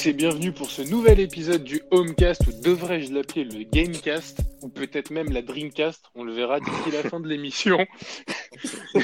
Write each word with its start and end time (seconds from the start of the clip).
Tous 0.00 0.08
et 0.08 0.12
bienvenue 0.14 0.52
pour 0.52 0.70
ce 0.70 0.80
nouvel 0.80 1.20
épisode 1.20 1.62
du 1.62 1.82
Homecast, 1.90 2.46
ou 2.46 2.52
devrais-je 2.62 3.12
l'appeler 3.12 3.44
le 3.44 3.64
Gamecast, 3.64 4.40
ou 4.62 4.70
peut-être 4.70 5.10
même 5.10 5.30
la 5.30 5.42
Dreamcast, 5.42 6.06
on 6.14 6.24
le 6.24 6.32
verra 6.32 6.58
d'ici 6.58 6.90
la 6.90 7.02
fin 7.02 7.20
de 7.20 7.28
l'émission. 7.28 7.86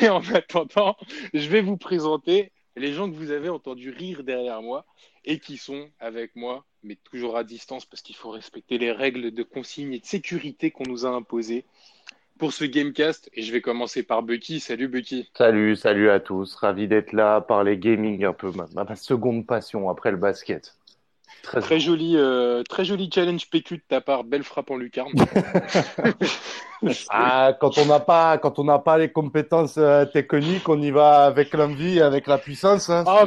Mais 0.00 0.08
en 0.08 0.22
attendant, 0.32 0.96
je 1.34 1.46
vais 1.48 1.60
vous 1.60 1.76
présenter 1.76 2.52
les 2.76 2.94
gens 2.94 3.10
que 3.10 3.16
vous 3.16 3.32
avez 3.32 3.50
entendu 3.50 3.90
rire 3.90 4.24
derrière 4.24 4.62
moi 4.62 4.86
et 5.26 5.38
qui 5.38 5.58
sont 5.58 5.90
avec 6.00 6.36
moi, 6.36 6.64
mais 6.82 6.96
toujours 6.96 7.36
à 7.36 7.44
distance 7.44 7.84
parce 7.84 8.02
qu'il 8.02 8.16
faut 8.16 8.30
respecter 8.30 8.78
les 8.78 8.92
règles 8.92 9.30
de 9.30 9.42
consigne 9.42 9.92
et 9.92 10.00
de 10.00 10.06
sécurité 10.06 10.70
qu'on 10.70 10.84
nous 10.86 11.04
a 11.04 11.10
imposées 11.10 11.66
pour 12.44 12.52
ce 12.52 12.66
Gamecast. 12.66 13.30
Et 13.32 13.40
je 13.40 13.50
vais 13.52 13.62
commencer 13.62 14.02
par 14.02 14.22
Bucky. 14.22 14.60
Salut 14.60 14.86
Bucky. 14.86 15.30
Salut, 15.34 15.76
salut 15.76 16.10
à 16.10 16.20
tous. 16.20 16.54
Ravi 16.56 16.86
d'être 16.86 17.14
là, 17.14 17.40
parler 17.40 17.78
gaming 17.78 18.22
un 18.22 18.34
peu, 18.34 18.50
ma, 18.50 18.66
ma 18.74 18.96
seconde 18.96 19.46
passion 19.46 19.88
après 19.88 20.10
le 20.10 20.18
basket. 20.18 20.74
Très, 21.42 21.62
très 21.62 21.80
joli, 21.80 22.18
euh, 22.18 22.62
très 22.62 22.84
joli 22.84 23.10
challenge 23.10 23.48
PQ 23.48 23.76
de 23.78 23.82
ta 23.88 24.02
part, 24.02 24.24
belle 24.24 24.42
frappe 24.42 24.70
en 24.70 24.76
lucarne. 24.76 25.12
ah, 27.08 27.54
quand 27.58 27.78
on 27.78 27.86
n'a 27.86 28.00
pas, 28.00 28.36
quand 28.36 28.58
on 28.58 28.64
n'a 28.64 28.78
pas 28.78 28.98
les 28.98 29.10
compétences 29.10 29.78
euh, 29.78 30.04
techniques, 30.04 30.68
on 30.68 30.82
y 30.82 30.90
va 30.90 31.24
avec 31.24 31.54
l'envie, 31.54 31.98
avec 31.98 32.26
la 32.26 32.36
puissance. 32.36 32.90
Hein, 32.90 33.04
oh, 33.06 33.26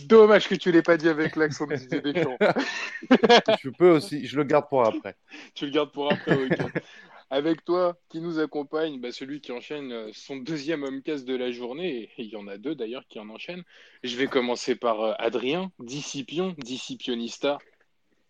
dommage 0.00 0.48
que 0.48 0.56
tu 0.56 0.72
l'aies 0.72 0.82
pas 0.82 0.96
dit 0.96 1.08
avec 1.08 1.36
l'accent 1.36 1.66
de 1.68 1.76
Didier 1.76 2.00
Deschamps. 2.00 2.38
je 3.62 3.70
peux 3.70 3.90
aussi, 3.90 4.26
je 4.26 4.36
le 4.36 4.42
garde 4.42 4.68
pour 4.68 4.84
après. 4.84 5.14
tu 5.54 5.64
le 5.64 5.70
gardes 5.70 5.92
pour 5.92 6.12
après, 6.12 6.34
ok. 6.34 6.58
Avec 7.30 7.62
toi, 7.62 7.98
qui 8.08 8.20
nous 8.20 8.38
accompagne, 8.38 9.00
bah, 9.00 9.12
celui 9.12 9.42
qui 9.42 9.52
enchaîne 9.52 9.92
euh, 9.92 10.10
son 10.14 10.36
deuxième 10.36 10.82
homecast 10.82 11.26
de 11.26 11.36
la 11.36 11.52
journée, 11.52 12.10
et 12.16 12.22
il 12.22 12.28
y 12.28 12.36
en 12.36 12.48
a 12.48 12.56
deux 12.56 12.74
d'ailleurs 12.74 13.06
qui 13.06 13.18
en 13.20 13.28
enchaînent. 13.28 13.64
Je 14.02 14.16
vais 14.16 14.28
commencer 14.28 14.74
par 14.74 15.02
euh, 15.02 15.12
Adrien, 15.18 15.70
Discipion, 15.78 16.54
Discipionista. 16.56 17.58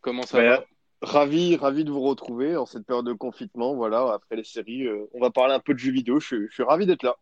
Comment 0.01 0.23
ça 0.23 0.43
va? 0.43 0.65
Ravi, 1.01 1.55
ravi 1.55 1.85
de 1.85 1.93
vous 1.93 2.01
retrouver 2.01 2.57
en 2.57 2.67
cette 2.67 2.85
période 2.85 3.07
de 3.07 3.13
confinement. 3.13 3.77
Voilà, 3.77 4.15
après 4.15 4.35
les 4.35 4.43
séries, 4.43 4.89
euh, 4.89 5.09
on 5.15 5.21
va 5.21 5.31
parler 5.31 5.55
un 5.55 5.61
peu 5.61 5.75
de 5.75 5.79
jeux 5.79 5.93
vidéo. 5.93 6.19
Je, 6.19 6.49
suis 6.51 6.63
ravi 6.65 6.85
d'être 6.85 7.05
là. 7.05 7.15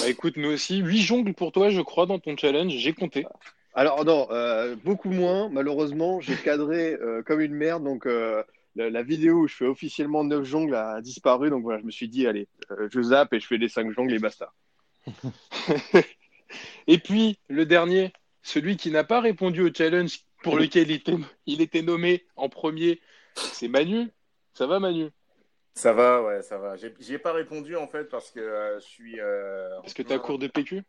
Bah, 0.00 0.08
écoute, 0.08 0.36
nous 0.36 0.50
aussi, 0.50 0.80
huit 0.80 1.00
jongles 1.00 1.32
pour 1.32 1.50
toi, 1.50 1.70
je 1.70 1.80
crois, 1.80 2.04
dans 2.04 2.18
ton 2.18 2.36
challenge. 2.36 2.74
J'ai 2.74 2.92
compté. 2.92 3.26
Alors 3.72 4.04
non, 4.04 4.28
beaucoup 4.84 5.10
moins. 5.10 5.48
Malheureusement, 5.48 6.20
j'ai 6.20 6.36
cadré 6.36 6.96
comme 7.26 7.40
une 7.40 7.54
merde, 7.54 7.82
donc 7.82 8.06
la, 8.74 9.02
vidéo 9.02 9.40
où 9.40 9.48
je 9.48 9.54
fais 9.54 9.66
officiellement 9.66 10.24
9 10.24 10.44
jongles 10.44 10.74
a 10.74 11.00
disparu. 11.00 11.50
Donc 11.50 11.62
voilà, 11.62 11.80
je 11.80 11.86
me 11.86 11.90
suis 11.90 12.08
dit, 12.08 12.26
allez, 12.26 12.48
euh, 12.70 12.88
je 12.90 13.02
zappe 13.02 13.32
et 13.32 13.40
je 13.40 13.46
fais 13.46 13.58
les 13.58 13.68
5 13.68 13.90
jongles 13.92 14.14
et 14.14 14.18
basta. 14.18 14.52
et 16.86 16.98
puis, 16.98 17.38
le 17.48 17.66
dernier, 17.66 18.12
celui 18.42 18.76
qui 18.76 18.90
n'a 18.90 19.04
pas 19.04 19.20
répondu 19.20 19.62
au 19.62 19.72
challenge 19.72 20.20
pour 20.42 20.56
lequel 20.56 20.90
il 20.90 20.96
était, 20.96 21.16
il 21.46 21.60
était 21.60 21.82
nommé 21.82 22.24
en 22.36 22.48
premier, 22.48 23.00
c'est 23.34 23.68
Manu. 23.68 24.10
Ça 24.52 24.66
va, 24.66 24.78
Manu? 24.78 25.10
Ça 25.74 25.92
va, 25.92 26.22
ouais, 26.22 26.42
ça 26.42 26.58
va. 26.58 26.74
J'ai 26.76 27.18
pas 27.18 27.32
répondu 27.32 27.74
en 27.74 27.88
fait 27.88 28.04
parce 28.04 28.30
que 28.30 28.38
euh, 28.38 28.78
je 28.78 28.84
suis. 28.84 29.20
Euh, 29.20 29.68
parce 29.80 29.94
que 29.94 30.02
tu 30.02 30.12
as 30.12 30.18
cours 30.20 30.38
de 30.38 30.46
PQ 30.46 30.84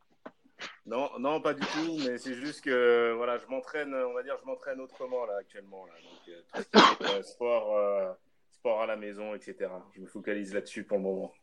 non, 0.85 1.09
non, 1.19 1.41
pas 1.41 1.53
du 1.53 1.65
tout, 1.65 1.97
mais 2.05 2.17
c'est 2.19 2.35
juste 2.35 2.61
que 2.61 3.13
voilà, 3.17 3.37
je 3.39 3.47
m'entraîne, 3.47 3.93
on 3.93 4.13
va 4.13 4.21
dire, 4.21 4.37
je 4.39 4.45
m'entraîne 4.45 4.79
autrement 4.79 5.25
là 5.25 5.37
actuellement. 5.39 5.85
Euh, 6.27 6.61
euh, 7.01 7.23
sport, 7.23 7.75
euh, 7.75 8.13
sport 8.51 8.81
à 8.81 8.85
la 8.85 8.95
maison, 8.95 9.33
etc. 9.33 9.71
Je 9.95 10.01
me 10.01 10.05
focalise 10.05 10.53
là-dessus 10.53 10.83
pour 10.83 10.97
le 10.97 11.03
moment. 11.03 11.33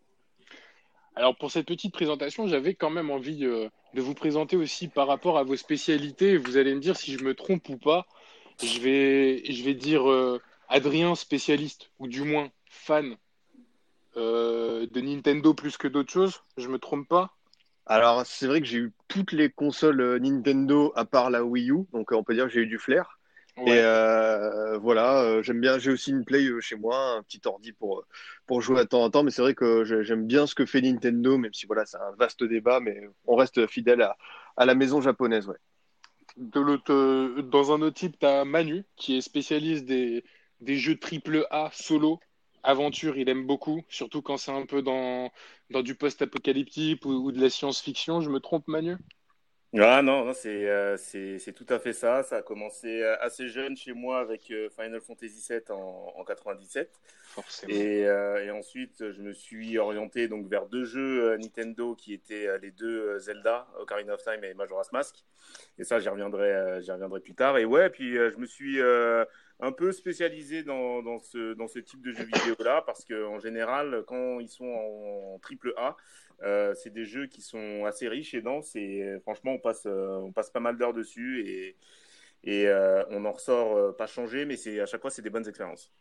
Alors 1.17 1.37
pour 1.37 1.51
cette 1.51 1.67
petite 1.67 1.93
présentation, 1.93 2.47
j'avais 2.47 2.75
quand 2.75 2.89
même 2.89 3.11
envie 3.11 3.39
de 3.39 3.71
vous 4.01 4.15
présenter 4.15 4.57
aussi 4.57 4.89
par 4.89 5.09
rapport 5.09 5.37
à 5.37 5.43
vos 5.43 5.57
spécialités. 5.57 6.37
Vous 6.37 6.57
allez 6.57 6.75
me 6.75 6.81
dire 6.81 6.97
si 6.97 7.13
je 7.13 7.25
me 7.25 7.35
trompe 7.35 7.69
ou 7.69 7.77
pas. 7.77 8.07
Je 8.63 8.81
vais, 8.81 9.45
je 9.45 9.65
vais 9.65 9.75
dire 9.75 10.05
Adrien, 10.69 11.15
spécialiste, 11.15 11.91
ou 11.99 12.07
du 12.07 12.23
moins 12.23 12.51
fan 12.67 13.17
de 14.17 15.01
Nintendo 15.01 15.53
plus 15.53 15.77
que 15.77 15.89
d'autres 15.89 16.13
choses. 16.13 16.45
Je 16.57 16.69
me 16.69 16.79
trompe 16.79 17.09
pas? 17.09 17.35
Alors, 17.93 18.27
c'est 18.27 18.47
vrai 18.47 18.61
que 18.61 18.67
j'ai 18.67 18.79
eu 18.79 18.93
toutes 19.09 19.33
les 19.33 19.51
consoles 19.51 20.01
euh, 20.01 20.19
Nintendo 20.19 20.93
à 20.97 21.05
part 21.05 21.31
la 21.31 21.45
Wii 21.45 21.71
U, 21.71 21.85
donc 21.93 22.13
euh, 22.13 22.17
on 22.17 22.25
peut 22.25 22.35
dire 22.35 22.47
que 22.47 22.51
j'ai 22.53 22.61
eu 22.61 22.67
du 22.67 22.79
flair. 22.79 23.19
Et 23.67 23.81
euh, 23.81 24.79
voilà, 24.79 25.43
j'aime 25.43 25.61
bien. 25.61 25.79
J'ai 25.79 25.91
aussi 25.91 26.11
une 26.11 26.25
Play 26.25 26.49
chez 26.61 26.75
moi, 26.75 27.17
un 27.19 27.23
petit 27.23 27.41
ordi 27.45 27.73
pour 27.73 28.03
pour 28.47 28.63
jouer 28.63 28.81
à 28.81 28.87
temps 28.87 29.03
en 29.03 29.11
temps. 29.11 29.23
Mais 29.23 29.31
c'est 29.31 29.43
vrai 29.43 29.55
que 29.55 29.85
j'aime 29.85 30.27
bien 30.27 30.47
ce 30.47 30.55
que 30.55 30.65
fait 30.65 30.81
Nintendo, 30.81 31.37
même 31.37 31.53
si 31.53 31.67
voilà, 31.67 31.85
c'est 31.85 31.99
un 31.99 32.13
vaste 32.19 32.43
débat, 32.43 32.81
mais 32.81 33.07
on 33.27 33.37
reste 33.37 33.67
fidèle 33.67 34.01
à, 34.01 34.17
à 34.57 34.65
la 34.65 34.75
maison 34.75 35.03
japonaise, 35.03 35.49
ouais. 35.49 35.59
De 36.39 37.43
dans 37.43 37.73
un 37.73 37.83
autre 37.83 37.97
type, 37.97 38.19
tu 38.19 38.25
as 38.25 38.47
Manu, 38.47 38.85
qui 38.97 39.19
est 39.19 39.21
spécialiste 39.21 39.85
des, 39.85 40.25
des 40.63 40.77
jeux 40.79 40.97
triple 40.97 41.47
A 41.51 41.69
solo 41.75 42.21
aventure, 42.63 43.17
il 43.17 43.29
aime 43.29 43.47
beaucoup, 43.47 43.83
surtout 43.89 44.23
quand 44.23 44.37
c'est 44.37 44.53
un 44.53 44.67
peu 44.67 44.83
dans, 44.83 45.31
dans 45.71 45.83
du 45.83 45.95
post-apocalyptique 45.95 47.05
ou, 47.05 47.33
de 47.33 47.41
la 47.41 47.51
science-fiction. 47.51 48.21
Je 48.21 48.31
me 48.31 48.41
trompe, 48.41 48.69
Manu? 48.69 48.97
Ah 49.81 50.03
non, 50.03 50.31
euh, 50.45 50.97
c'est 50.99 51.53
tout 51.55 51.67
à 51.71 51.79
fait 51.79 51.95
ça. 51.95 52.23
Ça 52.23 52.37
a 52.37 52.43
commencé 52.43 53.03
euh, 53.03 53.17
assez 53.21 53.49
jeune 53.49 53.75
chez 53.75 53.95
moi 53.95 54.21
avec 54.21 54.51
euh, 54.51 54.69
Final 54.69 55.01
Fantasy 55.01 55.43
VII 55.49 55.63
en, 55.71 56.13
en 56.15 56.25
97. 56.25 56.91
Forcément. 57.29 57.73
Et, 57.73 58.01
et, 58.01 58.51
ensuite, 58.51 59.11
je 59.11 59.23
me 59.23 59.33
suis 59.33 59.79
orienté 59.79 60.29
donc 60.29 60.47
vers 60.49 60.67
deux 60.67 60.85
jeux 60.85 61.35
Nintendo 61.39 61.95
qui 61.95 62.13
étaient 62.13 62.59
les 62.59 62.71
deux 62.71 63.19
Zelda, 63.19 63.67
Ocarina 63.81 64.13
of 64.13 64.23
Time 64.23 64.45
et 64.45 64.53
Majora's 64.53 64.93
Mask. 64.93 65.25
Et 65.79 65.85
ça, 65.85 65.99
j'y 65.99 66.11
reviendrai, 66.11 66.83
j'y 66.83 66.91
reviendrai 66.93 67.21
plus 67.21 67.35
tard. 67.35 67.57
Et 67.57 67.65
ouais, 67.65 67.89
puis 67.89 68.17
je 68.17 68.37
me 68.37 68.45
suis 68.45 68.81
un 69.63 69.71
peu 69.71 69.93
spécialisé 69.93 70.65
dans, 70.65 71.03
dans, 71.03 71.21
ce, 71.21 71.55
dans 71.55 71.69
ce 71.69 71.79
type 71.79 72.03
de 72.03 72.11
jeux 72.11 72.25
vidéo-là, 72.25 72.83
parce 72.85 73.05
qu'en 73.05 73.39
général, 73.39 74.03
quand 74.09 74.41
ils 74.41 74.49
sont 74.49 74.67
en, 74.67 75.39
triple 75.39 75.73
A, 75.77 75.97
euh, 76.43 76.75
c'est 76.75 76.93
des 76.93 77.05
jeux 77.05 77.29
qui 77.29 77.41
sont 77.41 77.85
assez 77.85 78.09
riches 78.09 78.35
et 78.35 78.43
denses, 78.43 78.75
et 78.75 79.05
euh, 79.05 79.21
franchement, 79.21 79.53
on 79.53 79.59
passe, 79.61 79.87
euh, 79.87 80.17
on 80.17 80.33
passe 80.33 80.51
pas 80.51 80.59
mal 80.59 80.77
d'heures 80.77 80.93
dessus, 80.93 81.49
et, 81.49 81.77
et 82.43 82.69
on 83.11 83.25
en 83.25 83.31
ressort 83.31 83.97
pas 83.97 84.09
changé, 84.09 84.45
mais 84.45 84.57
à 84.81 84.87
chaque 84.87 85.01
fois, 85.01 85.11
c'est 85.11 85.23
des 85.23 85.31
bonnes 85.31 85.49
expériences. 85.49 85.93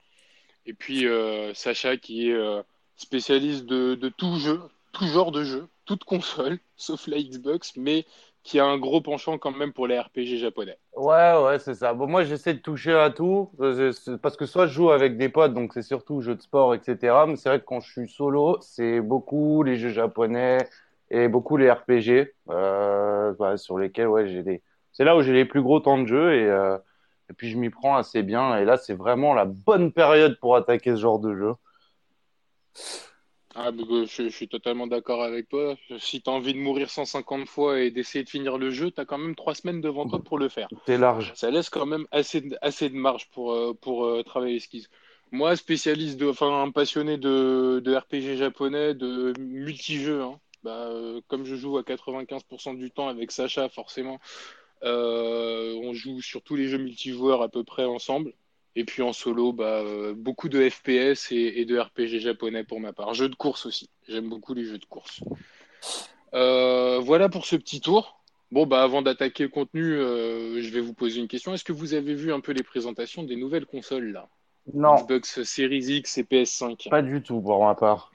Et 0.65 0.73
puis, 0.73 1.05
Sacha, 1.53 1.97
qui 1.97 2.31
est 2.31 2.63
spécialiste 2.95 3.65
de, 3.65 3.93
de 3.93 4.09
tout 4.09 4.37
jeu, 4.37 4.59
tout 4.91 5.05
genre 5.05 5.31
de 5.31 5.43
jeu, 5.43 5.67
toute 5.85 6.03
console, 6.03 6.57
sauf 6.77 7.05
la 7.05 7.21
Xbox, 7.21 7.75
mais 7.77 8.05
qui 8.43 8.59
a 8.59 8.65
un 8.65 8.77
gros 8.77 9.01
penchant 9.01 9.37
quand 9.37 9.55
même 9.55 9.71
pour 9.71 9.87
les 9.87 9.99
RPG 9.99 10.37
japonais. 10.37 10.77
Ouais, 10.95 11.33
ouais, 11.43 11.59
c'est 11.59 11.75
ça. 11.75 11.93
Bon, 11.93 12.07
moi, 12.07 12.23
j'essaie 12.23 12.53
de 12.53 12.59
toucher 12.59 12.93
à 12.93 13.11
tout, 13.11 13.51
euh, 13.59 13.93
parce 14.21 14.35
que 14.35 14.45
soit 14.45 14.65
je 14.67 14.73
joue 14.73 14.89
avec 14.89 15.17
des 15.17 15.29
potes, 15.29 15.53
donc 15.53 15.73
c'est 15.73 15.83
surtout 15.83 16.21
jeux 16.21 16.35
de 16.35 16.41
sport, 16.41 16.73
etc. 16.73 17.25
Mais 17.27 17.35
c'est 17.35 17.49
vrai 17.49 17.59
que 17.59 17.65
quand 17.65 17.81
je 17.81 17.91
suis 17.91 18.09
solo, 18.09 18.57
c'est 18.61 18.99
beaucoup 18.99 19.63
les 19.63 19.77
jeux 19.77 19.91
japonais 19.91 20.57
et 21.11 21.27
beaucoup 21.27 21.57
les 21.57 21.69
RPG, 21.69 22.33
euh, 22.49 23.33
bah, 23.37 23.57
sur 23.57 23.77
lesquels, 23.77 24.07
ouais, 24.07 24.27
j'ai 24.27 24.43
des. 24.43 24.61
C'est 24.91 25.03
là 25.05 25.15
où 25.15 25.21
j'ai 25.21 25.33
les 25.33 25.45
plus 25.45 25.61
gros 25.61 25.79
temps 25.79 25.99
de 25.99 26.07
jeu 26.07 26.31
euh, 26.31 26.77
et 27.29 27.33
puis 27.33 27.49
je 27.49 27.57
m'y 27.57 27.69
prends 27.69 27.95
assez 27.95 28.23
bien. 28.23 28.57
Et 28.57 28.65
là, 28.65 28.77
c'est 28.77 28.93
vraiment 28.93 29.33
la 29.33 29.45
bonne 29.45 29.91
période 29.91 30.37
pour 30.39 30.55
attaquer 30.55 30.91
ce 30.91 31.01
genre 31.01 31.19
de 31.19 31.35
jeu. 31.35 31.53
Ah, 33.55 33.71
je, 33.71 34.29
suis 34.29 34.47
totalement 34.47 34.87
d'accord 34.87 35.23
avec 35.23 35.49
toi. 35.49 35.75
Si 35.99 36.21
tu 36.21 36.29
as 36.29 36.33
envie 36.33 36.53
de 36.53 36.59
mourir 36.59 36.89
150 36.89 37.47
fois 37.47 37.79
et 37.81 37.91
d'essayer 37.91 38.23
de 38.23 38.29
finir 38.29 38.57
le 38.57 38.71
jeu, 38.71 38.91
tu 38.91 39.01
as 39.01 39.05
quand 39.05 39.17
même 39.17 39.35
trois 39.35 39.55
semaines 39.55 39.81
devant 39.81 40.07
toi 40.07 40.19
pour 40.19 40.39
le 40.39 40.47
faire. 40.47 40.69
C'est 40.85 40.97
large. 40.97 41.33
Ça 41.35 41.51
laisse 41.51 41.69
quand 41.69 41.85
même 41.85 42.07
assez, 42.11 42.49
assez 42.61 42.89
de 42.89 42.95
marge 42.95 43.29
pour, 43.31 43.51
euh, 43.51 43.73
pour 43.73 44.05
euh, 44.05 44.23
travailler 44.23 44.59
skis. 44.59 44.87
Moi, 45.31 45.55
spécialiste, 45.55 46.17
de, 46.17 46.29
enfin, 46.29 46.61
un 46.61 46.71
passionné 46.71 47.17
de, 47.17 47.81
de 47.83 47.95
RPG 47.95 48.37
japonais, 48.37 48.93
de 48.93 49.33
multijeux, 49.39 50.21
hein. 50.21 50.39
bah, 50.63 50.87
euh, 50.87 51.21
comme 51.27 51.45
je 51.45 51.55
joue 51.55 51.77
à 51.77 51.83
95% 51.83 52.77
du 52.77 52.91
temps 52.91 53.07
avec 53.07 53.31
Sacha, 53.31 53.69
forcément, 53.69 54.19
on 54.83 55.93
joue 55.93 56.21
sur 56.21 56.41
tous 56.41 56.55
les 56.55 56.67
jeux 56.67 56.79
multijoueurs 56.79 57.41
à 57.41 57.49
peu 57.49 57.63
près 57.63 57.85
ensemble. 57.85 58.33
Et 58.75 58.85
puis 58.85 59.01
en 59.01 59.11
solo, 59.11 59.51
bah, 59.51 59.81
euh, 59.81 60.13
beaucoup 60.15 60.47
de 60.47 60.69
FPS 60.69 61.31
et, 61.31 61.65
de 61.65 61.77
RPG 61.77 62.19
japonais 62.19 62.63
pour 62.63 62.79
ma 62.79 62.93
part. 62.93 63.13
Jeux 63.13 63.29
de 63.29 63.35
course 63.35 63.65
aussi. 63.65 63.89
J'aime 64.07 64.29
beaucoup 64.29 64.53
les 64.53 64.63
jeux 64.63 64.77
de 64.77 64.85
course. 64.85 65.21
Euh, 66.33 66.99
voilà 66.99 67.27
pour 67.27 67.45
ce 67.45 67.57
petit 67.57 67.81
tour. 67.81 68.21
Bon, 68.51 68.65
bah, 68.65 68.83
avant 68.83 69.01
d'attaquer 69.01 69.43
le 69.43 69.49
contenu, 69.49 69.95
euh, 69.95 70.61
je 70.61 70.69
vais 70.69 70.81
vous 70.81 70.93
poser 70.93 71.19
une 71.19 71.27
question. 71.27 71.53
Est-ce 71.53 71.63
que 71.63 71.73
vous 71.73 71.93
avez 71.93 72.15
vu 72.15 72.31
un 72.31 72.39
peu 72.39 72.53
les 72.53 72.63
présentations 72.63 73.23
des 73.23 73.35
nouvelles 73.35 73.65
consoles 73.65 74.11
là? 74.11 74.29
Non. 74.73 74.95
Xbox 74.95 75.43
Series 75.43 75.97
X 75.97 76.17
et 76.17 76.23
PS5 76.23 76.89
Pas 76.89 77.01
du 77.01 77.21
tout 77.21 77.41
pour 77.41 77.65
ma 77.65 77.75
part. 77.75 78.11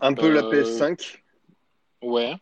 Un 0.00 0.14
peu 0.14 0.30
la 0.30 0.42
PS5 0.42 1.18
Ouais. 2.02 2.34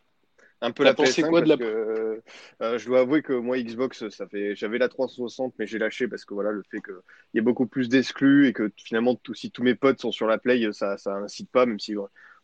Un 0.61 0.71
peu 0.71 0.83
la 0.83 0.93
PS5 0.93 1.29
quoi 1.29 1.41
de 1.41 1.49
la... 1.49 1.57
que, 1.57 2.21
euh, 2.61 2.77
je 2.77 2.85
dois 2.87 3.01
avouer 3.01 3.21
que 3.21 3.33
moi 3.33 3.59
Xbox 3.59 4.09
ça 4.09 4.27
fait 4.27 4.55
j'avais 4.55 4.77
la 4.77 4.89
360 4.89 5.53
mais 5.59 5.67
j'ai 5.67 5.77
lâché 5.77 6.07
parce 6.07 6.25
que 6.25 6.33
voilà 6.33 6.51
le 6.51 6.63
fait 6.71 6.81
qu'il 6.81 6.95
y 7.35 7.37
ait 7.37 7.41
beaucoup 7.41 7.67
plus 7.67 7.89
d'exclus 7.89 8.47
et 8.47 8.53
que 8.53 8.71
finalement 8.75 9.15
si 9.35 9.51
tous 9.51 9.61
mes 9.61 9.75
potes 9.75 10.01
sont 10.01 10.11
sur 10.11 10.25
la 10.25 10.39
Play 10.39 10.71
ça 10.73 10.97
ça 10.97 11.13
incite 11.15 11.51
pas 11.51 11.65
même 11.65 11.79
si 11.79 11.95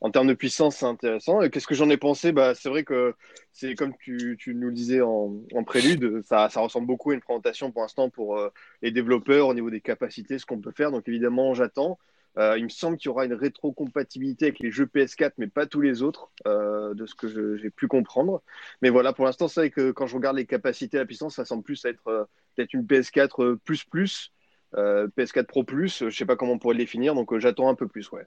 en 0.04 0.12
termes 0.12 0.27
de 0.27 0.33
puissance, 0.33 0.75
c'est 0.75 0.86
intéressant. 0.86 1.42
Et 1.42 1.50
qu'est-ce 1.50 1.65
que 1.65 1.75
j'en 1.75 1.89
ai 1.89 1.95
pensé? 1.95 2.33
Bah, 2.33 2.54
C'est 2.56 2.68
vrai 2.68 2.83
que 2.83 3.15
c'est 3.54 3.74
comme 3.74 3.95
tu, 3.98 4.36
tu, 4.38 4.54
nous 4.54 4.68
le 4.68 4.74
disais 4.74 5.00
en, 5.00 5.33
en 5.56 5.63
prélude, 5.63 6.21
ça, 6.24 6.50
ça, 6.50 6.59
ressemble 6.59 6.88
beaucoup 6.88 7.12
à 7.12 7.13
une 7.13 7.21
présentation 7.21 7.71
pour 7.71 7.83
l'instant 7.83 8.09
pour 8.09 8.38
euh, 8.38 8.50
les 8.81 8.92
développeurs 8.92 9.48
au 9.48 9.54
niveau 9.54 9.69
des 9.69 9.80
capacités, 9.80 10.38
ce 10.39 10.45
qu'on 10.45 10.59
peut 10.59 10.74
faire. 10.75 10.92
Donc 10.92 11.07
évidemment, 11.07 11.54
j'attends. 11.54 11.98
Euh, 12.38 12.57
il 12.57 12.63
me 12.63 12.69
semble 12.69 12.97
qu'il 12.97 13.07
y 13.07 13.09
aura 13.09 13.25
une 13.25 13.33
rétrocompatibilité 13.33 14.45
avec 14.45 14.59
les 14.59 14.71
jeux 14.71 14.85
PS4, 14.85 15.33
mais 15.38 15.47
pas 15.47 15.68
tous 15.68 15.81
les 15.81 16.01
autres, 16.01 16.31
euh, 16.47 16.94
de 16.95 17.06
ce 17.06 17.13
que 17.13 17.57
j'ai 17.57 17.69
pu 17.69 17.88
comprendre. 17.88 18.41
Mais 18.81 18.89
voilà, 18.89 19.13
pour 19.13 19.25
l'instant, 19.25 19.47
c'est 19.47 19.62
vrai 19.62 19.69
que 19.69 19.91
quand 19.91 20.07
je 20.07 20.15
regarde 20.15 20.38
les 20.38 20.45
capacités, 20.45 20.97
la 20.97 21.06
puissance, 21.06 21.35
ça 21.35 21.45
semble 21.45 21.63
plus 21.63 21.85
être 21.85 22.07
euh, 22.07 22.24
peut-être 22.56 22.74
une 22.74 22.85
PS4 22.85 23.57
plus 23.57 23.83
plus, 23.83 24.31
PS4 24.75 25.45
Pro 25.45 25.63
plus. 25.63 26.03
Je 26.09 26.15
sais 26.15 26.25
pas 26.25 26.35
comment 26.35 26.53
on 26.53 26.59
pourrait 26.59 26.74
le 26.74 26.80
définir, 26.80 27.13
donc 27.13 27.38
j'attends 27.38 27.69
un 27.69 27.75
peu 27.75 27.88
plus, 27.88 28.12
ouais. 28.12 28.25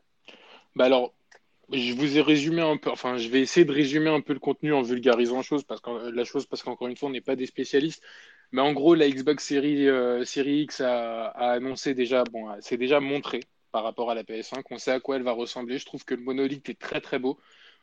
Bah 0.77 0.85
alors, 0.85 1.13
je 1.73 1.95
vous 1.95 2.19
ai 2.19 2.21
résumé 2.21 2.63
un 2.63 2.77
peu, 2.77 2.91
enfin, 2.91 3.17
je 3.17 3.29
vais 3.29 3.41
essayer 3.41 3.67
de 3.67 3.73
résumer 3.73 4.11
un 4.11 4.21
peu 4.21 4.35
le 4.35 4.39
contenu 4.39 4.73
en 4.73 4.83
vulgarisant 4.83 5.43
chose, 5.43 5.65
parce 5.65 5.81
que, 5.81 6.11
la 6.11 6.25
chose, 6.25 6.47
parce 6.47 6.63
qu'encore 6.63 6.87
une 6.87 6.97
fois, 6.97 7.09
on 7.09 7.13
n'est 7.13 7.21
pas 7.21 7.35
des 7.35 7.47
spécialistes. 7.47 8.03
Mais 8.53 8.61
en 8.61 8.73
gros, 8.73 8.95
la 8.95 9.09
Xbox 9.11 9.45
Series, 9.45 9.89
Series 10.25 10.63
X 10.63 10.81
a, 10.81 11.27
a, 11.27 11.51
annoncé 11.53 11.95
déjà, 11.95 12.23
bon, 12.25 12.49
c'est 12.61 12.77
déjà 12.77 13.01
montré 13.01 13.41
par 13.77 13.85
rapport 13.85 14.11
à 14.11 14.15
la 14.15 14.23
PS5. 14.23 14.63
On 14.71 14.79
sait 14.79 14.91
à 14.91 15.01
quoi 15.01 15.17
elle 15.17 15.23
va 15.23 15.33
ressembler. 15.33 15.77
Je 15.77 15.85
trouve 15.85 16.03
que 16.03 16.15
le 16.15 16.23
monolithe 16.23 16.67
est 16.71 16.81
très 16.81 17.03
très 17.03 17.19
beau. 17.19 17.39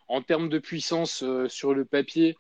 En 0.08 0.24
termes 0.24 0.50
de 0.50 0.58
puissance 0.58 1.22
euh, 1.22 1.48
sur 1.48 1.76
le 1.76 1.86
papier, 1.86 2.36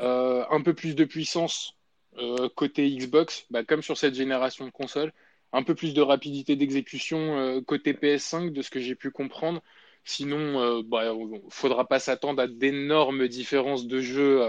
euh, 0.00 0.44
un 0.50 0.60
peu 0.62 0.74
plus 0.74 0.96
de 0.96 1.04
puissance 1.04 1.76
euh, 2.16 2.48
côté 2.48 2.90
Xbox, 2.90 3.46
bah, 3.50 3.62
comme 3.62 3.82
sur 3.82 3.96
cette 3.96 4.16
génération 4.16 4.64
de 4.64 4.72
consoles. 4.72 5.12
Un 5.52 5.62
peu 5.62 5.76
plus 5.76 5.94
de 5.94 6.00
rapidité 6.00 6.56
d'exécution 6.56 7.62
côté 7.68 7.92
PS5, 7.92 8.50
de 8.50 8.62
ce 8.62 8.70
que 8.70 8.80
j'ai 8.80 8.96
pu 8.96 9.12
comprendre. 9.12 9.62
Sinon, 10.02 10.80
il 10.80 10.88
bah, 10.88 11.14
ne 11.14 11.38
faudra 11.50 11.86
pas 11.86 12.00
s'attendre 12.00 12.42
à 12.42 12.48
d'énormes 12.48 13.28
différences 13.28 13.86
de 13.86 14.00
jeu 14.00 14.42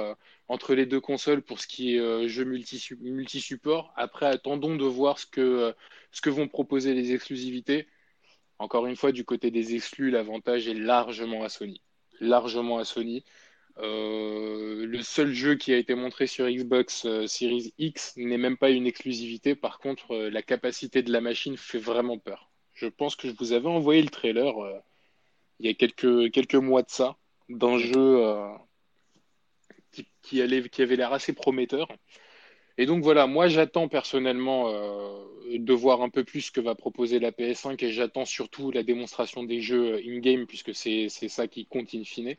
entre 0.48 0.74
les 0.74 0.88
deux 0.88 1.00
consoles 1.00 1.44
pour 1.44 1.60
ce 1.60 1.68
qui 1.68 1.98
est 1.98 2.28
jeu 2.28 2.46
multi-support. 2.46 3.94
Après, 3.96 4.26
attendons 4.26 4.76
de 4.76 4.86
voir 4.86 5.20
ce 5.20 5.28
que, 5.28 5.76
ce 6.12 6.22
que 6.22 6.32
vont 6.32 6.48
proposer 6.48 6.96
les 6.96 7.14
exclusivités. 7.14 7.88
Encore 8.60 8.88
une 8.88 8.98
fois, 8.98 9.14
du 9.14 9.24
côté 9.24 9.52
des 9.52 9.76
exclus, 9.76 10.12
l'avantage 10.12 10.68
est 10.68 10.74
largement 10.74 11.44
à 11.44 11.50
Sony. 11.50 11.82
Largement 12.20 12.78
à 12.78 12.84
Sony. 12.84 13.24
Euh, 13.78 14.86
le 14.86 15.02
seul 15.02 15.32
jeu 15.32 15.56
qui 15.56 15.74
a 15.74 15.78
été 15.78 15.96
montré 15.96 16.28
sur 16.28 16.50
Xbox 16.50 17.06
euh, 17.06 17.28
Series 17.28 17.74
X 17.78 18.14
n'est 18.18 18.38
même 18.38 18.58
pas 18.58 18.70
une 18.70 18.86
exclusivité. 18.86 19.56
Par 19.56 19.80
contre, 19.80 20.12
euh, 20.12 20.30
la 20.30 20.42
capacité 20.42 21.02
de 21.02 21.12
la 21.14 21.22
machine 21.22 21.56
fait 21.56 21.78
vraiment 21.78 22.18
peur. 22.18 22.52
Je 22.74 22.88
pense 22.88 23.16
que 23.16 23.30
je 23.30 23.34
vous 23.40 23.54
avais 23.54 23.70
envoyé 23.70 24.02
le 24.02 24.10
trailer 24.10 24.54
il 25.60 25.68
y 25.68 25.70
a 25.70 25.74
quelques, 25.74 26.56
mois 26.56 26.82
de 26.82 26.90
ça, 26.90 27.18
d'un 27.50 27.78
jeu 27.78 28.24
qui 30.22 30.42
avait 30.42 30.96
l'air 30.96 31.12
assez 31.12 31.34
prometteur. 31.34 31.90
Et 32.80 32.86
donc 32.86 33.04
voilà, 33.04 33.28
moi 33.28 33.50
j'attends 33.50 33.90
personnellement 33.90 34.70
euh, 34.70 35.58
de 35.58 35.74
voir 35.74 36.02
un 36.02 36.08
peu 36.08 36.24
plus 36.24 36.44
ce 36.44 36.52
que 36.52 36.62
va 36.62 36.76
proposer 36.76 37.20
la 37.20 37.32
PS5 37.32 37.84
et 37.84 37.92
j'attends 37.92 38.24
surtout 38.24 38.72
la 38.72 38.84
démonstration 38.84 39.44
des 39.44 39.60
jeux 39.60 39.98
in-game 39.98 40.48
puisque 40.48 40.74
c'est 40.74 41.10
ça 41.10 41.50
qui 41.50 41.66
compte 41.66 41.94
in 41.94 42.06
fine. 42.06 42.36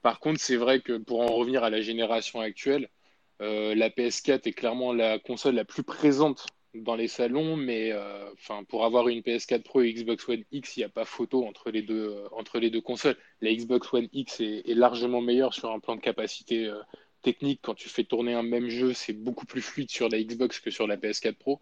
Par 0.00 0.20
contre, 0.20 0.40
c'est 0.40 0.56
vrai 0.56 0.80
que 0.80 0.96
pour 0.96 1.20
en 1.20 1.26
revenir 1.26 1.64
à 1.64 1.68
la 1.68 1.82
génération 1.82 2.40
actuelle, 2.40 2.88
euh, 3.42 3.74
la 3.74 3.90
PS4 3.90 4.48
est 4.48 4.52
clairement 4.54 4.94
la 4.94 5.18
console 5.18 5.56
la 5.56 5.66
plus 5.66 5.82
présente 5.82 6.46
dans 6.74 6.96
les 6.96 7.08
salons, 7.08 7.54
mais 7.56 7.90
euh, 7.92 8.24
pour 8.70 8.86
avoir 8.86 9.08
une 9.08 9.20
PS4 9.20 9.62
Pro 9.64 9.82
et 9.82 9.92
Xbox 9.92 10.26
One 10.30 10.44
X, 10.50 10.78
il 10.78 10.80
n'y 10.80 10.84
a 10.84 10.88
pas 10.88 11.04
photo 11.04 11.44
entre 11.46 11.70
les 11.70 11.82
deux, 11.82 12.24
entre 12.32 12.58
les 12.58 12.70
deux 12.70 12.80
consoles. 12.80 13.18
La 13.42 13.52
Xbox 13.52 13.92
One 13.92 14.08
X 14.14 14.40
est 14.40 14.74
largement 14.74 15.20
meilleure 15.20 15.52
sur 15.52 15.70
un 15.70 15.78
plan 15.78 15.96
de 15.96 16.00
capacité 16.00 16.72
technique, 17.22 17.60
quand 17.62 17.74
tu 17.74 17.88
fais 17.88 18.04
tourner 18.04 18.34
un 18.34 18.42
même 18.42 18.68
jeu, 18.68 18.92
c'est 18.92 19.12
beaucoup 19.12 19.46
plus 19.46 19.62
fluide 19.62 19.90
sur 19.90 20.08
la 20.08 20.22
Xbox 20.22 20.60
que 20.60 20.70
sur 20.70 20.86
la 20.86 20.96
PS4 20.96 21.34
Pro. 21.34 21.60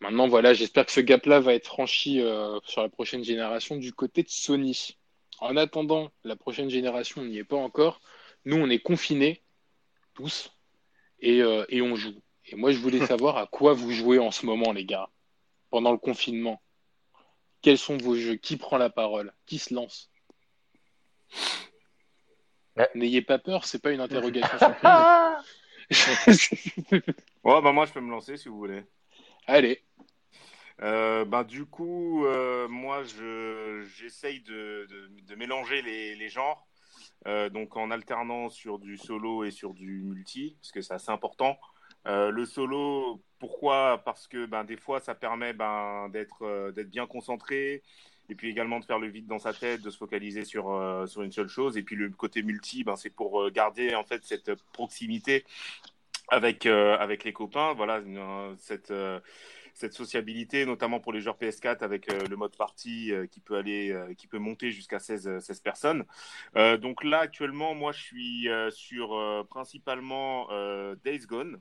Maintenant, 0.00 0.28
voilà, 0.28 0.52
j'espère 0.52 0.86
que 0.86 0.92
ce 0.92 1.00
gap-là 1.00 1.40
va 1.40 1.54
être 1.54 1.66
franchi 1.66 2.20
euh, 2.20 2.58
sur 2.64 2.82
la 2.82 2.88
prochaine 2.88 3.24
génération 3.24 3.76
du 3.76 3.92
côté 3.92 4.22
de 4.22 4.28
Sony. 4.28 4.96
En 5.38 5.56
attendant, 5.56 6.10
la 6.24 6.36
prochaine 6.36 6.70
génération, 6.70 7.22
on 7.22 7.24
n'y 7.24 7.38
est 7.38 7.44
pas 7.44 7.56
encore. 7.56 8.00
Nous, 8.44 8.56
on 8.56 8.68
est 8.68 8.80
confinés, 8.80 9.42
tous, 10.14 10.52
et, 11.20 11.40
euh, 11.42 11.64
et 11.68 11.82
on 11.82 11.96
joue. 11.96 12.20
Et 12.46 12.56
moi, 12.56 12.72
je 12.72 12.78
voulais 12.78 13.06
savoir 13.06 13.36
à 13.36 13.46
quoi 13.46 13.72
vous 13.72 13.92
jouez 13.92 14.18
en 14.18 14.30
ce 14.30 14.44
moment, 14.44 14.72
les 14.72 14.84
gars, 14.84 15.08
pendant 15.70 15.92
le 15.92 15.98
confinement. 15.98 16.60
Quels 17.60 17.78
sont 17.78 17.96
vos 17.96 18.16
jeux? 18.16 18.34
Qui 18.34 18.56
prend 18.56 18.76
la 18.78 18.90
parole? 18.90 19.32
Qui 19.46 19.58
se 19.58 19.72
lance? 19.72 20.10
N'ayez 22.94 23.22
pas 23.22 23.38
peur, 23.38 23.64
c'est 23.64 23.82
pas 23.82 23.92
une 23.92 24.00
interrogation 24.00 24.58
surprise. 24.58 24.82
bah 27.44 27.72
moi 27.72 27.86
je 27.86 27.92
peux 27.92 28.00
me 28.00 28.10
lancer 28.10 28.36
si 28.36 28.48
vous 28.48 28.56
voulez. 28.56 28.82
Allez. 29.46 29.82
Euh, 30.82 31.24
bah, 31.24 31.44
du 31.44 31.64
coup, 31.64 32.26
euh, 32.26 32.66
moi 32.68 33.04
je, 33.04 33.84
j'essaye 33.96 34.40
de, 34.40 34.88
de, 35.28 35.34
mélanger 35.36 35.80
les, 35.82 36.16
les 36.16 36.28
genres, 36.28 36.66
euh, 37.26 37.48
donc 37.48 37.76
en 37.76 37.90
alternant 37.90 38.48
sur 38.48 38.78
du 38.78 38.96
solo 38.96 39.44
et 39.44 39.50
sur 39.50 39.74
du 39.74 40.02
multi, 40.02 40.56
parce 40.60 40.72
que 40.72 40.80
c'est 40.80 40.94
assez 40.94 41.10
important. 41.10 41.58
le 42.04 42.44
solo, 42.44 43.22
pourquoi? 43.38 44.02
Parce 44.04 44.26
que 44.26 44.46
ben, 44.46 44.64
des 44.64 44.76
fois 44.76 44.98
ça 44.98 45.14
permet 45.14 45.52
ben, 45.52 46.08
d'être, 46.08 46.72
d'être 46.72 46.90
bien 46.90 47.06
concentré, 47.06 47.82
et 48.32 48.34
puis 48.34 48.48
également 48.48 48.80
de 48.80 48.86
faire 48.86 48.98
le 48.98 49.08
vide 49.08 49.26
dans 49.26 49.38
sa 49.38 49.52
tête, 49.52 49.82
de 49.82 49.90
se 49.90 49.98
focaliser 49.98 50.46
sur, 50.46 50.70
euh, 50.70 51.06
sur 51.06 51.20
une 51.20 51.32
seule 51.32 51.48
chose. 51.48 51.76
Et 51.76 51.82
puis 51.82 51.96
le 51.96 52.08
côté 52.08 52.42
multi, 52.42 52.82
ben, 52.82 52.96
c'est 52.96 53.10
pour 53.10 53.42
euh, 53.42 53.50
garder 53.50 53.94
en 53.94 54.04
fait 54.04 54.24
cette 54.24 54.54
proximité 54.72 55.44
avec, 56.28 56.64
euh, 56.64 56.96
avec 56.96 57.24
les 57.24 57.34
copains. 57.34 57.74
Voilà, 57.74 58.00
cette, 58.56 58.90
cette 59.74 59.92
sociabilité, 59.92 60.64
notamment 60.64 60.98
pour 60.98 61.12
les 61.12 61.20
joueurs 61.20 61.36
PS4 61.36 61.80
avec 61.82 62.10
le 62.10 62.36
mode 62.36 62.56
party 62.56 63.12
qui 63.30 63.40
peut 63.40 63.56
aller, 63.56 63.94
qui 64.16 64.26
peut 64.28 64.38
monter 64.38 64.70
jusqu'à 64.70 64.98
16, 64.98 65.40
16 65.40 65.60
personnes. 65.60 66.04
donc 66.80 67.04
là, 67.04 67.18
actuellement, 67.18 67.74
moi, 67.74 67.92
je 67.92 68.00
suis 68.00 68.48
sur 68.70 69.46
principalement 69.50 70.48
Days 71.04 71.26
Gone. 71.26 71.60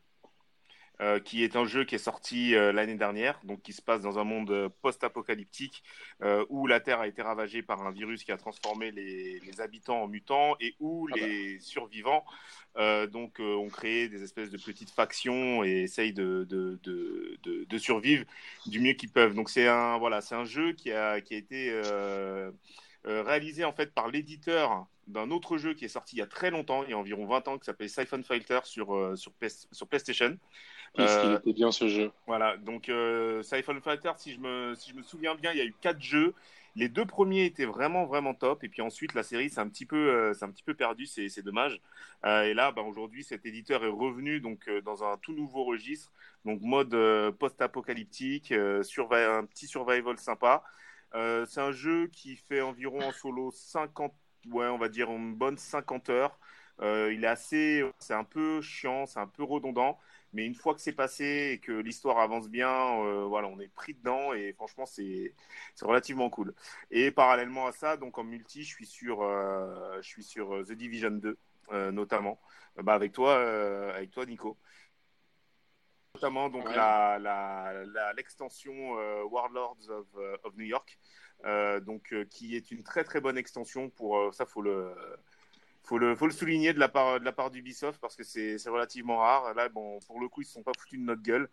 Euh, 1.01 1.20
qui 1.20 1.43
est 1.43 1.55
un 1.55 1.65
jeu 1.65 1.84
qui 1.84 1.96
est 1.96 1.98
sorti 1.98 2.53
euh, 2.53 2.72
l'année 2.72 2.93
dernière, 2.93 3.39
donc 3.43 3.63
qui 3.63 3.74
se 3.74 3.81
passe 3.81 4.01
dans 4.01 4.20
un 4.20 4.24
monde 4.24 4.51
euh, 4.51 4.70
post-apocalyptique 4.84 5.84
où 6.50 6.67
la 6.67 6.79
Terre 6.79 7.00
a 7.00 7.08
été 7.08 7.24
ravagée 7.24 7.63
par 7.63 7.81
un 7.81 7.89
virus 7.89 8.24
qui 8.24 8.31
a 8.31 8.38
transformé 8.38 8.91
les, 8.91 9.39
les 9.39 9.62
habitants 9.62 10.03
en 10.03 10.08
mutants 10.08 10.55
et 10.60 10.75
où 10.79 11.08
ah 11.10 11.15
bah. 11.15 11.25
les 11.25 11.60
survivants 11.60 12.24
donc 13.12 13.39
ont 13.39 13.70
créé 13.70 14.08
des 14.08 14.22
espèces 14.22 14.51
de 14.51 14.58
petites 14.58 14.91
factions 14.91 15.63
et 15.63 15.81
essayent 15.81 16.13
de, 16.13 16.46
de, 16.48 16.79
de, 16.84 17.65
de 17.67 17.77
survivre 17.79 18.24
du 18.67 18.79
mieux 18.79 18.93
qu'ils 18.93 19.10
peuvent. 19.10 19.34
Donc 19.34 19.50
c'est 19.50 19.67
un 19.67 19.98
voilà, 19.98 20.22
c'est 20.22 20.36
un 20.36 20.46
jeu 20.46 20.74
qui 20.74 20.91
a 20.91 21.22
qui 21.22 21.34
a 21.34 21.38
été 21.38 21.74
réalisé 23.03 23.65
en 23.65 23.74
fait 23.74 23.91
par 23.96 24.10
l'éditeur 24.10 24.86
d'un 25.08 25.31
autre 25.31 25.58
jeu 25.58 25.74
qui 25.74 25.86
est 25.86 25.89
sorti 25.89 26.17
il 26.17 26.20
y 26.20 26.22
a 26.22 26.27
très 26.27 26.51
longtemps, 26.51 26.84
il 26.84 26.91
y 26.91 26.93
a 26.93 26.98
environ 26.98 27.25
20 27.25 27.48
ans, 27.48 27.58
qui 27.58 27.65
s'appelle 27.65 27.89
Siphon 27.89 28.22
Fighter 28.22 28.60
sur, 28.63 29.17
sur, 29.17 29.34
sur 29.72 29.88
PlayStation. 29.88 30.38
Qu'il 30.96 31.34
était 31.34 31.54
bien 31.54 31.72
ce 31.72 31.88
jeu. 31.88 32.12
Voilà, 32.28 32.58
donc 32.58 32.90
euh, 32.90 33.42
Siphon 33.44 33.80
Fighter, 33.82 34.12
si 34.18 34.34
je, 34.34 34.40
me, 34.40 34.76
si 34.76 34.92
je 34.92 34.96
me 34.96 35.04
souviens 35.04 35.36
bien, 35.36 35.52
il 35.52 35.58
y 35.58 35.62
a 35.62 35.66
eu 35.66 35.74
quatre 35.82 36.02
jeux. 36.02 36.34
Les 36.76 36.88
deux 36.88 37.06
premiers 37.06 37.46
étaient 37.46 37.66
vraiment 37.66 38.06
vraiment 38.06 38.34
top. 38.34 38.64
Et 38.64 38.70
puis 38.70 38.82
ensuite 38.82 39.14
la 39.14 39.24
série 39.24 39.50
s'est 39.50 39.60
un 39.60 39.68
petit 39.68 39.86
peu 39.86 39.98
euh, 39.98 40.34
c'est 40.34 40.46
un 40.46 40.52
petit 40.52 40.64
peu 40.64 40.74
perdu 40.74 41.06
c'est 41.06 41.42
dommage. 41.42 41.82
Euh, 42.26 42.44
et 42.44 42.54
là 42.54 42.72
bah, 42.72 42.82
aujourd'hui 42.82 43.24
cet 43.24 43.46
éditeur 43.46 43.84
est 43.84 43.90
revenu 43.90 44.40
donc 44.40 44.68
euh, 44.68 44.82
dans 44.82 45.04
un 45.04 45.18
tout 45.18 45.34
nouveau 45.34 45.66
registre. 45.66 46.12
Donc 46.46 46.62
mode 46.62 46.94
euh, 46.94 47.32
post-apocalyptique 47.32 48.52
un 48.52 49.46
petit 49.46 49.68
survival 49.68 50.18
sympa. 50.18 50.64
C'est 51.14 51.60
un 51.60 51.74
jeu 51.74 52.08
qui 52.08 52.38
fait 52.38 52.62
environ 52.62 53.02
en 53.02 53.12
solo 53.12 53.52
50 53.52 54.14
ouais 54.50 54.68
on 54.68 54.78
va 54.78 54.88
dire 54.88 55.12
une 55.12 55.36
bonne 55.36 55.58
50 55.58 56.10
heures. 56.10 56.40
Il 56.82 57.24
est 57.24 57.28
assez 57.28 57.84
c'est 58.00 58.14
un 58.14 58.24
peu 58.24 58.62
chiant 58.62 59.06
c'est 59.06 59.20
un 59.20 59.28
peu 59.28 59.44
redondant 59.44 60.00
mais 60.34 60.46
une 60.46 60.56
fois 60.56 60.74
que 60.74 60.82
c'est 60.82 60.94
passé 60.94 61.52
et 61.54 61.60
que 61.60 61.72
l'histoire 61.72 62.20
avance 62.20 62.50
bien, 62.50 62.72
euh, 63.04 63.26
voilà, 63.26 63.48
on 63.48 63.60
est 63.60 63.68
pris 63.68 63.94
dedans 63.94 64.34
et 64.34 64.54
franchement, 64.54 64.86
c'est 64.86 65.34
relativement 65.82 66.30
cool. 66.30 66.54
Et 66.90 67.12
parallèlement 67.12 67.68
à 67.68 67.72
ça, 67.72 67.98
donc 67.98 68.18
en 68.18 68.24
multi, 68.24 68.64
je 68.64 68.70
suis 68.70 68.86
sur, 68.86 69.22
euh, 69.22 69.98
je 70.02 70.08
suis 70.08 70.24
sur 70.24 70.56
euh, 70.56 70.64
The 70.64 70.72
Division 70.74 71.12
2, 71.12 71.38
notamment, 71.92 72.40
bah, 72.78 72.94
avec, 72.94 73.12
toi, 73.14 73.36
avec 73.96 74.12
toi, 74.12 74.26
Nico. 74.26 74.58
Notamment 76.16 76.50
donc 76.50 76.66
l'extension 78.16 78.96
la, 78.96 79.26
Warlords 79.26 79.90
of, 79.90 80.08
of, 80.44 80.58
New 80.58 80.66
York, 80.66 81.00
donc, 81.86 82.14
qui 82.30 82.56
est 82.58 82.72
une 82.72 82.84
très 82.84 83.06
très 83.06 83.22
bonne 83.22 83.38
extension 83.38 83.90
pour 83.90 84.34
ça, 84.34 84.46
faut 84.46 84.62
le 84.62 84.94
faut 85.84 85.98
le, 85.98 86.16
faut 86.16 86.28
le 86.28 86.32
souligner 86.32 86.74
de 86.74 86.80
la 86.80 86.90
part, 86.90 87.20
de 87.20 87.26
la 87.26 87.50
d'Ubisoft 87.50 88.00
parce 88.00 88.16
que 88.16 88.24
c'est 88.24 88.58
relativement 88.68 89.18
rare. 89.18 89.54
Là, 89.56 89.70
bon, 89.70 90.00
pour 90.08 90.20
le 90.20 90.28
coup, 90.30 90.42
ils 90.42 90.46
ne 90.46 90.50
sont 90.50 90.64
pas 90.64 90.72
foutus 90.78 91.00
de 91.00 91.06
notre 91.06 91.22
gueule. 91.22 91.50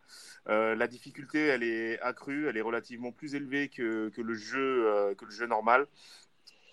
Euh, 0.49 0.75
la 0.75 0.87
difficulté, 0.87 1.47
elle 1.47 1.63
est 1.63 2.01
accrue, 2.01 2.49
elle 2.49 2.57
est 2.57 2.63
relativement 2.63 3.13
plus 3.13 3.35
élevée 3.35 3.69
que, 3.69 4.11
que 4.11 4.21
le, 4.21 4.35
jeu, 4.35 4.87
euh, 4.89 5.15
le 5.21 5.31
jeu 5.31 5.47
normal. 5.47 5.87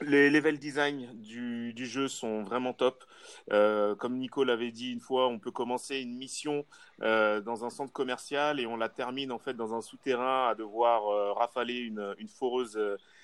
Les 0.01 0.29
level 0.29 0.59
design 0.59 1.09
du, 1.21 1.73
jeu 1.85 2.09
sont 2.09 2.43
vraiment 2.43 2.73
top. 2.73 3.05
Euh, 3.53 3.95
comme 3.95 4.17
Nico 4.17 4.43
l'avait 4.43 4.71
dit 4.71 4.91
une 4.91 4.99
fois, 4.99 5.29
on 5.29 5.39
peut 5.39 5.51
commencer 5.51 5.99
une 5.99 6.17
mission 6.17 6.65
dans 6.99 7.63
un 7.65 7.69
centre 7.69 7.93
commercial 7.93 8.59
et 8.59 8.65
on 8.65 8.75
la 8.75 8.89
termine 8.89 9.31
en 9.31 9.39
fait 9.39 9.53
dans 9.53 9.73
un 9.73 9.81
souterrain 9.81 10.49
à 10.49 10.55
devoir 10.55 11.35
rafaler 11.35 11.75
une, 11.75 12.13
une 12.17 12.27
foreuse 12.27 12.77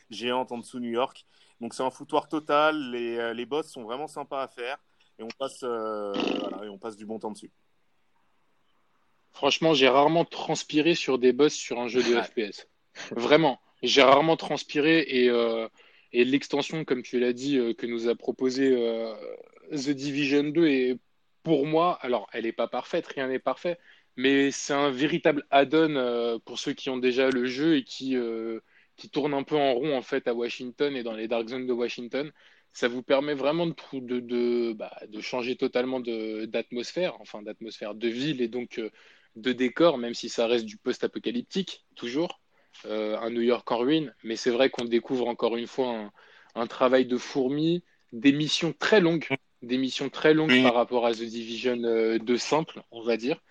géante 0.09 0.53
en 0.53 0.59
dessous 0.59 0.79
New 0.79 0.91
York. 0.91 1.25
Donc 1.61 1.73
c'est 1.73 1.83
un 1.83 1.91
foutoir 1.91 2.27
total. 2.27 2.91
Les, 2.91 3.17
euh, 3.17 3.33
les 3.33 3.45
boss 3.45 3.71
sont 3.71 3.83
vraiment 3.83 4.07
sympas 4.07 4.43
à 4.43 4.47
faire 4.49 4.77
et 5.17 5.23
on 5.23 5.29
passe, 5.39 5.61
voilà, 5.61 6.65
et 6.65 6.69
on 6.69 6.77
passe 6.77 6.97
du 6.97 7.05
bon 7.05 7.19
temps 7.19 7.31
dessus. 7.31 7.51
Franchement, 9.31 9.73
j'ai 9.73 9.87
rarement 9.87 10.25
transpiré 10.25 10.95
sur 10.95 11.17
des 11.17 11.31
boss 11.31 11.53
sur 11.53 11.79
un 11.79 11.87
jeu 11.87 12.03
de 12.03 12.21
FPS. 12.21 12.67
Vraiment, 13.11 13.61
j'ai 13.81 14.01
rarement 14.01 14.35
transpiré 14.35 15.05
et 15.07 15.29
et 16.13 16.25
l'extension, 16.25 16.83
comme 16.83 17.03
tu 17.03 17.19
l'as 17.19 17.33
dit, 17.33 17.57
euh, 17.57 17.73
que 17.73 17.85
nous 17.85 18.09
a 18.09 18.15
proposé 18.15 18.73
euh, 18.73 19.13
The 19.71 19.89
Division 19.89 20.43
2 20.43 20.67
est 20.67 20.97
pour 21.43 21.65
moi, 21.65 21.97
alors 22.01 22.27
elle 22.33 22.43
n'est 22.43 22.51
pas 22.51 22.67
parfaite, 22.67 23.07
rien 23.07 23.27
n'est 23.27 23.39
parfait, 23.39 23.79
mais 24.15 24.51
c'est 24.51 24.73
un 24.73 24.91
véritable 24.91 25.45
add-on 25.49 25.95
euh, 25.95 26.37
pour 26.45 26.59
ceux 26.59 26.73
qui 26.73 26.89
ont 26.89 26.97
déjà 26.97 27.29
le 27.29 27.45
jeu 27.45 27.77
et 27.77 27.83
qui, 27.83 28.15
qui 29.01 29.09
tournent 29.09 29.33
un 29.33 29.41
peu 29.41 29.55
en 29.55 29.73
rond 29.73 29.97
en 29.97 30.03
fait 30.03 30.27
à 30.27 30.35
Washington 30.35 30.95
et 30.95 31.01
dans 31.01 31.13
les 31.13 31.27
Dark 31.27 31.47
Zones 31.47 31.65
de 31.65 31.73
Washington. 31.73 32.31
Ça 32.71 32.87
vous 32.87 33.01
permet 33.01 33.33
vraiment 33.33 33.65
de, 33.65 33.73
de, 33.93 34.19
de, 34.19 34.73
bah, 34.73 34.95
de 35.07 35.19
changer 35.21 35.55
totalement 35.55 35.99
d'atmosphère, 35.99 37.19
enfin 37.19 37.41
d'atmosphère 37.41 37.95
de 37.95 38.07
ville 38.07 38.41
et 38.41 38.47
donc 38.47 38.79
de 39.35 39.53
décor, 39.53 39.97
même 39.97 40.13
si 40.13 40.29
ça 40.29 40.45
reste 40.45 40.65
du 40.65 40.77
post-apocalyptique, 40.77 41.83
toujours. 41.95 42.39
Euh, 42.85 43.17
un 43.17 43.31
New 43.31 43.41
York 43.41 43.69
en 43.71 43.79
ruine, 43.79 44.15
mais 44.23 44.35
c'est 44.35 44.51
vrai 44.51 44.69
qu'on 44.69 44.85
découvre 44.85 45.27
encore 45.27 45.57
une 45.57 45.67
fois 45.67 46.11
un, 46.55 46.67
travail 46.67 47.05
de 47.05 47.17
fourmi, 47.17 47.83
des 48.13 48.31
missions 48.31 48.71
très 48.71 49.01
longues, 49.01 49.27
des 49.63 49.77
missions 49.77 50.09
très 50.09 50.33
longues 50.33 50.61
par 50.63 50.75
rapport 50.75 51.05
à 51.05 51.11
The 51.11 51.23
Division 51.23 51.75
2 51.75 51.85
euh, 51.85 52.37
simple, 52.37 52.83
on 52.91 53.01
va 53.01 53.17
dire. 53.17 53.41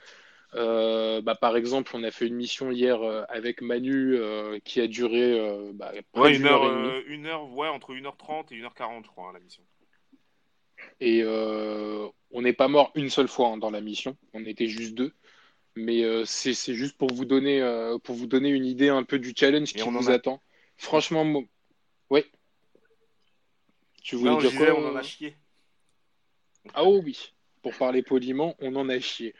Euh, 0.55 1.21
bah, 1.21 1.35
par 1.35 1.57
exemple, 1.57 1.93
on 1.95 2.03
a 2.03 2.11
fait 2.11 2.27
une 2.27 2.35
mission 2.35 2.71
hier 2.71 3.01
avec 3.29 3.63
Manu 3.63 4.19
qui 4.65 4.81
a 4.81 4.87
duré 4.87 5.71
bah, 5.75 5.93
ouais, 6.15 6.37
une, 6.37 6.47
heure, 6.47 6.65
une 7.07 7.27
heure, 7.27 7.51
ouais, 7.53 7.69
entre 7.69 7.95
1h30 7.95 8.53
et 8.53 8.61
1h40, 8.61 9.05
je 9.05 9.09
crois, 9.09 9.29
hein, 9.29 9.33
la 9.35 9.41
mission. 9.41 9.63
Et 11.01 11.25
on 12.33 12.43
n'est 12.43 12.53
pas 12.53 12.69
mort 12.69 12.93
une 12.95 13.11
seule 13.11 13.29
fois 13.29 13.49
hein, 13.49 13.57
dans 13.57 13.71
la 13.71 13.81
mission, 13.81 14.17
on 14.35 14.45
était 14.45 14.69
juste 14.69 14.95
deux. 14.95 15.13
Mais 15.77 16.03
euh, 16.03 16.25
c'est 16.25 16.55
juste 16.75 16.97
pour 16.99 17.13
vous, 17.13 17.25
donner, 17.25 17.61
euh, 17.63 17.99
pour 17.99 18.15
vous 18.15 18.27
donner 18.27 18.49
une 18.51 18.67
idée 18.67 18.89
un 18.89 19.05
peu 19.05 19.19
du 19.19 19.33
challenge 19.37 19.73
qui 19.73 19.89
vous 19.89 20.11
attend. 20.11 20.43
Franchement, 20.77 21.25
oui. 22.11 22.25
Tu 24.03 24.17
voulais 24.17 24.37
dire 24.39 24.55
quoi 24.57 24.79
On 24.79 24.89
en 24.89 24.97
a 24.97 25.03
chié. 25.03 25.37
Ah 26.75 26.85
oh, 26.85 27.01
oui, 27.03 27.33
pour 27.63 27.75
parler 27.75 28.03
poliment, 28.03 28.57
on 28.59 28.75
en 28.77 28.89
a 28.89 28.99
chié. 28.99 29.35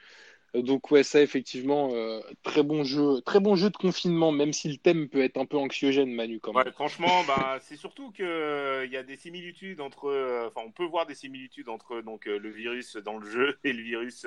Donc 0.55 0.91
ouais, 0.91 1.05
ça 1.05 1.23
effectivement, 1.23 1.91
euh, 1.93 2.21
très 2.43 2.65
bon 2.65 2.83
jeu, 2.83 3.21
très 3.21 3.39
bon 3.39 3.55
jeu 3.55 3.71
de 3.71 3.77
confinement, 3.77 4.33
même 4.33 4.53
si 4.53 4.69
le 4.69 4.79
thème 4.79 5.09
peut 5.09 5.23
être 5.23 5.37
un 5.37 5.47
peu 5.47 5.57
anxiogène, 5.57 6.13
Manu. 6.13 6.41
Franchement, 6.73 7.23
bah, 7.29 7.59
c'est 7.63 7.77
surtout 7.77 8.11
que 8.11 8.25
euh, 8.25 8.85
il 8.85 8.91
y 8.91 8.97
a 8.97 9.05
des 9.05 9.17
similitudes 9.17 9.81
entre, 9.81 10.07
euh, 10.07 10.49
enfin, 10.49 10.67
on 10.67 10.73
peut 10.73 10.85
voir 10.85 11.07
des 11.07 11.15
similitudes 11.15 11.69
entre 11.69 12.01
donc 12.01 12.25
le 12.25 12.51
virus 12.51 12.97
dans 12.97 13.19
le 13.19 13.31
jeu 13.31 13.59
et 13.65 13.73
le 13.73 13.83
virus 13.83 14.27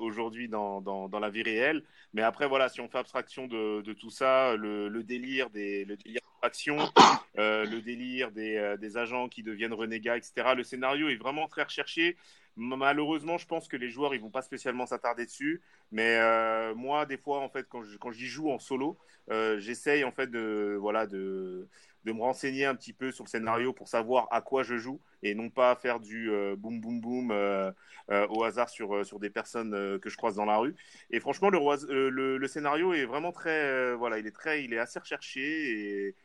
aujourd'hui 0.00 0.48
dans, 0.48 0.82
dans, 0.82 1.08
dans, 1.08 1.18
la 1.18 1.30
vie 1.30 1.42
réelle. 1.42 1.82
Mais 2.12 2.20
après, 2.20 2.46
voilà, 2.46 2.68
si 2.68 2.82
on 2.82 2.88
fait 2.88 2.98
abstraction 2.98 3.46
de, 3.46 3.80
de 3.80 3.92
tout 3.94 4.10
ça, 4.10 4.54
le, 4.54 5.02
délire 5.02 5.48
des, 5.48 5.86
le 5.86 5.96
délire 5.96 6.20
le 7.36 7.80
délire 7.80 8.32
des, 8.32 8.74
des 8.78 8.96
agents 8.98 9.28
qui 9.28 9.42
deviennent 9.42 9.72
renégats, 9.72 10.18
etc. 10.18 10.52
Le 10.54 10.62
scénario 10.62 11.08
est 11.08 11.16
vraiment 11.16 11.48
très 11.48 11.62
recherché. 11.62 12.18
Malheureusement, 12.56 13.38
je 13.38 13.46
pense 13.46 13.66
que 13.66 13.76
les 13.76 13.88
joueurs 13.88 14.14
ils 14.14 14.20
vont 14.20 14.30
pas 14.30 14.42
spécialement 14.42 14.84
s'attarder 14.84 15.24
dessus. 15.24 15.62
Mais 15.90 16.18
euh, 16.18 16.74
moi, 16.74 17.06
des 17.06 17.16
fois, 17.16 17.40
en 17.40 17.48
fait, 17.48 17.66
quand 17.68 17.82
je, 17.82 17.96
quand 17.96 18.10
j'y 18.12 18.26
joue 18.26 18.50
en 18.50 18.58
solo, 18.58 18.98
euh, 19.30 19.58
j'essaye 19.58 20.04
en 20.04 20.12
fait 20.12 20.26
de 20.30 20.76
voilà 20.78 21.06
de, 21.06 21.68
de 22.04 22.12
me 22.12 22.20
renseigner 22.20 22.66
un 22.66 22.74
petit 22.74 22.92
peu 22.92 23.10
sur 23.10 23.24
le 23.24 23.30
scénario 23.30 23.72
pour 23.72 23.88
savoir 23.88 24.28
à 24.30 24.42
quoi 24.42 24.64
je 24.64 24.76
joue 24.76 25.00
et 25.22 25.34
non 25.34 25.48
pas 25.48 25.76
faire 25.76 26.00
du 26.00 26.30
euh, 26.30 26.56
boum 26.56 26.80
boum 26.80 27.00
boum 27.00 27.30
euh, 27.30 27.72
au 28.08 28.42
hasard 28.44 28.68
sur 28.68 29.06
sur 29.06 29.18
des 29.20 29.30
personnes 29.30 29.98
que 30.00 30.10
je 30.10 30.16
croise 30.16 30.34
dans 30.34 30.44
la 30.44 30.58
rue. 30.58 30.74
Et 31.10 31.20
franchement, 31.20 31.48
le, 31.50 32.10
le, 32.10 32.48
scénario 32.48 32.92
est 32.92 33.06
vraiment 33.06 33.32
très 33.32 33.94
voilà, 33.94 34.18
il 34.18 34.26
est 34.26 34.32
très, 34.32 34.64
il 34.64 34.74
est 34.74 34.78
assez 34.78 34.98
recherché 34.98 36.08
et 36.08 36.16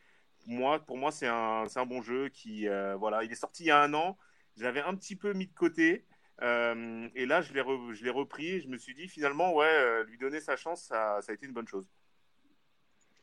moi, 0.46 0.78
pour 0.80 0.96
moi, 0.96 1.10
c'est 1.12 1.26
un, 1.26 1.64
un 1.74 1.86
bon 1.86 2.02
jeu 2.02 2.28
qui 2.28 2.66
voilà, 2.98 3.24
il 3.24 3.32
est 3.32 3.34
sorti 3.34 3.64
il 3.64 3.66
y 3.68 3.70
a 3.70 3.80
un 3.80 3.94
an. 3.94 4.18
J'avais 4.56 4.80
un 4.80 4.94
petit 4.96 5.14
peu 5.16 5.32
mis 5.34 5.46
de 5.46 5.54
côté. 5.54 6.04
Euh, 6.42 7.08
et 7.14 7.26
là, 7.26 7.42
je 7.42 7.52
l'ai, 7.52 7.62
je 7.94 8.04
l'ai 8.04 8.10
repris 8.10 8.46
et 8.46 8.60
je 8.60 8.68
me 8.68 8.78
suis 8.78 8.94
dit 8.94 9.08
finalement, 9.08 9.54
ouais, 9.54 9.66
euh, 9.66 10.04
lui 10.04 10.18
donner 10.18 10.40
sa 10.40 10.56
chance, 10.56 10.82
ça, 10.82 11.18
ça, 11.20 11.32
a 11.32 11.34
été 11.34 11.46
une 11.46 11.52
bonne 11.52 11.66
chose. 11.66 11.86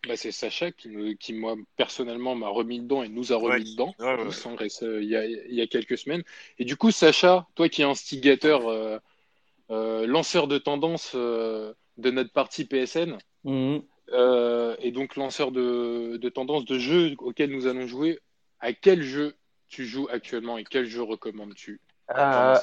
Bah, 0.06 0.18
c'est 0.18 0.32
Sacha 0.32 0.72
qui, 0.72 1.18
qui, 1.18 1.34
moi, 1.34 1.56
personnellement, 1.78 2.36
m'a 2.36 2.50
remis 2.50 2.80
dedans 2.80 3.04
et 3.04 3.10
nous 3.10 3.32
a 3.32 3.38
remis 3.38 3.72
dedans 3.72 3.96
euh, 4.02 4.30
il, 5.02 5.08
y 5.08 5.16
a, 5.16 5.26
il, 5.26 5.56
y 5.56 5.62
a, 5.62 5.68
quelques 5.68 5.98
semaines. 5.98 6.24
Et 6.60 6.66
du 6.66 6.76
coup, 6.76 6.92
Sacha, 6.92 7.48
toi 7.56 7.70
qui 7.70 7.82
es 7.82 7.86
instigateur, 7.86 9.02
lanceur 9.70 10.48
de 10.48 10.58
tendance 10.58 11.16
de 11.16 11.76
notre 11.98 12.32
partie 12.34 12.66
PSN, 12.66 13.18
mhm. 13.46 13.82
et 14.80 14.92
donc 14.92 15.16
lanceur 15.16 15.52
de, 15.52 16.18
de 16.18 16.30
tendance 16.30 16.66
de 16.66 16.78
jeux 16.78 17.16
auxquels 17.18 17.50
nous 17.50 17.66
allons 17.66 17.88
jouer, 17.88 18.20
à 18.60 18.74
quel 18.74 19.02
jeu 19.02 19.34
tu 19.70 19.86
joues 19.86 20.08
actuellement 20.12 20.60
et 20.60 20.66
quel 20.66 20.86
jeu 20.86 21.02
recommandes-tu? 21.02 21.80
Euh, 22.16 22.56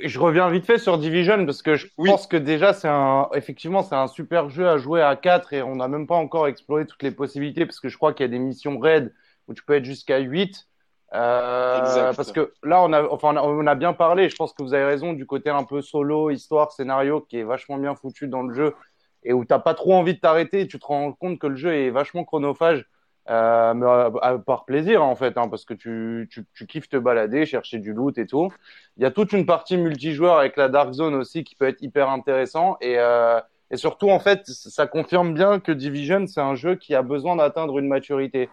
je 0.00 0.18
reviens 0.18 0.50
vite 0.50 0.66
fait 0.66 0.76
sur 0.76 0.98
Division 0.98 1.46
parce 1.46 1.62
que 1.62 1.76
je 1.76 1.86
pense 1.96 2.26
que 2.26 2.36
déjà 2.36 2.74
c'est 2.74 2.88
un 2.88 3.28
effectivement 3.34 3.82
c'est 3.82 3.94
un 3.94 4.06
super 4.06 4.50
jeu 4.50 4.68
à 4.68 4.76
jouer 4.76 5.00
à 5.00 5.16
4 5.16 5.54
et 5.54 5.62
on 5.62 5.76
n'a 5.76 5.88
même 5.88 6.06
pas 6.06 6.16
encore 6.16 6.46
exploré 6.46 6.84
toutes 6.84 7.02
les 7.02 7.10
possibilités 7.10 7.64
parce 7.64 7.80
que 7.80 7.88
je 7.88 7.96
crois 7.96 8.12
qu'il 8.12 8.24
y 8.24 8.28
a 8.28 8.30
des 8.30 8.38
missions 8.38 8.78
raid 8.78 9.14
où 9.48 9.54
tu 9.54 9.62
peux 9.64 9.74
être 9.74 9.86
jusqu'à 9.86 10.18
8 10.18 10.68
euh, 11.14 12.12
parce 12.14 12.32
que 12.32 12.52
là 12.62 12.82
on 12.82 12.92
a 12.92 13.02
enfin 13.04 13.34
on 13.36 13.66
a 13.66 13.74
bien 13.74 13.92
parlé. 13.92 14.28
Je 14.28 14.36
pense 14.36 14.52
que 14.52 14.62
vous 14.62 14.72
avez 14.74 14.84
raison 14.84 15.12
du 15.12 15.26
côté 15.26 15.50
un 15.50 15.64
peu 15.64 15.82
solo 15.82 16.30
histoire 16.30 16.72
scénario 16.72 17.20
qui 17.20 17.38
est 17.38 17.44
vachement 17.44 17.78
bien 17.78 17.94
foutu 17.94 18.28
dans 18.28 18.42
le 18.42 18.54
jeu 18.54 18.74
et 19.22 19.32
où 19.32 19.44
t'as 19.44 19.58
pas 19.58 19.74
trop 19.74 19.94
envie 19.94 20.14
de 20.14 20.20
t'arrêter 20.20 20.60
et 20.60 20.68
tu 20.68 20.78
te 20.78 20.86
rends 20.86 21.12
compte 21.12 21.38
que 21.38 21.46
le 21.46 21.56
jeu 21.56 21.74
est 21.74 21.90
vachement 21.90 22.24
chronophage 22.24 22.86
euh, 23.30 23.74
mais 23.74 23.86
euh, 23.86 24.38
par 24.38 24.64
plaisir 24.64 25.02
en 25.02 25.14
fait, 25.14 25.38
hein, 25.38 25.48
parce 25.48 25.64
que 25.64 25.74
tu, 25.74 26.28
tu, 26.30 26.66
kiffes 26.66 26.88
te 26.88 26.96
balader, 26.96 27.46
chercher 27.46 27.78
du 27.78 27.92
loot 27.92 28.18
et 28.18 28.26
tout. 28.26 28.50
Il 28.96 29.02
y 29.02 29.06
a 29.06 29.12
toute 29.12 29.32
une 29.32 29.46
partie 29.46 29.76
multijoueur 29.76 30.38
avec 30.38 30.56
la 30.56 30.68
Dark 30.68 30.92
Zone 30.92 31.14
aussi 31.14 31.44
qui 31.44 31.54
peut 31.54 31.68
être 31.68 31.82
hyper 31.82 32.10
intéressant 32.10 32.76
et, 32.80 32.98
euh, 32.98 33.40
et 33.70 33.76
surtout 33.76 34.10
en 34.10 34.18
fait, 34.18 34.46
ça 34.46 34.86
confirme 34.88 35.34
bien 35.34 35.60
que 35.60 35.70
Division 35.70 36.26
c'est 36.26 36.40
un 36.40 36.56
jeu 36.56 36.74
qui 36.74 36.94
a 36.96 37.02
besoin 37.02 37.36
d'atteindre 37.36 37.78
une 37.78 37.86
maturité. 37.86 38.50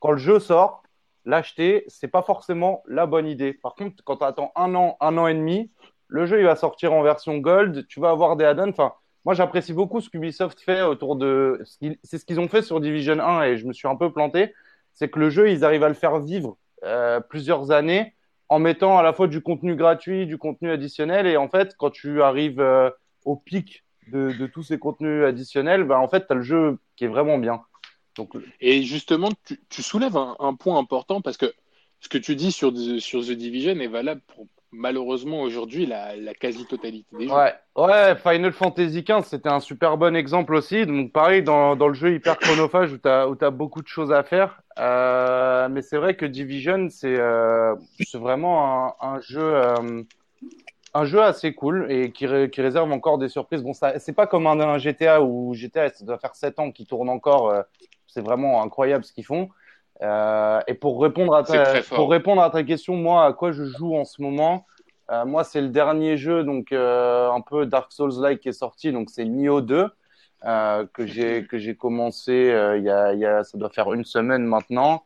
Quand 0.00 0.10
le 0.12 0.18
jeu 0.18 0.40
sort, 0.40 0.82
l'acheter 1.24 1.84
c'est 1.86 2.08
pas 2.08 2.22
forcément 2.22 2.82
la 2.88 3.06
bonne 3.06 3.26
idée. 3.28 3.52
Par 3.52 3.76
contre, 3.76 4.02
quand 4.04 4.16
tu 4.16 4.24
attends 4.24 4.50
un 4.56 4.74
an, 4.74 4.96
un 5.00 5.16
an 5.16 5.28
et 5.28 5.34
demi, 5.34 5.70
le 6.08 6.26
jeu 6.26 6.40
il 6.40 6.44
va 6.44 6.56
sortir 6.56 6.92
en 6.92 7.02
version 7.02 7.38
gold, 7.38 7.86
tu 7.86 8.00
vas 8.00 8.10
avoir 8.10 8.34
des 8.34 8.44
add-ons. 8.44 8.70
Enfin, 8.70 8.94
moi, 9.24 9.34
j'apprécie 9.34 9.72
beaucoup 9.72 10.00
ce 10.00 10.08
qu'Ubisoft 10.08 10.60
fait 10.60 10.82
autour 10.82 11.16
de. 11.16 11.62
C'est 12.02 12.18
ce 12.18 12.24
qu'ils 12.24 12.40
ont 12.40 12.48
fait 12.48 12.62
sur 12.62 12.80
Division 12.80 13.18
1 13.18 13.42
et 13.42 13.58
je 13.58 13.66
me 13.66 13.72
suis 13.72 13.88
un 13.88 13.96
peu 13.96 14.12
planté. 14.12 14.54
C'est 14.94 15.08
que 15.10 15.18
le 15.18 15.30
jeu, 15.30 15.50
ils 15.50 15.64
arrivent 15.64 15.84
à 15.84 15.88
le 15.88 15.94
faire 15.94 16.18
vivre 16.18 16.56
euh, 16.84 17.20
plusieurs 17.20 17.70
années 17.70 18.14
en 18.48 18.58
mettant 18.58 18.96
à 18.96 19.02
la 19.02 19.12
fois 19.12 19.28
du 19.28 19.42
contenu 19.42 19.76
gratuit, 19.76 20.26
du 20.26 20.38
contenu 20.38 20.70
additionnel. 20.70 21.26
Et 21.26 21.36
en 21.36 21.48
fait, 21.48 21.74
quand 21.76 21.90
tu 21.90 22.22
arrives 22.22 22.60
euh, 22.60 22.90
au 23.24 23.36
pic 23.36 23.84
de, 24.10 24.46
tous 24.46 24.62
ces 24.62 24.78
contenus 24.78 25.24
additionnels, 25.24 25.84
ben, 25.84 25.98
en 25.98 26.08
fait, 26.08 26.26
tu 26.26 26.32
as 26.32 26.36
le 26.36 26.42
jeu 26.42 26.78
qui 26.96 27.04
est 27.04 27.08
vraiment 27.08 27.38
bien. 27.38 27.62
Et 28.60 28.82
justement, 28.82 29.30
tu, 29.44 29.60
tu 29.68 29.82
soulèves 29.82 30.16
un, 30.16 30.34
un, 30.40 30.54
point 30.54 30.76
important 30.76 31.20
parce 31.20 31.36
que 31.36 31.52
ce 32.00 32.08
que 32.08 32.18
tu 32.18 32.34
dis 32.34 32.50
sur, 32.50 32.72
sur 32.98 33.20
The 33.20 33.32
Division 33.32 33.78
est 33.78 33.86
valable 33.86 34.22
pour 34.34 34.46
malheureusement 34.72 35.42
aujourd'hui 35.42 35.86
la, 35.86 36.14
quasi-totalité 36.34 37.16
des 37.16 37.28
jeux. 37.28 37.34
Ouais. 37.34 38.16
Final 38.16 38.52
Fantasy 38.52 39.02
XV, 39.02 39.22
c'était 39.24 39.48
un 39.48 39.60
super 39.60 39.96
bon 39.96 40.16
exemple 40.16 40.54
aussi. 40.54 40.86
Donc 40.86 41.12
pareil, 41.12 41.42
dans, 41.42 41.76
dans 41.76 41.88
le 41.88 41.94
jeu 41.94 42.14
hyper 42.14 42.38
chronophage 42.38 42.92
où 42.92 42.98
tu 42.98 43.08
as, 43.08 43.50
beaucoup 43.50 43.82
de 43.82 43.88
choses 43.88 44.12
à 44.12 44.22
faire. 44.22 44.62
Euh, 44.78 45.68
mais 45.68 45.82
c'est 45.82 45.96
vrai 45.96 46.16
que 46.16 46.26
Division, 46.26 46.88
c'est 46.90 47.18
euh, 47.18 47.74
vraiment 48.14 48.96
un, 49.02 49.20
jeu... 49.20 49.40
Euh, 49.42 50.02
un 50.94 51.04
jeu 51.04 51.22
assez 51.22 51.54
cool 51.54 51.86
et 51.90 52.12
qui, 52.12 52.26
qui, 52.50 52.62
réserve 52.62 52.90
encore 52.90 53.18
des 53.18 53.28
surprises. 53.28 53.62
Bon, 53.62 53.72
c'est 53.74 54.12
pas 54.14 54.26
comme 54.26 54.46
un, 54.46 54.78
GTA 54.78 55.22
où 55.22 55.52
GTA, 55.54 55.90
ça 55.90 56.04
doit 56.04 56.18
faire 56.18 56.34
7 56.34 56.58
ans 56.58 56.72
qu'il 56.72 56.86
tourne 56.86 57.08
encore. 57.10 57.54
C'est 58.06 58.22
vraiment 58.22 58.62
incroyable 58.62 59.04
ce 59.04 59.12
qu'ils 59.12 59.26
font. 59.26 59.50
Euh, 60.02 60.60
et 60.66 60.74
pour 60.74 61.02
répondre 61.02 61.34
à 61.34 61.42
ta, 61.42 61.82
pour 61.82 62.10
répondre 62.10 62.42
à 62.42 62.50
ta 62.50 62.62
question, 62.62 62.94
moi, 62.94 63.24
à 63.24 63.32
quoi 63.32 63.52
je 63.52 63.64
joue 63.64 63.96
en 63.96 64.04
ce 64.04 64.22
moment 64.22 64.66
euh, 65.10 65.24
Moi, 65.24 65.44
c'est 65.44 65.60
le 65.60 65.68
dernier 65.68 66.16
jeu, 66.16 66.44
donc 66.44 66.72
euh, 66.72 67.30
un 67.30 67.40
peu 67.40 67.66
Dark 67.66 67.92
Souls-like 67.92 68.40
qui 68.40 68.50
est 68.50 68.52
sorti, 68.52 68.92
donc 68.92 69.10
c'est 69.10 69.24
Nioh 69.24 69.60
2 69.60 69.88
euh, 70.44 70.86
que 70.92 71.04
j'ai 71.04 71.46
que 71.46 71.58
j'ai 71.58 71.74
commencé 71.74 72.32
il 72.76 72.84
y, 72.84 72.90
a, 72.90 73.12
y 73.14 73.26
a, 73.26 73.42
ça 73.42 73.58
doit 73.58 73.70
faire 73.70 73.92
une 73.92 74.04
semaine 74.04 74.44
maintenant. 74.44 75.02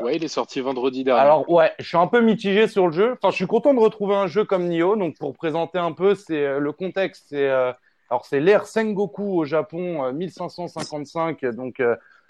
Ouais, 0.00 0.14
il 0.16 0.24
est 0.24 0.28
sorti 0.28 0.60
vendredi 0.60 1.02
dernier. 1.04 1.20
Alors 1.20 1.50
ouais, 1.50 1.72
je 1.80 1.84
suis 1.86 1.96
un 1.96 2.06
peu 2.06 2.20
mitigé 2.20 2.68
sur 2.68 2.86
le 2.86 2.92
jeu. 2.92 3.12
Enfin, 3.20 3.30
je 3.30 3.36
suis 3.36 3.48
content 3.48 3.74
de 3.74 3.80
retrouver 3.80 4.14
un 4.14 4.28
jeu 4.28 4.44
comme 4.44 4.68
Nioh. 4.68 4.96
Donc 4.96 5.18
pour 5.18 5.34
présenter 5.34 5.78
un 5.78 5.92
peu, 5.92 6.14
c'est 6.14 6.58
le 6.58 6.72
contexte, 6.72 7.26
c'est 7.28 7.48
alors 7.48 8.24
c'est 8.24 8.40
l'ère 8.40 8.66
Sengoku 8.66 9.40
au 9.40 9.44
Japon, 9.44 10.12
1555. 10.12 11.44
Donc 11.46 11.82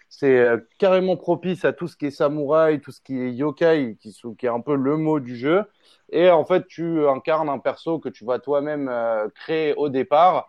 c'est 0.09 0.47
carrément 0.79 1.17
propice 1.17 1.65
à 1.65 1.73
tout 1.73 1.89
ce 1.89 1.97
qui 1.97 2.07
est 2.07 2.11
samouraï, 2.11 2.81
tout 2.81 2.93
ce 2.93 3.01
qui 3.01 3.19
est 3.19 3.33
yokai, 3.33 3.97
qui, 4.01 4.15
est 4.43 4.49
un 4.49 4.61
peu 4.61 4.75
le 4.75 4.97
mot 4.97 5.21
du 5.21 5.37
jeu. 5.37 5.65
Et 6.11 6.31
en 6.31 6.45
fait, 6.45 6.67
tu 6.67 7.07
incarnes 7.07 7.49
un 7.49 7.59
perso 7.59 7.99
que 7.99 8.09
tu 8.09 8.25
vas 8.25 8.39
toi-même 8.39 8.91
créer 9.35 9.75
au 9.75 9.89
départ. 9.89 10.49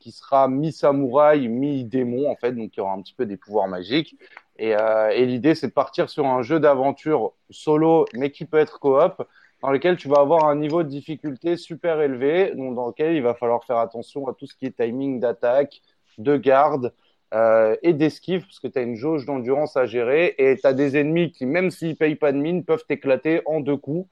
qui 0.00 0.12
sera 0.12 0.48
mi-samouraï, 0.48 1.48
mi-démon 1.48 2.30
en 2.30 2.36
fait, 2.36 2.52
donc 2.52 2.70
qui 2.70 2.80
aura 2.80 2.92
un 2.92 3.02
petit 3.02 3.14
peu 3.14 3.26
des 3.26 3.36
pouvoirs 3.36 3.68
magiques. 3.68 4.16
Et, 4.56 4.74
euh, 4.76 5.12
l'idée, 5.14 5.54
c'est 5.54 5.68
de 5.68 5.72
partir 5.72 6.08
sur 6.10 6.26
un 6.26 6.42
jeu 6.42 6.60
d'aventure 6.60 7.32
solo, 7.50 8.06
mais 8.14 8.30
qui 8.30 8.44
peut 8.44 8.58
être 8.58 8.78
coop, 8.78 9.26
dans 9.62 9.70
lequel 9.70 9.96
tu 9.96 10.08
vas 10.08 10.20
avoir 10.20 10.44
un 10.44 10.56
niveau 10.56 10.82
de 10.82 10.88
difficulté 10.88 11.56
super 11.56 12.00
élevé, 12.00 12.52
dans 12.54 12.88
lequel 12.88 13.16
il 13.16 13.22
va 13.22 13.34
falloir 13.34 13.64
faire 13.64 13.78
attention 13.78 14.28
à 14.28 14.34
tout 14.34 14.46
ce 14.46 14.54
qui 14.54 14.66
est 14.66 14.76
timing 14.76 15.20
d'attaque, 15.20 15.80
de 16.18 16.36
garde 16.36 16.92
euh, 17.34 17.76
et 17.82 17.92
d'esquive, 17.92 18.42
parce 18.42 18.60
que 18.60 18.68
tu 18.68 18.78
as 18.78 18.82
une 18.82 18.96
jauge 18.96 19.26
d'endurance 19.26 19.76
à 19.76 19.86
gérer, 19.86 20.34
et 20.38 20.56
tu 20.56 20.66
as 20.66 20.72
des 20.72 20.96
ennemis 20.96 21.32
qui, 21.32 21.46
même 21.46 21.70
s'ils 21.70 21.96
payent 21.96 22.16
pas 22.16 22.32
de 22.32 22.38
mine, 22.38 22.64
peuvent 22.64 22.84
t'éclater 22.86 23.42
en 23.46 23.60
deux 23.60 23.76
coups. 23.76 24.08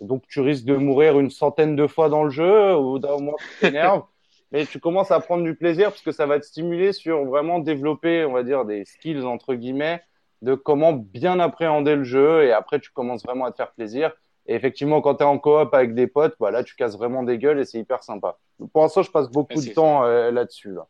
Donc 0.00 0.26
tu 0.26 0.40
risques 0.40 0.64
de 0.64 0.76
mourir 0.76 1.20
une 1.20 1.30
centaine 1.30 1.76
de 1.76 1.86
fois 1.86 2.08
dans 2.08 2.24
le 2.24 2.30
jeu, 2.30 2.74
ou 2.76 2.98
d'un 2.98 3.10
moment 3.12 3.36
tu 3.38 3.66
t'énerves 3.66 4.02
mais 4.52 4.66
tu 4.66 4.78
commences 4.78 5.10
à 5.10 5.18
prendre 5.18 5.42
du 5.42 5.56
plaisir 5.56 5.88
parce 5.88 6.02
que 6.02 6.12
ça 6.12 6.26
va 6.26 6.38
te 6.38 6.44
stimuler 6.44 6.92
sur 6.92 7.24
vraiment 7.24 7.58
développer, 7.58 8.24
on 8.26 8.32
va 8.32 8.42
dire, 8.42 8.64
des 8.64 8.84
skills 8.84 9.24
entre 9.24 9.54
guillemets 9.54 10.02
de 10.42 10.54
comment 10.54 10.92
bien 10.92 11.40
appréhender 11.40 11.96
le 11.96 12.04
jeu 12.04 12.44
et 12.44 12.52
après 12.52 12.78
tu 12.78 12.90
commences 12.90 13.24
vraiment 13.24 13.46
à 13.46 13.50
te 13.50 13.56
faire 13.56 13.72
plaisir. 13.72 14.12
Et 14.46 14.54
effectivement, 14.54 15.00
quand 15.00 15.16
tu 15.16 15.22
es 15.22 15.26
en 15.26 15.38
coop 15.38 15.72
avec 15.72 15.94
des 15.94 16.06
potes, 16.06 16.34
bah 16.38 16.50
là 16.50 16.64
tu 16.64 16.74
casses 16.74 16.96
vraiment 16.96 17.22
des 17.22 17.38
gueules 17.38 17.60
et 17.60 17.64
c'est 17.64 17.78
hyper 17.78 18.02
sympa. 18.02 18.38
Pour 18.72 18.82
l'instant, 18.82 19.02
je 19.02 19.10
passe 19.10 19.30
beaucoup 19.30 19.60
de 19.60 19.72
temps 19.72 20.04
euh, 20.04 20.30
là-dessus. 20.30 20.72
Là. 20.72 20.86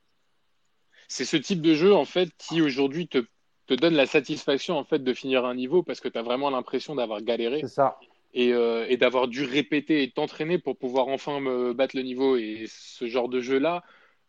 C'est 1.12 1.25
ce 1.26 1.37
type 1.37 1.61
de 1.61 1.75
jeu 1.75 1.95
en 1.95 2.04
fait 2.07 2.31
qui 2.38 2.62
aujourd'hui 2.62 3.07
te, 3.07 3.19
te 3.66 3.75
donne 3.75 3.95
la 3.95 4.07
satisfaction 4.07 4.78
en 4.78 4.85
fait 4.85 5.00
de 5.04 5.14
finir 5.14 5.45
un 5.45 5.54
niveau 5.54 5.83
parce 5.83 6.00
que 6.00 6.09
tu 6.09 6.19
as 6.19 6.23
vraiment 6.23 6.49
l'impression 6.49 6.95
d'avoir 6.95 7.21
galéré. 7.23 7.61
C'est 7.61 7.69
ça 7.69 7.99
et, 8.35 8.52
euh, 8.52 8.87
et 8.88 8.97
d'avoir 8.97 9.28
dû 9.28 9.45
répéter 9.45 10.02
et 10.02 10.11
t'entraîner 10.11 10.59
pour 10.59 10.76
pouvoir 10.76 11.09
enfin 11.09 11.40
me 11.40 11.73
battre 11.73 11.97
le 11.97 12.02
niveau. 12.02 12.37
Et 12.37 12.64
ce 12.69 13.07
genre 13.07 13.28
de 13.28 13.40
jeu-là 13.40 13.83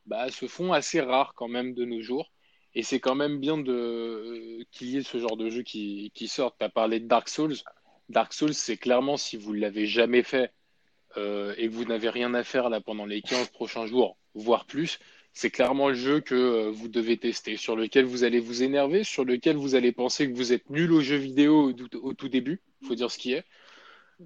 bah, 0.06 0.30
se 0.30 0.48
font 0.48 0.74
assez 0.74 1.02
rares 1.02 1.34
quand 1.36 1.48
même 1.48 1.74
de 1.74 1.86
nos 1.86 2.02
jours. 2.02 2.32
Et 2.76 2.84
c'est 2.84 3.00
quand 3.00 3.16
même 3.16 3.40
bien 3.40 3.58
de 3.58 4.66
qu'il 4.72 4.90
y 4.90 4.98
ait 4.98 5.04
ce 5.04 5.20
genre 5.20 5.38
de 5.38 5.50
jeu 5.50 5.62
qui, 5.62 6.12
qui 6.16 6.28
sort. 6.28 6.56
Tu 6.58 6.66
as 6.66 6.70
parlé 6.70 7.00
de 7.00 7.08
Dark 7.08 7.30
Souls. 7.30 7.56
Dark 8.10 8.34
Souls, 8.34 8.54
c'est 8.54 8.78
clairement 8.78 9.16
si 9.16 9.38
vous 9.38 9.54
ne 9.54 9.60
l'avez 9.60 9.86
jamais 9.86 10.24
fait 10.24 10.52
euh, 11.18 11.54
et 11.58 11.68
que 11.68 11.74
vous 11.74 11.86
n'avez 11.86 12.10
rien 12.10 12.34
à 12.34 12.44
faire 12.44 12.70
là 12.70 12.82
pendant 12.82 13.06
les 13.06 13.22
15 13.22 13.50
prochains 13.50 13.86
jours, 13.86 14.18
voire 14.34 14.66
plus, 14.66 15.00
c'est 15.34 15.50
clairement 15.50 15.90
le 15.90 15.96
jeu 15.96 16.20
que 16.22 16.36
euh, 16.36 16.72
vous 16.72 16.88
devez 16.88 17.18
tester, 17.18 17.58
sur 17.58 17.76
lequel 17.76 18.06
vous 18.06 18.24
allez 18.24 18.40
vous 18.40 18.64
énerver, 18.64 19.04
sur 19.04 19.26
lequel 19.26 19.58
vous 19.58 19.76
allez 19.76 19.92
penser 19.92 20.30
que 20.30 20.36
vous 20.36 20.54
êtes 20.54 20.70
nul 20.70 20.92
au 20.92 21.02
jeu 21.02 21.18
vidéo 21.18 21.72
au, 21.72 21.98
au 21.98 22.14
tout 22.14 22.30
début, 22.30 22.62
il 22.82 22.88
faut 22.88 22.96
dire 22.96 23.12
ce 23.12 23.18
qui 23.18 23.34
est. 23.34 23.44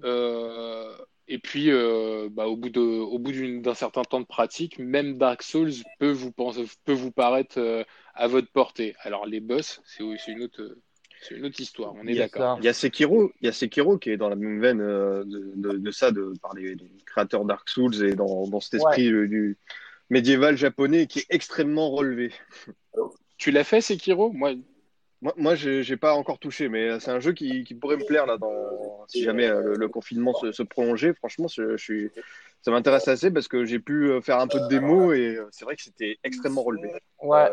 Euh, 0.04 0.96
et 1.26 1.38
puis, 1.38 1.70
euh, 1.70 2.28
bah, 2.30 2.46
au 2.46 2.56
bout 2.56 2.70
de, 2.70 2.80
au 2.80 3.18
bout 3.18 3.32
d'un 3.32 3.74
certain 3.74 4.02
temps 4.02 4.20
de 4.20 4.26
pratique, 4.26 4.78
même 4.78 5.18
Dark 5.18 5.42
Souls 5.42 5.72
peut 5.98 6.10
vous 6.10 6.32
penser, 6.32 6.64
peut 6.84 6.92
vous 6.92 7.10
paraître 7.10 7.58
euh, 7.58 7.84
à 8.14 8.28
votre 8.28 8.50
portée. 8.50 8.94
Alors 9.00 9.26
les 9.26 9.40
boss, 9.40 9.80
c'est 9.84 10.04
une 10.28 10.42
autre, 10.42 10.76
c'est 11.20 11.34
une 11.34 11.44
autre 11.44 11.60
histoire. 11.60 11.94
On 11.94 12.06
est 12.06 12.14
d'accord. 12.14 12.58
Il 12.60 12.64
y 12.64 12.68
a 12.68 12.72
Sekiro, 12.72 13.32
il 13.40 13.46
y 13.46 13.48
a 13.48 13.52
Sekiro 13.52 13.98
qui 13.98 14.10
est 14.10 14.16
dans 14.16 14.28
la 14.28 14.36
même 14.36 14.60
veine 14.60 14.78
de, 14.78 15.54
de, 15.54 15.90
ça, 15.90 16.12
de 16.12 16.32
par 16.40 16.54
les, 16.54 16.76
créateurs 17.04 17.44
Dark 17.44 17.68
Souls 17.68 18.04
et 18.04 18.14
dans, 18.14 18.46
dans 18.46 18.60
cet 18.60 18.74
esprit 18.74 19.10
du 19.10 19.58
médiéval 20.10 20.56
japonais 20.56 21.06
qui 21.06 21.20
est 21.20 21.26
extrêmement 21.30 21.90
relevé. 21.90 22.32
Tu 23.36 23.50
l'as 23.50 23.64
fait 23.64 23.80
Sekiro? 23.80 24.32
Moi, 24.32 24.54
moi, 25.20 25.34
moi 25.36 25.54
j'ai 25.54 25.96
pas 25.96 26.14
encore 26.14 26.38
touché, 26.38 26.68
mais 26.68 26.98
c'est 27.00 27.10
un 27.10 27.20
jeu 27.20 27.32
qui, 27.32 27.64
qui, 27.64 27.74
pourrait 27.74 27.96
me 27.96 28.04
plaire 28.04 28.26
là, 28.26 28.38
dans, 28.38 29.06
si 29.08 29.22
jamais 29.22 29.46
euh, 29.46 29.74
le, 29.76 29.88
confinement 29.88 30.34
se, 30.34 30.52
se, 30.52 30.62
prolongeait. 30.62 31.14
Franchement, 31.14 31.48
je, 31.48 31.76
je 31.76 31.82
suis, 31.82 32.10
ça 32.62 32.70
m'intéresse 32.70 33.08
assez 33.08 33.30
parce 33.30 33.48
que 33.48 33.64
j'ai 33.64 33.78
pu 33.78 34.10
euh, 34.10 34.20
faire 34.20 34.38
un 34.38 34.46
peu 34.46 34.60
de 34.60 34.68
démo 34.68 35.12
et 35.12 35.36
euh, 35.36 35.48
c'est 35.50 35.64
vrai 35.64 35.76
que 35.76 35.82
c'était 35.82 36.18
extrêmement 36.24 36.62
relevé. 36.62 36.92
Ouais. 37.22 37.50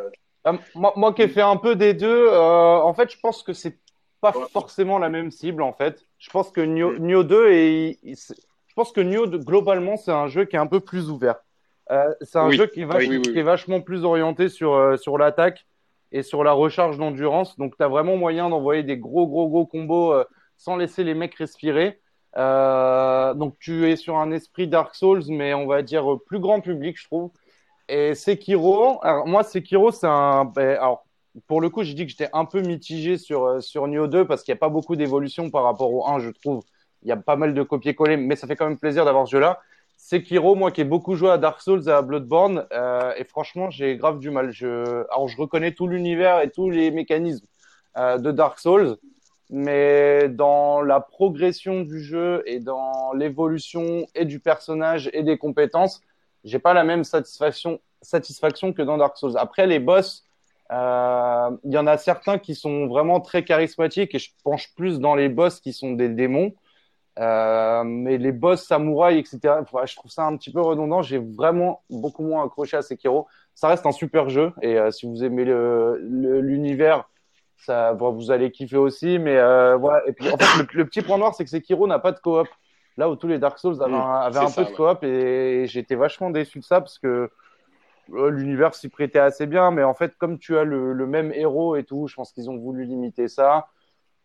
moi, 0.74 0.94
moi, 0.96 1.14
qui 1.14 1.22
ai 1.22 1.28
fait 1.28 1.42
un 1.42 1.58
peu 1.58 1.76
des 1.76 1.94
deux, 1.94 2.28
euh, 2.28 2.78
en 2.78 2.94
fait, 2.94 3.12
je 3.12 3.20
pense 3.20 3.44
que 3.44 3.54
c'est 3.54 3.78
pas 4.22 4.34
forcément 4.52 4.98
la 4.98 5.10
même 5.10 5.32
cible 5.32 5.62
en 5.62 5.74
fait. 5.74 6.04
Je 6.18 6.30
pense 6.30 6.52
que 6.52 6.62
Nioh, 6.62 7.24
2 7.24 7.52
et 7.52 8.00
je 8.04 8.74
pense 8.76 8.92
que 8.92 9.02
Nioh 9.02 9.28
globalement 9.28 9.98
c'est 9.98 10.12
un 10.12 10.28
jeu 10.28 10.46
qui 10.46 10.56
est 10.56 10.60
un 10.60 10.68
peu 10.68 10.80
plus 10.80 11.10
ouvert. 11.10 11.36
Euh, 11.92 12.14
c'est 12.22 12.40
un 12.40 12.50
jeu 12.52 12.68
qui 12.68 12.82
est, 12.82 12.86
vachement, 12.86 13.22
qui 13.22 13.38
est, 13.38 13.44
vachement 13.44 13.82
plus 13.82 14.04
orienté 14.04 14.50
sur 14.50 14.98
sur 15.00 15.18
l'attaque 15.18 15.66
et 16.12 16.24
sur 16.24 16.44
la 16.44 16.54
recharge 16.54 16.98
d'endurance. 16.98 17.58
Donc, 17.58 17.76
tu 17.78 17.84
as 17.84 17.88
vraiment 17.88 18.16
moyen 18.16 18.50
d'envoyer 18.50 18.84
des 18.84 18.98
gros, 18.98 19.28
gros, 19.28 19.50
gros 19.50 19.66
combos 19.66 20.14
euh, 20.14 20.24
sans 20.58 20.78
laisser 20.78 21.04
les 21.04 21.14
mecs 21.14 21.36
respirer. 21.36 22.00
Euh, 22.38 23.34
donc, 23.34 23.58
tu 23.60 23.90
es 23.90 23.96
sur 23.96 24.18
un 24.18 24.32
esprit 24.32 24.68
Dark 24.68 24.96
Souls, 24.96 25.24
mais 25.30 25.54
on 25.54 25.68
va 25.68 25.82
dire 25.82 26.06
plus 26.26 26.40
grand 26.40 26.62
public, 26.62 26.98
je 27.00 27.06
trouve. 27.06 27.32
Et 27.88 28.16
Sekiro, 28.16 29.00
alors 29.04 29.28
moi, 29.28 29.44
Sekiro, 29.44 29.92
c'est 29.92 30.08
un. 30.08 30.46
Ben, 30.46 30.78
alors, 30.78 31.06
pour 31.48 31.62
le 31.62 31.70
coup, 31.70 31.84
j'ai 31.84 31.94
dit 31.94 32.06
que 32.06 32.12
j'étais 32.12 32.30
un 32.34 32.46
peu 32.46 32.62
mitigé 32.62 33.18
sur, 33.18 33.46
euh, 33.46 33.60
sur 33.60 33.88
Nioh 33.88 34.08
2 34.08 34.26
parce 34.26 34.44
qu'il 34.44 34.54
n'y 34.54 34.58
a 34.58 34.60
pas 34.60 34.70
beaucoup 34.70 34.96
d'évolution 34.96 35.50
par 35.50 35.64
rapport 35.64 35.94
au 35.94 36.08
1, 36.08 36.20
je 36.20 36.30
trouve. 36.30 36.64
Il 37.04 37.10
y 37.10 37.12
a 37.12 37.18
pas 37.18 37.36
mal 37.36 37.54
de 37.54 37.62
copier-coller, 37.62 38.18
mais 38.18 38.36
ça 38.36 38.48
fait 38.48 38.56
quand 38.56 38.68
même 38.68 38.80
plaisir 38.80 39.06
d'avoir 39.06 39.28
ce 39.28 39.32
jeu-là. 39.32 39.60
Sekiro, 40.06 40.54
moi 40.54 40.70
qui 40.70 40.82
ai 40.82 40.84
beaucoup 40.84 41.16
joué 41.16 41.32
à 41.32 41.40
Dark 41.40 41.60
Souls 41.62 41.82
et 41.88 41.92
à 41.92 42.04
Bloodborne, 42.04 42.68
euh, 42.72 43.12
et 43.18 43.24
franchement, 43.24 43.72
j'ai 43.72 43.98
grave 43.98 44.20
du 44.20 44.30
mal. 44.30 44.52
Je... 44.52 45.04
Alors, 45.12 45.28
je 45.28 45.36
reconnais 45.36 45.72
tout 45.72 45.88
l'univers 45.88 46.42
et 46.42 46.52
tous 46.52 46.70
les 46.70 46.92
mécanismes 46.92 47.48
euh, 47.98 48.20
de 48.20 48.30
Dark 48.32 48.60
Souls, 48.60 48.98
mais 49.50 50.30
dans 50.30 50.82
la 50.82 51.00
progression 51.00 51.82
du 51.82 52.04
jeu 52.04 52.44
et 52.46 52.60
dans 52.60 53.14
l'évolution 53.14 54.06
et 54.14 54.26
du 54.26 54.40
personnage 54.40 55.10
et 55.12 55.24
des 55.24 55.40
compétences, 55.40 56.02
j'ai 56.44 56.60
pas 56.60 56.76
la 56.76 56.84
même 56.84 57.04
satisfaction, 57.04 57.80
satisfaction 58.04 58.74
que 58.74 58.84
dans 58.84 58.98
Dark 58.98 59.18
Souls. 59.18 59.38
Après, 59.38 59.66
les 59.66 59.80
boss, 59.80 60.24
euh, 60.72 61.50
il 61.64 61.74
y 61.74 61.80
en 61.80 61.88
a 61.88 61.98
certains 61.98 62.38
qui 62.38 62.54
sont 62.54 62.86
vraiment 62.86 63.22
très 63.22 63.44
charismatiques 63.44 64.14
et 64.14 64.20
je 64.20 64.30
penche 64.44 64.72
plus 64.76 65.00
dans 65.00 65.16
les 65.16 65.30
boss 65.30 65.60
qui 65.60 65.74
sont 65.74 65.94
des 65.94 66.10
démons. 66.10 66.54
Euh, 67.18 67.84
mais 67.86 68.18
les 68.18 68.32
boss 68.32 68.66
samouraïs, 68.66 69.20
etc., 69.20 69.56
je 69.86 69.96
trouve 69.96 70.12
ça 70.12 70.26
un 70.26 70.36
petit 70.36 70.52
peu 70.52 70.62
redondant. 70.62 71.02
J'ai 71.02 71.18
vraiment 71.18 71.84
beaucoup 71.90 72.24
moins 72.24 72.46
accroché 72.46 72.78
à 72.78 72.82
Sekiro. 72.82 73.28
Ça 73.54 73.70
reste 73.70 73.86
un 73.86 73.92
super 73.92 74.30
jeu 74.30 74.52
et 74.62 74.78
euh, 74.78 74.92
si 74.92 75.08
vous 75.08 75.24
aimez 75.24 75.46
l'univers, 75.46 77.10
ça, 77.58 77.94
vous 77.94 78.32
allez 78.32 78.52
kiffer 78.52 78.78
aussi. 78.78 79.18
Mais 79.18 79.38
euh, 79.38 79.78
voilà. 79.78 80.06
Et 80.08 80.12
puis 80.12 80.30
en 80.30 80.38
fait, 80.38 80.74
le, 80.74 80.86
petit 80.86 81.02
point 81.02 81.18
noir, 81.18 81.34
c'est 81.36 81.46
que 81.46 81.50
Sekiro 81.50 81.88
n'a 81.88 82.00
pas 82.00 82.12
de 82.12 82.20
coop. 82.20 82.48
Là 82.98 83.10
où 83.10 83.16
tous 83.16 83.28
les 83.28 83.40
Dark 83.40 83.60
Souls 83.60 83.82
avaient, 83.82 83.92
mmh, 83.92 84.38
un, 84.38 84.52
peu 84.52 84.64
de 84.64 84.72
coop 84.74 85.04
et, 85.04 85.66
j'étais 85.68 85.96
vachement 85.96 86.30
déçu 86.30 86.60
de 86.60 86.64
ça 86.64 86.80
parce 86.80 86.98
que 86.98 87.30
l'univers 88.10 88.74
s'y 88.74 88.88
prêtait 88.88 89.20
assez 89.20 89.48
bien. 89.48 89.72
Mais 89.72 89.84
en 89.84 89.94
fait, 89.94 90.16
comme 90.18 90.38
tu 90.38 90.58
as 90.58 90.64
le, 90.64 90.94
le 90.94 91.08
même 91.08 91.32
héros 91.34 91.76
et 91.76 91.84
tout, 91.84 92.08
je 92.08 92.16
pense 92.16 92.32
qu'ils 92.32 92.50
ont 92.50 92.58
voulu 92.58 92.86
limiter 92.86 93.28
ça. 93.28 93.68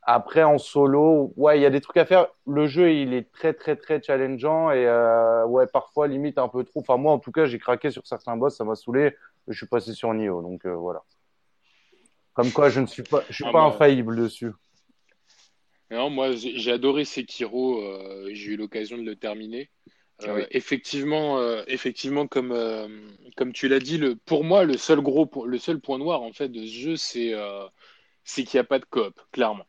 Après, 0.02 0.42
en 0.42 0.58
solo, 0.58 1.32
ouais, 1.36 1.58
il 1.58 1.62
y 1.62 1.66
a 1.66 1.70
des 1.70 1.80
trucs 1.80 1.98
à 1.98 2.06
faire. 2.06 2.28
Le 2.46 2.66
jeu, 2.66 2.92
il 2.92 3.12
est 3.12 3.30
très, 3.32 3.52
très, 3.52 3.76
très 3.76 4.02
challengeant 4.02 4.70
et 4.70 4.86
euh, 4.86 5.44
ouais, 5.46 5.66
parfois 5.66 6.08
limite 6.08 6.38
un 6.38 6.48
peu 6.48 6.64
trop. 6.64 6.80
Enfin, 6.80 6.96
moi, 6.96 7.12
en 7.12 7.18
tout 7.18 7.32
cas, 7.32 7.44
j'ai 7.44 7.58
craqué 7.58 7.90
sur 7.90 8.06
certains 8.06 8.36
boss, 8.36 8.56
ça 8.56 8.64
m'a 8.64 8.74
saoulé. 8.74 9.14
Je 9.46 9.56
suis 9.56 9.66
passé 9.66 9.92
sur 9.92 10.12
Nioh, 10.14 10.42
donc 10.42 10.64
euh, 10.64 10.74
voilà. 10.74 11.02
Comme 12.32 12.50
quoi, 12.50 12.70
je 12.70 12.80
ne 12.80 12.86
suis 12.86 13.02
pas, 13.02 13.22
je 13.28 13.34
suis 13.34 13.44
ah, 13.46 13.52
pas 13.52 13.60
infaillible 13.60 14.16
dessus. 14.16 14.52
Non, 15.90 16.08
moi, 16.08 16.30
j'ai 16.32 16.72
adoré 16.72 17.04
Sekiro. 17.04 17.82
Euh, 17.82 18.30
j'ai 18.32 18.52
eu 18.52 18.56
l'occasion 18.56 18.96
de 18.96 19.02
le 19.02 19.16
terminer. 19.16 19.70
Ah 20.22 20.34
effectivement, 20.50 21.40
effectivement, 21.66 22.26
comme 22.26 22.54
comme 23.38 23.54
tu 23.54 23.68
l'as 23.68 23.78
dit, 23.78 23.96
le, 23.96 24.16
pour 24.16 24.44
moi, 24.44 24.64
le 24.64 24.76
seul 24.76 25.00
gros, 25.00 25.30
le 25.46 25.58
seul 25.58 25.80
point 25.80 25.96
noir 25.96 26.20
en 26.20 26.34
fait 26.34 26.50
de 26.50 26.60
ce 26.60 26.78
jeu, 26.78 26.96
c'est 26.96 27.34
c'est 28.22 28.44
qu'il 28.44 28.58
n'y 28.58 28.60
a 28.60 28.64
pas 28.64 28.78
de 28.78 28.84
coop, 28.84 29.18
clairement. 29.32 29.64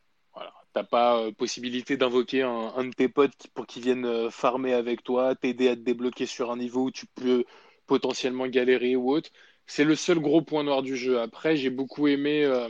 T'as 0.74 0.84
pas 0.84 1.20
euh, 1.20 1.32
possibilité 1.34 1.98
d'invoquer 1.98 2.44
un, 2.44 2.86
de 2.86 2.94
tes 2.94 3.10
potes 3.10 3.48
pour 3.54 3.68
qu'il 3.68 3.84
vienne 3.84 4.06
euh, 4.06 4.30
farmer 4.30 4.74
avec 4.74 5.04
toi, 5.04 5.36
t'aider 5.36 5.68
à 5.68 5.76
te 5.76 5.82
débloquer 5.82 6.26
sur 6.26 6.50
un 6.50 6.56
niveau 6.56 6.86
où 6.86 6.92
tu 6.92 7.08
peux 7.08 7.44
potentiellement 7.88 8.48
galérer 8.48 8.96
ou 8.96 9.12
autre. 9.12 9.30
C'est 9.68 9.84
le 9.84 9.96
seul 9.96 10.20
gros 10.20 10.42
point 10.42 10.64
noir 10.64 10.82
du 10.82 10.96
jeu. 10.96 11.20
Après, 11.20 11.58
j'ai 11.58 11.70
beaucoup 11.70 12.08
aimé, 12.08 12.46
euh, 12.46 12.70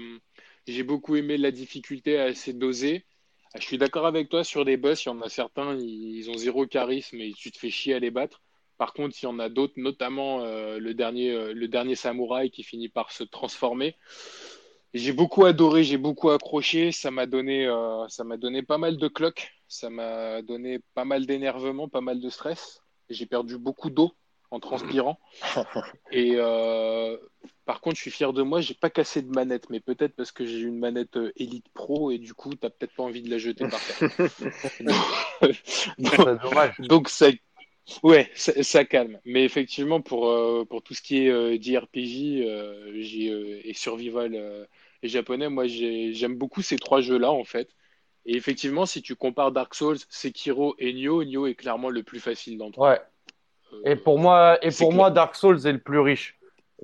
j'ai 0.68 0.82
beaucoup 0.84 1.16
aimé 1.16 1.38
la 1.38 1.52
difficulté 1.52 2.18
assez 2.20 2.54
dosée. 2.54 3.06
Ah, 3.54 3.60
je 3.60 3.66
suis 3.66 3.78
d'accord 3.78 4.08
avec 4.08 4.30
toi 4.30 4.44
sur 4.44 4.64
les 4.64 4.78
boss. 4.78 5.06
Il 5.06 5.10
y 5.10 5.12
en 5.12 5.22
a 5.22 5.30
certains, 5.30 5.78
ils 5.78 6.30
ont 6.32 6.38
zéro 6.38 6.66
charisme 6.66 7.22
et 7.22 7.34
tu 7.34 7.52
te 7.52 7.60
fais 7.60 7.70
chier 7.70 7.94
à 7.94 8.00
les 8.00 8.12
battre. 8.12 8.42
Par 8.80 8.94
contre, 8.94 9.16
il 9.22 9.26
y 9.26 9.30
en 9.30 9.38
a 9.38 9.48
d'autres, 9.48 9.76
notamment 9.78 10.44
le 10.44 10.94
dernier, 10.94 11.54
le 11.54 11.68
dernier 11.68 11.94
samouraï 11.94 12.50
qui 12.50 12.64
finit 12.64 12.90
par 12.90 13.12
se 13.12 13.24
transformer 13.24 13.96
j'ai 14.94 15.14
beaucoup 15.14 15.46
adoré, 15.46 15.84
j'ai 15.84 15.98
beaucoup 15.98 16.30
accroché. 16.30 16.92
Ça 16.92 17.12
m'a 17.12 17.26
donné, 17.26 17.66
euh, 17.66 18.08
ça 18.10 18.24
m'a 18.24 18.38
donné 18.38 18.62
pas 18.62 18.78
mal 18.78 18.98
de 18.98 19.08
cloques. 19.08 19.52
Ça 19.68 19.90
m'a 19.90 20.42
donné 20.42 20.80
pas 20.94 21.06
mal 21.06 21.26
d'énervement, 21.26 21.88
pas 21.88 22.02
mal 22.02 22.20
de 22.20 22.30
stress. 22.30 22.82
J'ai 23.10 23.26
perdu 23.26 23.58
beaucoup 23.58 23.90
d'eau 23.90 24.14
en 24.52 24.60
transpirant. 24.60 25.18
Et 26.12 26.34
euh, 26.36 27.18
par 27.66 27.80
contre, 27.80 27.96
je 27.96 28.02
suis 28.02 28.12
fier 28.12 28.34
de 28.34 28.42
moi. 28.42 28.60
J'ai 28.60 28.74
pas 28.74 28.90
cassé 28.90 29.22
de 29.22 29.30
manette, 29.30 29.70
mais 29.70 29.80
peut-être 29.80 30.14
parce 30.16 30.34
que 30.34 30.46
j'ai 30.46 30.60
une 30.60 30.78
manette 30.78 31.16
euh, 31.16 31.32
Elite 31.38 31.70
Pro 31.74 32.12
et 32.12 32.18
du 32.18 32.34
coup, 32.34 32.54
t'as 32.56 32.70
peut-être 32.70 32.94
pas 32.94 33.04
envie 33.04 33.22
de 33.22 33.30
la 33.30 33.38
jeter 33.38 33.66
par 33.70 33.80
terre. 33.80 34.10
donc, 35.98 36.42
dommage. 36.42 36.76
donc 36.80 37.08
ça, 37.08 37.28
ouais, 38.04 38.30
ça, 38.36 38.86
calme. 38.86 39.20
Mais 39.26 39.44
effectivement, 39.44 40.02
pour 40.02 40.34
pour 40.68 40.82
tout 40.82 40.94
ce 40.94 41.02
qui 41.02 41.28
est 41.28 41.62
JRPG 41.62 42.46
et 43.66 43.74
survival 43.74 44.68
et 45.04 45.08
japonais, 45.08 45.50
moi 45.50 45.66
j'aime 45.68 46.36
beaucoup 46.36 46.62
ces 46.62 46.78
trois 46.78 47.02
jeux-là 47.02 47.32
en 47.32 47.44
fait. 47.44 47.70
Et 48.26 48.36
effectivement, 48.36 48.86
si 48.86 49.02
tu 49.02 49.16
compares 49.16 49.52
Dark 49.52 49.74
Souls, 49.74 49.98
Sekiro 50.10 50.76
et 50.78 50.94
Nioh, 50.94 51.24
Nioh 51.24 51.48
est 51.48 51.56
clairement 51.56 51.90
le 51.90 52.04
plus 52.04 52.20
facile 52.20 52.58
d'entre 52.58 52.84
eux. 52.84 52.90
Ouais. 52.90 53.02
Euh, 53.74 53.92
et 53.92 53.96
pour 53.96 54.20
moi, 54.20 54.58
et 54.62 54.70
pour 54.72 54.94
moi, 54.94 55.12
Dark 55.12 55.36
Souls 55.36 55.66
est 55.66 55.72
le 55.72 55.80
plus 55.80 56.00
riche. 56.00 56.38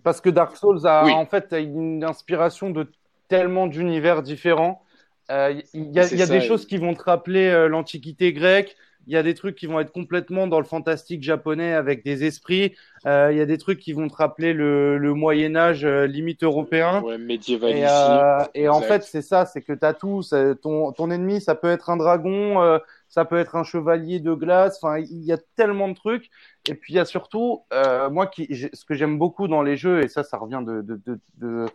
Parce 0.04 0.22
que 0.22 0.30
Dark 0.30 0.56
Souls 0.56 0.86
a 0.86 1.06
en 1.06 1.26
fait 1.26 1.54
une 1.54 2.04
inspiration 2.04 2.70
de 2.70 2.91
tellement 3.28 3.67
d'univers 3.67 4.22
différents. 4.22 4.84
Euh, 5.30 5.60
il 5.74 5.91
y 5.91 6.00
a, 6.00 6.13
y 6.13 6.22
a 6.22 6.28
des 6.28 6.41
choses 6.41 6.65
qui 6.65 6.78
vont 6.78 6.93
te 6.93 7.04
rappeler 7.04 7.48
euh, 7.48 7.67
l'Antiquité 7.67 8.32
grecque, 8.32 8.78
il 9.08 9.13
y 9.13 9.17
a 9.17 9.24
des 9.24 9.34
trucs 9.34 9.56
qui 9.56 9.65
vont 9.65 9.80
être 9.80 9.91
complètement 9.91 10.48
dans 10.48 10.60
le 10.60 10.65
fantastique 10.65 11.24
japonais 11.24 11.74
avec 11.74 12.04
des 12.04 12.26
esprits. 12.26 12.76
Euh, 13.06 13.30
il 13.32 13.38
y 13.38 13.41
a 13.41 13.46
des 13.46 13.58
trucs 13.58 13.80
qui 13.80 13.93
vont 13.93 14.08
te 14.10 14.15
rappeler 14.15 14.54
le, 14.54 14.98
le 14.98 15.13
Moyen 15.13 15.56
Âge 15.56 15.86
euh, 15.86 16.06
limite 16.06 16.43
européen. 16.43 17.02
Ouais, 17.02 17.17
médiéval 17.17 17.72
et, 17.72 17.86
euh, 17.88 18.43
et 18.54 18.70
en 18.70 18.82
fait, 18.82 19.04
c'est 19.04 19.22
ça, 19.22 19.46
c'est 19.46 19.62
que 19.62 19.74
tu 19.74 19.86
as 19.86 19.93
tout. 19.93 20.22
Ton, 20.62 20.91
ton 20.91 21.10
ennemi, 21.10 21.39
ça 21.39 21.56
peut 21.56 21.70
être 21.70 21.89
un 21.89 21.98
dragon, 21.98 22.62
euh, 22.62 22.80
ça 23.08 23.24
peut 23.24 23.38
être 23.38 23.56
un 23.56 23.63
chevalier 23.63 24.20
de 24.20 24.34
glace. 24.34 24.80
Enfin, 24.82 25.00
il 25.00 25.24
y 25.24 25.32
a 25.32 25.38
tellement 25.56 25.88
de 25.88 25.96
trucs. 25.96 26.30
Et 26.70 26.74
puis 26.74 26.93
il 26.93 26.98
y 26.98 27.00
a 27.00 27.06
surtout, 27.06 27.63
euh, 27.74 28.10
moi, 28.10 28.28
qui, 28.28 28.70
ce 28.74 28.84
que 28.84 28.93
j'aime 28.93 29.17
beaucoup 29.17 29.48
dans 29.48 29.62
les 29.63 29.78
jeux, 29.78 30.04
et 30.04 30.10
ça, 30.10 30.24
ça 30.24 30.38
revient 30.38 30.62
de, 30.65 30.82
de, 30.82 31.02
de, 31.06 31.20
de 31.38 31.65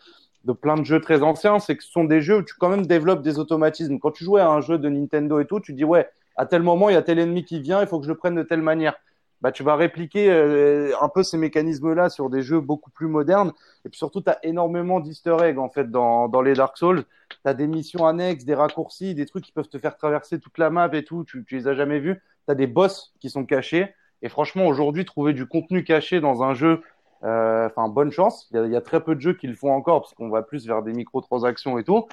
de 0.45 0.53
plein 0.53 0.75
de 0.75 0.83
jeux 0.83 1.01
très 1.01 1.23
anciens, 1.23 1.61
c'est 1.61 1.77
que 1.77 1.85
ce 1.85 1.93
sont 1.93 2.03
des 2.03 2.21
jeux 2.21 2.39
où 2.39 2.43
tu 2.43 2.55
quand 2.59 2.69
même 2.69 2.85
développes 2.85 3.23
des 3.23 3.39
automatismes. 3.39 4.01
Quand 4.01 4.11
tu 4.11 4.25
jouais 4.25 4.41
à 4.41 4.49
un 4.49 4.61
jeu 4.61 4.77
de 4.77 4.89
Nintendo 4.89 5.39
et 5.39 5.47
tout, 5.47 5.61
tu 5.61 5.73
dis 5.73 5.85
ouais, 5.85 6.09
à 6.37 6.47
tel 6.47 6.63
moment, 6.63 6.89
il 6.89 6.95
y 6.95 6.97
a 6.97 7.03
tel 7.03 7.19
ennemi 7.19 7.45
qui 7.45 7.61
vient, 7.61 7.81
il 7.81 7.87
faut 7.87 7.99
que 7.99 8.07
je 8.07 8.11
le 8.11 8.17
prenne 8.17 8.35
de 8.35 8.43
telle 8.43 8.63
manière. 8.63 8.95
Bah, 9.43 9.51
tu 9.51 9.65
vas 9.65 9.75
répliquer 9.75 10.31
euh, 10.31 10.93
un 11.01 11.09
peu 11.09 11.25
ces 11.25 11.37
mécanismes-là 11.37 12.11
sur 12.11 12.31
des 12.31 12.43
jeux 12.43 12.61
beaucoup 12.61 12.91
plus 12.91 13.09
modernes. 13.09 13.53
Et 13.85 13.89
puis 13.89 13.99
surtout, 13.99 14.21
tu 14.21 14.31
as 14.31 14.39
énormément 14.45 15.01
d'easter 15.01 15.37
eggs 15.43 15.59
en 15.59 15.69
fait 15.69 15.91
dans, 15.91 16.29
dans 16.29 16.43
les 16.43 16.55
Dark 16.55 16.79
Souls. 16.79 17.03
Tu 17.29 17.37
as 17.45 17.53
des 17.53 17.67
missions 17.67 18.07
annexes, 18.07 18.45
des 18.45 18.55
raccourcis, 18.55 19.17
des 19.17 19.27
trucs 19.27 19.45
qui 19.45 19.51
peuvent 19.51 19.69
te 19.69 19.79
faire 19.79 19.97
traverser 19.97 20.39
toute 20.39 20.59
la 20.59 20.71
map 20.71 20.89
et 20.93 21.03
tout. 21.05 21.25
Tu, 21.25 21.45
tu 21.45 21.57
les 21.57 21.67
as 21.67 21.75
jamais 21.75 21.99
vus. 21.99 22.23
Tu 22.47 22.53
as 22.53 22.55
des 22.55 22.69
boss 22.69 23.15
qui 23.19 23.31
sont 23.31 23.45
cachés. 23.45 23.93
Et 24.23 24.29
franchement, 24.29 24.69
aujourd'hui, 24.69 25.05
trouver 25.05 25.33
du 25.33 25.47
contenu 25.47 25.83
caché 25.83 26.21
dans 26.21 26.45
un 26.45 26.55
jeu, 26.55 26.81
euh, 27.25 27.67
enfin, 27.67 27.89
bonne 27.89 28.13
chance. 28.13 28.49
Il 28.53 28.65
y, 28.65 28.71
y, 28.71 28.77
a, 28.77 28.81
très 28.81 29.03
peu 29.03 29.17
de 29.17 29.21
jeux 29.21 29.35
qui 29.35 29.49
le 29.49 29.57
font 29.57 29.73
encore 29.73 30.03
parce 30.03 30.15
qu'on 30.15 30.29
va 30.29 30.43
plus 30.43 30.69
vers 30.69 30.85
des 30.85 30.93
microtransactions 30.93 31.79
et 31.79 31.85
tout. 31.85 32.07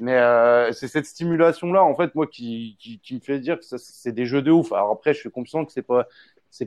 Mais 0.00 0.14
euh, 0.14 0.72
c'est 0.72 0.88
cette 0.88 1.06
stimulation-là, 1.06 1.82
en 1.82 1.96
fait, 1.96 2.14
moi, 2.14 2.26
qui, 2.26 2.76
me 3.10 3.18
fait 3.20 3.38
dire 3.38 3.58
que 3.58 3.64
c'est 3.64 4.12
des 4.12 4.26
jeux 4.26 4.42
de 4.42 4.50
ouf. 4.50 4.72
Alors 4.72 4.90
après, 4.90 5.14
je 5.14 5.20
suis 5.20 5.30
conscient 5.30 5.64
que 5.64 5.72
c'est 5.72 5.82
pas 5.82 6.06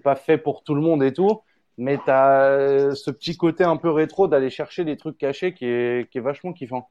pas 0.04 0.15
fait 0.15 0.38
pour 0.38 0.63
tout 0.63 0.76
le 0.76 0.82
monde 0.82 1.04
et 1.04 1.13
tout, 1.13 1.42
mais 1.78 1.98
tu 1.98 2.12
as 2.12 2.94
ce 2.94 3.10
petit 3.12 3.38
côté 3.38 3.63
un 3.63 3.78
peu 3.78 3.89
rétro 3.89 4.28
d'aller 4.28 4.50
chercher 4.50 4.84
des 4.84 4.98
trucs 4.98 5.18
cachés 5.18 5.54
qui 5.54 5.65
est, 5.65 6.10
qui 6.12 6.20
vachement 6.20 6.54
kiffant. 6.54 6.89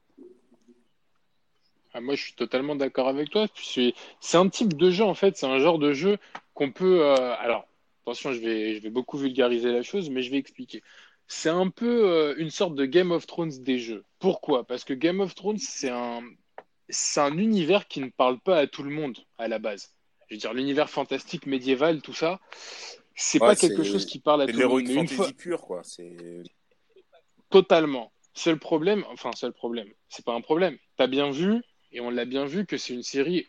Ah, 1.93 2.01
moi, 2.01 2.15
je 2.15 2.23
suis 2.23 2.33
totalement 2.33 2.75
d'accord 2.75 3.07
avec 3.07 3.29
toi. 3.29 3.47
C'est 3.55 3.93
un 4.33 4.47
type 4.49 4.75
de 4.75 4.91
jeu, 4.91 5.03
en 5.03 5.15
fait, 5.15 5.37
c'est 5.37 5.47
un 5.47 5.59
genre 5.59 5.79
de 5.79 5.93
jeu 5.93 6.17
qu'on 6.53 6.71
peut. 6.71 7.01
Euh... 7.01 7.35
Alors, 7.39 7.67
attention, 8.03 8.31
je 8.31 8.39
vais 8.39 8.89
beaucoup 8.89 9.17
vulgariser 9.17 9.71
la 9.71 9.81
chose, 9.81 10.09
mais 10.09 10.21
je 10.21 10.31
vais 10.31 10.37
expliquer 10.37 10.83
c'est 11.29 11.49
un 11.49 11.69
peu 11.69 12.09
euh, 12.09 12.35
une 12.37 12.49
sorte 12.49 12.73
de 12.75 12.85
Game 12.85 13.11
of 13.11 13.27
Thrones 13.27 13.51
des 13.61 13.77
jeux. 13.77 14.03
Pourquoi? 14.17 14.65
Parce 14.65 14.83
que 14.83 14.93
Game 14.93 15.19
of 15.21 15.35
Thrones, 15.35 15.59
c'est 15.59 15.89
un, 15.89 16.23
c'est 16.89 17.21
un 17.21 17.37
univers 17.37 17.87
qui 17.87 18.01
ne 18.01 18.09
parle 18.09 18.39
pas 18.39 18.57
à 18.57 18.67
tout 18.67 18.81
le 18.81 18.89
monde 18.89 19.17
à 19.37 19.47
la 19.47 19.59
base. 19.59 19.93
Je 20.27 20.35
veux 20.35 20.39
dire, 20.39 20.53
l'univers 20.53 20.89
fantastique, 20.89 21.45
médiéval, 21.45 22.01
tout 22.01 22.13
ça, 22.13 22.39
c'est 23.15 23.39
pas 23.39 23.55
quelque 23.55 23.83
chose 23.83 24.05
qui 24.05 24.19
parle 24.19 24.41
à 24.41 24.47
tout 24.47 24.57
le 24.57 24.67
monde. 24.67 24.87
C'est 24.87 24.93
une 24.93 25.07
fois... 25.07 25.31
pure, 25.31 25.61
quoi. 25.61 25.83
Totalement. 27.49 28.11
Seul 28.33 28.57
problème, 28.57 29.05
enfin, 29.09 29.31
seul 29.33 29.53
problème, 29.53 29.89
c'est 30.07 30.25
pas 30.25 30.33
un 30.33 30.41
problème. 30.41 30.77
T'as 30.97 31.07
bien 31.07 31.29
vu, 31.29 31.61
et 31.91 31.99
on 31.99 32.09
l'a 32.09 32.25
bien 32.25 32.45
vu, 32.45 32.65
que 32.65 32.77
c'est 32.77 32.93
une 32.93 33.03
série 33.03 33.47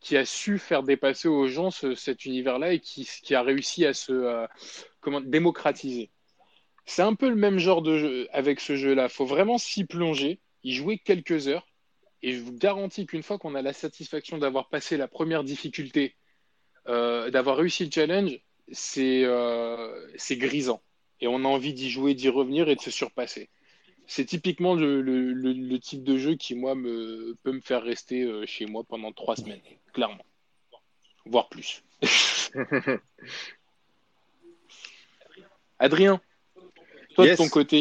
qui 0.00 0.16
a 0.16 0.24
su 0.24 0.58
faire 0.58 0.82
dépasser 0.82 1.28
aux 1.28 1.46
gens 1.46 1.70
ce, 1.70 1.94
cet 1.94 2.24
univers-là 2.24 2.72
et 2.72 2.80
qui, 2.80 3.08
qui, 3.22 3.34
a 3.34 3.42
réussi 3.42 3.86
à 3.86 3.94
se 3.94 4.12
euh, 4.12 4.46
comment, 5.00 5.20
démocratiser. 5.20 6.10
C'est 6.84 7.02
un 7.02 7.14
peu 7.14 7.28
le 7.28 7.36
même 7.36 7.58
genre 7.58 7.82
de 7.82 7.98
jeu 7.98 8.28
avec 8.32 8.60
ce 8.60 8.76
jeu-là. 8.76 9.04
Il 9.04 9.10
faut 9.10 9.26
vraiment 9.26 9.58
s'y 9.58 9.84
plonger, 9.84 10.40
y 10.64 10.74
jouer 10.74 10.98
quelques 10.98 11.48
heures. 11.48 11.66
Et 12.22 12.34
je 12.34 12.40
vous 12.40 12.52
garantis 12.52 13.06
qu'une 13.06 13.22
fois 13.22 13.38
qu'on 13.38 13.54
a 13.54 13.62
la 13.62 13.72
satisfaction 13.72 14.38
d'avoir 14.38 14.68
passé 14.68 14.96
la 14.96 15.08
première 15.08 15.44
difficulté, 15.44 16.14
euh, 16.88 17.30
d'avoir 17.30 17.56
réussi 17.56 17.84
le 17.84 17.90
challenge, 17.90 18.40
c'est 18.70 19.24
euh, 19.24 20.06
grisant. 20.32 20.82
Et 21.20 21.28
on 21.28 21.44
a 21.44 21.48
envie 21.48 21.74
d'y 21.74 21.90
jouer, 21.90 22.14
d'y 22.14 22.28
revenir 22.28 22.68
et 22.68 22.76
de 22.76 22.80
se 22.80 22.90
surpasser. 22.90 23.48
C'est 24.06 24.24
typiquement 24.24 24.74
le, 24.74 25.00
le, 25.00 25.32
le, 25.32 25.78
type 25.78 26.02
de 26.02 26.18
jeu 26.18 26.34
qui, 26.34 26.54
moi, 26.56 26.74
me, 26.74 27.36
peut 27.42 27.52
me 27.52 27.60
faire 27.60 27.82
rester 27.82 28.22
euh, 28.22 28.44
chez 28.46 28.66
moi 28.66 28.82
pendant 28.84 29.12
trois 29.12 29.36
semaines, 29.36 29.60
clairement. 29.92 30.24
Voire 31.24 31.48
plus. 31.48 31.84
Adrien 35.78 36.20
toi, 37.14 37.26
de 37.26 37.34
ton 37.36 37.48
côté, 37.48 37.80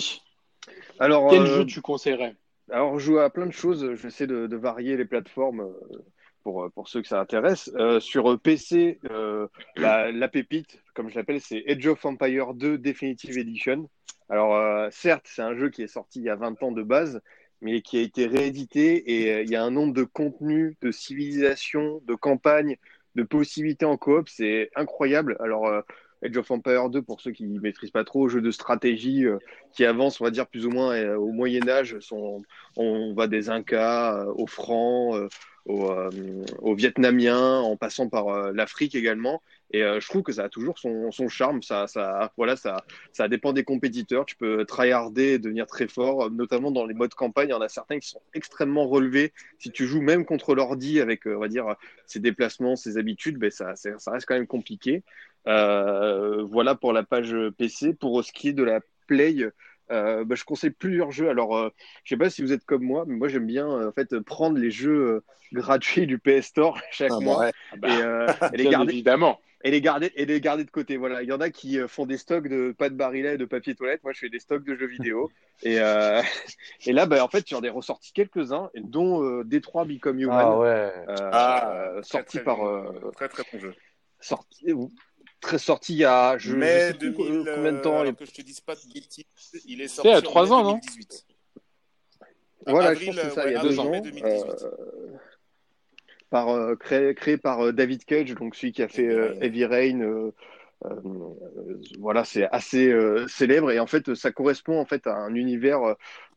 alors, 1.02 1.32
quel 1.32 1.42
euh, 1.42 1.46
jeu 1.58 1.66
tu 1.66 1.82
conseillerais 1.82 2.36
Alors, 2.70 3.00
je 3.00 3.06
joue 3.06 3.18
à 3.18 3.32
plein 3.32 3.48
de 3.48 3.52
choses. 3.52 3.96
J'essaie 3.96 4.28
de, 4.28 4.46
de 4.46 4.56
varier 4.56 4.98
les 4.98 5.06
plateformes 5.06 5.62
euh, 5.62 5.98
pour, 6.44 6.70
pour 6.76 6.90
ceux 6.90 7.02
que 7.02 7.08
ça 7.08 7.20
intéresse. 7.20 7.72
Euh, 7.76 8.00
sur 8.00 8.40
PC, 8.40 9.00
euh, 9.10 9.48
la, 9.76 10.12
la, 10.12 10.28
pépite, 10.28 10.80
comme 10.94 11.10
je 11.10 11.16
l'appelle, 11.16 11.42
c'est 11.42 11.64
Age 11.68 11.88
of 11.88 12.06
Empire 12.06 12.54
2 12.54 12.78
Definitive 12.78 13.40
Edition. 13.40 13.90
Alors, 14.30 14.92
certes, 14.94 15.26
c'est 15.26 15.42
un 15.42 15.58
jeu 15.58 15.70
qui 15.70 15.82
est 15.82 15.88
sorti 15.88 16.20
il 16.20 16.26
y 16.26 16.30
a 16.30 16.36
20 16.36 16.62
ans 16.64 16.72
de 16.72 16.84
base, 16.84 17.20
mais 17.62 17.82
qui 17.82 17.98
a 17.98 18.02
été 18.02 18.28
réédité 18.28 18.96
et 18.96 19.42
il 19.42 19.50
y 19.50 19.58
a 19.58 19.64
un 19.64 19.72
nombre 19.72 19.94
de 19.94 20.04
contenus, 20.04 20.76
de 20.82 20.92
civilisations, 20.92 22.02
de 22.06 22.16
campagnes, 22.16 22.78
de 23.16 23.24
possibilités 23.24 23.86
en 23.86 23.98
coop, 23.98 24.30
c'est 24.30 24.70
incroyable. 24.76 25.36
Alors, 25.42 25.84
Age 26.24 26.38
of 26.38 26.52
Empire 26.52 26.90
2, 26.90 27.02
pour 27.02 27.22
ceux 27.22 27.32
qui 27.32 27.46
ne 27.46 27.60
maîtrisent 27.60 27.92
pas 27.92 28.04
trop, 28.04 28.28
jeu 28.28 28.42
de 28.42 28.52
stratégie 28.52 29.26
euh, 29.26 29.38
qui 29.74 29.86
avance, 29.86 30.22
on 30.22 30.24
va 30.24 30.32
dire, 30.32 30.48
plus 30.48 30.66
ou 30.66 30.70
moins 30.70 30.94
euh, 30.94 31.16
au 31.16 31.32
Moyen 31.32 31.68
Âge. 31.68 31.98
On 32.78 33.14
va 33.14 33.28
des 33.28 33.50
Incas 33.50 34.22
euh, 34.22 34.34
aux 34.36 34.48
Francs, 34.48 35.30
aux, 35.66 36.76
Vietnamiens, 36.76 37.60
en 37.60 37.76
passant 37.76 38.10
par 38.10 38.52
l'Afrique 38.52 38.96
également. 38.96 39.42
Et 39.74 39.82
je 39.82 40.06
trouve 40.10 40.24
que 40.24 40.32
ça 40.32 40.46
a 40.46 40.50
toujours 40.50 40.80
son, 40.80 41.30
charme. 41.30 41.62
Ça, 41.62 41.86
ça, 41.86 42.34
voilà, 42.36 42.56
ça, 42.56 42.84
ça 43.14 43.28
dépend 43.28 43.54
des 43.54 43.64
compétiteurs. 43.64 44.26
Tu 44.26 44.36
peux 44.36 44.66
tryharder 44.66 45.34
et 45.34 45.40
devenir 45.40 45.68
très 45.68 45.88
fort, 45.88 46.32
notamment 46.32 46.72
dans 46.72 46.86
les 46.88 46.96
modes 46.96 47.14
campagne. 47.14 47.50
Il 47.50 47.52
y 47.52 47.54
en 47.54 47.62
a 47.62 47.70
certains 47.70 48.00
qui 48.00 48.10
sont 48.10 48.22
extrêmement 48.34 48.88
relevés. 48.88 49.34
Si 49.60 49.72
tu 49.72 49.86
joues 49.86 50.02
même 50.02 50.26
contre 50.26 50.56
l'ordi 50.56 51.00
avec, 51.00 51.28
on 51.28 51.40
va 51.40 51.48
dire, 51.48 51.76
ses 52.08 52.20
déplacements, 52.20 52.76
ses 52.76 52.98
habitudes, 52.98 53.38
ben 53.38 53.52
ça, 53.52 53.76
ça 53.76 54.12
reste 54.12 54.26
quand 54.26 54.34
même 54.34 54.48
compliqué. 54.48 55.04
Euh, 55.48 56.44
voilà 56.44 56.76
pour 56.76 56.94
la 56.94 57.04
page 57.04 57.36
PC. 57.58 57.94
Pour 57.94 58.24
ce 58.24 58.32
qui 58.32 58.50
est 58.50 58.54
de 58.54 58.64
la 58.64 58.80
Play, 59.08 59.38
euh, 59.92 60.24
bah, 60.24 60.36
je 60.36 60.44
conseille 60.44 60.72
plusieurs 60.72 61.12
jeux. 61.12 61.30
Alors, 61.30 61.58
euh, 61.58 61.70
je 62.04 62.10
sais 62.10 62.18
pas 62.18 62.30
si 62.30 62.42
vous 62.42 62.54
êtes 62.54 62.66
comme 62.66 62.84
moi, 62.84 63.04
mais 63.08 63.16
moi 63.16 63.28
j'aime 63.28 63.48
bien 63.48 63.68
en 63.68 63.92
fait 63.92 64.20
prendre 64.20 64.58
les 64.58 64.72
jeux 64.72 65.24
gratuits 65.52 66.08
du 66.08 66.18
PS 66.18 66.48
Store 66.48 66.80
chaque 66.92 67.12
ah, 67.12 67.20
mois 67.20 67.52
ah 67.72 67.76
bah, 67.78 68.50
et, 68.54 68.58
les 68.58 68.70
garder 68.70 68.94
évidemment 68.94 69.40
et 69.64 69.70
les 69.70 69.82
garder 69.82 70.12
et 70.16 70.26
les 70.26 70.40
garder 70.40 70.64
de 70.64 70.72
côté. 70.72 70.98
Voilà, 70.98 71.22
il 71.24 71.30
y 71.30 71.34
en 71.34 71.42
a 71.42 71.50
qui 71.50 71.78
font 71.88 72.06
des 72.06 72.18
stocks 72.18 72.48
de 72.48 72.72
pas 72.72 72.90
de 72.90 72.96
barillet, 72.96 73.38
de 73.38 73.46
papier 73.46 73.76
toilette. 73.76 74.04
Moi, 74.04 74.14
je 74.14 74.20
fais 74.20 74.30
des 74.30 74.40
stocks 74.40 74.64
de 74.64 74.76
jeux 74.76 74.88
vidéo. 74.88 75.30
et, 75.64 75.76
et 75.76 76.94
là, 76.94 77.06
bah, 77.06 77.24
en 77.24 77.28
fait, 77.28 77.48
j'en 77.48 77.62
ai 77.62 77.70
ressorti 77.70 78.12
quelques-uns, 78.14 78.72
dont 78.76 79.44
Détroit 79.44 79.86
Become 79.86 80.20
Human, 80.20 80.40
ah, 80.40 80.58
ouais. 80.58 80.92
ah, 81.08 81.92
sorti 82.02 82.40
par 82.40 82.60
très 83.14 83.28
très 83.28 83.44
bon 83.52 83.60
jeu. 83.60 83.76
Sorti, 84.20 84.74
très 85.42 85.58
sorti 85.58 85.94
il 85.94 86.00
y 86.00 86.06
a 86.06 86.38
je, 86.38 86.56
mai 86.56 86.94
je 87.02 87.08
sais 87.08 87.14
combien 87.14 87.74
de 87.74 87.82
temps. 87.82 88.06
Euh, 88.06 88.12
que 88.14 88.26
je 88.26 88.32
te 88.32 88.42
dise 88.42 88.62
pas 88.62 88.76
de 88.76 88.94
bêtises, 88.94 89.26
il 89.66 89.82
est 89.82 89.88
sorti 89.88 90.10
il 90.10 90.14
y 90.14 90.16
a 90.16 90.22
trois 90.22 90.54
ans, 90.54 90.64
2018. 90.64 91.26
non 92.68 92.74
Voilà, 92.74 92.90
Avril, 92.90 93.12
je 93.12 93.20
pense 93.20 93.24
que 93.24 93.30
c'est 93.30 93.36
ça, 93.36 93.48
il 93.48 93.54
y 93.54 93.56
a 93.56 93.62
deux 93.62 93.80
ans. 93.80 93.92
Euh, 93.92 95.18
par, 96.32 96.50
euh, 96.50 96.76
créé, 96.76 97.14
créé, 97.14 97.38
par 97.38 97.60
euh, 97.60 97.74
David 97.74 98.06
Cage, 98.06 98.34
donc 98.34 98.56
celui 98.56 98.72
qui 98.72 98.82
a 98.82 98.88
fait 98.88 99.08
euh, 99.08 99.36
Heavy 99.42 99.66
Rain, 99.66 100.32
voilà, 102.00 102.24
c'est 102.24 102.48
assez 102.52 102.94
célèbre 103.28 103.72
et 103.72 103.80
en 103.80 103.88
fait, 103.88 104.16
ça 104.16 104.32
correspond 104.32 104.80
en 104.80 104.86
fait 104.86 105.06
à 105.08 105.16
un 105.16 105.36
univers, 105.36 105.80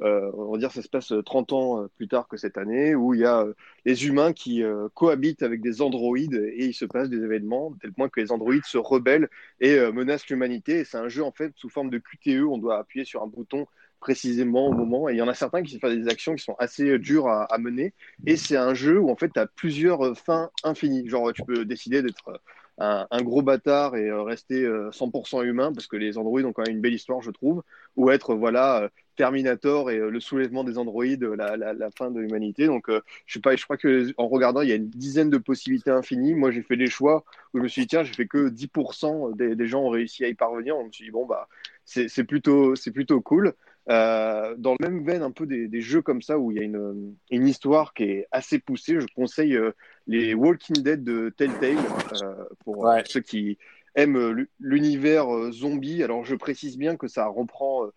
on 0.00 0.52
va 0.52 0.58
dire, 0.58 0.70
ça 0.70 0.82
se 0.82 0.88
passe 0.88 1.12
30 1.24 1.52
ans 1.52 1.86
plus 1.96 2.08
tard 2.08 2.28
que 2.28 2.36
cette 2.36 2.58
année, 2.58 2.94
où 2.94 3.14
il 3.14 3.20
y 3.20 3.24
a 3.24 3.46
les 3.84 4.06
humains 4.06 4.32
qui 4.32 4.62
cohabitent 4.94 5.42
avec 5.42 5.60
des 5.60 5.80
androïdes 5.82 6.34
et 6.34 6.66
il 6.66 6.74
se 6.74 6.84
passe 6.84 7.08
des 7.08 7.22
événements, 7.22 7.74
tel 7.80 7.92
point 7.92 8.08
que 8.08 8.20
les 8.20 8.32
androïdes 8.32 8.66
se 8.66 8.78
rebellent 8.78 9.28
et 9.60 9.78
menacent 9.92 10.28
l'humanité. 10.28 10.84
C'est 10.84 10.98
un 10.98 11.08
jeu 11.08 11.24
en 11.24 11.32
fait 11.32 11.52
sous 11.56 11.68
forme 11.68 11.90
de 11.90 11.98
QTE, 11.98 12.44
on 12.46 12.58
doit 12.58 12.78
appuyer 12.78 13.04
sur 13.04 13.22
un 13.22 13.26
bouton 13.26 13.66
précisément 14.00 14.66
au 14.66 14.72
moment. 14.72 15.08
Et 15.08 15.14
il 15.14 15.18
y 15.18 15.22
en 15.22 15.28
a 15.28 15.34
certains 15.34 15.62
qui 15.62 15.78
font 15.78 15.88
des 15.88 16.08
actions 16.08 16.34
qui 16.34 16.44
sont 16.44 16.56
assez 16.58 16.98
dures 16.98 17.28
à, 17.28 17.44
à 17.44 17.56
mener. 17.56 17.94
Et 18.26 18.36
c'est 18.36 18.56
un 18.56 18.74
jeu 18.74 18.98
où 18.98 19.10
en 19.10 19.16
fait 19.16 19.30
tu 19.32 19.40
as 19.40 19.46
plusieurs 19.46 20.16
fins 20.18 20.50
infinies. 20.62 21.08
Genre 21.08 21.32
tu 21.32 21.42
peux 21.44 21.64
décider 21.64 22.02
d'être 22.02 22.40
un, 22.78 23.22
gros 23.22 23.42
bâtard 23.42 23.96
et 23.96 24.08
euh, 24.08 24.22
rester 24.22 24.64
100% 24.64 25.40
euh, 25.40 25.44
humain, 25.44 25.72
parce 25.72 25.86
que 25.86 25.96
les 25.96 26.18
androïdes 26.18 26.46
ont 26.46 26.52
quand 26.52 26.66
même 26.66 26.76
une 26.76 26.82
belle 26.82 26.94
histoire, 26.94 27.22
je 27.22 27.30
trouve, 27.30 27.62
ou 27.96 28.10
être 28.10 28.34
voilà 28.34 28.82
euh, 28.82 28.88
Terminator 29.16 29.92
et 29.92 29.98
le 29.98 30.18
soulèvement 30.20 30.64
des 30.64 30.76
androïdes, 30.76 31.22
la, 31.22 31.56
la, 31.56 31.90
fin 31.96 32.10
de 32.10 32.18
l'humanité. 32.18 32.66
Donc, 32.66 32.86
je 32.88 33.32
sais 33.32 33.40
pas, 33.40 33.54
je 33.54 33.62
crois 33.62 33.76
que 33.76 34.12
en 34.16 34.26
regardant, 34.26 34.60
il 34.62 34.68
y 34.68 34.72
a 34.72 34.74
une 34.74 34.88
dizaine 34.88 35.30
de 35.30 35.38
possibilités 35.38 35.92
infinies. 35.92 36.34
Moi, 36.34 36.50
j'ai 36.50 36.62
fait 36.62 36.76
des 36.76 36.88
choix 36.88 37.24
où 37.52 37.58
je 37.58 37.62
me 37.62 37.68
suis 37.68 37.82
dit, 37.82 37.86
tiens, 37.86 38.02
j'ai 38.02 38.12
fait 38.12 38.26
que 38.26 38.48
10% 38.48 39.36
des, 39.36 39.54
des, 39.54 39.66
gens 39.68 39.82
ont 39.82 39.90
réussi 39.90 40.24
à 40.24 40.28
y 40.28 40.34
parvenir. 40.34 40.76
On 40.76 40.86
me 40.86 40.90
suis 40.90 41.04
dit, 41.04 41.10
bon, 41.12 41.26
bah, 41.26 41.48
c'est 41.84 42.24
plutôt, 42.24 42.74
c'est 42.74 42.90
plutôt 42.90 43.20
cool. 43.20 43.54
Euh, 43.90 44.54
dans 44.56 44.76
le 44.78 44.88
même 44.88 45.04
veine 45.04 45.22
un 45.22 45.30
peu 45.30 45.46
des, 45.46 45.68
des, 45.68 45.82
jeux 45.82 46.00
comme 46.00 46.22
ça 46.22 46.38
où 46.38 46.50
il 46.50 46.56
y 46.56 46.60
a 46.60 46.62
une, 46.62 47.14
une, 47.30 47.46
histoire 47.46 47.92
qui 47.92 48.04
est 48.04 48.26
assez 48.30 48.58
poussée, 48.58 48.98
je 48.98 49.06
conseille 49.14 49.56
euh, 49.56 49.72
les 50.06 50.32
Walking 50.32 50.82
Dead 50.82 51.04
de 51.04 51.28
Telltale 51.28 51.76
euh, 52.22 52.44
pour 52.64 52.90
ceux 53.04 53.20
qui 53.20 53.58
aiment 53.94 54.46
l'univers 54.58 55.26
zombie. 55.52 56.02
Alors 56.02 56.24
je 56.24 56.34
précise 56.34 56.78
bien 56.78 56.96
que 56.96 57.08
ça 57.08 57.26
reprend 57.26 57.90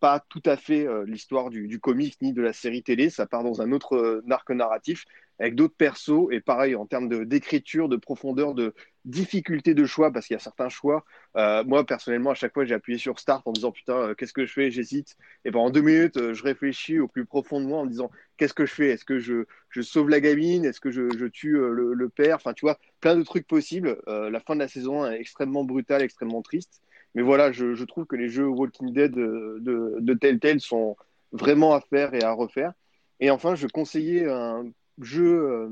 pas 0.00 0.20
tout 0.28 0.42
à 0.44 0.56
fait 0.56 0.86
l'histoire 1.06 1.50
du, 1.50 1.68
du 1.68 1.80
comics 1.80 2.16
ni 2.20 2.32
de 2.32 2.42
la 2.42 2.52
série 2.52 2.82
télé, 2.82 3.10
ça 3.10 3.26
part 3.26 3.42
dans 3.42 3.62
un 3.62 3.72
autre 3.72 4.22
arc 4.30 4.50
narratif 4.50 5.04
avec 5.38 5.54
d'autres 5.54 5.76
persos 5.76 6.28
et 6.30 6.40
pareil 6.40 6.74
en 6.74 6.86
termes 6.86 7.24
d'écriture, 7.24 7.88
de, 7.88 7.96
profondeur, 7.96 8.54
de 8.54 8.74
difficulté 9.04 9.72
de 9.74 9.86
choix 9.86 10.12
parce 10.12 10.26
qu'il 10.26 10.34
y 10.34 10.36
a 10.36 10.40
certains 10.40 10.68
choix. 10.68 11.04
Euh, 11.36 11.62
moi 11.64 11.86
personnellement, 11.86 12.30
à 12.30 12.34
chaque 12.34 12.52
fois, 12.52 12.64
j'ai 12.64 12.74
appuyé 12.74 12.98
sur 12.98 13.18
Start 13.18 13.46
en 13.46 13.52
disant 13.52 13.70
putain, 13.70 13.96
euh, 13.96 14.14
qu'est-ce 14.14 14.32
que 14.32 14.44
je 14.44 14.52
fais? 14.52 14.70
J'hésite. 14.70 15.16
Et 15.44 15.50
pendant 15.50 15.70
deux 15.70 15.80
minutes, 15.80 16.16
euh, 16.16 16.34
je 16.34 16.42
réfléchis 16.42 16.98
au 16.98 17.08
plus 17.08 17.24
profond 17.24 17.60
de 17.60 17.66
moi 17.66 17.78
en 17.80 17.84
me 17.84 17.90
disant 17.90 18.10
qu'est-ce 18.36 18.54
que 18.54 18.66
je 18.66 18.74
fais? 18.74 18.88
Est-ce 18.88 19.04
que 19.04 19.18
je, 19.18 19.44
sauve 19.80 20.08
la 20.08 20.20
gamine? 20.20 20.64
Est-ce 20.64 20.80
que 20.80 20.90
je, 20.90 21.08
je 21.16 21.26
tue 21.26 21.52
le, 21.52 21.94
le, 21.94 22.08
père? 22.08 22.36
Enfin, 22.36 22.52
tu 22.52 22.66
vois, 22.66 22.78
plein 23.00 23.16
de 23.16 23.22
trucs 23.22 23.46
possibles. 23.46 24.00
la 24.06 24.40
fin 24.40 24.54
de 24.54 24.60
la 24.60 24.68
saison 24.68 25.06
est 25.06 25.20
extrêmement 25.20 25.64
brutale, 25.64 26.02
extrêmement 26.02 26.42
triste. 26.42 26.82
Mais 27.18 27.24
voilà, 27.24 27.50
je, 27.50 27.74
je 27.74 27.84
trouve 27.84 28.06
que 28.06 28.14
les 28.14 28.28
jeux 28.28 28.46
Walking 28.46 28.92
Dead 28.92 29.10
de, 29.10 29.58
de, 29.58 29.96
de 29.98 30.14
Telltale 30.14 30.60
sont 30.60 30.96
vraiment 31.32 31.74
à 31.74 31.80
faire 31.80 32.14
et 32.14 32.22
à 32.22 32.30
refaire. 32.30 32.74
Et 33.18 33.32
enfin, 33.32 33.56
je 33.56 33.66
conseillais 33.66 34.30
un 34.30 34.70
jeu 35.00 35.50
euh, 35.50 35.68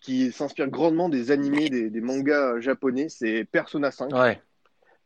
qui 0.00 0.32
s'inspire 0.32 0.68
grandement 0.68 1.10
des 1.10 1.32
animés, 1.32 1.68
des, 1.68 2.00
mangas 2.00 2.60
japonais, 2.60 3.10
c'est 3.10 3.44
Persona 3.44 3.90
5. 3.90 4.10
Ouais. 4.14 4.40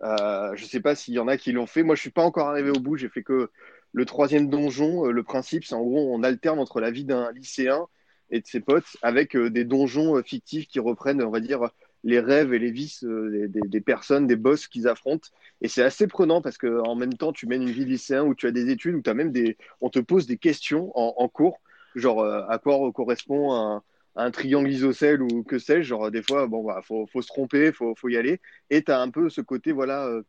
Euh, 0.05 0.55
je 0.55 0.65
sais 0.65 0.79
pas 0.79 0.95
s'il 0.95 1.15
y 1.15 1.19
en 1.19 1.27
a 1.27 1.37
qui 1.37 1.51
l'ont 1.51 1.67
fait. 1.67 1.83
Moi, 1.83 1.97
je 1.97 2.03
suis 2.03 2.11
pas 2.11 2.23
encore 2.23 2.49
arrivé 2.49 2.71
au 2.71 2.79
bout. 2.79 2.97
J'ai 2.97 3.09
fait 3.09 3.25
que 3.25 3.51
le 3.93 4.05
troisième 4.05 4.49
donjon. 4.49 5.07
Euh, 5.07 5.11
le 5.11 5.25
principe, 5.25 5.65
c'est 5.65 5.75
en 5.75 5.83
gros, 5.83 6.15
on 6.15 6.23
alterne 6.23 6.61
entre 6.61 6.81
la 6.81 6.93
vie 6.93 7.05
d'un 7.05 7.33
lycéen 7.33 7.89
et 8.31 8.39
de 8.39 8.47
ses 8.47 8.61
potes 8.61 8.97
avec 9.03 9.35
euh, 9.35 9.51
des 9.51 9.65
donjons 9.65 10.23
fictifs 10.23 10.69
qui 10.69 10.79
reprennent, 10.79 11.21
on 11.21 11.31
va 11.31 11.41
dire, 11.41 11.69
les 12.05 12.21
rêves 12.21 12.53
et 12.53 12.59
les 12.59 12.71
vices 12.71 13.05
des, 13.05 13.49
des, 13.49 13.81
personnes, 13.81 14.27
des 14.27 14.37
boss 14.37 14.67
qu'ils 14.67 14.89
affrontent. 14.89 15.29
Et 15.61 15.69
c'est 15.69 15.83
assez 15.83 16.07
prenant 16.07 16.43
parce 16.43 16.59
que 16.59 16.81
en 16.87 16.95
même 16.95 17.15
temps, 17.15 17.33
tu 17.33 17.47
mènes 17.47 17.63
une 17.63 17.71
vie 17.71 17.85
lycéen 17.85 18.25
où 18.25 18.35
tu 18.35 18.47
as 18.47 18.51
des 18.51 18.71
études, 18.71 18.95
où 18.95 19.03
as 19.09 19.15
même 19.15 19.33
des, 19.33 19.57
on 19.81 19.91
te 19.91 19.99
pose 19.99 20.27
des 20.27 20.39
questions 20.39 20.91
en, 20.95 21.29
cours 21.29 21.61
genre 21.95 22.21
euh, 22.21 22.43
à 22.49 22.59
quoi 22.59 22.91
correspond 22.93 23.53
un, 23.55 23.83
un 24.17 24.31
triangle 24.31 24.71
isocèle 24.71 25.23
ou 25.23 25.43
que 25.43 25.59
sais-je. 25.59 25.89
Genre, 25.89 26.11
des 26.11 26.23
fois, 26.23 26.47
bon, 26.47 26.65
bah, 26.65 26.81
faut, 26.83 27.07
se 27.07 27.27
tromper, 27.27 27.73
faut, 27.73 27.95
faut 27.95 28.09
y 28.09 28.17
aller. 28.17 28.41
Et 28.71 28.83
tu 28.83 28.93
as 28.93 29.01
un 29.01 29.11
peu 29.11 29.29
ce 29.31 29.41
côté, 29.41 29.73
voilà, 29.73 30.07
euh, 30.07 30.23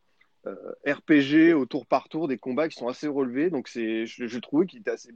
euh 0.46 0.54
RPG 0.86 1.54
au 1.54 1.66
tour 1.66 1.86
par 1.86 2.08
tour, 2.08 2.28
des 2.28 2.38
combats 2.38 2.68
qui 2.68 2.76
sont 2.78 2.88
assez 2.88 3.08
relevés. 3.08 3.50
Donc, 3.50 3.68
je, 3.72 4.04
je 4.06 4.38
trouve 4.38 4.66
qu'il 4.66 4.80
était 4.80 4.90
assez, 4.90 5.10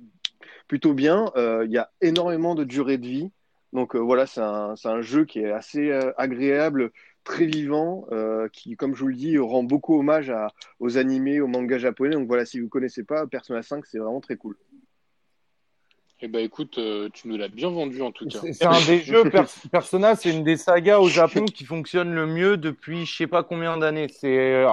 plutôt 0.67 0.95
bien. 0.95 1.31
Euh, 1.37 1.65
il 1.67 1.73
y 1.73 1.79
a 1.79 1.91
énormément 2.01 2.55
de 2.55 2.65
durée 2.65 2.99
de 2.99 3.07
vie. 3.07 3.31
Donc, 3.73 3.95
voilà, 3.97 4.27
c'est 4.27 4.41
un, 4.41 4.75
un, 4.83 5.01
jeu 5.03 5.25
qui 5.25 5.41
est 5.41 5.51
assez 5.53 5.93
agréable, 6.17 6.91
très 7.25 7.47
vivant, 7.47 8.07
qui, 8.53 8.77
comme 8.77 8.95
je 8.95 9.01
vous 9.01 9.09
le 9.09 9.15
dis, 9.15 9.39
rend 9.39 9.63
beaucoup 9.63 9.99
hommage 9.99 10.31
à, 10.31 10.49
aux 10.81 10.97
animés, 10.97 11.41
aux 11.41 11.49
mangas 11.49 11.79
japonais. 11.79 12.15
Donc, 12.15 12.27
voilà, 12.29 12.47
si 12.47 12.61
vous 12.61 12.69
connaissez 12.69 13.05
pas 13.05 13.27
Persona 13.27 13.63
5, 13.63 13.85
c'est 13.87 13.99
vraiment 13.99 14.21
très 14.21 14.37
cool. 14.37 14.57
Eh 16.21 16.27
ben 16.27 16.41
écoute, 16.41 16.79
euh, 16.79 17.09
tu 17.13 17.29
nous 17.29 17.37
l'as 17.37 17.49
bien 17.49 17.71
vendu 17.71 18.03
en 18.03 18.11
tout 18.11 18.27
cas. 18.27 18.41
C'est 18.53 18.67
un 18.67 18.85
des 18.87 18.99
jeux 18.99 19.23
Persona, 19.71 20.17
c'est 20.17 20.31
une 20.31 20.43
des 20.43 20.57
sagas 20.57 20.99
au 20.99 21.09
Japon 21.09 21.45
qui 21.45 21.65
fonctionne 21.65 22.13
le 22.13 22.27
mieux 22.27 22.57
depuis 22.57 23.07
je 23.07 23.17
sais 23.17 23.29
pas 23.29 23.45
combien 23.45 23.77
d'années. 23.77 24.09
C'est 24.09 24.65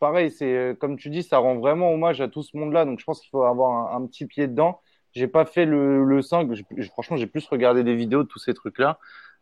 pareil, 0.00 0.32
c'est 0.32 0.52
euh, 0.52 0.74
comme 0.74 0.98
tu 0.98 1.08
dis, 1.08 1.22
ça 1.22 1.38
rend 1.38 1.56
vraiment 1.58 1.92
hommage 1.92 2.20
à 2.20 2.26
tout 2.26 2.42
ce 2.42 2.56
monde-là. 2.56 2.84
Donc 2.84 2.98
je 2.98 3.04
pense 3.04 3.20
qu'il 3.20 3.30
faut 3.30 3.44
avoir 3.44 3.94
un, 3.94 4.06
petit 4.06 4.26
pied 4.26 4.48
dedans. 4.48 4.80
J'ai 5.12 5.28
pas 5.28 5.44
fait 5.44 5.64
le, 5.64 6.04
le 6.04 6.22
5, 6.22 6.50
franchement 6.90 7.16
j'ai 7.16 7.26
plus 7.26 7.46
regardé 7.46 7.82
des 7.82 7.94
vidéos 7.94 8.22
de 8.22 8.28
tous 8.28 8.38
ces 8.38 8.54
trucs-là. 8.54 8.98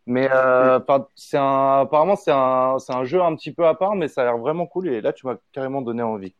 Mais 0.09 0.29
euh, 0.31 0.79
c'est 1.16 1.37
un, 1.37 1.81
apparemment 1.81 2.14
c'est 2.14 2.31
un, 2.33 2.79
c'est 2.79 2.94
un 2.94 3.05
jeu 3.05 3.20
un 3.20 3.35
petit 3.35 3.52
peu 3.52 3.66
à 3.66 3.74
part, 3.74 3.96
mais 3.96 4.07
ça 4.07 4.22
a 4.22 4.24
l'air 4.24 4.38
vraiment 4.38 4.66
cool. 4.66 4.88
Et 4.88 5.00
là 5.00 5.12
tu 5.12 5.26
m'as 5.26 5.37
carrément 5.52 5.83
donné 5.83 6.02
envie. 6.02 6.35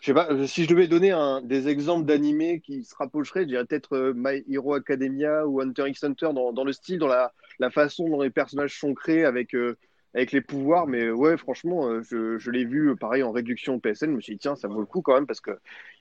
Je 0.00 0.06
sais 0.06 0.14
pas, 0.14 0.28
euh, 0.30 0.46
si 0.46 0.64
je 0.64 0.68
devais 0.68 0.88
donner 0.88 1.12
un, 1.12 1.40
des 1.42 1.68
exemples 1.68 2.04
d'animés 2.04 2.60
qui 2.60 2.84
se 2.84 2.94
rapprocheraient, 2.96 3.42
je 3.42 3.48
dirais 3.48 3.64
peut-être 3.64 3.94
euh, 3.94 4.12
My 4.16 4.42
Hero 4.48 4.74
Academia 4.74 5.46
ou 5.46 5.60
Hunter 5.60 5.88
x 5.88 6.02
Hunter 6.02 6.30
dans, 6.34 6.52
dans 6.52 6.64
le 6.64 6.72
style, 6.72 6.98
dans 6.98 7.06
la, 7.06 7.32
la, 7.58 7.70
façon 7.70 8.08
dont 8.08 8.22
les 8.22 8.30
personnages 8.30 8.78
sont 8.78 8.94
créés 8.94 9.24
avec, 9.24 9.54
euh, 9.54 9.76
avec 10.14 10.32
les 10.32 10.40
pouvoirs. 10.40 10.86
Mais 10.86 11.10
ouais, 11.10 11.36
franchement, 11.36 12.02
je, 12.02 12.38
je 12.38 12.50
l'ai 12.50 12.64
vu 12.64 12.96
pareil 12.96 13.22
en 13.22 13.32
réduction 13.32 13.78
PSN. 13.78 14.06
Je 14.06 14.16
me 14.16 14.20
suis 14.20 14.34
dit, 14.34 14.38
tiens, 14.38 14.56
ça 14.56 14.68
vaut 14.68 14.80
le 14.80 14.86
coup 14.86 15.02
quand 15.02 15.14
même 15.14 15.26
parce 15.26 15.40
que 15.40 15.52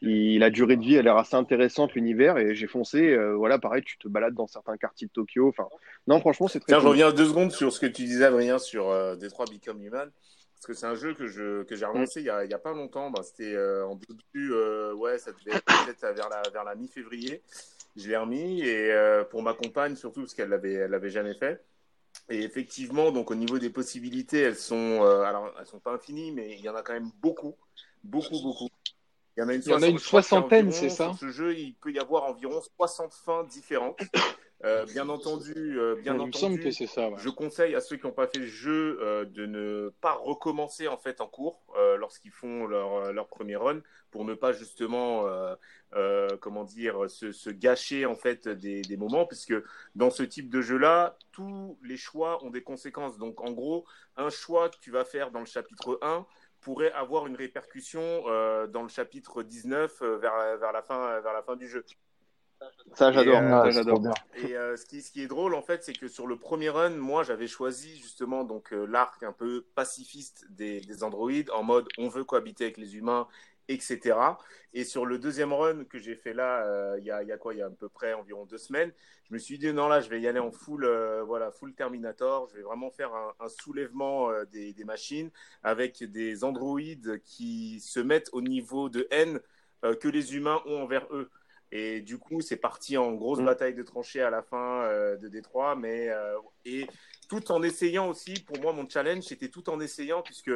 il, 0.02 0.40
la 0.40 0.50
durée 0.50 0.78
de 0.78 0.82
vie, 0.82 0.96
elle 0.96 1.02
a 1.02 1.14
l'air 1.14 1.18
assez 1.18 1.36
intéressante, 1.36 1.94
l'univers. 1.94 2.38
Et 2.38 2.56
j'ai 2.56 2.68
foncé, 2.68 3.18
voilà, 3.36 3.60
pareil, 3.60 3.84
tu 3.84 3.98
te 3.98 4.08
balades 4.08 4.34
dans 4.34 4.48
certains 4.48 4.78
quartiers 4.78 5.08
de 5.08 5.12
Tokyo. 5.12 5.50
Enfin, 5.50 5.68
non, 6.08 6.20
franchement, 6.20 6.48
c'est 6.48 6.60
très 6.60 6.74
Tiens, 6.74 6.80
je 6.80 6.88
reviens 6.88 7.12
deux 7.12 7.26
secondes 7.26 7.52
sur 7.52 7.72
ce 7.72 7.80
que 7.80 7.86
tu 7.86 8.04
disais, 8.04 8.26
Adrien, 8.26 8.60
sur 8.60 8.90
euh, 8.90 9.16
Détroit 9.16 9.46
Become 9.46 9.82
Human 9.82 10.12
parce 10.60 10.68
que 10.68 10.74
c'est 10.74 10.88
un 10.88 10.96
jeu 10.96 11.14
que 11.14 11.28
je 11.28 11.64
que 11.64 11.76
j'ai 11.76 11.86
relancé 11.86 12.20
il 12.20 12.26
y 12.26 12.30
a, 12.30 12.44
il 12.44 12.52
y 12.52 12.54
a 12.54 12.60
pas 12.60 12.74
longtemps. 12.74 13.10
Bah, 13.12 13.22
c'était 13.24 13.56
euh, 13.56 13.88
en 13.88 13.96
début, 13.96 14.52
euh, 14.52 14.94
ouais, 14.94 15.18
ça 15.18 15.32
devait 15.32 15.56
être 15.58 15.66
peut-être 15.66 16.02
vers 16.14 16.28
la 16.30 16.42
vers 16.52 16.66
la 16.66 16.76
mi-février. 16.76 17.42
Je 17.96 18.10
l'ai 18.10 18.18
remis 18.18 18.62
et 18.62 18.92
euh, 18.92 19.24
pour 19.24 19.42
ma 19.42 19.54
compagne 19.54 19.96
surtout 19.96 20.22
parce 20.22 20.34
qu'elle 20.34 20.50
l'avait 20.50 20.74
elle 20.74 20.92
l'avait 20.92 21.10
jamais 21.10 21.34
fait. 21.34 21.64
Et 22.30 22.44
effectivement, 22.44 23.12
donc 23.12 23.32
au 23.32 23.36
niveau 23.36 23.58
des 23.58 23.70
possibilités, 23.70 24.40
elles 24.40 24.56
sont 24.56 25.04
alors 25.04 25.52
elles 25.60 25.66
sont 25.66 25.80
pas 25.80 25.94
infinies, 25.94 26.32
mais 26.32 26.56
il 26.58 26.62
y 26.62 26.70
en 26.70 26.76
a 26.76 26.84
quand 26.84 26.94
même 26.94 27.12
beaucoup, 27.22 27.56
beaucoup, 28.04 28.40
beaucoup. 28.42 28.70
Il 29.36 29.42
y 29.42 29.44
en 29.44 29.50
a 29.50 29.54
une, 29.54 29.62
il 29.62 29.70
y 29.70 29.74
en 29.74 29.82
a 29.82 29.88
une 29.88 30.00
soixantaine, 30.00 30.72
c'est 30.72 30.90
ça. 30.90 31.06
Sur 31.10 31.18
ce 31.18 31.32
jeu, 31.32 31.58
il 31.58 31.74
peut 31.76 31.92
y 31.92 32.00
avoir 32.00 32.26
environ 32.26 32.62
60 32.78 33.14
fins 33.14 33.44
différentes. 33.46 34.00
Euh, 34.66 34.86
bien 34.86 35.08
entendu, 35.08 35.80
euh, 35.80 35.96
bien 35.96 36.20
entendu, 36.20 36.60
que 36.60 36.86
ça, 36.86 37.10
je 37.16 37.30
conseille 37.30 37.76
à 37.76 37.82
ceux 37.82 37.96
qui 37.96 38.06
n'ont 38.06 38.12
pas 38.12 38.28
fait 38.28 38.40
le 38.40 38.46
jeu 38.46 39.00
euh, 39.02 39.24
de 39.24 39.46
ne 39.46 39.94
pas 40.02 40.12
recommencer 40.12 40.90
en 40.90 40.98
fait 40.98 41.22
en 41.22 41.28
cours 41.28 41.62
lorsqu'ils 41.98 42.32
font 42.32 42.68
leur, 42.68 43.14
leur 43.14 43.28
premier 43.28 43.56
run 43.56 43.82
pour 44.12 44.26
ne 44.26 44.34
pas 44.34 44.52
justement 44.52 45.26
comment 46.42 46.66
dire 46.66 47.10
se, 47.10 47.32
se, 47.32 47.50
gâcher 47.50 48.06
en 48.06 48.16
fait 48.16 48.48
des, 48.48 48.82
des, 48.82 48.98
moments 48.98 49.26
puisque 49.26 49.54
dans 49.96 50.10
ce 50.10 50.24
type 50.24 50.50
de 50.50 50.62
jeu 50.62 50.78
là 50.78 51.18
tous 51.32 51.78
les 51.84 51.98
choix 51.98 52.44
ont 52.44 52.50
des 52.50 52.64
conséquences. 52.64 53.18
Donc 53.18 53.42
en 53.42 53.52
gros 53.52 53.86
un 54.18 54.30
choix 54.30 54.70
que 54.70 54.78
tu 54.82 54.92
vas 54.92 55.06
faire 55.06 55.32
dans 55.32 55.40
le 55.40 55.46
chapitre 55.46 56.00
1 56.02 56.26
pourrait 56.60 56.92
avoir 56.92 57.28
une 57.28 57.36
répercussion 57.36 58.24
dans 58.68 58.84
le 58.84 58.90
chapitre 58.90 59.42
19 59.42 60.02
vers, 60.02 60.58
vers, 60.58 60.74
la 60.74 60.82
fin, 60.82 61.22
vers 61.22 61.34
la 61.34 61.44
fin 61.44 61.56
du 61.56 61.68
jeu. 61.68 61.86
Ça, 62.96 63.12
j'adore. 63.12 63.42
Euh, 63.42 63.72
j'adore. 63.72 64.02
Et 64.36 64.56
euh, 64.56 64.76
ce, 64.76 64.86
qui, 64.86 65.02
ce 65.02 65.12
qui 65.12 65.22
est 65.22 65.28
drôle, 65.28 65.54
en 65.54 65.62
fait, 65.62 65.84
c'est 65.84 65.94
que 65.94 66.08
sur 66.08 66.28
le 66.28 66.38
premier 66.38 66.70
run, 66.70 66.92
moi, 66.92 67.24
j'avais 67.24 67.48
choisi 67.48 67.98
justement 67.98 68.44
donc 68.44 68.74
euh, 68.74 68.86
l'arc 68.86 69.24
un 69.24 69.32
peu 69.32 69.66
pacifiste 69.76 70.46
des, 70.50 70.82
des 70.82 71.04
androïdes, 71.04 71.50
en 71.52 71.64
mode 71.64 71.88
on 71.98 72.10
veut 72.10 72.24
cohabiter 72.24 72.66
avec 72.66 72.78
les 72.78 72.98
humains, 72.98 73.28
etc. 73.68 74.18
Et 74.74 74.84
sur 74.84 75.06
le 75.06 75.20
deuxième 75.20 75.54
run 75.54 75.86
que 75.86 76.00
j'ai 76.00 76.16
fait 76.16 76.34
là, 76.34 76.98
il 76.98 77.04
y, 77.04 77.12
a, 77.12 77.24
y, 77.24 77.32
a, 77.32 77.38
quoi? 77.38 77.54
Il 77.54 77.60
y 77.60 77.62
a 77.62 77.68
à 77.68 77.70
peu 77.70 77.88
près 77.88 78.14
environ 78.14 78.46
deux 78.46 78.58
semaines, 78.58 78.92
je 79.28 79.34
me 79.34 79.38
suis 79.38 79.60
dit 79.60 79.72
non 79.72 79.88
là, 79.88 80.02
je 80.02 80.10
vais 80.10 80.20
y 80.20 80.28
aller 80.28 80.40
en 80.40 80.52
full, 80.52 80.88
voilà, 81.26 81.52
full 81.52 81.76
Terminator. 81.76 82.48
Je 82.50 82.56
vais 82.56 82.64
vraiment 82.64 82.90
faire 82.90 83.14
un, 83.14 83.34
un 83.40 83.48
soulèvement 83.48 84.32
des, 84.52 84.74
des, 84.74 84.84
machines 84.84 85.30
avec 85.62 86.04
des 86.04 86.44
androïdes 86.44 87.22
qui 87.24 87.80
se 87.80 88.00
mettent 88.00 88.30
au 88.34 88.42
niveau 88.42 88.90
de 88.90 89.08
haine 89.12 89.40
que 89.84 90.08
les 90.08 90.36
humains 90.36 90.62
ont 90.66 90.82
envers 90.82 91.06
eux. 91.12 91.30
Et 91.72 92.02
du 92.02 92.18
coup, 92.18 92.42
c'est 92.42 92.58
parti 92.58 92.98
en 92.98 93.14
grosse 93.14 93.40
mm. 93.40 93.46
bataille 93.46 93.74
de 93.76 93.84
tranchées 93.84 94.22
à 94.22 94.30
la 94.30 94.42
fin 94.42 94.84
euh, 94.84 95.18
de 95.18 95.28
Détroit. 95.28 95.76
Mais, 95.76 96.10
euh, 96.10 96.38
et 96.66 96.88
tout 97.30 97.52
en 97.52 97.62
essayant 97.62 98.10
aussi, 98.10 98.34
pour 98.46 98.60
moi, 98.60 98.74
mon 98.74 98.88
challenge, 98.90 99.24
c'était 99.24 99.50
tout 99.50 99.70
en 99.70 99.80
essayant, 99.80 100.22
puisque 100.22 100.52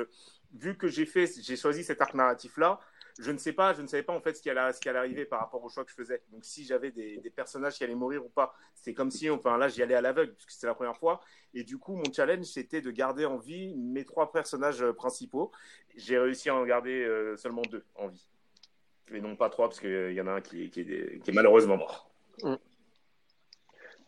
vu 0.53 0.77
que 0.77 0.87
j'ai 0.87 1.05
fait, 1.05 1.29
j'ai 1.41 1.55
choisi 1.55 1.83
cet 1.83 2.01
arc 2.01 2.13
narratif-là, 2.13 2.79
je 3.19 3.31
ne 3.31 3.37
sais 3.37 3.53
pas, 3.53 3.73
je 3.73 3.83
ne 3.83 3.87
savais 3.87 4.01
pas 4.01 4.13
en 4.13 4.21
fait 4.21 4.33
ce 4.33 4.41
qui 4.41 4.49
allait, 4.49 4.73
ce 4.73 4.79
qui 4.79 4.89
allait 4.89 4.97
arriver 4.97 5.25
par 5.25 5.39
rapport 5.39 5.63
au 5.63 5.69
choix 5.69 5.83
que 5.83 5.91
je 5.91 5.95
faisais. 5.95 6.23
Donc 6.31 6.43
si 6.45 6.65
j'avais 6.65 6.89
des, 6.89 7.17
des, 7.17 7.29
personnages 7.29 7.75
qui 7.75 7.83
allaient 7.83 7.93
mourir 7.93 8.25
ou 8.25 8.29
pas, 8.29 8.55
c'est 8.73 8.95
comme 8.95 9.11
si, 9.11 9.29
enfin 9.29 9.55
là, 9.57 9.67
j'y 9.67 9.83
allais 9.83 9.93
à 9.93 10.01
l'aveugle 10.01 10.33
puisque 10.33 10.49
c'était 10.49 10.65
la 10.65 10.73
première 10.73 10.97
fois. 10.97 11.21
Et 11.53 11.63
du 11.63 11.77
coup, 11.77 11.95
mon 11.95 12.11
challenge 12.11 12.45
c'était 12.45 12.81
de 12.81 12.89
garder 12.89 13.25
en 13.25 13.37
vie 13.37 13.75
mes 13.75 14.03
trois 14.03 14.31
personnages 14.31 14.81
euh, 14.81 14.93
principaux. 14.93 15.51
J'ai 15.95 16.17
réussi 16.17 16.49
à 16.49 16.55
en 16.55 16.65
garder 16.65 17.07
seulement 17.37 17.61
deux 17.69 17.85
en 17.93 18.07
vie 18.07 18.32
et 19.13 19.21
non 19.21 19.35
pas 19.35 19.49
trois, 19.49 19.67
parce 19.67 19.79
qu'il 19.79 20.13
y 20.13 20.21
en 20.21 20.27
a 20.27 20.31
un 20.31 20.41
qui, 20.41 20.69
qui, 20.69 20.81
est, 20.81 21.33
malheureusement 21.33 21.77
mort. 21.77 22.11
Mm. 22.41 22.55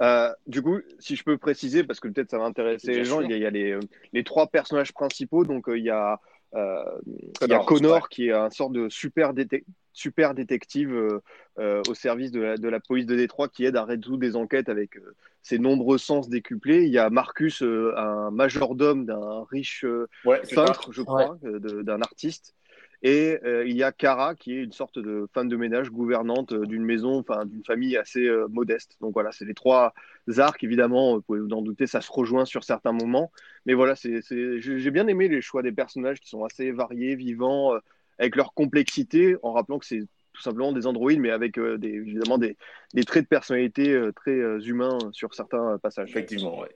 Euh, 0.01 0.33
du 0.47 0.61
coup, 0.61 0.79
si 0.99 1.15
je 1.15 1.23
peux 1.23 1.37
préciser, 1.37 1.83
parce 1.83 1.99
que 1.99 2.07
peut-être 2.07 2.29
ça 2.31 2.37
va 2.37 2.45
intéresser 2.45 2.93
les 2.93 3.05
gens, 3.05 3.21
il 3.21 3.31
y 3.31 3.45
a, 3.45 3.49
les, 3.49 3.79
les, 4.11 4.23
trois 4.23 4.47
personnages 4.47 4.93
principaux. 4.93 5.45
Donc, 5.45 5.69
euh, 5.69 5.77
il 5.77 5.85
y 5.85 5.89
a, 5.89 6.19
euh, 6.53 6.83
il 7.05 7.49
y 7.49 7.53
a 7.53 7.59
Connor, 7.59 8.09
qui 8.09 8.27
est 8.27 8.33
un 8.33 8.49
sort 8.49 8.69
de 8.69 8.89
super, 8.89 9.33
super 9.93 10.33
détective 10.33 11.21
au 11.57 11.93
service 11.93 12.31
de 12.31 12.41
la, 12.41 12.57
de 12.57 12.67
la, 12.67 12.79
police 12.79 13.05
de 13.05 13.15
Détroit 13.15 13.47
qui 13.47 13.65
aide 13.65 13.77
à 13.77 13.85
résoudre 13.85 14.17
des 14.17 14.35
enquêtes 14.35 14.67
avec 14.67 14.99
ses 15.41 15.59
nombreux 15.59 15.97
sens 15.97 16.27
décuplés. 16.27 16.83
Il 16.83 16.91
y 16.91 16.97
a 16.97 17.09
Marcus, 17.09 17.61
un 17.61 18.31
majordome 18.31 19.05
d'un 19.05 19.45
riche 19.49 19.85
peintre, 20.53 20.91
je 20.91 21.01
crois, 21.03 21.37
d'un 21.41 22.01
artiste. 22.01 22.53
Et 23.05 23.39
euh, 23.45 23.67
il 23.67 23.77
y 23.77 23.83
a 23.83 23.91
Cara, 23.91 24.33
qui 24.33 24.53
est 24.53 24.63
une 24.63 24.71
sorte 24.71 24.97
de 24.97 25.27
femme 25.31 25.47
de 25.47 25.55
ménage, 25.55 25.91
gouvernante 25.91 26.53
euh, 26.53 26.65
d'une 26.65 26.83
maison, 26.83 27.19
enfin 27.19 27.45
d'une 27.45 27.63
famille 27.63 27.95
assez 27.97 28.25
euh, 28.25 28.47
modeste. 28.47 28.97
Donc 28.99 29.13
voilà, 29.13 29.31
c'est 29.31 29.45
les 29.45 29.53
trois 29.53 29.93
arcs, 30.37 30.63
évidemment, 30.63 31.13
vous 31.13 31.21
pouvez 31.21 31.39
vous 31.39 31.51
en 31.51 31.61
douter, 31.61 31.85
ça 31.85 32.01
se 32.01 32.11
rejoint 32.11 32.45
sur 32.45 32.63
certains 32.63 32.93
moments. 32.93 33.31
Mais 33.67 33.75
voilà, 33.75 33.93
j'ai 33.93 34.89
bien 34.91 35.05
aimé 35.05 35.27
les 35.27 35.39
choix 35.39 35.61
des 35.61 35.71
personnages 35.71 36.19
qui 36.19 36.29
sont 36.29 36.45
assez 36.45 36.71
variés, 36.71 37.15
vivants, 37.15 37.73
avec 38.17 38.35
leur 38.35 38.55
complexité, 38.55 39.35
en 39.43 39.53
rappelant 39.53 39.77
que 39.77 39.85
c'est 39.85 40.01
tout 40.33 40.41
simplement 40.41 40.71
des 40.71 40.87
androïdes, 40.87 41.19
mais 41.19 41.29
avec 41.29 41.59
évidemment 41.59 42.39
des, 42.39 42.57
des, 42.95 43.03
traits 43.03 43.25
de 43.25 43.29
personnalité 43.29 44.09
très 44.15 44.39
humains 44.65 44.97
sur 45.11 45.35
certains 45.35 45.77
passages. 45.77 46.09
Effectivement, 46.09 46.59
ouais. 46.59 46.73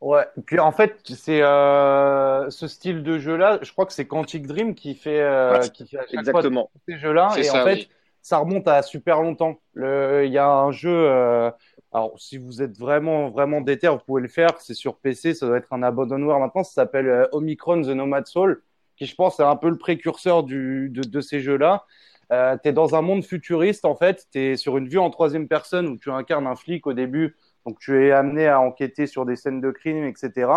Ouais, 0.00 0.24
puis 0.44 0.58
en 0.58 0.72
fait, 0.72 1.00
c'est 1.04 1.40
euh, 1.42 2.50
ce 2.50 2.68
style 2.68 3.02
de 3.02 3.18
jeu-là, 3.18 3.58
je 3.62 3.72
crois 3.72 3.86
que 3.86 3.94
c'est 3.94 4.06
Quantic 4.06 4.46
Dream 4.46 4.74
qui 4.74 4.94
fait, 4.94 5.20
euh, 5.20 5.58
qui 5.68 5.86
fait 5.86 5.98
à 5.98 6.02
chaque 6.02 6.14
exactement. 6.20 6.70
fois 6.72 6.80
ces 6.86 6.98
jeux-là. 6.98 7.30
Et 7.38 7.48
en 7.50 7.64
fait, 7.64 7.88
ça 8.26 8.38
remonte 8.38 8.66
à 8.66 8.82
super 8.82 9.22
longtemps. 9.22 9.60
Il 9.76 10.28
y 10.30 10.38
a 10.38 10.50
un 10.50 10.72
jeu, 10.72 10.90
euh, 10.90 11.50
alors 11.92 12.20
si 12.20 12.38
vous 12.38 12.60
êtes 12.60 12.76
vraiment, 12.76 13.30
vraiment 13.30 13.60
déter, 13.60 13.88
vous 13.88 13.98
pouvez 14.04 14.20
le 14.20 14.28
faire. 14.28 14.60
C'est 14.60 14.74
sur 14.74 14.96
PC, 14.96 15.32
ça 15.32 15.46
doit 15.46 15.58
être 15.58 15.72
un 15.72 15.82
abandonware 15.82 16.40
maintenant. 16.40 16.64
Ça 16.64 16.72
s'appelle 16.72 17.08
euh, 17.08 17.28
Omicron 17.30 17.82
The 17.82 17.88
Nomad 17.88 18.26
Soul, 18.26 18.62
qui 18.96 19.06
je 19.06 19.14
pense 19.14 19.38
est 19.38 19.44
un 19.44 19.54
peu 19.54 19.70
le 19.70 19.78
précurseur 19.78 20.42
du, 20.42 20.90
de, 20.90 21.02
de 21.02 21.20
ces 21.20 21.40
jeux-là. 21.40 21.84
Euh, 22.32 22.56
tu 22.60 22.68
es 22.68 22.72
dans 22.72 22.96
un 22.96 23.00
monde 23.00 23.24
futuriste, 23.24 23.84
en 23.84 23.94
fait. 23.94 24.26
Tu 24.32 24.40
es 24.40 24.56
sur 24.56 24.76
une 24.76 24.88
vue 24.88 24.98
en 24.98 25.10
troisième 25.10 25.46
personne 25.46 25.86
où 25.86 25.96
tu 25.96 26.10
incarnes 26.10 26.48
un 26.48 26.56
flic 26.56 26.86
au 26.86 26.92
début 26.92 27.36
donc 27.66 27.78
tu 27.80 28.06
es 28.06 28.12
amené 28.12 28.46
à 28.46 28.60
enquêter 28.60 29.06
sur 29.06 29.26
des 29.26 29.36
scènes 29.36 29.60
de 29.60 29.70
crime, 29.70 30.04
etc. 30.04 30.48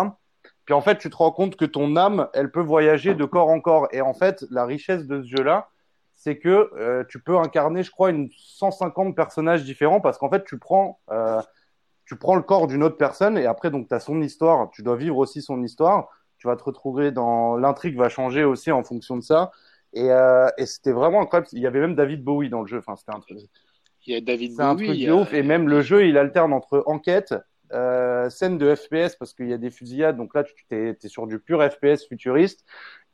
Puis 0.64 0.74
en 0.74 0.80
fait, 0.80 0.98
tu 0.98 1.10
te 1.10 1.16
rends 1.16 1.32
compte 1.32 1.56
que 1.56 1.64
ton 1.64 1.96
âme, 1.96 2.28
elle 2.32 2.52
peut 2.52 2.62
voyager 2.62 3.14
de 3.14 3.24
corps 3.24 3.48
en 3.48 3.60
corps. 3.60 3.88
Et 3.90 4.00
en 4.00 4.14
fait, 4.14 4.44
la 4.50 4.64
richesse 4.64 5.06
de 5.06 5.22
ce 5.22 5.28
jeu-là, 5.28 5.68
c'est 6.14 6.38
que 6.38 6.70
euh, 6.76 7.02
tu 7.08 7.20
peux 7.20 7.36
incarner, 7.36 7.82
je 7.82 7.90
crois, 7.90 8.10
une 8.10 8.28
150 8.36 9.16
personnages 9.16 9.64
différents 9.64 10.00
parce 10.00 10.18
qu'en 10.18 10.30
fait, 10.30 10.44
tu 10.44 10.58
prends, 10.58 11.00
euh, 11.10 11.42
tu 12.06 12.16
prends 12.16 12.36
le 12.36 12.42
corps 12.42 12.68
d'une 12.68 12.84
autre 12.84 12.96
personne 12.96 13.36
et 13.36 13.46
après, 13.46 13.70
donc, 13.70 13.88
tu 13.88 13.94
as 13.94 14.00
son 14.00 14.22
histoire. 14.22 14.70
Tu 14.70 14.82
dois 14.82 14.96
vivre 14.96 15.16
aussi 15.16 15.42
son 15.42 15.62
histoire. 15.64 16.08
Tu 16.38 16.46
vas 16.46 16.56
te 16.56 16.62
retrouver 16.62 17.10
dans. 17.10 17.56
L'intrigue 17.56 17.96
va 17.96 18.08
changer 18.08 18.44
aussi 18.44 18.70
en 18.70 18.84
fonction 18.84 19.16
de 19.16 19.22
ça. 19.22 19.50
Et, 19.92 20.12
euh, 20.12 20.48
c'était 20.64 20.92
vraiment 20.92 21.22
incroyable. 21.22 21.48
Il 21.52 21.60
y 21.60 21.66
avait 21.66 21.80
même 21.80 21.96
David 21.96 22.22
Bowie 22.22 22.50
dans 22.50 22.60
le 22.60 22.68
jeu. 22.68 22.78
Enfin, 22.78 22.94
c'était 22.96 23.12
un 23.12 23.20
truc. 23.20 23.38
Il 24.10 24.14
y 24.14 24.16
a 24.16 24.20
David 24.20 24.52
C'est 24.56 24.62
un 24.62 24.74
truc 24.74 24.98
de 24.98 25.12
ouf. 25.12 25.32
Et 25.32 25.44
même 25.44 25.68
le 25.68 25.82
jeu, 25.82 26.04
il 26.04 26.18
alterne 26.18 26.52
entre 26.52 26.82
enquête, 26.86 27.32
euh, 27.72 28.28
scène 28.28 28.58
de 28.58 28.74
FPS 28.74 29.14
parce 29.16 29.32
qu'il 29.34 29.48
y 29.48 29.52
a 29.52 29.58
des 29.58 29.70
fusillades. 29.70 30.16
Donc 30.16 30.34
là, 30.34 30.42
tu 30.42 30.52
es, 30.72 30.96
es, 31.00 31.08
sur 31.08 31.28
du 31.28 31.38
pur 31.38 31.62
FPS 31.62 32.08
futuriste 32.08 32.64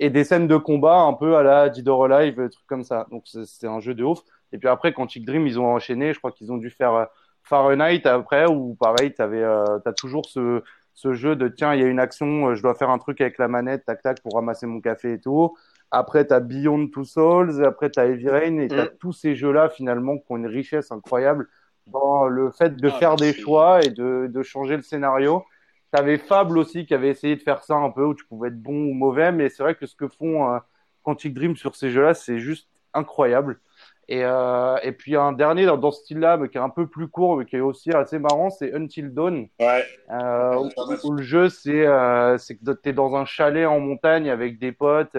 et 0.00 0.09
des 0.09 0.24
scènes 0.24 0.48
de 0.48 0.56
combat 0.56 1.00
un 1.00 1.12
peu 1.12 1.37
à 1.37 1.42
la 1.42 1.68
Dead 1.68 1.87
or 1.87 2.06
Alive, 2.06 2.48
trucs 2.48 2.66
comme 2.66 2.82
ça. 2.82 3.06
Donc 3.11 3.24
c'est 3.26 3.66
un 3.66 3.80
jeu 3.80 3.92
de 3.92 4.04
ouf. 4.04 4.20
Et 4.52 4.59
puis 4.59 4.68
après, 4.68 4.94
quand 4.94 5.06
Chick 5.06 5.26
Dream, 5.26 5.46
ils 5.46 5.61
ont 5.61 5.66
enchaîné. 5.66 6.14
Je 6.14 6.18
crois 6.18 6.32
qu'ils 6.32 6.50
ont 6.50 6.56
dû 6.56 6.70
faire 6.70 6.94
euh, 6.94 7.04
Fahrenheit 7.42 8.06
après 8.06 8.46
ou 8.46 8.74
pareil, 8.74 9.12
tu 9.12 9.20
euh, 9.20 9.78
as 9.85 9.92
toujours 9.92 10.24
ce, 10.24 10.62
ce 10.94 11.12
jeu 11.12 11.37
de 11.37 11.48
tiens, 11.48 11.74
il 11.74 11.80
y 11.80 11.85
a 11.85 11.87
une 11.87 12.00
action, 12.00 12.48
euh, 12.48 12.54
je 12.54 12.62
dois 12.62 12.74
faire 12.74 12.88
un 12.88 12.98
truc 12.98 13.20
avec 13.20 13.37
la 13.37 13.48
manette, 13.48 13.85
tac 13.85 14.02
tac, 14.02 14.22
pour 14.22 14.35
ramasser 14.35 14.66
mon 14.66 14.80
café 14.80 15.12
et 15.12 15.20
tout. 15.20 15.54
Après, 15.90 16.27
tu 16.27 16.35
as 16.35 16.40
Beyond 16.40 16.88
Two 16.88 17.05
Souls, 17.05 17.64
après, 17.64 17.90
tu 17.90 18.01
as 18.01 18.07
Heavy 18.07 18.29
Rain, 18.29 18.59
et 18.59 18.68
tu 18.68 18.79
as 18.79 18.87
mm. 18.87 18.96
tous 18.99 19.12
ces 19.12 19.35
jeux-là, 19.37 19.68
finalement, 19.68 20.18
qui 20.18 20.25
ont 20.31 20.37
une 20.37 20.46
richesse 20.46 20.90
incroyable 20.90 21.49
dans 21.87 22.27
le 22.27 22.51
fait 22.51 22.77
de 22.77 22.88
ah, 22.88 22.99
faire 22.99 23.16
des 23.16 23.33
choix 23.33 23.83
et 23.83 23.90
de, 23.90 24.27
de 24.27 24.42
changer 24.42 24.77
le 24.77 24.83
scénario. 24.83 25.44
Tu 25.92 26.01
avais 26.01 26.18
Fable 26.18 26.59
aussi, 26.59 26.85
qui 26.85 26.94
avait 26.94 27.11
essayé 27.11 27.37
de 27.37 27.42
faire 27.42 27.62
ça 27.62 27.77
un 27.77 27.90
peu, 27.90 28.05
où 28.05 28.14
tu 28.14 28.25
pouvais 28.27 28.49
être 28.49 28.61
bon 28.61 28.90
ou 28.90 28.94
mauvais, 28.94 29.31
mais 29.31 29.49
c'est 29.49 29.62
vrai 29.62 29.75
que 29.77 29.87
ce 29.87 29.94
que 29.94 30.09
font 30.09 30.53
euh, 30.53 30.59
Quantic 31.03 31.33
Dream 31.33 31.57
sur 31.57 31.77
ces 31.77 31.90
jeux-là, 31.90 32.14
c'est 32.14 32.40
juste 32.40 32.68
incroyable. 32.92 33.61
Et, 34.09 34.20
euh, 34.22 34.77
et 34.83 34.92
puis 34.92 35.16
un 35.16 35.33
dernier 35.33 35.66
dans, 35.66 35.77
dans 35.77 35.90
ce 35.90 36.03
style-là, 36.03 36.37
mais 36.37 36.49
qui 36.49 36.59
est 36.59 36.61
un 36.61 36.70
peu 36.70 36.87
plus 36.87 37.09
court, 37.09 37.37
mais 37.37 37.44
qui 37.44 37.57
est 37.57 37.61
aussi 37.61 37.90
assez 37.90 38.18
marrant, 38.18 38.51
c'est 38.51 38.72
Until 38.75 39.12
Dawn. 39.12 39.49
Ouais. 39.59 39.85
Euh, 40.11 40.68
où, 41.03 41.12
le 41.12 41.22
jeu, 41.22 41.49
c'est 41.49 41.87
euh, 41.87 42.37
que 42.37 42.72
tu 42.72 42.88
es 42.88 42.92
dans 42.92 43.16
un 43.16 43.25
chalet 43.25 43.66
en 43.66 43.81
montagne 43.81 44.31
avec 44.31 44.59
des 44.59 44.72
potes. 44.72 45.16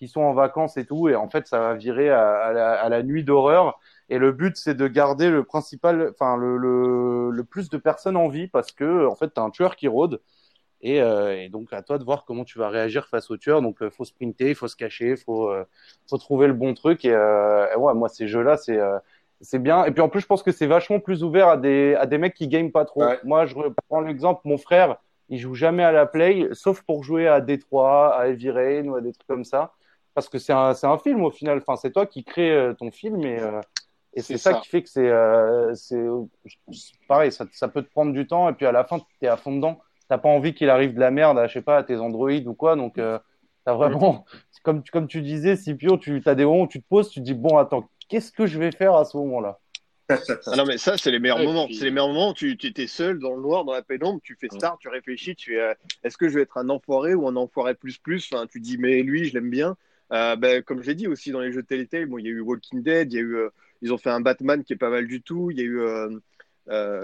Qui 0.00 0.08
sont 0.08 0.22
en 0.22 0.32
vacances 0.32 0.78
et 0.78 0.86
tout, 0.86 1.10
et 1.10 1.14
en 1.14 1.28
fait, 1.28 1.46
ça 1.46 1.58
va 1.60 1.74
virer 1.74 2.08
à, 2.08 2.52
la, 2.54 2.72
à 2.72 2.88
la, 2.88 3.02
nuit 3.02 3.22
d'horreur. 3.22 3.78
Et 4.08 4.16
le 4.16 4.32
but, 4.32 4.56
c'est 4.56 4.74
de 4.74 4.88
garder 4.88 5.28
le 5.28 5.44
principal, 5.44 6.12
enfin 6.14 6.38
le, 6.38 6.56
le, 6.56 7.30
le, 7.30 7.44
plus 7.44 7.68
de 7.68 7.76
personnes 7.76 8.16
en 8.16 8.28
vie, 8.28 8.48
parce 8.48 8.72
que 8.72 9.06
en 9.06 9.14
fait, 9.14 9.28
t'as 9.34 9.42
un 9.42 9.50
tueur 9.50 9.76
qui 9.76 9.88
rôde. 9.88 10.22
Et, 10.82 11.02
euh, 11.02 11.36
et, 11.38 11.48
donc 11.50 11.72
à 11.72 11.82
toi 11.82 11.98
de 11.98 12.04
voir 12.04 12.24
comment 12.24 12.44
tu 12.44 12.58
vas 12.58 12.70
réagir 12.70 13.06
face 13.08 13.30
au 13.30 13.36
tueur. 13.36 13.60
Donc 13.62 13.82
euh, 13.82 13.90
faut 13.90 14.04
sprinter, 14.04 14.48
il 14.50 14.54
faut 14.54 14.68
se 14.68 14.76
cacher, 14.76 15.16
faut 15.16 15.50
euh, 15.50 15.64
faut 16.08 16.16
trouver 16.18 16.46
le 16.46 16.54
bon 16.54 16.72
truc. 16.74 17.04
Et, 17.04 17.12
euh, 17.12 17.76
ouais, 17.76 17.94
moi 17.94 18.08
ces 18.08 18.26
jeux-là, 18.26 18.56
c'est 18.56 18.78
euh, 18.78 18.98
c'est 19.42 19.58
bien. 19.58 19.84
Et 19.84 19.90
puis 19.90 20.00
en 20.00 20.08
plus, 20.08 20.20
je 20.22 20.26
pense 20.26 20.42
que 20.42 20.52
c'est 20.52 20.66
vachement 20.66 20.98
plus 21.00 21.22
ouvert 21.22 21.48
à 21.48 21.56
des 21.58 21.94
à 21.96 22.06
des 22.06 22.16
mecs 22.18 22.34
qui 22.34 22.48
game 22.48 22.72
pas 22.72 22.86
trop. 22.86 23.04
Moi, 23.24 23.46
je 23.46 23.54
reprends 23.54 24.00
l'exemple, 24.00 24.40
mon 24.44 24.58
frère, 24.58 24.96
il 25.28 25.38
joue 25.38 25.54
jamais 25.54 25.84
à 25.84 25.92
la 25.92 26.06
play, 26.06 26.48
sauf 26.52 26.82
pour 26.82 27.04
jouer 27.04 27.28
à 27.28 27.40
Détroit, 27.42 28.14
à 28.16 28.28
Heavy 28.28 28.50
Rain 28.50 28.88
ou 28.88 28.96
à 28.96 29.00
des 29.02 29.12
trucs 29.12 29.26
comme 29.26 29.44
ça 29.44 29.74
parce 30.14 30.28
que 30.28 30.38
c'est 30.38 30.52
un, 30.52 30.72
un, 30.82 30.98
film 30.98 31.22
au 31.22 31.30
final. 31.30 31.58
Enfin, 31.58 31.76
c'est 31.76 31.92
toi 31.92 32.06
qui 32.06 32.24
crée 32.24 32.50
euh, 32.50 32.74
ton 32.74 32.90
film 32.90 33.24
et, 33.24 33.38
euh, 33.38 33.60
et 34.14 34.22
c'est 34.22 34.38
ça, 34.38 34.54
qui 34.54 34.68
fait 34.68 34.82
que 34.82 34.88
c'est 34.88 35.08
euh, 35.08 35.74
pareil. 37.06 37.30
Ça, 37.30 37.46
ça, 37.52 37.68
peut 37.68 37.82
te 37.82 37.90
prendre 37.90 38.12
du 38.12 38.26
temps 38.26 38.48
et 38.48 38.52
puis 38.52 38.66
à 38.66 38.72
la 38.72 38.84
fin, 38.84 38.98
tu 38.98 39.06
es 39.22 39.28
à 39.28 39.36
fond 39.36 39.54
dedans. 39.54 39.80
T'as 40.08 40.18
pas 40.18 40.28
envie 40.28 40.54
qu'il 40.54 40.70
arrive 40.70 40.94
de 40.94 41.00
la 41.00 41.12
merde 41.12 41.38
à, 41.38 41.46
je 41.46 41.52
sais 41.52 41.62
pas, 41.62 41.78
à 41.78 41.84
tes 41.84 41.96
Android 41.96 42.30
ou 42.30 42.54
quoi. 42.54 42.74
Donc, 42.74 42.98
euh, 42.98 43.18
as 43.66 43.74
vraiment, 43.74 44.24
comme, 44.64 44.82
comme 44.92 45.06
tu 45.06 45.22
disais, 45.22 45.54
Scipio, 45.54 45.96
tu 45.98 46.20
as 46.26 46.34
des 46.34 46.44
moments 46.44 46.62
où 46.62 46.68
tu 46.68 46.82
te 46.82 46.88
poses, 46.88 47.10
tu 47.10 47.20
te 47.20 47.24
dis, 47.24 47.34
bon, 47.34 47.56
attends, 47.58 47.88
qu'est-ce 48.08 48.32
que 48.32 48.46
je 48.46 48.58
vais 48.58 48.72
faire 48.72 48.94
à 48.94 49.04
ce 49.04 49.16
moment-là? 49.18 49.58
Ah 50.46 50.56
non 50.56 50.64
mais 50.64 50.76
ça 50.76 50.98
c'est 50.98 51.12
les 51.12 51.20
meilleurs 51.20 51.38
moments. 51.38 51.68
C'est 51.70 51.84
les 51.84 51.92
meilleurs 51.92 52.08
moments 52.08 52.30
où 52.30 52.34
tu, 52.34 52.56
tu 52.56 52.66
étais 52.66 52.88
seul 52.88 53.20
dans 53.20 53.32
le 53.32 53.40
noir, 53.40 53.64
dans 53.64 53.74
la 53.74 53.82
pénombre, 53.82 54.18
tu 54.24 54.34
fais 54.34 54.48
star, 54.48 54.76
tu 54.78 54.88
réfléchis, 54.88 55.36
tu 55.36 55.56
es, 55.56 55.76
est-ce 56.02 56.18
que 56.18 56.28
je 56.28 56.34
vais 56.34 56.42
être 56.42 56.58
un 56.58 56.68
enfoiré 56.68 57.14
ou 57.14 57.28
un 57.28 57.36
enfoiré 57.36 57.76
plus 57.76 57.96
plus? 57.98 58.28
Enfin, 58.32 58.48
Tu 58.48 58.58
dis 58.58 58.76
mais 58.76 59.04
lui 59.04 59.26
je 59.26 59.34
l'aime 59.34 59.50
bien. 59.50 59.76
Euh, 60.12 60.36
ben, 60.36 60.62
comme 60.62 60.82
j'ai 60.82 60.94
dit 60.94 61.06
aussi 61.06 61.30
dans 61.30 61.40
les 61.40 61.52
jeux 61.52 61.62
de 61.62 61.66
Telltale, 61.66 62.06
bon, 62.06 62.18
il 62.18 62.26
y 62.26 62.28
a 62.28 62.32
eu 62.32 62.40
Walking 62.40 62.82
Dead, 62.82 63.12
il 63.12 63.16
y 63.16 63.18
a 63.18 63.22
eu, 63.22 63.36
euh, 63.36 63.48
ils 63.80 63.92
ont 63.92 63.98
fait 63.98 64.10
un 64.10 64.20
Batman 64.20 64.64
qui 64.64 64.72
est 64.72 64.76
pas 64.76 64.90
mal 64.90 65.06
du 65.06 65.22
tout, 65.22 65.50
il 65.50 65.58
y 65.58 65.60
a 65.60 65.64
eu, 65.64 65.80
euh, 65.80 66.10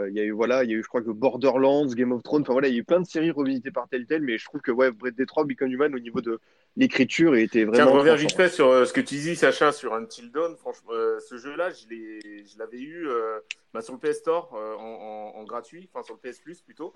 il 0.08 0.14
y 0.14 0.20
a 0.20 0.24
eu 0.24 0.32
voilà, 0.32 0.64
il 0.64 0.70
y 0.70 0.74
a 0.74 0.76
eu 0.76 0.82
je 0.82 0.88
crois 0.88 1.02
que 1.02 1.10
Borderlands, 1.10 1.86
Game 1.86 2.10
of 2.10 2.22
Thrones, 2.24 2.42
enfin 2.42 2.52
voilà, 2.52 2.68
il 2.68 2.74
y 2.74 2.76
a 2.76 2.80
eu 2.80 2.84
plein 2.84 3.00
de 3.00 3.06
séries 3.06 3.30
revisitées 3.30 3.70
par 3.70 3.88
Telltale, 3.88 4.22
mais 4.22 4.38
je 4.38 4.44
trouve 4.44 4.60
que 4.60 4.72
ouais, 4.72 4.90
Breath 4.90 5.16
Detroit, 5.16 5.44
Become 5.44 5.70
Human 5.70 5.94
au 5.94 6.00
niveau 6.00 6.20
de 6.20 6.40
l'écriture 6.76 7.36
était 7.36 7.64
vraiment. 7.64 7.84
Tiens, 7.84 7.92
je 7.92 7.98
reviens 7.98 8.16
vite 8.16 8.32
fait 8.32 8.48
sur 8.48 8.86
ce 8.86 8.92
que 8.92 9.00
tu 9.00 9.14
dis, 9.14 9.36
Sacha, 9.36 9.70
sur 9.70 9.94
Until 9.94 10.32
Dawn. 10.32 10.56
Franchement, 10.56 10.90
ce 11.20 11.36
jeu-là, 11.36 11.70
je 11.70 12.58
l'avais 12.58 12.80
eu 12.80 13.08
bah, 13.72 13.82
sur 13.82 13.94
le 13.94 14.00
PS 14.00 14.18
Store 14.18 14.52
en, 14.52 15.32
en, 15.34 15.40
en, 15.40 15.44
gratuit, 15.44 15.88
enfin 15.92 16.02
sur 16.02 16.18
le 16.20 16.28
PS 16.28 16.40
Plus 16.40 16.60
plutôt 16.60 16.92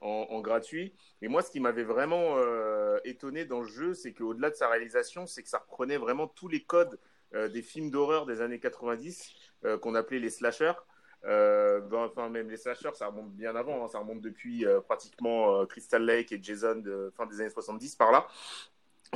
en, 0.00 0.40
gratuit. 0.40 0.94
Et 1.22 1.28
moi, 1.28 1.42
ce 1.42 1.50
qui 1.50 1.60
m'avait 1.60 1.84
vraiment 1.84 2.36
euh, 2.36 2.98
étonné 3.04 3.44
dans 3.44 3.60
le 3.60 3.66
jeu, 3.66 3.94
c'est 3.94 4.12
qu'au-delà 4.12 4.50
de 4.50 4.54
sa 4.54 4.68
réalisation, 4.68 5.26
c'est 5.26 5.42
que 5.42 5.48
ça 5.48 5.58
reprenait 5.58 5.96
vraiment 5.96 6.26
tous 6.26 6.48
les 6.48 6.62
codes 6.62 6.98
euh, 7.34 7.48
des 7.48 7.62
films 7.62 7.90
d'horreur 7.90 8.26
des 8.26 8.40
années 8.40 8.60
90 8.60 9.34
euh, 9.64 9.78
qu'on 9.78 9.94
appelait 9.94 10.18
les 10.18 10.30
slashers. 10.30 10.74
Ben, 11.22 11.90
enfin, 11.92 12.28
même 12.28 12.50
les 12.50 12.58
slashers, 12.58 12.94
ça 12.94 13.06
remonte 13.06 13.32
bien 13.32 13.56
avant, 13.56 13.82
hein. 13.82 13.88
ça 13.88 13.98
remonte 13.98 14.20
depuis 14.20 14.66
pratiquement 14.84 15.64
Crystal 15.64 16.04
Lake 16.04 16.32
et 16.32 16.38
Jason 16.42 16.74
de 16.76 17.10
fin 17.16 17.24
des 17.24 17.40
années 17.40 17.48
70 17.48 17.96
par 17.96 18.12
là. 18.12 18.26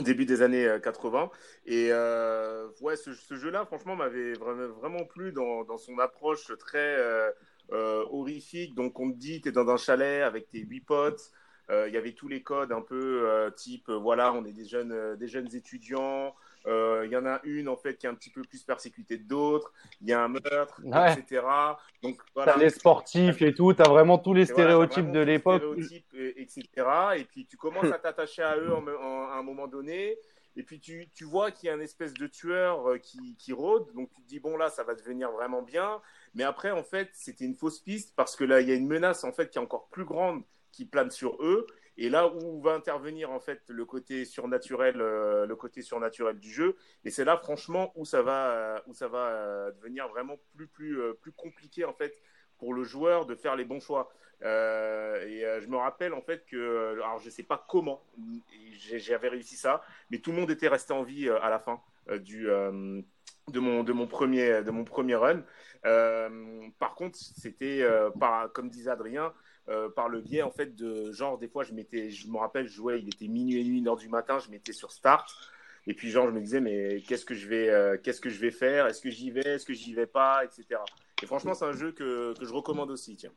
début 0.01 0.25
des 0.25 0.41
années 0.41 0.79
80. 0.83 1.31
Et 1.67 1.93
ouais, 2.81 2.97
ce, 2.97 3.13
jeu-là, 3.35 3.67
franchement, 3.67 3.95
m'avait 3.95 4.33
vraiment, 4.33 4.69
vraiment 4.69 5.05
plu 5.05 5.33
dans, 5.33 5.65
dans, 5.65 5.77
son 5.77 5.99
approche 5.99 6.51
très 6.57 6.97
horrifique. 7.71 8.75
Donc, 8.75 8.99
on 9.01 9.11
te 9.11 9.17
dit, 9.17 9.41
tu 9.41 9.49
es 9.49 9.53
dans 9.53 9.69
un 9.69 9.77
chalet 9.77 10.23
avec 10.23 10.51
tes 10.51 10.61
huit 10.61 10.81
potes. 10.81 11.31
Il 11.71 11.93
y 11.93 11.97
avait 11.99 12.13
tous 12.13 12.29
les 12.29 12.43
codes 12.43 12.73
un 12.73 12.81
peu 12.81 13.51
type, 13.57 13.91
voilà, 13.91 14.33
on 14.33 14.45
est 14.47 14.53
des 14.53 14.65
jeunes, 14.65 15.17
des 15.17 15.29
jeunes 15.29 15.55
étudiants. 15.55 16.35
Euh, 16.67 17.05
il 17.07 17.13
y 17.13 17.17
en 17.17 17.25
a 17.25 17.41
une 17.45 17.69
en 17.69 17.77
fait 17.77 17.97
qui 17.97 18.07
est 18.07 18.09
un 18.09 18.15
petit 18.15 18.31
peu 18.31 18.43
plus 18.43 18.63
persécutée 18.63 19.19
que 19.19 19.25
d'autres. 19.25 19.73
Il 20.03 20.09
y 20.09 20.13
a 20.13 20.23
un 20.23 20.29
meurtre, 20.29 20.81
etc. 20.85 21.43
Donc 22.03 22.21
voilà. 22.35 22.53
T'as 22.53 22.59
les 22.59 22.71
sportifs 22.71 23.41
et 23.43 23.55
tout. 23.55 23.73
T'as 23.73 23.89
vraiment 23.89 24.19
tous 24.19 24.35
les 24.35 24.45
stéréotypes 24.45 25.11
de 25.11 25.21
l'époque. 25.21 25.63
Stéréotypes, 25.63 26.15
etc. 26.37 26.65
Et 27.17 27.25
puis 27.25 27.47
tu 27.47 27.57
commences 27.57 27.93
à 27.93 27.99
t'attacher 27.99 28.43
à 28.43 28.57
eux 28.57 28.73
à 28.73 29.39
un 29.39 29.43
moment 29.43 29.67
donné. 29.67 30.19
Et 30.59 30.63
puis 30.63 30.79
tu, 30.81 31.09
tu 31.15 31.25
vois 31.25 31.51
qu'il 31.51 31.69
y 31.69 31.71
a 31.71 31.75
une 31.75 31.81
espèce 31.81 32.13
de 32.13 32.27
tueur 32.27 32.87
euh, 32.91 32.99
qui, 32.99 33.37
qui, 33.37 33.55
rôde. 33.55 33.91
Donc 33.95 34.11
tu 34.11 34.21
te 34.21 34.27
dis, 34.27 34.41
bon 34.41 34.59
là, 34.59 34.69
ça 34.69 34.85
va 34.85 34.95
devenir 34.95 35.31
vraiment 35.33 35.63
bien. 35.63 36.03
Mais 36.35 36.45
après, 36.45 36.71
en 36.71 36.83
fait, 36.83 37.09
c'était 37.15 37.47
une 37.47 37.55
fausse 37.55 37.81
piste 37.81 38.15
parce 38.17 38.37
que 38.37 38.45
là, 38.45 38.61
il 38.61 38.69
y 38.69 38.73
a 38.73 38.75
une 38.75 38.89
menace 38.89 39.25
en 39.25 39.33
fait 39.33 39.49
qui 39.49 39.59
est 39.59 39.63
encore 39.63 39.89
plus 39.89 40.05
grande 40.05 40.43
qui 40.73 40.85
plane 40.85 41.11
sur 41.11 41.43
eux. 41.43 41.67
Et 41.97 42.09
là 42.09 42.33
où 42.33 42.61
va 42.61 42.75
intervenir 42.75 43.33
en 43.33 43.41
fait 43.41 43.61
le 43.69 43.85
côté 43.85 44.25
surnaturel, 44.25 45.01
euh, 45.01 45.47
le 45.47 45.57
côté 45.57 45.83
surnaturel 45.83 46.39
du 46.39 46.51
jeu, 46.51 46.77
et 47.05 47.11
c'est 47.11 47.25
là 47.25 47.37
franchement 47.37 47.93
où 47.97 48.05
ça 48.05 48.23
va, 48.23 48.83
où 48.87 48.95
ça 48.95 49.09
va 49.09 49.27
euh, 49.27 49.73
devenir 49.73 50.07
vraiment 50.09 50.37
plus 50.55 50.69
plus 50.69 51.01
euh, 51.01 51.15
plus 51.15 51.33
compliqué 51.33 51.85
en 51.85 51.93
fait 51.93 52.17
pour 52.57 52.73
le 52.73 52.85
joueur 52.85 53.27
de 53.27 53.35
faire 53.35 53.57
les 53.57 53.65
bons 53.65 53.81
choix. 53.81 54.13
Et 54.43 55.43
je 55.61 55.67
me 55.67 55.77
rappelle 55.77 56.15
en 56.15 56.23
fait 56.23 56.45
que, 56.47 56.93
alors 56.93 57.19
je 57.19 57.31
sais 57.31 57.43
pas 57.43 57.65
comment 57.69 58.03
j'avais 58.97 59.29
réussi 59.29 59.57
ça, 59.57 59.83
mais 60.11 60.19
tout 60.19 60.31
le 60.31 60.39
monde 60.39 60.51
était 60.51 60.69
resté 60.69 60.93
en 60.93 61.03
vie 61.03 61.29
à 61.29 61.51
la 61.51 61.59
fin 61.59 61.81
du 62.21 62.47
de 62.47 63.61
mon 63.61 63.83
de 63.83 63.93
mon 63.93 64.07
premier 64.07 64.63
de 64.63 64.71
mon 64.71 64.85
premier 64.85 65.17
run. 65.17 65.43
par 66.79 66.95
contre, 66.95 67.19
c'était 67.19 67.85
comme 68.53 68.69
disait 68.71 68.91
Adrien, 68.91 69.33
euh, 69.69 69.91
par 69.91 70.09
le 70.09 70.23
biais 70.23 70.41
en 70.41 70.51
fait 70.51 70.75
de 70.75 71.13
genre 71.13 71.37
des 71.37 71.47
fois 71.47 71.63
je 71.63 71.75
m'étais 71.75 72.09
je 72.09 72.27
me 72.29 72.39
rappelle 72.39 72.67
je 72.67 72.73
jouais 72.73 73.03
il 73.03 73.09
était 73.09 73.29
minuit 73.29 73.61
et 73.61 73.65
nuit 73.65 73.79
une 73.81 73.89
heure 73.89 73.99
du 73.99 74.09
matin 74.09 74.39
je 74.39 74.51
m'étais 74.51 74.73
sur 74.73 74.93
start. 74.93 75.29
Et 75.87 75.93
puis 75.93 76.11
genre 76.11 76.27
je 76.27 76.33
me 76.33 76.41
disais 76.41 76.61
mais 76.61 77.03
qu'est-ce 77.07 77.27
que 77.27 77.35
je 77.35 77.47
vais 77.47 77.69
euh, 77.69 77.99
qu'est-ce 78.03 78.23
que 78.23 78.31
je 78.31 78.41
vais 78.41 78.51
faire? 78.51 78.87
Est-ce 78.87 79.03
que 79.03 79.11
j'y 79.11 79.31
vais? 79.31 79.47
Est-ce 79.47 79.67
que 79.67 79.75
j'y 79.75 79.93
vais 79.93 80.07
pas? 80.07 80.43
Etc 80.45 80.81
et 81.23 81.27
franchement 81.27 81.53
c'est 81.53 81.67
un 81.67 81.73
jeu 81.73 81.93
que, 81.93 82.33
que 82.39 82.47
je 82.47 82.53
recommande 82.55 82.91
aussi 82.91 83.15
tiens 83.17 83.33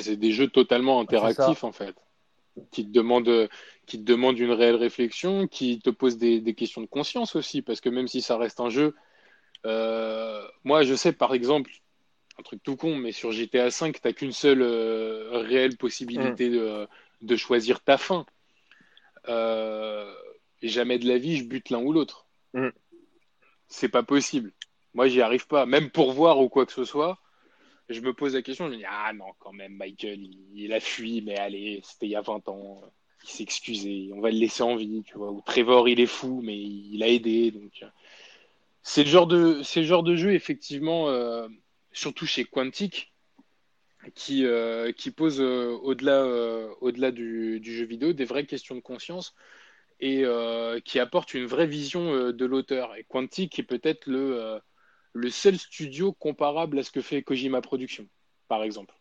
c'est 0.00 0.16
des 0.16 0.32
jeux 0.32 0.48
totalement 0.48 1.00
interactifs 1.00 1.64
en 1.64 1.72
fait 1.72 1.94
qui 2.72 2.84
te 2.84 2.90
demandent 2.90 3.48
qui 3.86 3.98
te 3.98 4.04
demandent 4.04 4.38
une 4.38 4.50
réelle 4.50 4.76
réflexion 4.76 5.46
qui 5.46 5.78
te 5.80 5.90
posent 5.90 6.18
des, 6.18 6.40
des 6.40 6.54
questions 6.54 6.80
de 6.80 6.86
conscience 6.86 7.36
aussi 7.36 7.62
parce 7.62 7.80
que 7.80 7.88
même 7.88 8.08
si 8.08 8.20
ça 8.20 8.36
reste 8.36 8.60
un 8.60 8.68
jeu 8.68 8.94
euh, 9.64 10.42
moi 10.64 10.82
je 10.82 10.94
sais 10.94 11.12
par 11.12 11.34
exemple 11.34 11.70
un 12.38 12.42
truc 12.42 12.62
tout 12.62 12.76
con, 12.76 12.96
mais 12.96 13.12
sur 13.12 13.32
GTA 13.32 13.68
V, 13.68 13.92
tu 13.92 14.00
n'as 14.04 14.12
qu'une 14.12 14.32
seule 14.32 14.62
euh, 14.62 15.42
réelle 15.48 15.76
possibilité 15.76 16.48
mm. 16.48 16.86
de, 17.22 17.36
choisir 17.36 17.80
ta 17.80 17.98
fin. 17.98 18.26
Euh, 19.28 20.12
jamais 20.62 20.98
de 20.98 21.08
la 21.08 21.18
vie, 21.18 21.36
je 21.36 21.44
bute 21.44 21.70
l'un 21.70 21.80
ou 21.80 21.92
l'autre. 21.92 22.26
Mm. 22.54 22.68
C'est 23.66 23.88
pas 23.88 24.02
possible. 24.02 24.52
Moi, 24.94 25.08
j'y 25.08 25.20
arrive 25.20 25.46
pas. 25.46 25.66
Même 25.66 25.90
pour 25.90 26.12
voir 26.12 26.40
ou 26.40 26.48
quoi 26.48 26.64
que 26.64 26.72
ce 26.72 26.84
soit, 26.84 27.18
je 27.88 28.00
me 28.00 28.12
pose 28.12 28.34
la 28.34 28.42
question, 28.42 28.66
je 28.66 28.72
me 28.72 28.76
dis, 28.76 28.84
ah 28.88 29.12
non, 29.14 29.32
quand 29.38 29.52
même, 29.52 29.74
Michael, 29.74 30.20
il, 30.54 30.72
a 30.72 30.80
fui, 30.80 31.22
mais 31.22 31.38
allez, 31.38 31.80
c'était 31.84 32.06
il 32.06 32.12
y 32.12 32.16
a 32.16 32.22
20 32.22 32.48
ans. 32.48 32.82
Il 33.24 33.28
s'est 33.28 33.42
excusé, 33.42 34.10
on 34.14 34.20
va 34.20 34.30
le 34.30 34.38
laisser 34.38 34.62
en 34.62 34.76
vie, 34.76 35.02
tu 35.04 35.18
vois. 35.18 35.32
Ou 35.32 35.42
Trevor, 35.44 35.88
il 35.88 36.00
est 36.00 36.06
fou, 36.06 36.40
mais 36.42 36.56
il, 36.56 37.02
a 37.02 37.08
aidé. 37.08 37.50
Donc, 37.50 37.84
c'est 38.82 39.04
le 39.04 39.10
genre 39.10 39.26
de, 39.26 39.62
c'est 39.62 39.80
le 39.80 39.86
genre 39.86 40.02
de 40.02 40.16
jeu, 40.16 40.34
effectivement. 40.34 41.08
Euh, 41.08 41.48
surtout 41.92 42.26
chez 42.26 42.44
Quantic, 42.44 43.12
qui, 44.14 44.44
euh, 44.44 44.92
qui 44.92 45.10
pose 45.10 45.40
euh, 45.40 45.76
au-delà 45.82 46.22
euh, 46.22 46.72
au-delà 46.80 47.10
du, 47.10 47.60
jeu 47.62 47.84
vidéo 47.84 48.12
des 48.12 48.24
vraies 48.24 48.46
questions 48.46 48.74
de 48.74 48.80
conscience 48.80 49.34
et 50.00 50.22
qui 50.84 51.00
apporte 51.00 51.34
une 51.34 51.46
vraie 51.46 51.66
vision 51.66 52.30
de 52.30 52.44
l'auteur. 52.44 52.94
Et 52.94 53.02
Quantic 53.02 53.58
est 53.58 53.64
peut-être 53.64 54.06
le, 54.06 54.60
le 55.18 55.30
seul 55.30 55.58
studio 55.58 56.12
comparable 56.12 56.78
à 56.78 56.82
ce 56.82 56.90
que 56.90 57.00
fait 57.00 57.22
Kojima 57.22 57.60
Productions, 57.60 58.06
par 58.48 58.62
exemple. 58.62 58.94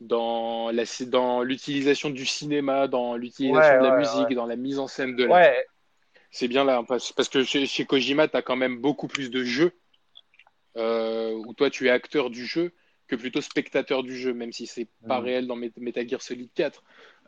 Dans, 0.00 0.70
la, 0.72 0.84
dans 1.06 1.42
l'utilisation 1.42 2.10
du 2.10 2.26
cinéma, 2.26 2.86
dans 2.88 3.16
l'utilisation 3.16 3.80
de 3.80 3.86
la 3.86 3.96
musique, 3.96 4.34
dans 4.34 4.46
la 4.46 4.56
mise 4.56 4.78
en 4.78 4.88
scène 4.88 5.16
de 5.16 5.24
la. 5.24 5.52
C'est 6.30 6.48
bien 6.48 6.64
là, 6.64 6.82
parce, 6.86 7.12
que 7.12 7.44
chez, 7.44 7.66
chez 7.66 7.86
Kojima, 7.86 8.28
tu 8.28 8.36
as 8.36 8.42
quand 8.42 8.56
même 8.56 8.78
beaucoup 8.80 9.08
plus 9.08 9.30
de 9.30 9.42
jeux 9.42 9.72
euh, 10.76 11.32
où 11.32 11.54
toi 11.54 11.70
tu 11.70 11.86
es 11.86 11.90
acteur 11.90 12.28
du 12.28 12.44
jeu 12.44 12.74
que 13.06 13.16
plutôt 13.16 13.40
spectateur 13.40 14.02
du 14.02 14.16
jeu, 14.16 14.34
même 14.34 14.52
si 14.52 14.66
c'est 14.66 14.88
pas 15.06 15.20
mm. 15.20 15.24
réel 15.24 15.46
dans 15.46 15.56
Metal 15.56 16.08
Gear 16.08 16.20
Solid 16.20 16.50
4. 16.54 16.82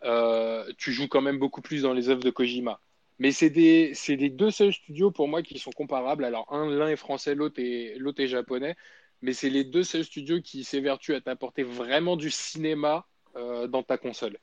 Euh, 0.05 0.71
tu 0.77 0.93
joues 0.93 1.09
quand 1.09 1.21
même 1.21 1.39
beaucoup 1.39 1.63
plus 1.63 1.83
dans 1.83 1.93
les 1.93 2.09
œuvres 2.09 2.23
de 2.23 2.31
Kojima. 2.31 2.81
Mais 3.19 3.33
c'est 3.33 3.51
des, 3.51 3.93
des, 4.09 4.31
deux 4.31 4.51
seuls 4.51 4.73
studios 4.73 5.11
pour 5.11 5.29
moi 5.29 5.43
qui 5.43 5.59
sont 5.59 5.73
comparables. 5.73 6.25
Alors, 6.25 6.53
un, 6.53 6.71
l'un 6.71 6.89
est 6.89 6.97
français, 6.97 7.35
l'autre 7.35 7.61
est, 7.61 7.95
l'autre 7.99 8.23
est 8.23 8.29
japonais. 8.29 8.77
Mais 9.23 9.33
c'est 9.33 9.51
les 9.51 9.65
deux 9.65 9.83
seuls 9.83 10.05
studios 10.05 10.41
qui 10.41 10.63
s'évertuent 10.63 11.15
à 11.15 11.21
t'apporter 11.21 11.65
vraiment 11.65 12.17
du 12.17 12.31
cinéma 12.31 13.07
euh, 13.37 13.67
dans 13.67 13.83
ta 13.83 13.99
console 13.99 14.39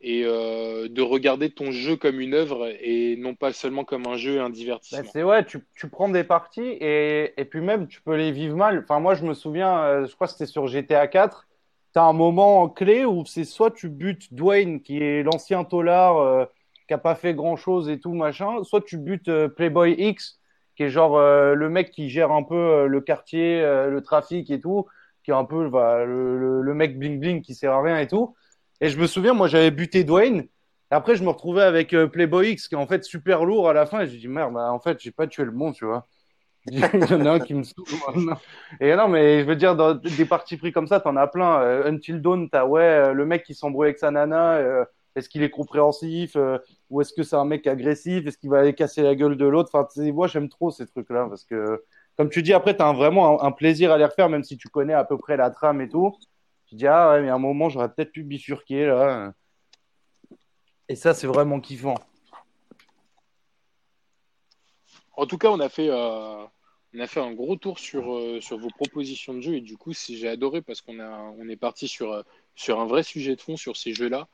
et 0.00 0.24
euh, 0.24 0.88
de 0.88 1.02
regarder 1.02 1.50
ton 1.50 1.72
jeu 1.72 1.96
comme 1.96 2.20
une 2.20 2.34
œuvre 2.34 2.68
et 2.80 3.16
non 3.16 3.34
pas 3.34 3.52
seulement 3.52 3.84
comme 3.84 4.06
un 4.06 4.16
jeu 4.16 4.36
et 4.36 4.40
un 4.40 4.50
divertissement. 4.50 5.10
C'est 5.10 5.22
ouais, 5.22 5.44
tu, 5.44 5.60
tu, 5.74 5.88
prends 5.88 6.08
des 6.08 6.24
parties 6.24 6.60
et, 6.60 7.32
et, 7.40 7.44
puis 7.44 7.60
même 7.60 7.88
tu 7.88 8.02
peux 8.02 8.14
les 8.14 8.30
vivre 8.30 8.56
mal. 8.56 8.80
Enfin 8.84 9.00
moi 9.00 9.14
je 9.14 9.24
me 9.24 9.34
souviens, 9.34 9.78
euh, 9.78 10.06
je 10.06 10.14
crois 10.14 10.26
que 10.26 10.34
c'était 10.34 10.46
sur 10.46 10.66
GTA 10.66 11.08
4, 11.08 11.48
tu 11.94 11.98
as 11.98 12.02
un 12.02 12.12
moment 12.12 12.68
clé 12.68 13.04
où 13.04 13.24
c'est 13.24 13.44
soit 13.44 13.70
tu 13.70 13.88
butes 13.88 14.34
Dwayne 14.34 14.82
qui 14.82 15.02
est 15.02 15.22
l'ancien 15.22 15.64
tolard 15.64 16.48
qui 16.86 16.94
a 16.94 16.98
pas 16.98 17.14
fait 17.14 17.34
grand 17.34 17.56
chose 17.56 17.88
et 17.88 17.98
tout 17.98 18.14
machin, 18.14 18.62
soit 18.62 18.82
tu 18.82 18.98
butes 18.98 19.30
Playboy 19.56 19.94
X 19.98 20.38
qui 20.76 20.84
est 20.84 20.90
genre 20.90 21.18
le 21.18 21.68
mec 21.70 21.90
qui 21.90 22.10
gère 22.10 22.32
un 22.32 22.42
peu 22.42 22.86
le 22.86 23.00
quartier, 23.00 23.62
le 23.62 24.00
trafic 24.02 24.50
et 24.50 24.60
tout, 24.60 24.86
qui 25.26 25.32
est 25.32 25.34
un 25.34 25.44
peu 25.44 25.68
bah, 25.68 26.04
le, 26.04 26.72
mec 26.74 26.98
bling 26.98 27.18
bling 27.18 27.42
qui 27.42 27.54
sert 27.54 27.72
à 27.72 27.82
rien 27.82 27.98
et 27.98 28.06
tout. 28.06 28.36
Et 28.80 28.88
je 28.88 28.96
me 28.96 29.08
souviens, 29.08 29.34
moi, 29.34 29.48
j'avais 29.48 29.72
buté 29.72 30.04
Dwayne. 30.04 30.46
Après, 30.90 31.16
je 31.16 31.24
me 31.24 31.30
retrouvais 31.30 31.62
avec 31.62 31.92
euh, 31.94 32.06
Playboy 32.06 32.52
X, 32.52 32.68
qui 32.68 32.76
est 32.76 32.78
en 32.78 32.86
fait 32.86 33.02
super 33.02 33.44
lourd 33.44 33.68
à 33.68 33.72
la 33.72 33.86
fin. 33.86 34.02
Et 34.02 34.06
je 34.06 34.16
dis, 34.16 34.28
merde, 34.28 34.54
bah, 34.54 34.70
en 34.70 34.78
fait, 34.78 35.00
j'ai 35.00 35.10
pas 35.10 35.26
tué 35.26 35.44
le 35.44 35.50
monde, 35.50 35.74
tu 35.74 35.84
vois. 35.84 36.06
Il 36.70 36.78
y 36.78 37.14
en 37.14 37.26
a 37.26 37.32
un 37.32 37.40
qui 37.40 37.54
me 37.54 37.64
saoule 37.64 38.36
Et 38.80 38.94
non, 38.94 39.08
mais 39.08 39.40
je 39.40 39.44
veux 39.46 39.56
dire, 39.56 39.74
dans 39.74 39.94
des 39.94 40.24
parties 40.24 40.56
pris 40.56 40.72
comme 40.72 40.86
ça, 40.86 41.00
t'en 41.00 41.16
as 41.16 41.26
plein. 41.26 41.60
Euh, 41.60 41.90
Until 41.90 42.20
Dawn, 42.20 42.48
t'as, 42.48 42.64
ouais, 42.64 42.82
euh, 42.82 43.12
le 43.12 43.26
mec 43.26 43.42
qui 43.42 43.54
s'embrouille 43.54 43.86
avec 43.86 43.98
sa 43.98 44.12
nana. 44.12 44.60
est-ce 45.16 45.28
qu'il 45.28 45.42
est 45.42 45.50
compréhensif 45.50 46.36
Ou 46.90 47.00
est-ce 47.00 47.12
que 47.12 47.22
c'est 47.22 47.36
un 47.36 47.44
mec 47.44 47.66
agressif? 47.66 48.26
Est-ce 48.26 48.38
qu'il 48.38 48.50
va 48.50 48.60
aller 48.60 48.74
casser 48.74 49.02
la 49.02 49.14
gueule 49.14 49.36
de 49.36 49.46
l'autre? 49.46 49.70
Enfin, 49.72 49.88
moi, 50.12 50.28
j'aime 50.28 50.48
trop 50.48 50.70
ces 50.70 50.86
trucs-là. 50.86 51.26
Parce 51.28 51.44
que, 51.44 51.84
comme 52.16 52.30
tu 52.30 52.42
dis, 52.42 52.52
après, 52.52 52.76
t'as 52.76 52.92
vraiment 52.92 53.42
un, 53.42 53.52
plaisir 53.52 53.90
à 53.92 53.98
les 53.98 54.04
refaire, 54.04 54.28
même 54.28 54.44
si 54.44 54.56
tu 54.56 54.68
connais 54.68 54.94
à 54.94 55.04
peu 55.04 55.18
près 55.18 55.36
la 55.36 55.50
trame 55.50 55.80
et 55.80 55.88
tout. 55.88 56.14
Tu 56.66 56.76
dis, 56.76 56.86
ah 56.86 57.10
ouais, 57.10 57.22
mais 57.22 57.28
à 57.28 57.34
un 57.34 57.38
moment, 57.38 57.68
j'aurais 57.68 57.92
peut-être 57.92 58.12
pu 58.12 58.22
bifurquer 58.22 58.86
là. 58.86 59.32
Et 60.88 60.94
ça, 60.94 61.14
c'est 61.14 61.26
vraiment 61.26 61.60
kiffant. 61.60 61.96
En 65.16 65.26
tout 65.26 65.38
cas, 65.38 65.48
on 65.48 65.60
a 65.60 65.68
fait, 65.68 65.88
euh, 65.88 66.44
on 66.94 67.00
a 67.00 67.06
fait 67.06 67.20
un 67.20 67.32
gros 67.32 67.56
tour 67.56 67.78
sur, 67.78 68.14
euh, 68.14 68.40
sur 68.40 68.58
vos 68.58 68.68
propositions 68.68 69.34
de 69.34 69.40
jeu 69.40 69.54
et 69.54 69.60
du 69.60 69.76
coup, 69.76 69.92
j'ai 69.94 70.28
adoré 70.28 70.60
parce 70.60 70.82
qu'on 70.82 71.00
on 71.00 71.48
est 71.48 71.56
parti 71.56 71.88
sur, 71.88 72.12
euh, 72.12 72.22
sur 72.54 72.80
un 72.80 72.86
vrai 72.86 73.02
sujet 73.02 73.34
de 73.34 73.40
fond 73.40 73.56
sur 73.56 73.76
ces 73.76 73.94
jeux-là. 73.94 74.28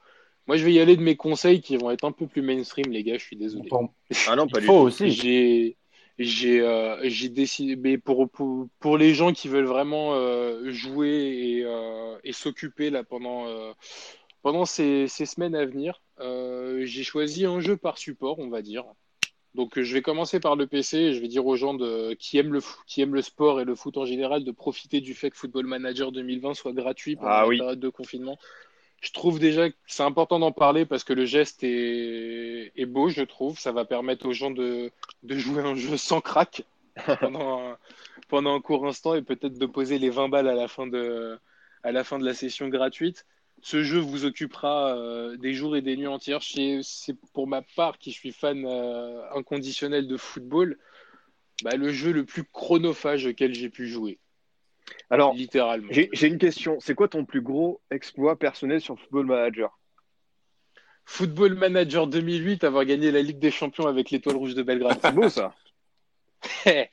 Moi, 0.46 0.56
je 0.56 0.64
vais 0.64 0.72
y 0.72 0.80
aller 0.80 0.96
de 0.96 1.02
mes 1.02 1.16
conseils 1.16 1.60
qui 1.60 1.76
vont 1.76 1.90
être 1.90 2.04
un 2.04 2.12
peu 2.12 2.26
plus 2.26 2.42
mainstream, 2.42 2.90
les 2.90 3.04
gars. 3.04 3.16
Je 3.16 3.24
suis 3.24 3.36
désolé. 3.36 3.68
Ah 4.26 4.36
non, 4.36 4.46
pas 4.48 4.60
du 4.60 4.66
tout. 4.66 4.72
aussi. 4.72 5.10
J'ai, 5.10 5.76
j'ai 6.18 6.60
euh, 6.60 6.98
j'ai 7.04 7.28
décidé 7.28 7.76
mais 7.76 7.98
pour, 7.98 8.28
pour, 8.30 8.68
pour 8.78 8.98
les 8.98 9.14
gens 9.14 9.32
qui 9.32 9.48
veulent 9.48 9.66
vraiment 9.66 10.14
euh, 10.14 10.70
jouer 10.70 11.08
et, 11.08 11.64
euh, 11.64 12.18
et 12.24 12.32
s'occuper 12.32 12.90
là 12.90 13.02
pendant 13.04 13.46
pendant 14.42 14.64
ces, 14.64 15.08
ces, 15.08 15.26
semaines 15.26 15.54
à 15.54 15.64
venir 15.64 16.02
j'ai 16.20 17.02
choisi 17.02 17.46
un 17.46 17.60
jeu 17.60 17.76
par 17.76 17.98
support 17.98 18.38
on 18.38 18.48
va 18.48 18.62
dire 18.62 18.84
donc 19.54 19.80
je 19.80 19.92
vais 19.92 20.02
commencer 20.02 20.40
par 20.40 20.56
le 20.56 20.66
PC 20.66 20.98
et 20.98 21.14
je 21.14 21.20
vais 21.20 21.28
dire 21.28 21.46
aux 21.46 21.56
gens 21.56 21.74
de, 21.74 22.14
qui 22.14 22.38
aiment 22.38 22.52
le 22.52 22.60
qui 22.86 23.02
aiment 23.02 23.14
le 23.14 23.22
sport 23.22 23.60
et 23.60 23.64
le 23.64 23.74
foot 23.74 23.96
en 23.96 24.04
général 24.04 24.44
de 24.44 24.52
profiter 24.52 25.00
du 25.00 25.14
fait 25.14 25.30
que 25.30 25.36
Football 25.36 25.66
Manager 25.66 26.12
2020 26.12 26.54
soit 26.54 26.72
gratuit 26.72 27.16
pendant 27.16 27.30
ah 27.30 27.42
la 27.42 27.56
période 27.56 27.80
de 27.80 27.88
confinement 27.88 28.38
je 29.02 29.10
trouve 29.10 29.40
déjà 29.40 29.68
que 29.68 29.76
c'est 29.86 30.04
important 30.04 30.38
d'en 30.38 30.52
parler 30.52 30.86
parce 30.86 31.02
que 31.02 31.12
le 31.12 31.26
geste 31.26 31.64
est, 31.64 32.72
est, 32.76 32.86
beau, 32.86 33.08
je 33.08 33.22
trouve. 33.22 33.58
Ça 33.58 33.72
va 33.72 33.84
permettre 33.84 34.26
aux 34.26 34.32
gens 34.32 34.52
de, 34.52 34.92
de 35.24 35.36
jouer 35.36 35.62
un 35.62 35.74
jeu 35.74 35.96
sans 35.96 36.20
crack 36.20 36.64
pendant, 37.20 37.76
pendant 38.28 38.54
un 38.54 38.60
court 38.60 38.86
instant 38.86 39.16
et 39.16 39.22
peut-être 39.22 39.58
de 39.58 39.66
poser 39.66 39.98
les 39.98 40.08
20 40.08 40.28
balles 40.28 40.48
à 40.48 40.54
la 40.54 40.68
fin 40.68 40.86
de, 40.86 41.36
à 41.82 41.90
la, 41.90 42.04
fin 42.04 42.20
de 42.20 42.24
la 42.24 42.32
session 42.32 42.68
gratuite. 42.68 43.26
ce 43.60 43.82
jeu 43.82 43.98
vous 43.98 44.24
occupera 44.24 44.96
euh, 44.96 45.36
des 45.36 45.52
jours 45.52 45.76
et 45.76 45.82
des 45.82 45.96
nuits 45.96 46.06
entières. 46.06 46.42
C'est 46.44 47.16
pour 47.32 47.48
ma 47.48 47.62
part, 47.74 47.98
qui 47.98 48.12
suis 48.12 48.32
fan 48.32 48.64
euh, 48.64 49.20
inconditionnel 49.34 50.06
de 50.06 50.16
football, 50.16 50.78
bah, 51.64 51.74
le 51.74 51.92
jeu 51.92 52.12
le 52.12 52.24
plus 52.24 52.44
chronophage 52.44 53.26
auquel 53.26 53.52
j'ai 53.52 53.68
pu 53.68 53.88
jouer. 53.88 54.20
Alors, 55.10 55.34
littéralement. 55.34 55.88
J'ai 55.90 56.26
une 56.26 56.38
question. 56.38 56.78
C'est 56.80 56.94
quoi 56.94 57.08
ton 57.08 57.24
plus 57.24 57.42
gros 57.42 57.80
exploit 57.90 58.38
personnel 58.38 58.80
sur 58.80 58.98
Football 58.98 59.26
Manager? 59.26 59.78
Football 61.04 61.54
Manager 61.54 62.06
2008, 62.06 62.64
avoir 62.64 62.84
gagné 62.84 63.10
la 63.10 63.22
Ligue 63.22 63.38
des 63.38 63.50
Champions 63.50 63.86
avec 63.86 64.10
l'Étoile 64.10 64.36
Rouge 64.36 64.54
de 64.54 64.62
Belgrade. 64.62 64.98
C'est 65.02 65.14
beau 65.14 65.28
ça. 65.28 65.54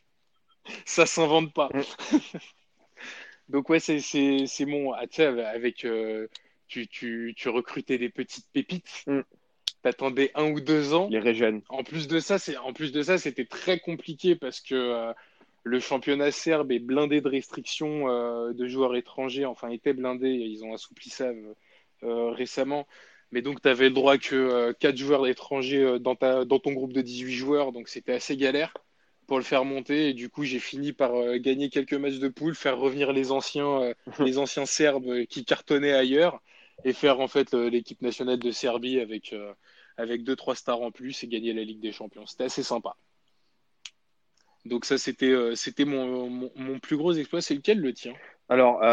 ça 0.85 1.05
s'invente 1.05 1.53
pas. 1.53 1.69
Mm. 1.73 2.17
Donc 3.49 3.69
ouais, 3.69 3.79
c'est 3.79 4.65
mon... 4.65 4.93
Ah, 4.93 5.05
avec 5.47 5.85
euh, 5.85 6.27
tu, 6.67 6.87
tu, 6.87 7.33
tu, 7.35 7.49
recrutais 7.49 7.97
des 7.97 8.09
petites 8.09 8.47
pépites. 8.51 9.03
Mm. 9.07 9.21
T'attendais 9.81 10.31
un 10.35 10.51
ou 10.51 10.59
deux 10.59 10.93
ans. 10.93 11.07
Les 11.09 11.19
régènes. 11.19 11.61
En 11.69 11.83
plus 11.83 12.07
de 12.07 12.19
ça, 12.19 12.37
c'est 12.37 12.57
en 12.57 12.73
plus 12.73 12.91
de 12.91 13.01
ça, 13.01 13.17
c'était 13.17 13.45
très 13.45 13.79
compliqué 13.79 14.35
parce 14.35 14.59
que 14.59 14.75
euh, 14.75 15.13
le 15.69 15.79
championnat 15.79 16.31
serbe 16.31 16.71
est 16.71 16.79
blindé 16.79 17.21
de 17.21 17.27
restrictions 17.27 18.09
euh, 18.09 18.53
de 18.53 18.67
joueurs 18.67 18.95
étrangers. 18.95 19.45
Enfin, 19.45 19.69
était 19.69 19.93
blindé. 19.93 20.29
Ils 20.29 20.63
ont 20.63 20.73
assoupli 20.73 21.09
ça 21.09 21.29
récemment. 22.01 22.87
Mais 23.31 23.41
donc, 23.41 23.61
tu 23.61 23.69
avais 23.69 23.89
le 23.89 23.93
droit 23.95 24.17
que 24.17 24.71
quatre 24.79 24.97
joueurs 24.97 25.27
étrangers 25.27 25.99
dans, 25.99 26.15
ta, 26.15 26.45
dans 26.45 26.59
ton 26.59 26.73
groupe 26.73 26.93
de 26.93 27.01
18 27.01 27.33
joueurs. 27.33 27.71
Donc, 27.71 27.89
c'était 27.89 28.13
assez 28.13 28.37
galère 28.37 28.73
pour 29.29 29.37
le 29.37 29.43
faire 29.45 29.63
monter. 29.63 30.09
Et 30.09 30.13
du 30.13 30.27
coup, 30.27 30.43
j'ai 30.43 30.59
fini 30.59 30.91
par 30.91 31.15
euh, 31.15 31.37
gagner 31.37 31.69
quelques 31.69 31.93
matchs 31.93 32.17
de 32.17 32.27
poule, 32.27 32.55
faire 32.55 32.77
revenir 32.77 33.13
les 33.13 33.31
anciens, 33.31 33.81
euh, 33.81 33.93
les 34.19 34.37
anciens 34.39 34.65
Serbes 34.65 35.25
qui 35.25 35.45
cartonnaient 35.45 35.93
ailleurs 35.93 36.41
et 36.83 36.93
faire 36.93 37.19
en 37.19 37.27
fait 37.27 37.53
l'équipe 37.53 38.01
nationale 38.01 38.39
de 38.39 38.51
Serbie 38.51 38.99
avec, 38.99 39.33
euh, 39.33 39.53
avec 39.97 40.23
deux, 40.23 40.35
trois 40.35 40.55
stars 40.55 40.81
en 40.81 40.91
plus 40.91 41.23
et 41.23 41.27
gagner 41.27 41.53
la 41.53 41.63
Ligue 41.63 41.79
des 41.79 41.91
Champions. 41.91 42.25
C'était 42.25 42.45
assez 42.45 42.63
sympa. 42.63 42.97
Donc 44.65 44.85
ça, 44.85 44.97
c'était 44.97 45.33
c'était 45.55 45.85
mon, 45.85 46.29
mon, 46.29 46.79
plus 46.79 46.97
gros 46.97 47.13
exploit. 47.13 47.41
C'est 47.41 47.55
lequel 47.55 47.79
le 47.79 47.93
tien? 47.93 48.13
Alors, 48.49 48.83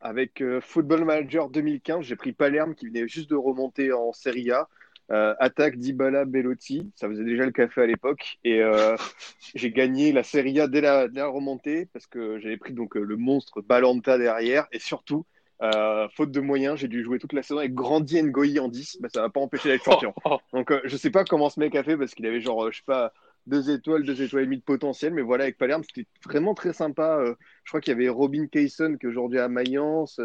avec 0.00 0.42
Football 0.60 1.04
Manager 1.04 1.48
2015, 1.48 2.04
j'ai 2.04 2.16
pris 2.16 2.32
Palerme 2.32 2.74
qui 2.74 2.86
venait 2.86 3.08
juste 3.08 3.30
de 3.30 3.36
remonter 3.36 3.92
en 3.92 4.12
Serie 4.12 4.50
A. 4.50 4.68
Euh, 5.10 5.34
attaque 5.38 5.78
d'Ibala 5.78 6.26
Bellotti, 6.26 6.92
ça 6.94 7.08
faisait 7.08 7.24
déjà 7.24 7.46
le 7.46 7.50
café 7.50 7.80
à 7.80 7.86
l'époque. 7.86 8.38
Et 8.44 8.60
euh, 8.62 8.94
j'ai 9.54 9.70
gagné 9.70 10.12
la 10.12 10.22
Serie 10.22 10.60
A 10.60 10.68
dès 10.68 10.82
la, 10.82 11.06
remontée 11.26 11.86
parce 11.86 12.06
que 12.06 12.38
j'avais 12.38 12.58
pris 12.58 12.74
donc 12.74 12.94
le 12.94 13.16
monstre 13.16 13.62
Balanta 13.62 14.18
derrière. 14.18 14.66
Et 14.70 14.78
surtout, 14.78 15.24
euh, 15.62 16.08
faute 16.14 16.30
de 16.30 16.40
moyens, 16.40 16.78
j'ai 16.78 16.88
dû 16.88 17.02
jouer 17.02 17.18
toute 17.18 17.32
la 17.32 17.42
saison 17.42 17.58
avec 17.58 17.72
Grandi 17.72 18.22
Ngoyi 18.22 18.60
en 18.60 18.68
10. 18.68 18.98
Bah, 19.00 19.08
ça 19.12 19.22
m'a 19.22 19.30
pas 19.30 19.40
empêché 19.40 19.70
d'être 19.70 19.84
champion. 19.90 20.12
Donc 20.52 20.72
je 20.84 20.96
sais 20.96 21.10
pas 21.10 21.24
comment 21.24 21.48
ce 21.48 21.58
mec 21.58 21.74
a 21.74 21.82
fait 21.82 21.96
parce 21.96 22.14
qu'il 22.14 22.26
avait 22.26 22.40
genre, 22.40 22.70
je 22.70 22.76
sais 22.76 22.84
pas, 22.84 23.14
deux 23.48 23.70
étoiles, 23.70 24.04
deux 24.04 24.22
étoiles 24.22 24.42
et 24.42 24.46
demie 24.46 24.58
de 24.58 24.62
potentiel. 24.62 25.12
Mais 25.14 25.22
voilà, 25.22 25.44
avec 25.44 25.58
Palerme, 25.58 25.82
c'était 25.84 26.08
vraiment 26.24 26.54
très 26.54 26.72
sympa. 26.72 27.22
je 27.64 27.70
crois 27.70 27.80
qu'il 27.80 27.92
y 27.92 27.96
avait 27.96 28.08
Robin 28.08 28.46
Kayson 28.46 28.96
qui 29.00 29.06
aujourd'hui 29.06 29.38
à 29.38 29.48
Mayence. 29.48 30.20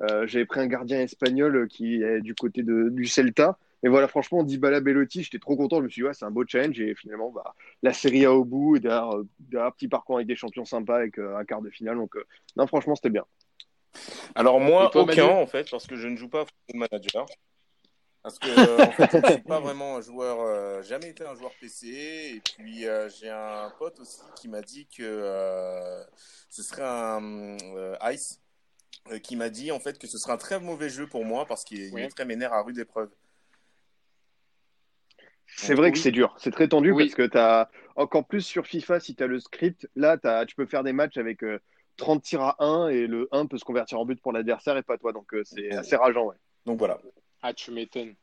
j'avais 0.00 0.46
pris 0.46 0.60
un 0.60 0.66
gardien 0.66 1.00
espagnol 1.00 1.68
qui 1.68 2.02
est 2.02 2.20
du 2.20 2.34
côté 2.34 2.62
de, 2.62 2.88
du 2.88 3.06
Celta. 3.06 3.58
Et 3.84 3.88
voilà, 3.88 4.06
franchement, 4.06 4.44
Dybala 4.44 4.80
Bellotti, 4.80 5.24
j'étais 5.24 5.40
trop 5.40 5.56
content. 5.56 5.78
Je 5.78 5.84
me 5.84 5.88
suis 5.88 6.02
dit, 6.02 6.06
ouais, 6.06 6.14
c'est 6.14 6.24
un 6.24 6.30
beau 6.30 6.44
challenge. 6.46 6.80
Et 6.80 6.94
finalement, 6.94 7.30
bah, 7.30 7.54
la 7.82 7.92
série 7.92 8.24
A 8.24 8.32
au 8.32 8.44
bout, 8.44 8.76
et 8.76 8.80
derrière, 8.80 9.16
euh, 9.16 9.26
un 9.54 9.70
petit 9.72 9.88
parcours 9.88 10.16
avec 10.16 10.28
des 10.28 10.36
champions 10.36 10.64
sympas, 10.64 10.98
avec 10.98 11.18
euh, 11.18 11.36
un 11.36 11.44
quart 11.44 11.62
de 11.62 11.70
finale. 11.70 11.96
Donc, 11.96 12.16
euh, 12.16 12.24
non, 12.56 12.66
franchement, 12.66 12.94
c'était 12.94 13.10
bien. 13.10 13.24
Alors, 14.36 14.60
moi, 14.60 14.90
aucun, 14.94 15.26
en 15.26 15.46
fait, 15.46 15.68
parce 15.68 15.86
que 15.86 15.96
je 15.96 16.06
ne 16.06 16.16
joue 16.16 16.28
pas 16.28 16.44
Football 16.44 16.88
Manager. 16.90 17.26
Parce 18.22 18.38
que, 18.38 18.82
en 18.82 18.92
fait, 18.92 19.10
je 19.10 19.16
ne 19.16 19.32
suis 19.32 19.42
pas 19.42 19.60
vraiment 19.60 19.96
un 19.96 20.00
joueur, 20.00 20.82
jamais 20.82 21.10
été 21.10 21.24
un 21.24 21.34
joueur 21.34 21.52
PC. 21.60 21.88
Et 22.36 22.40
puis, 22.40 22.84
j'ai 23.18 23.30
un 23.30 23.70
pote 23.78 23.98
aussi 24.00 24.20
qui 24.36 24.48
m'a 24.48 24.62
dit 24.62 24.86
que 24.86 26.04
ce 26.48 26.62
serait 26.62 26.82
un 26.84 27.56
Ice. 28.12 28.40
qui 29.22 29.36
m'a 29.36 29.48
dit 29.48 29.72
en 29.72 29.80
fait 29.80 29.98
que 29.98 30.06
ce 30.06 30.18
serait 30.18 30.32
un 30.32 30.38
très 30.38 30.60
mauvais 30.60 30.88
jeu 30.88 31.06
pour 31.06 31.24
moi 31.24 31.46
parce 31.46 31.64
qu'il 31.64 31.98
est 31.98 32.08
très 32.08 32.24
ménère 32.24 32.52
à 32.52 32.62
rude 32.62 32.78
épreuve. 32.78 33.10
C'est 35.56 35.74
vrai 35.74 35.92
que 35.92 35.98
c'est 35.98 36.10
dur, 36.10 36.34
c'est 36.38 36.50
très 36.50 36.68
tendu 36.68 36.94
parce 36.94 37.14
que 37.14 37.26
tu 37.26 37.38
as 37.38 37.70
encore 37.96 38.26
plus 38.26 38.40
sur 38.40 38.66
FIFA, 38.66 39.00
si 39.00 39.14
tu 39.14 39.22
as 39.22 39.26
le 39.26 39.38
script, 39.38 39.88
là 39.96 40.16
as, 40.24 40.46
tu 40.46 40.56
peux 40.56 40.66
faire 40.66 40.82
des 40.82 40.92
matchs 40.92 41.18
avec 41.18 41.44
30 41.96 42.18
euh, 42.18 42.20
tirs 42.20 42.42
à 42.42 42.56
1 42.64 42.88
et 42.88 43.06
le 43.06 43.28
1 43.32 43.46
peut 43.46 43.58
se 43.58 43.64
convertir 43.64 43.98
en 43.98 44.06
but 44.06 44.20
pour 44.20 44.32
l'adversaire 44.32 44.76
et 44.76 44.82
pas 44.82 44.98
toi. 44.98 45.12
Donc 45.12 45.32
euh, 45.34 45.42
c'est 45.44 45.72
assez 45.72 45.96
rageant. 45.96 46.24
Ouais. 46.24 46.36
Donc 46.66 46.78
voilà. 46.78 46.98
Ah, 47.42 47.52
tu 47.52 47.70
m'étonnes. 47.70 48.14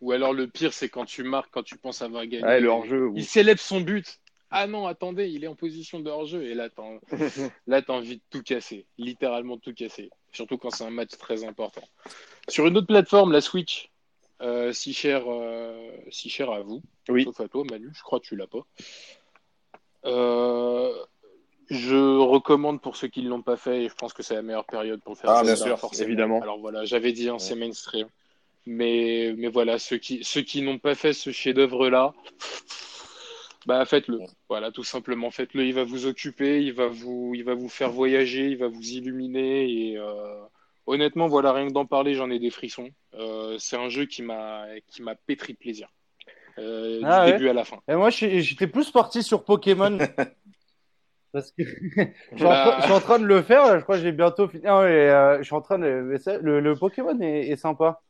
Ou 0.00 0.12
alors 0.12 0.32
le 0.32 0.46
pire, 0.46 0.72
c'est 0.72 0.88
quand 0.88 1.04
tu 1.04 1.22
marques, 1.22 1.50
quand 1.50 1.62
tu 1.62 1.76
penses 1.76 2.02
avoir 2.02 2.26
gagné. 2.26 2.44
Ouais, 2.44 2.60
le 2.60 2.68
hors-jeu. 2.68 3.10
Il 3.14 3.24
célèbre 3.24 3.60
son 3.60 3.80
but. 3.80 4.20
Ah 4.50 4.66
non, 4.66 4.86
attendez, 4.86 5.28
il 5.28 5.44
est 5.44 5.48
en 5.48 5.54
position 5.54 6.00
de 6.00 6.10
hors-jeu. 6.10 6.42
Et 6.44 6.54
là, 6.54 6.68
tu 6.70 6.80
as 7.70 7.92
envie 7.92 8.16
de 8.16 8.22
tout 8.30 8.42
casser. 8.42 8.86
Littéralement 8.98 9.58
tout 9.58 9.74
casser. 9.74 10.10
Surtout 10.32 10.58
quand 10.58 10.70
c'est 10.70 10.84
un 10.84 10.90
match 10.90 11.10
très 11.18 11.44
important. 11.44 11.82
Sur 12.48 12.66
une 12.66 12.76
autre 12.76 12.86
plateforme, 12.86 13.32
la 13.32 13.40
Switch, 13.40 13.90
euh, 14.42 14.72
si, 14.72 14.92
cher, 14.92 15.24
euh, 15.26 15.90
si 16.10 16.28
cher 16.28 16.50
à 16.50 16.60
vous, 16.60 16.82
oui. 17.08 17.24
sauf 17.24 17.40
à 17.40 17.48
toi, 17.48 17.64
Manu, 17.70 17.90
je 17.94 18.02
crois 18.02 18.20
que 18.20 18.26
tu 18.26 18.36
l'as 18.36 18.46
pas. 18.46 18.66
Euh, 20.04 20.94
je 21.70 22.18
recommande 22.18 22.80
pour 22.80 22.96
ceux 22.96 23.08
qui 23.08 23.22
ne 23.22 23.28
l'ont 23.28 23.42
pas 23.42 23.56
fait, 23.56 23.84
et 23.84 23.88
je 23.88 23.94
pense 23.94 24.12
que 24.12 24.22
c'est 24.22 24.34
la 24.34 24.42
meilleure 24.42 24.66
période 24.66 25.02
pour 25.02 25.16
faire. 25.18 25.30
Ah, 25.30 25.42
bien 25.42 25.56
sûr, 25.56 25.78
forcément. 25.78 26.06
évidemment. 26.06 26.42
Alors 26.42 26.58
voilà, 26.58 26.84
j'avais 26.84 27.12
dit, 27.12 27.28
hein, 27.28 27.38
c'est 27.38 27.56
mainstream. 27.56 28.08
Mais, 28.66 29.34
mais 29.36 29.48
voilà, 29.48 29.78
ceux 29.78 29.98
qui, 29.98 30.24
ceux 30.24 30.42
qui 30.42 30.62
n'ont 30.62 30.78
pas 30.78 30.94
fait 30.94 31.12
ce 31.12 31.30
chef-d'œuvre-là, 31.30 32.12
bah 33.66 33.84
faites-le. 33.84 34.20
Voilà, 34.48 34.72
tout 34.72 34.84
simplement, 34.84 35.30
faites-le. 35.30 35.64
Il 35.64 35.74
va 35.74 35.84
vous 35.84 36.06
occuper, 36.06 36.62
il 36.62 36.72
va 36.72 36.88
vous, 36.88 37.32
il 37.34 37.44
va 37.44 37.54
vous 37.54 37.68
faire 37.68 37.90
voyager, 37.90 38.48
il 38.48 38.58
va 38.58 38.68
vous 38.68 38.82
illuminer 38.82 39.70
et 39.70 39.98
honnêtement, 40.86 41.26
voilà, 41.26 41.52
rien 41.52 41.68
que 41.68 41.72
d'en 41.72 41.86
parler, 41.86 42.14
j'en 42.14 42.30
ai 42.30 42.38
des 42.38 42.50
frissons. 42.50 42.88
Euh, 43.14 43.56
c'est 43.58 43.76
un 43.76 43.88
jeu 43.88 44.06
qui 44.06 44.22
m'a 44.22 44.64
qui 44.88 45.02
m'a 45.02 45.14
pétri 45.14 45.52
de 45.52 45.58
plaisir. 45.58 45.88
Euh, 46.58 47.00
ah 47.04 47.26
du 47.26 47.32
début 47.32 47.48
à 47.48 47.52
la 47.52 47.64
fin. 47.64 47.78
Et 47.88 47.94
moi, 47.94 48.10
j'étais 48.10 48.66
plus 48.66 48.90
parti 48.90 49.22
sur 49.22 49.44
Pokémon. 49.44 49.98
Parce 51.32 51.52
que 51.52 51.62
je, 52.32 52.36
suis 52.36 52.92
en 52.92 53.00
train, 53.00 53.18
de 53.18 53.26
le 53.26 53.42
faire, 53.42 53.78
je 53.78 53.82
crois 53.82 53.96
que 53.96 54.02
j'ai 54.02 54.12
bientôt 54.12 54.48
fini. 54.48 54.62
Ah 54.66 54.80
euh, 54.80 55.38
je 55.38 55.42
suis 55.42 55.54
en 55.54 55.60
train 55.60 55.78
de. 55.78 56.18
Le, 56.40 56.74
Pokémon 56.74 57.18
est, 57.20 57.56
sympa. 57.56 58.00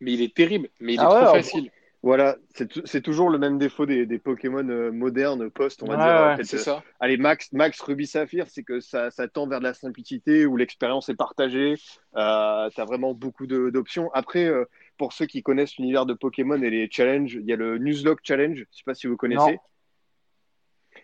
Mais 0.00 0.12
il 0.12 0.22
est 0.22 0.34
terrible, 0.34 0.68
mais 0.80 0.94
il 0.94 1.00
est 1.00 1.04
ah 1.04 1.08
trop 1.08 1.34
facile. 1.34 1.70
Voilà, 2.06 2.36
c'est 2.84 3.00
toujours 3.00 3.30
le 3.30 3.38
même 3.38 3.58
défaut 3.58 3.84
des, 3.84 4.06
Pokémon 4.20 4.68
euh, 4.68 4.92
modernes, 4.92 5.50
post, 5.50 5.82
on 5.82 5.86
va 5.86 5.96
dire. 5.96 6.38
Ouais, 6.38 6.44
c'est 6.44 6.58
ça. 6.58 6.76
Euh, 6.76 6.90
allez, 7.00 7.16
Max, 7.16 7.52
Max 7.52 7.80
Ruby 7.80 8.06
Saphir, 8.06 8.46
c'est 8.48 8.62
que 8.62 8.78
ça, 8.78 9.10
ça, 9.10 9.26
tend 9.26 9.48
vers 9.48 9.58
de 9.58 9.64
la 9.64 9.74
simplicité 9.74 10.46
où 10.46 10.56
l'expérience 10.56 11.08
est 11.08 11.16
partagée. 11.16 11.74
Euh, 12.14 12.70
tu 12.70 12.80
as 12.80 12.84
vraiment 12.84 13.12
beaucoup 13.12 13.48
d'options. 13.48 14.08
Après, 14.14 14.44
euh, 14.44 14.66
pour 14.98 15.14
ceux 15.14 15.26
qui 15.26 15.42
connaissent 15.42 15.78
l'univers 15.78 16.06
de 16.06 16.14
Pokémon 16.14 16.62
et 16.62 16.70
les 16.70 16.88
challenges, 16.88 17.34
il 17.40 17.44
y 17.44 17.52
a 17.52 17.56
le 17.56 17.78
Nuzlocke 17.78 18.20
Challenge. 18.22 18.58
Je 18.58 18.76
sais 18.76 18.84
pas 18.84 18.94
si 18.94 19.08
vous 19.08 19.16
connaissez. 19.16 19.58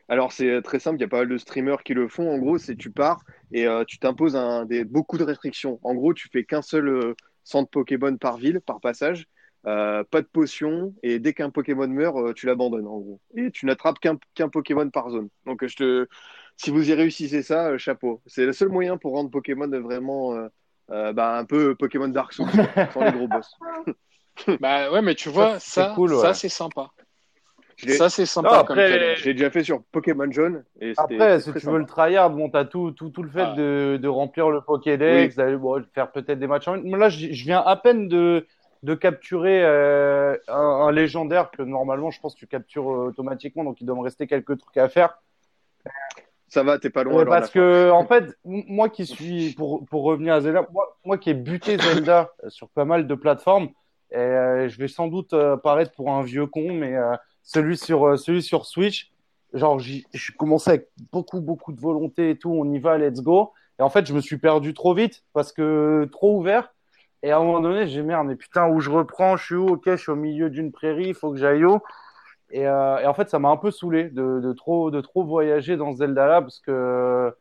Alors, 0.09 0.31
c'est 0.31 0.63
très 0.63 0.79
simple. 0.79 0.99
Il 0.99 1.01
y 1.01 1.07
a 1.07 1.09
pas 1.09 1.19
mal 1.19 1.29
de 1.29 1.37
streamers 1.37 1.83
qui 1.83 1.95
le 1.95 2.07
font. 2.07 2.31
En 2.31 2.39
gros, 2.39 2.59
c'est 2.59 2.77
tu 2.77 2.93
pars 2.93 3.25
et 3.51 3.67
tu 3.89 3.99
t'imposes 3.99 4.39
beaucoup 4.87 5.19
de 5.19 5.25
restrictions. 5.25 5.81
En 5.83 5.95
gros, 5.95 6.15
tu 6.15 6.29
fais 6.29 6.45
qu'un 6.45 6.63
seul 6.63 7.15
centre 7.45 7.71
Pokémon 7.71 8.17
par 8.17 8.37
ville, 8.37 8.61
par 8.61 8.81
passage. 8.81 9.27
Euh, 9.65 10.03
pas 10.11 10.23
de 10.23 10.27
potion, 10.27 10.93
et 11.05 11.21
dès 11.21 11.35
qu'un 11.35 11.51
Pokémon 11.51 11.87
meurt, 11.87 12.17
euh, 12.17 12.33
tu 12.33 12.47
l'abandonnes 12.47 12.87
en 12.89 12.99
gros. 12.99 13.21
Et 13.37 13.53
tu 13.53 13.67
n'attrapes 13.67 13.99
qu'un 14.01 14.49
Pokémon 14.49 14.91
par 14.91 15.11
zone. 15.11 15.29
Donc 15.47 15.65
je 15.65 15.77
te, 15.77 16.09
si 16.57 16.71
vous 16.71 16.91
y 16.91 16.95
réussissez 16.95 17.43
ça, 17.43 17.69
euh, 17.69 17.79
chapeau. 17.79 18.21
C'est 18.27 18.45
le 18.45 18.53
seul 18.53 18.71
moyen 18.71 18.97
pour 18.97 19.13
rendre 19.13 19.31
Pokémon 19.31 19.69
vraiment 19.81 20.37
bah, 20.89 21.39
un 21.39 21.45
peu 21.45 21.77
Pokémon 21.77 22.09
Dark 22.09 22.33
Souls, 22.33 22.49
sans 22.93 23.05
les 23.05 23.13
gros 23.13 23.29
boss. 23.29 23.57
bah 24.61 24.91
ouais, 24.91 25.01
mais 25.01 25.15
tu 25.15 25.29
vois, 25.29 25.61
ça, 25.61 25.95
ça 26.21 26.35
c'est 26.35 26.49
sympa. 26.49 26.91
Ça, 27.89 28.11
c'est 28.11 28.27
sympa. 28.27 28.59
après, 28.59 29.17
je 29.17 29.25
l'ai 29.25 29.35
déjà 29.35 29.51
fait 29.51 29.65
sur 29.65 29.83
Pokémon 29.93 30.31
Jaune. 30.31 30.65
Et 30.81 30.93
après, 30.97 31.41
si 31.41 31.53
tu 31.53 31.67
veux 31.67 31.79
le 31.79 31.87
tryhard, 31.87 32.31
bon, 32.31 32.49
t'as 32.49 32.65
tout, 32.65 32.93
tout, 32.93 33.11
tout 33.11 33.23
le 33.23 33.31
fait 33.31 33.43
ah. 33.43 33.55
de, 33.57 33.99
de, 34.01 34.09
remplir 34.09 34.51
le 34.51 34.61
Pokédex, 34.61 35.37
d'aller 35.37 35.59
faire 35.95 36.11
peut-être 36.13 36.39
des 36.39 36.47
matchs 36.47 36.69
en 36.69 36.77
Là, 36.77 37.09
je 37.09 37.45
viens 37.45 37.61
à 37.61 37.77
peine 37.77 38.09
de, 38.09 38.47
de 38.83 38.95
capturer 38.95 39.63
euh, 39.65 40.37
un, 40.49 40.91
légendaire 40.91 41.51
que 41.51 41.63
normalement, 41.63 42.11
je 42.11 42.21
pense, 42.21 42.35
tu 42.35 42.47
captures 42.47 42.91
euh, 42.91 43.09
automatiquement, 43.09 43.65
donc 43.65 43.81
il 43.81 43.87
doit 43.87 43.97
me 43.97 44.03
rester 44.03 44.27
quelques 44.27 44.59
trucs 44.59 44.77
à 44.77 44.89
faire. 44.89 45.19
Ça 46.49 46.63
va, 46.63 46.79
t'es 46.79 46.91
pas 46.91 47.05
loin. 47.05 47.25
parce 47.25 47.51
que, 47.51 47.91
en 47.91 48.05
fait, 48.07 48.37
moi 48.45 48.89
qui 48.89 49.07
suis, 49.07 49.55
pour, 49.55 49.87
pour 49.87 50.03
revenir 50.03 50.35
à 50.35 50.41
Zelda, 50.41 50.67
moi, 51.05 51.17
qui 51.17 51.31
ai 51.31 51.35
buté 51.35 51.79
Zelda 51.79 52.33
sur 52.49 52.69
pas 52.69 52.85
mal 52.85 53.07
de 53.07 53.15
plateformes, 53.15 53.69
et, 54.11 54.17
euh, 54.17 54.69
je 54.69 54.77
vais 54.79 54.89
sans 54.89 55.07
doute 55.07 55.35
paraître 55.63 55.93
pour 55.93 56.11
un 56.11 56.23
vieux 56.23 56.47
con, 56.47 56.73
mais 56.73 56.95
celui 57.43 57.77
sur 57.77 58.19
celui 58.19 58.43
sur 58.43 58.67
Switch, 58.67 59.13
genre, 59.53 59.79
je 59.79 60.33
commençais 60.37 60.71
avec 60.71 60.89
beaucoup, 61.13 61.41
beaucoup 61.41 61.73
de 61.73 61.81
volonté 61.81 62.31
et 62.31 62.39
tout, 62.39 62.51
on 62.51 62.71
y 62.73 62.79
va, 62.79 62.99
let's 62.99 63.21
go. 63.21 63.53
Et 63.79 63.83
en 63.83 63.91
fait, 63.91 64.07
je 64.07 64.15
me 64.15 64.21
suis 64.21 64.39
perdu 64.39 64.75
trop 64.75 64.95
vite 64.95 65.25
parce 65.33 65.53
que 65.53 66.09
trop 66.13 66.39
ouvert. 66.39 66.73
Et 67.23 67.31
à 67.31 67.39
un 67.39 67.41
moment 67.41 67.61
donné, 67.61 67.87
j'ai 67.87 68.03
merde, 68.03 68.27
mais 68.27 68.37
putain, 68.37 68.69
où 68.69 68.81
je 68.81 68.91
reprends, 68.91 69.37
je 69.37 69.45
suis 69.45 69.55
où? 69.55 69.69
Ok, 69.69 69.83
je 69.87 69.97
suis 69.97 70.11
au 70.11 70.17
milieu 70.17 70.51
d'une 70.51 70.73
prairie, 70.73 71.09
il 71.09 71.15
faut 71.15 71.31
que 71.31 71.39
j'aille 71.39 71.65
où? 71.65 71.79
Et, 72.51 72.67
euh, 72.67 72.99
et, 72.99 73.07
en 73.07 73.15
fait, 73.15 73.31
ça 73.31 73.39
m'a 73.39 73.49
un 73.49 73.57
peu 73.57 73.71
saoulé 73.71 74.11
de, 74.11 74.41
de, 74.41 74.53
trop, 74.53 74.91
de 74.91 75.01
trop 75.01 75.25
voyager 75.25 75.77
dans 75.77 75.93
Zelda-là 75.93 76.43
parce 76.43 76.61
que 76.61 77.35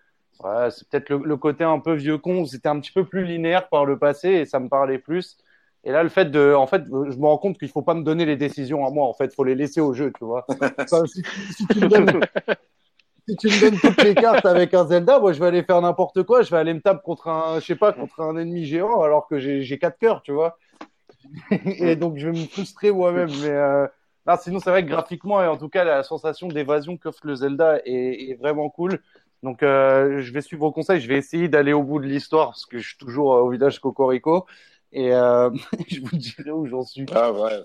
c'est 0.69 0.87
peut-être 0.89 1.09
le, 1.09 1.17
le, 1.19 1.37
côté 1.37 1.63
un 1.63 1.79
peu 1.79 1.93
vieux 1.93 2.17
con. 2.17 2.45
C'était 2.45 2.69
un 2.69 2.79
petit 2.79 2.91
peu 2.91 3.05
plus 3.05 3.25
linéaire 3.25 3.69
par 3.69 3.85
le 3.85 3.97
passé 3.99 4.29
et 4.29 4.45
ça 4.45 4.59
me 4.59 4.69
parlait 4.69 4.99
plus. 4.99 5.37
Et 5.83 5.91
là, 5.91 6.03
le 6.03 6.09
fait 6.09 6.29
de, 6.29 6.53
en 6.53 6.67
fait, 6.67 6.83
je 6.85 7.17
me 7.17 7.25
rends 7.25 7.39
compte 7.39 7.57
qu'il 7.57 7.69
faut 7.69 7.81
pas 7.81 7.95
me 7.95 8.03
donner 8.03 8.25
les 8.25 8.37
décisions 8.37 8.85
à 8.85 8.91
moi. 8.91 9.07
En 9.07 9.13
fait, 9.13 9.33
faut 9.33 9.43
les 9.43 9.55
laisser 9.55 9.81
au 9.81 9.93
jeu, 9.93 10.11
tu 10.17 10.25
vois. 10.25 10.45
Enfin, 10.77 11.05
si, 11.07 11.23
si, 11.55 11.65
tu 11.67 11.79
me 11.79 11.87
donnes, 11.87 12.21
si 13.27 13.35
tu 13.35 13.47
me 13.47 13.61
donnes 13.61 13.79
toutes 13.79 14.03
les 14.03 14.13
cartes 14.13 14.45
avec 14.45 14.73
un 14.75 14.85
Zelda, 14.85 15.19
moi, 15.19 15.33
je 15.33 15.39
vais 15.39 15.47
aller 15.47 15.63
faire 15.63 15.81
n'importe 15.81 16.21
quoi. 16.23 16.43
Je 16.43 16.51
vais 16.51 16.57
aller 16.57 16.73
me 16.73 16.81
taper 16.81 17.01
contre 17.03 17.29
un, 17.29 17.59
je 17.59 17.65
sais 17.65 17.75
pas, 17.75 17.93
contre 17.93 18.19
un 18.21 18.37
ennemi 18.37 18.65
géant 18.65 19.01
alors 19.01 19.27
que 19.27 19.39
j'ai 19.39 19.79
quatre 19.79 19.97
cœurs, 19.97 20.21
tu 20.21 20.31
vois. 20.31 20.59
et 21.51 21.95
donc, 21.95 22.17
je 22.17 22.29
vais 22.29 22.39
me 22.39 22.45
frustrer 22.45 22.91
moi-même. 22.91 23.31
Mais 23.41 23.49
euh, 23.49 23.87
non, 24.27 24.35
sinon, 24.39 24.59
c'est 24.59 24.69
vrai 24.69 24.83
que 24.83 24.89
graphiquement 24.89 25.41
et 25.41 25.47
en 25.47 25.57
tout 25.57 25.69
cas, 25.69 25.83
la 25.83 26.03
sensation 26.03 26.47
d'évasion 26.47 26.95
qu'offre 26.97 27.25
le 27.25 27.33
Zelda 27.33 27.79
est, 27.85 28.29
est, 28.29 28.37
vraiment 28.39 28.69
cool. 28.69 28.99
Donc, 29.41 29.63
euh, 29.63 30.21
je 30.21 30.31
vais 30.31 30.41
suivre 30.41 30.61
vos 30.65 30.71
conseils. 30.71 31.01
Je 31.01 31.07
vais 31.07 31.17
essayer 31.17 31.47
d'aller 31.47 31.73
au 31.73 31.81
bout 31.81 31.99
de 31.99 32.05
l'histoire 32.05 32.49
parce 32.49 32.67
que 32.67 32.77
je 32.77 32.89
suis 32.89 32.97
toujours 32.97 33.29
au 33.29 33.49
village 33.49 33.79
Cocorico. 33.79 34.45
Et 34.91 35.13
euh, 35.13 35.49
je 35.87 36.01
vous 36.01 36.17
dirai 36.17 36.51
où 36.51 36.65
j'en 36.67 36.83
suis. 36.83 37.05
Ah 37.13 37.31
ouais. 37.31 37.63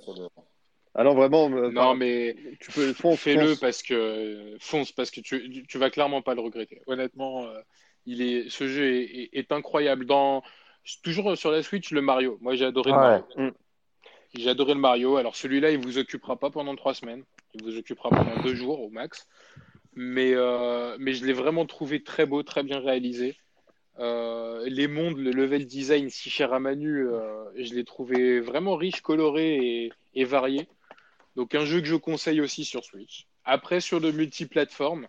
Alors 0.95 1.15
vraiment. 1.15 1.51
Euh, 1.51 1.71
non 1.71 1.95
mais 1.95 2.37
tu 2.61 2.71
peux 2.73 2.93
fonce, 2.93 3.21
fais-le 3.21 3.57
parce 3.57 3.83
que 3.83 4.57
fonce 4.61 4.93
parce 4.93 5.11
que 5.11 5.21
tu, 5.21 5.65
tu 5.69 5.79
vas 5.79 5.91
clairement 5.91 6.23
pas 6.23 6.35
le 6.35 6.41
regretter. 6.41 6.83
Honnêtement, 6.87 7.45
euh, 7.45 7.61
il 8.07 8.23
est 8.23 8.49
ce 8.49 8.67
jeu 8.67 8.95
est, 8.95 9.29
est, 9.33 9.53
incroyable. 9.53 10.07
Dans 10.07 10.43
toujours 11.03 11.37
sur 11.37 11.51
la 11.51 11.63
Switch 11.63 11.91
le 11.91 12.01
Mario. 12.01 12.39
Moi 12.41 12.55
j'ai 12.55 12.65
adoré 12.65 12.93
le 12.93 12.97
Mario. 12.97 13.25
Mm. 13.37 13.51
J'ai 14.39 14.51
adoré 14.51 14.75
le 14.75 14.81
Mario. 14.81 15.17
Alors 15.17 15.37
celui-là 15.37 15.71
il 15.71 15.79
vous 15.79 15.99
occupera 15.99 16.37
pas 16.39 16.51
pendant 16.51 16.75
trois 16.77 16.95
semaines. 16.95 17.25
Il 17.55 17.63
vous 17.63 17.77
occupera 17.77 18.09
pendant 18.11 18.41
deux 18.43 18.55
jours 18.55 18.81
au 18.81 18.89
max. 18.89 19.27
Mais 19.95 20.33
euh, 20.35 20.97
mais 20.99 21.13
je 21.13 21.27
l'ai 21.27 21.33
vraiment 21.33 21.67
trouvé 21.67 22.03
très 22.03 22.27
beau, 22.27 22.43
très 22.43 22.63
bien 22.63 22.79
réalisé. 22.79 23.37
Euh, 23.99 24.69
les 24.69 24.89
mondes, 24.89 25.17
le 25.17 25.31
level 25.31 25.67
design 25.67 26.11
si 26.11 26.29
cher 26.29 26.53
à 26.53 26.61
Manu, 26.61 27.07
euh, 27.07 27.45
je 27.57 27.75
l'ai 27.75 27.85
trouvé 27.85 28.41
vraiment 28.41 28.77
riche, 28.77 29.01
coloré 29.01 29.57
et, 29.57 29.93
et, 30.15 30.25
varié. 30.25 30.69
Donc 31.35 31.55
un 31.55 31.65
jeu 31.65 31.81
que 31.81 31.87
je 31.87 31.95
conseille 31.95 32.41
aussi 32.41 32.65
sur 32.65 32.85
Switch. 32.85 33.27
Après 33.45 33.81
sur 33.81 34.01
le 34.01 34.13
multiplateforme, 34.13 35.09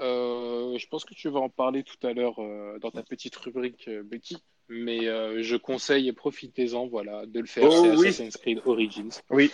euh, 0.00 0.78
je 0.78 0.86
pense 0.86 1.04
que 1.04 1.14
tu 1.14 1.28
vas 1.28 1.40
en 1.40 1.48
parler 1.48 1.82
tout 1.82 2.06
à 2.06 2.12
l'heure 2.12 2.38
euh, 2.38 2.78
dans 2.78 2.90
ta 2.90 3.02
petite 3.02 3.34
rubrique 3.36 3.90
Becky, 4.04 4.36
mais 4.68 5.06
je 5.42 5.56
conseille 5.56 6.08
et 6.08 6.12
profitez-en, 6.12 6.86
voilà, 6.86 7.26
de 7.26 7.40
le 7.40 7.46
faire. 7.46 7.64
Oh, 7.64 7.82
c'est 7.82 7.96
oui. 7.96 8.08
Assassin's 8.08 8.36
Creed 8.36 8.62
Origins. 8.64 9.20
Oui. 9.30 9.50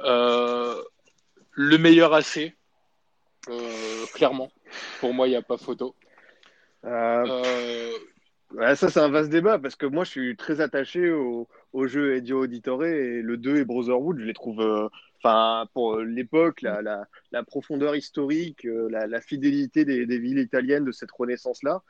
le 0.00 1.76
meilleur 1.76 2.14
AC, 2.14 2.52
clairement. 4.14 4.50
Pour 5.00 5.12
moi, 5.12 5.26
il 5.26 5.30
n'y 5.30 5.36
a 5.36 5.42
pas 5.42 5.56
photo. 5.56 5.94
Euh, 6.84 7.24
euh... 7.26 7.90
Ouais, 8.52 8.76
ça, 8.76 8.88
c'est 8.88 9.00
un 9.00 9.08
vaste 9.08 9.30
débat 9.30 9.58
parce 9.58 9.74
que 9.74 9.86
moi, 9.86 10.04
je 10.04 10.10
suis 10.10 10.36
très 10.36 10.60
attaché 10.60 11.10
au, 11.10 11.48
au 11.72 11.86
jeu 11.86 12.14
Edio 12.16 12.42
Auditore 12.44 12.84
et 12.84 13.20
le 13.20 13.36
2 13.36 13.56
et 13.56 13.64
Brotherhood. 13.64 14.18
Je 14.20 14.24
les 14.24 14.34
trouve, 14.34 14.60
euh, 14.60 14.88
enfin, 15.18 15.66
pour 15.74 15.98
l'époque, 15.98 16.62
la, 16.62 16.80
la, 16.80 17.08
la, 17.32 17.42
profondeur 17.42 17.96
historique, 17.96 18.64
euh, 18.64 18.88
la, 18.90 19.06
la 19.08 19.20
fidélité 19.20 19.84
des, 19.84 20.06
des, 20.06 20.18
villes 20.18 20.38
italiennes 20.38 20.84
de 20.84 20.92
cette 20.92 21.10
renaissance-là. 21.10 21.82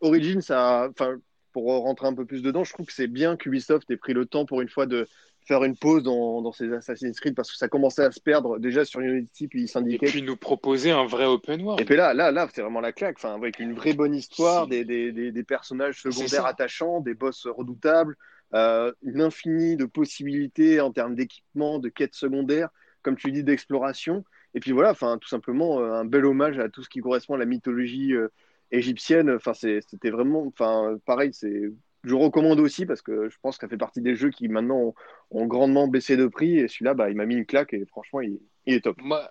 Origin, 0.00 0.40
ça, 0.40 0.88
enfin, 0.90 1.18
pour 1.52 1.66
rentrer 1.66 2.06
un 2.06 2.14
peu 2.14 2.24
plus 2.24 2.42
dedans, 2.42 2.64
je 2.64 2.72
trouve 2.72 2.86
que 2.86 2.92
c'est 2.92 3.06
bien 3.06 3.36
qu'Ubisoft 3.36 3.90
ait 3.90 3.96
pris 3.96 4.14
le 4.14 4.24
temps 4.24 4.46
pour 4.46 4.62
une 4.62 4.68
fois 4.68 4.86
de 4.86 5.06
faire 5.50 5.64
une 5.64 5.76
pause 5.76 6.04
dans, 6.04 6.42
dans 6.42 6.52
ces 6.52 6.72
Assassin's 6.72 7.18
Creed 7.18 7.34
parce 7.34 7.50
que 7.50 7.56
ça 7.56 7.66
commençait 7.66 8.04
à 8.04 8.12
se 8.12 8.20
perdre 8.20 8.60
déjà 8.60 8.84
sur 8.84 9.00
Unity 9.00 9.48
puis 9.48 9.66
Syndicate. 9.66 10.08
Et 10.08 10.12
puis 10.12 10.22
nous 10.22 10.36
proposer 10.36 10.92
un 10.92 11.06
vrai 11.06 11.26
open 11.26 11.60
world. 11.62 11.80
Et 11.80 11.84
puis 11.84 11.96
là, 11.96 12.14
là, 12.14 12.30
là, 12.30 12.48
c'est 12.54 12.62
vraiment 12.62 12.80
la 12.80 12.92
claque. 12.92 13.16
Enfin, 13.18 13.34
avec 13.34 13.58
une 13.58 13.74
vraie 13.74 13.92
bonne 13.92 14.14
histoire, 14.14 14.68
des, 14.68 14.84
des, 14.84 15.10
des, 15.10 15.32
des, 15.32 15.42
personnages 15.42 16.02
secondaires 16.02 16.46
attachants, 16.46 17.00
des 17.00 17.14
boss 17.14 17.48
redoutables, 17.48 18.16
euh, 18.54 18.92
une 19.02 19.20
infinie 19.20 19.76
de 19.76 19.86
possibilités 19.86 20.80
en 20.80 20.92
termes 20.92 21.16
d'équipement, 21.16 21.80
de 21.80 21.88
quêtes 21.88 22.14
secondaires, 22.14 22.68
comme 23.02 23.16
tu 23.16 23.32
dis, 23.32 23.42
d'exploration. 23.42 24.24
Et 24.54 24.60
puis 24.60 24.70
voilà, 24.70 24.92
enfin, 24.92 25.18
tout 25.18 25.28
simplement 25.28 25.80
un 25.80 26.04
bel 26.04 26.26
hommage 26.26 26.60
à 26.60 26.68
tout 26.68 26.84
ce 26.84 26.88
qui 26.88 27.00
correspond 27.00 27.34
à 27.34 27.38
la 27.38 27.44
mythologie 27.44 28.14
euh, 28.14 28.28
égyptienne. 28.70 29.30
Enfin, 29.30 29.54
c'était 29.54 30.10
vraiment, 30.10 30.46
enfin, 30.46 30.96
pareil, 31.06 31.30
c'est 31.32 31.72
je 32.04 32.14
recommande 32.14 32.60
aussi 32.60 32.86
parce 32.86 33.02
que 33.02 33.28
je 33.28 33.36
pense 33.42 33.58
que 33.58 33.66
ça 33.66 33.68
fait 33.68 33.76
partie 33.76 34.00
des 34.00 34.16
jeux 34.16 34.30
qui 34.30 34.48
maintenant 34.48 34.78
ont, 34.78 34.94
ont 35.30 35.46
grandement 35.46 35.88
baissé 35.88 36.16
de 36.16 36.26
prix 36.26 36.58
et 36.58 36.68
celui-là, 36.68 36.94
bah, 36.94 37.10
il 37.10 37.16
m'a 37.16 37.26
mis 37.26 37.36
une 37.36 37.46
claque 37.46 37.74
et 37.74 37.84
franchement, 37.86 38.20
il, 38.20 38.40
il, 38.66 38.74
est 38.74 38.80
top. 38.80 39.00
Moi, 39.02 39.30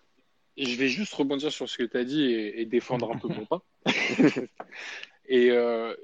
je 0.57 0.75
vais 0.75 0.87
juste 0.87 1.13
rebondir 1.13 1.51
sur 1.51 1.67
ce 1.69 1.77
que 1.77 1.83
tu 1.83 1.97
as 1.97 2.03
dit 2.03 2.31
et, 2.31 2.61
et, 2.61 2.65
défendre 2.65 3.11
un 3.11 3.17
peu 3.17 3.27
mon 3.27 3.45
pain. 3.45 3.61
et 5.27 5.49
euh, 5.51 5.95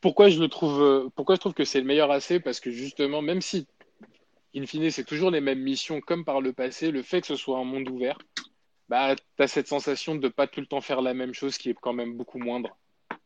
pourquoi 0.00 0.28
je 0.28 0.40
le 0.40 0.48
trouve, 0.48 1.10
pourquoi 1.14 1.34
je 1.36 1.40
trouve 1.40 1.54
que 1.54 1.64
c'est 1.64 1.80
le 1.80 1.86
meilleur 1.86 2.10
AC 2.10 2.40
Parce 2.42 2.60
que 2.60 2.70
justement, 2.70 3.22
même 3.22 3.40
si, 3.40 3.66
in 4.54 4.66
fine, 4.66 4.90
c'est 4.90 5.04
toujours 5.04 5.30
les 5.30 5.40
mêmes 5.40 5.62
missions 5.62 6.00
comme 6.00 6.24
par 6.24 6.40
le 6.40 6.52
passé, 6.52 6.90
le 6.90 7.02
fait 7.02 7.20
que 7.20 7.26
ce 7.26 7.36
soit 7.36 7.58
un 7.58 7.64
monde 7.64 7.88
ouvert, 7.88 8.18
bah, 8.88 9.16
tu 9.16 9.42
as 9.42 9.48
cette 9.48 9.68
sensation 9.68 10.14
de 10.14 10.26
ne 10.26 10.28
pas 10.28 10.46
tout 10.46 10.60
le 10.60 10.66
temps 10.66 10.80
faire 10.80 11.02
la 11.02 11.14
même 11.14 11.34
chose 11.34 11.58
qui 11.58 11.70
est 11.70 11.76
quand 11.80 11.92
même 11.92 12.16
beaucoup 12.16 12.38
moindre, 12.38 12.76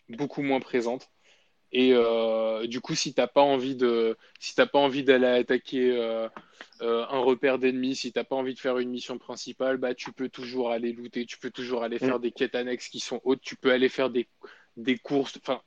beaucoup 0.09 0.43
moins 0.43 0.61
présente. 0.61 1.11
Et 1.73 1.93
euh, 1.93 2.67
du 2.67 2.81
coup, 2.81 2.95
si 2.95 3.15
t'as 3.15 3.29
pas 3.29 3.43
envie 3.43 3.77
de, 3.77 4.17
si 4.41 4.55
t'as 4.55 4.67
pas 4.67 4.79
envie 4.79 5.05
d'aller 5.05 5.27
attaquer 5.27 5.93
euh, 5.93 6.29
euh, 6.83 7.07
un 7.09 7.21
repère 7.21 7.59
d'ennemis, 7.59 7.95
si 7.95 8.13
t'as 8.13 8.25
pas 8.25 8.35
envie 8.35 8.55
de 8.55 8.59
faire 8.59 8.79
une 8.79 8.91
mission 8.91 9.19
principale, 9.19 9.77
bah 9.77 9.95
tu 9.95 10.13
peux 10.13 10.29
toujours 10.29 10.71
aller 10.73 10.93
looter, 10.93 11.27
tu 11.27 11.39
peux 11.39 11.51
toujours 11.51 11.85
aller 11.85 11.99
faire 11.99 12.19
mm. 12.19 12.23
des 12.23 12.33
quêtes 12.33 12.57
annexes 12.57 12.89
qui 12.89 12.99
sont 12.99 13.21
hautes, 13.25 13.41
tu 13.41 13.57
peux 13.57 13.71
aller 13.71 13.89
faire 13.89 14.11
des 14.11 14.27
des 14.77 14.99
courses. 14.99 15.39
Enfin, 15.41 15.61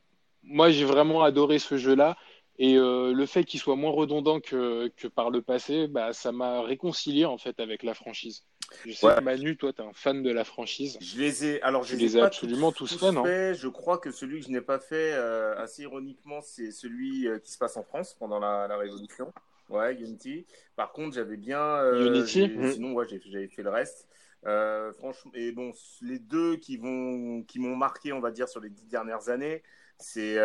moi 0.43 0.71
j'ai 0.71 0.85
vraiment 0.85 1.23
adoré 1.23 1.57
ce 1.59 1.77
jeu-là 1.77 2.17
et 2.59 2.75
le 2.75 3.25
fait 3.25 3.45
qu'il 3.45 3.59
soit 3.59 3.75
moins 3.75 3.91
redondant 3.91 4.39
que 4.39 4.91
que 4.97 5.07
par 5.07 5.29
le 5.29 5.41
passé, 5.41 5.87
bah 5.87 6.13
ça 6.13 6.31
m'a 6.31 6.61
réconcilié 6.63 7.25
en 7.25 7.37
fait 7.37 7.59
avec 7.59 7.83
la 7.83 7.93
franchise. 7.93 8.45
Je 8.85 8.91
sais 8.93 9.05
Ouais. 9.07 9.15
que 9.15 9.21
Manu, 9.21 9.57
toi, 9.57 9.71
tu 9.73 9.81
es 9.81 9.85
un 9.85 9.93
fan 9.93 10.21
de 10.23 10.31
la 10.31 10.43
franchise. 10.43 10.97
Je 11.01 11.19
les 11.19 11.45
ai, 11.45 11.61
alors 11.61 11.83
je 11.83 11.95
les 11.95 12.17
ai 12.17 12.21
absolument 12.21 12.71
tous, 12.71 12.97
faits, 12.97 13.11
non 13.13 13.23
faits. 13.23 13.55
Je 13.57 13.67
crois 13.67 13.97
que 13.97 14.11
celui 14.11 14.39
que 14.39 14.45
je 14.47 14.51
n'ai 14.51 14.61
pas 14.61 14.79
fait, 14.79 15.13
euh, 15.13 15.55
assez 15.57 15.83
ironiquement, 15.83 16.41
c'est 16.41 16.71
celui 16.71 17.27
euh, 17.27 17.39
qui 17.39 17.51
se 17.51 17.57
passe 17.57 17.77
en 17.77 17.83
France 17.83 18.15
pendant 18.19 18.39
la, 18.39 18.67
la 18.67 18.77
Révolution. 18.77 19.31
Ouais, 19.69 19.95
Unity. 19.95 20.45
Par 20.75 20.91
contre, 20.91 21.15
j'avais 21.15 21.37
bien. 21.37 21.59
euh, 21.61 22.07
Unity 22.07 22.47
Mhm. 22.49 22.71
Sinon, 22.73 22.93
ouais, 22.93 23.05
j'avais 23.07 23.47
fait 23.47 23.63
le 23.63 23.69
reste. 23.69 24.07
Euh, 24.45 24.91
franchement, 24.93 25.31
et 25.35 25.51
bon, 25.53 25.71
les 26.01 26.19
deux 26.19 26.57
qui 26.57 26.75
vont, 26.77 27.43
qui 27.43 27.59
m'ont 27.59 27.75
marqué, 27.77 28.11
on 28.11 28.19
va 28.19 28.29
dire, 28.31 28.49
sur 28.49 28.59
les 28.59 28.69
dix 28.69 28.85
dernières 28.87 29.29
années, 29.29 29.63
c'est 29.99 30.37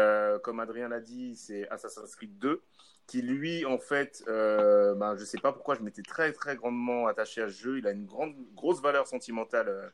comme 0.44 0.60
Adrien 0.60 0.88
l'a 0.88 1.00
dit, 1.00 1.34
c'est 1.34 1.68
Assassin's 1.68 2.14
Creed 2.14 2.38
2, 2.38 2.62
qui 3.08 3.22
lui, 3.22 3.64
en 3.64 3.78
fait, 3.78 4.22
euh, 4.28 4.94
ben, 4.94 5.16
je 5.16 5.24
sais 5.24 5.38
pas 5.38 5.50
pourquoi, 5.50 5.74
je 5.74 5.80
m'étais 5.80 6.02
très 6.02 6.30
très 6.32 6.54
grandement 6.56 7.06
attaché 7.08 7.40
à 7.42 7.48
ce 7.48 7.54
jeu. 7.54 7.78
Il 7.78 7.86
a 7.86 7.90
une 7.90 8.04
grande, 8.04 8.34
grosse 8.54 8.80
valeur 8.82 9.06
sentimentale 9.08 9.68
euh, 9.68 9.88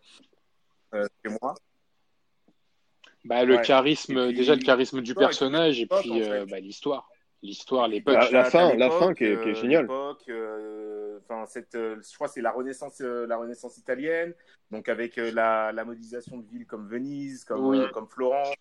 euh, 0.95 1.07
chez 1.25 1.33
moi. 1.41 1.55
Bah, 3.25 3.45
le 3.45 3.55
Ouais. 3.57 3.62
charisme, 3.62 4.27
puis, 4.27 4.35
déjà 4.35 4.55
le 4.57 4.62
charisme 4.62 5.01
du 5.01 5.15
personnage 5.15 5.81
et 5.81 5.87
puis 5.87 6.23
euh, 6.23 6.45
bah, 6.51 6.59
l'histoire. 6.61 7.09
L'histoire, 7.41 7.87
l'époque. 7.89 8.31
La- 8.33 8.45
fin- 8.45 8.75
la 8.75 8.91
fin 8.91 9.15
qui 9.15 9.25
est- 9.25 9.41
qui 9.43 9.51
est 9.51 9.55
géniale. 9.55 9.87
euh, 9.91 11.19
Enfin, 11.23 11.47
cette, 11.47 11.73
je 11.75 12.15
crois 12.15 12.27
que 12.27 12.35
c'est 12.35 12.43
la 12.43 12.51
Renaissance, 12.51 13.01
la 13.01 13.37
Renaissance 13.37 13.79
italienne. 13.79 14.35
Donc 14.71 14.89
avec 14.89 15.17
la, 15.17 15.71
la 15.73 15.85
modélisation 15.85 16.39
de 16.39 16.47
villes 16.47 16.67
comme 16.67 16.89
Venise, 16.89 17.45
comme, 17.45 17.65
Oui. 17.67 17.79
euh, 17.79 17.89
comme 17.91 18.09
Florence. 18.09 18.55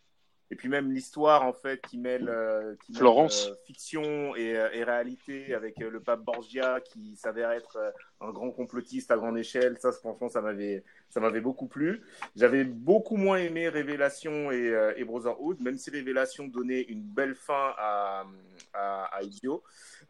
Et 0.51 0.55
puis 0.55 0.69
même 0.69 0.91
l'histoire 0.91 1.43
en 1.43 1.53
fait 1.53 1.81
qui 1.81 1.97
mêle, 1.97 2.29
euh, 2.29 2.75
qui 2.83 2.91
mêle, 2.91 2.99
Florence. 2.99 3.47
euh, 3.47 3.55
fiction 3.65 4.35
et, 4.35 4.55
euh, 4.55 4.69
et 4.71 4.83
réalité 4.83 5.55
avec 5.55 5.81
euh, 5.81 5.89
le 5.89 5.99
pape 5.99 6.21
Borgia 6.21 6.79
qui 6.81 7.15
s'avère 7.15 7.51
être 7.51 7.77
euh, 7.77 7.91
un 8.21 8.31
grand 8.31 8.51
complotiste 8.51 9.09
à 9.09 9.15
grande 9.17 9.37
échelle. 9.37 9.77
Ça, 9.79 9.91
franchement, 9.91 10.29
ça 10.29 10.41
m'avait, 10.41 10.83
ça 11.09 11.19
m'avait 11.19 11.41
beaucoup 11.41 11.67
plu. 11.67 12.03
J'avais 12.35 12.65
beaucoup 12.65 13.15
moins 13.17 13.37
aimé 13.37 13.67
Révélation 13.69 14.51
et, 14.51 14.69
euh, 14.69 14.93
et 14.95 15.03
Brotherhood, 15.05 15.59
même 15.59 15.77
si 15.77 15.89
Révélation 15.89 16.47
donnait 16.47 16.81
une 16.81 17.01
belle 17.01 17.35
fin 17.35 17.73
à, 17.77 18.25
à, 18.73 19.05
à 19.05 19.23
Idio. 19.23 19.63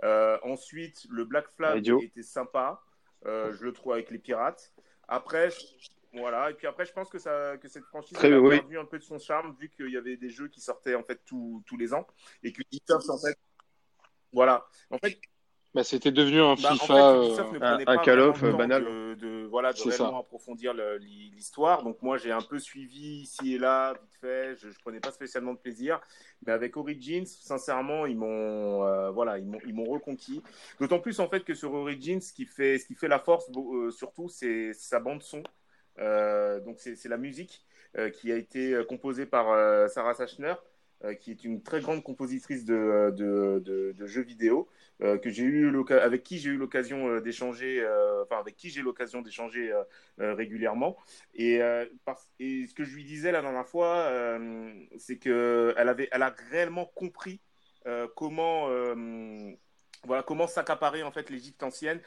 Euh, 0.03 0.37
ensuite, 0.43 1.05
le 1.09 1.23
Black 1.23 1.47
Flag 1.55 1.77
Idio. 1.77 2.01
était 2.01 2.23
sympa, 2.23 2.81
euh, 3.25 3.53
je 3.53 3.63
le 3.63 3.71
trouve 3.71 3.93
avec 3.93 4.11
les 4.11 4.19
pirates. 4.19 4.73
Après, 5.07 5.49
voilà. 6.13 6.51
Et 6.51 6.53
puis 6.53 6.67
après, 6.67 6.85
je 6.85 6.93
pense 6.93 7.09
que 7.09 7.17
ça, 7.19 7.57
que 7.57 7.67
cette 7.67 7.85
franchise 7.85 8.17
Très 8.17 8.31
a 8.31 8.39
oui. 8.39 8.57
perdu 8.59 8.77
un 8.79 8.85
peu 8.85 8.99
de 8.99 9.03
son 9.03 9.19
charme 9.19 9.55
vu 9.59 9.69
qu'il 9.69 9.89
y 9.89 9.97
avait 9.97 10.17
des 10.17 10.29
jeux 10.29 10.47
qui 10.47 10.61
sortaient 10.61 10.95
en 10.95 11.03
fait 11.03 11.21
tous 11.25 11.63
tous 11.65 11.77
les 11.77 11.93
ans 11.93 12.05
et 12.43 12.51
que 12.53 12.61
Ubisoft 12.61 13.09
en 13.09 13.17
fait, 13.17 13.37
voilà. 14.31 14.65
En 14.89 14.97
fait, 14.97 15.19
Bah, 15.73 15.83
c'était 15.83 16.11
devenu 16.11 16.39
un 16.39 16.53
bah, 16.53 16.69
en 16.71 16.75
FIFA. 16.75 16.85
fait, 17.13 17.25
Ubisoft 17.25 17.53
euh, 17.55 17.59
un- 17.61 17.79
un 17.87 17.97
Call 17.97 18.19
vraiment 18.19 18.47
of, 18.49 18.57
banal. 18.57 18.83
De, 18.83 19.15
de- 19.15 19.47
voilà, 19.49 19.73
de 19.73 19.81
réellement 19.81 20.19
approfondir 20.19 20.73
l'histoire. 20.99 21.83
Donc 21.83 22.01
moi, 22.01 22.17
j'ai 22.17 22.31
un 22.31 22.41
peu 22.41 22.59
suivi 22.59 23.21
ici 23.21 23.55
et 23.55 23.57
là, 23.57 23.93
vite 23.93 24.15
fait. 24.21 24.55
Je, 24.55 24.67
ne 24.67 24.73
prenais 24.83 24.99
pas 24.99 25.11
spécialement 25.11 25.53
de 25.53 25.59
plaisir, 25.59 25.99
mais 26.45 26.51
avec 26.51 26.77
Origins, 26.77 27.25
sincèrement, 27.25 28.05
ils 28.05 28.17
m'ont, 28.17 28.83
euh, 28.85 29.09
voilà, 29.11 29.39
ils 29.39 29.47
m'ont, 29.47 29.59
ils 29.65 29.73
m'ont 29.73 29.85
reconquis. 29.85 30.43
D'autant 30.79 30.99
plus 30.99 31.19
en 31.19 31.27
fait 31.27 31.43
que 31.43 31.53
sur 31.55 31.73
Origins, 31.73 32.21
ce 32.21 32.33
qui 32.33 32.45
fait, 32.45 32.77
ce 32.77 32.85
qui 32.85 32.95
fait 32.95 33.07
la 33.07 33.19
force, 33.19 33.49
euh, 33.55 33.89
surtout, 33.91 34.29
c'est 34.29 34.73
sa 34.73 34.99
bande 34.99 35.23
son. 35.23 35.41
Donc 35.97 36.79
c'est 36.79 37.05
la 37.05 37.17
musique 37.17 37.65
qui 38.13 38.31
a 38.31 38.35
été 38.35 38.81
composée 38.87 39.25
par 39.25 39.89
Sarah 39.89 40.13
Sachner. 40.13 40.55
Euh, 41.05 41.15
qui 41.15 41.31
est 41.31 41.43
une 41.43 41.61
très 41.61 41.81
grande 41.81 42.01
compositrice 42.01 42.63
de, 42.63 43.93
jeux 44.05 44.21
vidéo, 44.21 44.69
euh, 45.01 45.17
que 45.17 45.29
eu 45.29 45.69
avec 45.91 46.23
qui 46.23 46.39
j'ai 46.39 46.51
eu 46.51 46.57
l'occasion 46.57 47.09
euh, 47.09 47.19
d'échanger, 47.19 47.85
avec 48.31 48.55
qui 48.55 48.69
j'ai 48.69 48.81
l'occasion 48.81 49.21
d'échanger 49.21 49.73
régulièrement. 50.17 50.95
Et, 51.33 51.55
et, 52.39 52.67
ce 52.67 52.73
que 52.73 52.85
je 52.85 52.95
lui 52.95 53.03
disais 53.03 53.33
la 53.33 53.41
dernière 53.41 53.67
fois, 53.67 54.09
c'est 54.97 55.17
qu'elle 55.17 55.89
avait, 55.89 56.07
elle 56.11 56.23
a 56.23 56.33
réellement 56.51 56.85
compris 56.85 57.41
comment 58.15 58.69
voilà 60.05 60.21
comment 60.23 60.47
s'accaparer 60.47 61.03
en 61.03 61.11
fait 61.11 61.29
l'Égypte 61.29 61.63
ancienne 61.63 62.01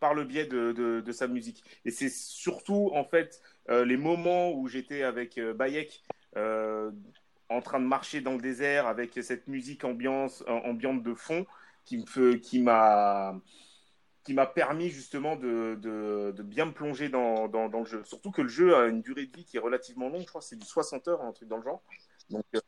par 0.00 0.14
le 0.14 0.24
biais 0.24 0.46
de, 0.46 0.72
de, 0.72 1.12
sa 1.12 1.26
musique. 1.26 1.62
Et 1.84 1.90
c'est 1.90 2.10
surtout 2.10 2.90
en 2.94 3.04
fait 3.04 3.40
les 3.68 3.96
moments 3.96 4.52
où 4.52 4.68
j'étais 4.68 5.02
avec 5.02 5.38
Bayek 5.40 6.02
en 7.50 7.60
train 7.60 7.80
de 7.80 7.84
marcher 7.84 8.20
dans 8.20 8.32
le 8.32 8.40
désert 8.40 8.86
avec 8.86 9.18
cette 9.22 9.48
musique 9.48 9.84
ambiance, 9.84 10.42
euh, 10.48 10.52
ambiante 10.52 11.02
de 11.02 11.14
fond 11.14 11.44
qui 11.84 11.98
me 11.98 12.34
qui 12.36 12.60
m'a 12.60 13.38
qui 14.22 14.34
m'a 14.34 14.46
permis 14.46 14.90
justement 14.90 15.34
de, 15.34 15.78
de, 15.80 16.42
bien 16.42 16.66
me 16.66 16.72
plonger 16.72 17.08
dans, 17.08 17.48
dans, 17.48 17.80
le 17.80 17.86
jeu. 17.86 18.04
Surtout 18.04 18.30
que 18.30 18.42
le 18.42 18.48
jeu 18.48 18.76
a 18.76 18.86
une 18.86 19.00
durée 19.00 19.26
de 19.26 19.34
vie 19.34 19.44
qui 19.44 19.56
est 19.56 19.60
relativement 19.60 20.10
longue, 20.10 20.20
je 20.20 20.26
crois 20.26 20.42
que 20.42 20.46
c'est 20.46 20.58
du 20.58 20.66
60 20.66 21.08
heures, 21.08 21.22
un 21.22 21.32
truc 21.32 21.48
dans 21.48 21.56
le 21.56 21.62
genre. 21.62 21.82
Donc, 22.28 22.44
euh, 22.54 22.60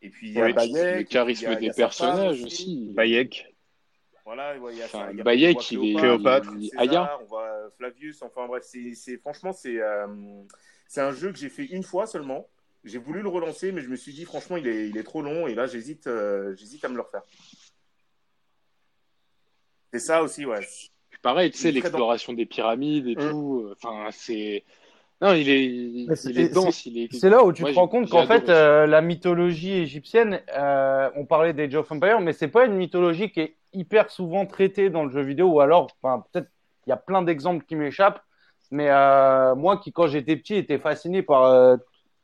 Et 0.00 0.08
puis 0.08 0.28
il 0.28 0.34
y 0.34 0.40
a 0.40 0.52
Bayek, 0.52 0.98
le 0.98 1.02
charisme 1.02 1.56
des 1.56 1.72
personnages 1.72 2.42
aussi. 2.44 2.90
Bayek. 2.94 3.49
Voilà, 4.24 4.54
il 4.56 4.76
y 4.76 4.82
a, 4.82 4.84
enfin, 4.84 5.10
il 5.12 5.22
Bayek, 5.22 5.70
il 5.70 5.90
est 5.90 5.94
Cléopâtre, 5.96 6.50
Aya. 6.76 7.18
On 7.22 7.24
voit 7.24 7.70
Flavius, 7.76 8.22
enfin 8.22 8.46
bref, 8.46 8.64
c'est 8.64 9.16
franchement 9.18 9.52
c'est 9.52 9.80
euh, 9.80 10.06
c'est 10.88 11.00
un 11.00 11.12
jeu 11.12 11.32
que 11.32 11.38
j'ai 11.38 11.48
fait 11.48 11.64
une 11.64 11.82
fois 11.82 12.06
seulement 12.06 12.46
j'ai 12.84 12.98
voulu 12.98 13.22
le 13.22 13.28
relancer, 13.28 13.72
mais 13.72 13.80
je 13.80 13.88
me 13.88 13.96
suis 13.96 14.12
dit, 14.12 14.24
franchement, 14.24 14.56
il 14.56 14.66
est, 14.66 14.88
il 14.88 14.96
est 14.96 15.02
trop 15.02 15.22
long 15.22 15.46
et 15.46 15.54
là, 15.54 15.66
j'hésite, 15.66 16.06
euh, 16.06 16.54
j'hésite 16.56 16.84
à 16.84 16.88
me 16.88 16.96
le 16.96 17.02
refaire. 17.02 17.22
C'est 19.92 19.98
ça 19.98 20.22
aussi, 20.22 20.46
ouais. 20.46 20.60
Pareil, 21.22 21.50
tu 21.50 21.58
sais, 21.58 21.72
l'exploration 21.72 22.32
des 22.32 22.46
pyramides 22.46 23.06
et 23.06 23.16
mmh. 23.16 23.30
tout. 23.30 23.66
Euh, 23.66 23.74
enfin, 23.76 24.08
c'est. 24.10 24.64
Non, 25.20 25.34
il 25.34 25.50
est, 25.50 25.66
il, 25.66 26.10
est 26.38 26.48
dense. 26.48 26.88
C'est 27.10 27.28
là 27.28 27.44
où 27.44 27.52
tu 27.52 27.62
te 27.62 27.74
rends 27.74 27.88
compte 27.88 28.08
qu'en 28.08 28.26
fait, 28.26 28.48
euh, 28.48 28.86
la 28.86 29.02
mythologie 29.02 29.72
égyptienne, 29.72 30.40
on 31.14 31.26
parlait 31.26 31.52
des 31.52 31.74
of 31.76 31.92
Empire, 31.92 32.20
mais 32.20 32.32
c'est 32.32 32.48
pas 32.48 32.64
une 32.64 32.76
mythologie 32.76 33.30
qui 33.30 33.40
est 33.40 33.56
hyper 33.72 34.10
souvent 34.10 34.46
traitée 34.46 34.90
dans 34.90 35.04
le 35.04 35.10
jeu 35.10 35.22
vidéo, 35.22 35.48
ou 35.48 35.60
alors, 35.60 35.88
enfin, 36.02 36.24
peut-être, 36.32 36.48
il 36.86 36.90
y 36.90 36.92
a 36.92 36.96
plein 36.96 37.22
d'exemples 37.22 37.64
qui 37.66 37.76
m'échappent, 37.76 38.22
mais 38.70 38.88
moi 39.54 39.76
qui, 39.76 39.92
quand 39.92 40.06
j'étais 40.06 40.36
petit, 40.36 40.56
était 40.56 40.78
fasciné 40.78 41.22
par 41.22 41.78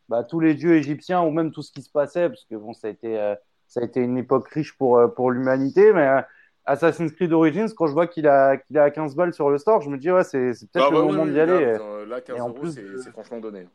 bah, 0.08 0.22
tous 0.22 0.40
les 0.40 0.54
dieux 0.54 0.76
égyptiens 0.76 1.22
ou 1.22 1.30
même 1.30 1.50
tout 1.50 1.62
ce 1.62 1.72
qui 1.72 1.82
se 1.82 1.90
passait, 1.90 2.28
parce 2.28 2.44
que 2.44 2.54
bon, 2.54 2.72
ça 2.72 2.86
a 2.86 2.90
été, 2.90 3.18
euh, 3.18 3.34
ça 3.66 3.80
a 3.80 3.84
été 3.84 4.00
une 4.00 4.16
époque 4.16 4.48
riche 4.48 4.76
pour, 4.78 4.98
euh, 4.98 5.08
pour 5.08 5.32
l'humanité, 5.32 5.92
mais 5.92 6.06
euh, 6.06 6.20
Assassin's 6.64 7.12
Creed 7.12 7.32
Origins, 7.32 7.68
quand 7.76 7.88
je 7.88 7.92
vois 7.92 8.06
qu'il 8.06 8.28
a, 8.28 8.56
qu'il 8.56 8.78
a 8.78 8.90
15 8.90 9.16
balles 9.16 9.34
sur 9.34 9.50
le 9.50 9.58
store, 9.58 9.80
je 9.82 9.90
me 9.90 9.98
dis, 9.98 10.10
ouais, 10.10 10.22
c'est, 10.22 10.52
peut-être 10.72 10.90
bah, 10.90 10.96
le 10.98 11.02
moment 11.02 11.26
d'y 11.26 11.40
aller. 11.40 11.76
Là, 12.06 12.20
15 12.20 12.38
euros, 12.38 12.52
plus, 12.52 12.72
c'est, 13.02 13.10
franchement 13.10 13.38
donné. 13.38 13.66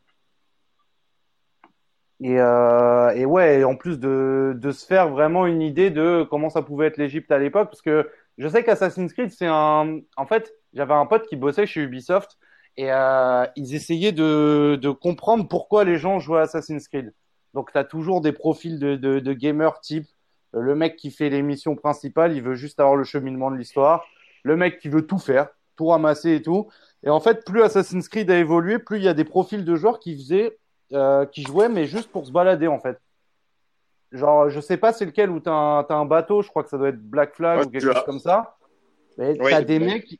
Et, 2.24 2.40
euh, 2.40 3.10
et 3.12 3.26
ouais, 3.26 3.64
en 3.64 3.76
plus 3.76 4.00
de, 4.00 4.54
de 4.56 4.72
se 4.72 4.86
faire 4.86 5.10
vraiment 5.10 5.48
une 5.48 5.62
idée 5.62 5.90
de 5.90 6.26
comment 6.30 6.50
ça 6.50 6.62
pouvait 6.62 6.88
être 6.88 6.98
l'Égypte 6.98 7.32
à 7.32 7.40
l'époque, 7.40 7.70
parce 7.70 7.82
que 7.82 8.10
je 8.38 8.48
sais 8.48 8.64
qu'Assassin's 8.64 9.14
Creed, 9.14 9.32
c'est 9.32 9.48
un. 9.48 10.00
En 10.18 10.26
fait, 10.26 10.54
j'avais 10.74 10.94
un 10.94 11.06
pote 11.06 11.28
qui 11.28 11.36
bossait 11.36 11.66
chez 11.66 11.82
Ubisoft 11.82 12.38
et 12.78 12.92
euh, 12.92 13.46
ils 13.56 13.76
essayaient 13.76 14.12
de, 14.12 14.78
de, 14.82 14.90
comprendre 14.92 15.48
pourquoi 15.48 15.84
les 15.84 15.98
gens 15.98 16.20
jouaient 16.20 16.40
à 16.40 16.44
Assassin's 16.44 16.88
Creed. 16.88 17.14
Donc, 17.54 17.72
tu 17.72 17.78
as 17.78 17.84
toujours 17.84 18.22
des 18.22 18.32
profils 18.32 18.80
de, 18.80 18.96
de, 18.96 19.20
de 19.20 19.34
gamers 19.34 19.80
type 19.82 20.06
euh, 20.56 20.62
le 20.62 20.76
mec 20.76 20.96
qui 20.98 21.12
fait 21.12 21.30
les 21.30 21.42
missions 21.42 21.76
principales, 21.76 22.34
il 22.36 22.42
veut 22.42 22.56
juste 22.56 22.80
avoir 22.80 22.96
le 22.96 23.04
cheminement 23.04 23.52
de 23.52 23.58
l'histoire. 23.58 24.06
Le 24.44 24.56
mec 24.58 24.80
qui 24.80 24.90
veut 24.90 25.06
tout 25.06 25.20
faire, 25.20 25.50
tout 25.76 25.88
ramasser 25.88 26.36
et 26.36 26.42
tout. 26.42 26.70
Et 27.04 27.10
en 27.10 27.20
fait, 27.20 27.46
plus 27.46 27.62
Assassin's 27.62 28.08
Creed 28.10 28.30
a 28.32 28.38
évolué, 28.38 28.80
plus 28.80 28.98
il 28.98 29.04
y 29.04 29.08
a 29.08 29.14
des 29.14 29.24
profils 29.24 29.64
de 29.66 29.76
joueurs 29.76 30.00
qui 30.00 30.16
faisaient, 30.16 30.58
euh, 30.94 31.26
qui 31.26 31.44
jouaient, 31.44 31.70
mais 31.70 31.86
juste 31.86 32.12
pour 32.12 32.26
se 32.26 32.32
balader 32.32 32.68
en 32.68 32.80
fait. 32.80 33.00
Genre, 34.12 34.50
je 34.50 34.60
sais 34.60 34.78
pas 34.78 34.92
c'est 34.92 35.06
lequel 35.06 35.30
où 35.30 35.40
t'as 35.40 35.52
un, 35.52 35.80
as 35.88 35.94
un 35.94 36.06
bateau, 36.06 36.42
je 36.42 36.50
crois 36.50 36.64
que 36.64 36.70
ça 36.70 36.78
doit 36.78 36.90
être 36.90 37.02
Black 37.02 37.34
Flag 37.36 37.66
ou 37.66 37.70
quelque 37.70 37.94
chose 37.94 38.04
comme 38.06 38.20
ça. 38.20 38.58
Mais 39.18 39.36
t'as 39.36 39.62
des 39.62 39.80
mecs, 39.80 40.20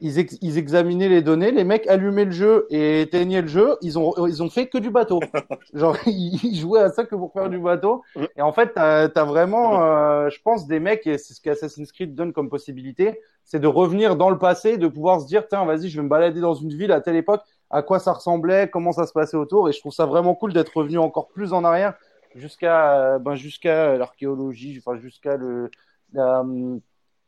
ils, 0.00 0.26
ils, 0.42 0.58
examinaient 0.58 1.08
les 1.08 1.22
données, 1.22 1.50
les 1.50 1.64
mecs 1.64 1.86
allumaient 1.86 2.24
le 2.24 2.30
jeu 2.30 2.66
et 2.70 3.02
éteignaient 3.02 3.42
le 3.42 3.48
jeu, 3.48 3.76
ils 3.82 3.98
ont, 3.98 4.26
ils 4.26 4.42
ont 4.42 4.50
fait 4.50 4.68
que 4.68 4.78
du 4.78 4.90
bateau. 4.90 5.20
Genre, 5.74 5.96
ils 6.06 6.56
jouaient 6.56 6.80
à 6.80 6.90
ça 6.90 7.04
que 7.04 7.14
pour 7.14 7.32
faire 7.32 7.48
du 7.48 7.58
bateau. 7.58 8.02
Et 8.36 8.42
en 8.42 8.52
fait, 8.52 8.72
t'as 8.74 9.08
as 9.14 9.24
vraiment, 9.24 9.82
euh, 9.82 10.30
je 10.30 10.40
pense, 10.42 10.66
des 10.66 10.80
mecs, 10.80 11.06
et 11.06 11.18
c'est 11.18 11.34
ce 11.34 11.40
qu'Assassin's 11.40 11.92
Creed 11.92 12.14
donne 12.14 12.32
comme 12.32 12.48
possibilité, 12.48 13.20
c'est 13.44 13.60
de 13.60 13.66
revenir 13.66 14.16
dans 14.16 14.30
le 14.30 14.38
passé, 14.38 14.76
de 14.78 14.88
pouvoir 14.88 15.20
se 15.20 15.26
dire, 15.26 15.46
tiens, 15.48 15.64
vas-y, 15.64 15.88
je 15.88 15.96
vais 15.96 16.04
me 16.04 16.08
balader 16.08 16.40
dans 16.40 16.54
une 16.54 16.74
ville 16.74 16.92
à 16.92 17.00
telle 17.00 17.16
époque, 17.16 17.42
à 17.70 17.82
quoi 17.82 17.98
ça 17.98 18.12
ressemblait, 18.12 18.68
comment 18.70 18.92
ça 18.92 19.06
se 19.06 19.12
passait 19.12 19.36
autour. 19.36 19.68
Et 19.68 19.72
je 19.72 19.80
trouve 19.80 19.92
ça 19.92 20.06
vraiment 20.06 20.34
cool 20.34 20.52
d'être 20.52 20.76
revenu 20.76 20.98
encore 20.98 21.28
plus 21.28 21.52
en 21.52 21.64
arrière 21.64 21.94
jusqu'à 22.34 23.18
ben, 23.18 23.34
jusqu'à 23.34 23.96
l'archéologie, 23.96 24.78
enfin, 24.78 24.98
jusqu'à 24.98 25.36
le, 25.36 25.70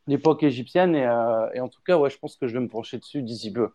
l'époque 0.07 0.43
égyptienne. 0.43 0.95
Et, 0.95 1.05
euh, 1.05 1.49
et, 1.53 1.59
en 1.59 1.69
tout 1.69 1.81
cas, 1.81 1.97
ouais, 1.97 2.09
je 2.09 2.17
pense 2.17 2.35
que 2.35 2.47
je 2.47 2.53
vais 2.53 2.59
me 2.59 2.69
pencher 2.69 2.97
dessus 2.97 3.21
d'ici 3.21 3.51
peu. 3.51 3.69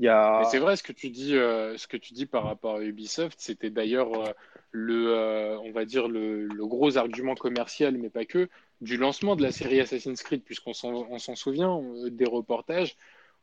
Il 0.00 0.06
y 0.06 0.08
a... 0.08 0.44
C'est 0.44 0.60
vrai 0.60 0.76
ce 0.76 0.84
que 0.84 0.92
tu 0.92 1.10
dis, 1.10 1.36
euh, 1.36 1.76
ce 1.76 1.88
que 1.88 1.96
tu 1.96 2.14
dis 2.14 2.26
par 2.26 2.44
rapport 2.44 2.76
à 2.76 2.82
Ubisoft. 2.82 3.36
C'était 3.40 3.70
d'ailleurs 3.70 4.14
euh, 4.14 4.30
le, 4.70 5.58
on 5.64 5.72
va 5.72 5.84
dire 5.84 6.06
le, 6.06 6.46
le, 6.46 6.66
gros 6.66 6.96
argument 6.98 7.34
commercial, 7.34 7.98
mais 7.98 8.08
pas 8.08 8.24
que, 8.24 8.48
du 8.80 8.96
lancement 8.96 9.34
de 9.34 9.42
la 9.42 9.50
série 9.50 9.80
Assassin's 9.80 10.22
Creed, 10.22 10.44
puisqu'on 10.44 10.72
s'en 10.72 11.34
souvient 11.34 11.82
des 12.10 12.26
reportages 12.26 12.96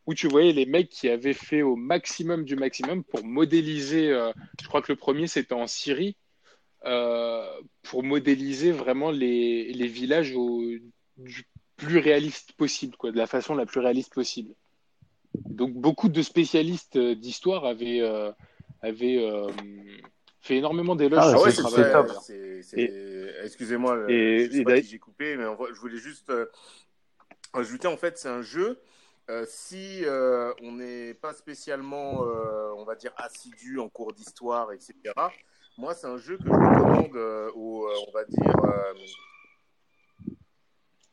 où 0.07 0.13
tu 0.13 0.27
voyais 0.27 0.51
les 0.51 0.65
mecs 0.65 0.89
qui 0.89 1.09
avaient 1.09 1.33
fait 1.33 1.61
au 1.61 1.75
maximum 1.75 2.45
du 2.45 2.55
maximum 2.55 3.03
pour 3.03 3.23
modéliser. 3.23 4.09
je 4.61 4.67
crois 4.67 4.81
que 4.81 4.91
le 4.91 4.97
premier 4.97 5.27
c'était 5.27 5.55
en 5.55 5.67
Syrie 5.67 6.15
euh, 6.85 7.43
pour 7.81 8.03
modéliser 8.03 8.71
vraiment 8.71 9.09
les, 9.09 9.73
les 9.73 9.87
villages 9.87 10.35
au, 10.35 10.61
du 11.17 11.47
plus 11.77 11.97
réaliste 11.97 12.51
possible, 12.53 12.95
quoi, 12.95 13.11
de 13.11 13.17
la 13.17 13.25
façon 13.25 13.55
la 13.55 13.65
plus 13.65 13.79
réaliste 13.79 14.13
possible. 14.13 14.53
Donc 15.33 15.73
beaucoup 15.73 16.09
de 16.09 16.21
spécialistes 16.21 16.97
d'histoire 16.97 17.65
avaient, 17.65 18.01
euh, 18.01 18.31
avaient 18.83 19.17
euh, 19.17 19.47
fait 20.41 20.57
énormément 20.57 20.95
d'éloges 20.95 21.21
ah, 21.23 21.29
sur 21.29 21.41
ouais, 21.41 21.51
Excusez-moi, 23.43 24.05
j'ai 24.07 24.99
coupé, 24.99 25.37
mais 25.37 25.45
je 25.73 25.79
voulais 25.79 25.97
juste 25.97 26.31
ajouter 27.53 27.87
en 27.87 27.97
fait, 27.97 28.19
c'est 28.19 28.29
un 28.29 28.43
jeu. 28.43 28.79
Si 29.47 30.03
on 30.61 30.71
n'est 30.73 31.13
pas 31.13 31.33
spécialement, 31.33 32.21
on 32.77 32.83
va 32.85 32.95
dire, 32.95 33.13
assidu 33.17 33.79
en 33.79 33.89
cours 33.89 34.13
d'histoire, 34.13 34.71
etc., 34.71 35.13
moi, 35.77 35.93
c'est 35.93 36.07
un 36.07 36.17
jeu 36.17 36.37
que 36.37 36.45
je 36.45 36.49
recommande 36.49 37.15
euh, 37.15 37.51
au, 37.53 37.85
euh, 37.85 37.93
on 38.07 38.11
va 38.11 38.23
dire. 38.23 38.53
Euh, 38.63 38.93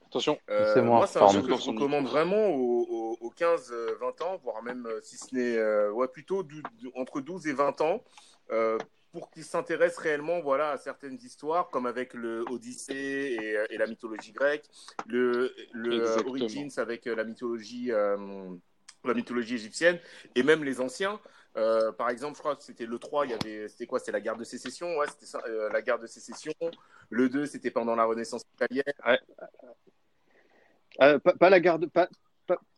Attention, 0.06 0.38
c'est 0.46 0.82
moi. 0.82 0.98
Moi, 0.98 1.06
c'est 1.06 1.20
un 1.20 1.28
jeu 1.28 1.42
que 1.42 1.56
je 1.56 1.70
recommande 1.70 2.06
vraiment 2.06 2.48
aux, 2.48 3.32
15-20 3.34 4.22
ans, 4.22 4.36
voire 4.44 4.62
même 4.62 4.86
si 5.00 5.16
ce 5.16 5.34
n'est, 5.34 5.88
ouais, 5.90 6.06
plutôt 6.06 6.46
entre 6.94 7.22
12 7.22 7.46
et 7.46 7.54
20 7.54 7.80
ans, 7.80 8.04
pour 9.12 9.30
qu'ils 9.30 9.44
s'intéressent 9.44 10.02
réellement, 10.02 10.40
voilà, 10.40 10.70
à 10.70 10.78
certaines 10.78 11.18
histoires, 11.22 11.70
comme 11.70 11.86
avec 11.86 12.14
le 12.14 12.44
Odyssée 12.50 13.66
et, 13.70 13.78
la 13.78 13.86
mythologie 13.86 14.32
grecque, 14.32 14.64
le, 15.06 15.54
le 15.72 16.26
Origins 16.26 16.70
avec 16.78 17.04
la 17.04 17.24
mythologie, 17.24 17.90
la 19.04 19.14
mythologie 19.14 19.54
égyptienne, 19.54 19.98
et 20.34 20.42
même 20.42 20.64
les 20.64 20.80
anciens. 20.80 21.20
Euh, 21.56 21.92
par 21.92 22.08
exemple, 22.08 22.36
je 22.36 22.40
crois 22.40 22.56
que 22.56 22.62
c'était 22.62 22.86
le 22.86 22.98
3, 22.98 23.26
il 23.26 23.30
y 23.30 23.34
avait, 23.34 23.68
c'était 23.68 23.86
quoi 23.86 23.98
C'était 23.98 24.12
la 24.12 24.20
guerre 24.20 24.36
de 24.36 24.44
sécession, 24.44 24.96
ouais, 24.96 25.06
c'était 25.08 25.36
euh, 25.48 25.68
la 25.70 25.82
guerre 25.82 25.98
de 25.98 26.06
sécession. 26.06 26.52
Le 27.10 27.28
2, 27.28 27.46
c'était 27.46 27.70
pendant 27.70 27.94
la 27.94 28.04
Renaissance 28.04 28.42
italienne. 28.54 28.84
Ouais. 29.06 29.20
Euh, 31.00 31.18
pas, 31.18 31.34
pas, 31.34 31.50
la 31.50 31.60
guerre 31.60 31.78
de, 31.78 31.86
pas, 31.86 32.08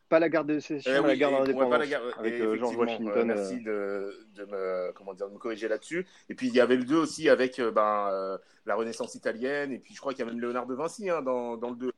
pas, 0.09 0.19
la 0.19 0.29
guerre 0.29 0.45
de 0.45 0.59
sécession, 0.59 1.03
eh 1.05 1.07
la 1.07 1.17
guerre 1.17 1.31
d'indépendance. 1.31 1.87
Ouais, 1.87 1.95
avec 2.19 2.59
George 2.59 2.77
Washington. 2.77 3.27
merci 3.27 3.61
de, 3.61 4.27
de, 4.37 4.45
me, 4.45 4.93
comment 4.93 5.15
dire, 5.15 5.29
de 5.29 5.35
me 5.35 5.39
corriger 5.39 5.69
là-dessus. 5.69 6.07
Et 6.29 6.35
puis 6.35 6.49
il 6.49 6.55
y 6.55 6.61
avait 6.61 6.77
le 6.77 6.85
2 6.85 6.97
aussi 6.97 7.29
avec 7.29 7.61
ben, 7.61 8.39
la 8.67 8.75
Renaissance 8.75 9.15
italienne. 9.15 9.73
Et 9.73 9.79
puis 9.79 9.95
je 9.95 10.01
crois 10.01 10.13
qu'il 10.13 10.25
y 10.25 10.29
a 10.29 10.31
même 10.31 10.41
Léonard 10.41 10.67
de 10.67 10.75
Vinci 10.75 11.11
hein, 11.11 11.23
dans, 11.23 11.57
dans 11.57 11.71
le 11.71 11.77
2. 11.77 11.93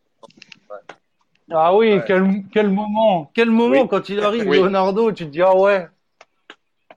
Ah 1.51 1.77
oui, 1.77 2.01
quel, 2.07 2.43
quel, 2.53 2.71
moment, 2.71 3.31
quel 3.33 3.51
moment 3.51 3.87
quand 3.87 4.09
il 4.09 4.21
arrive, 4.21 4.45
Leonardo, 4.45 5.13
tu 5.13 5.27
te 5.27 5.31
dis 5.31 5.43
ah 5.43 5.57
ouais. 5.57 5.89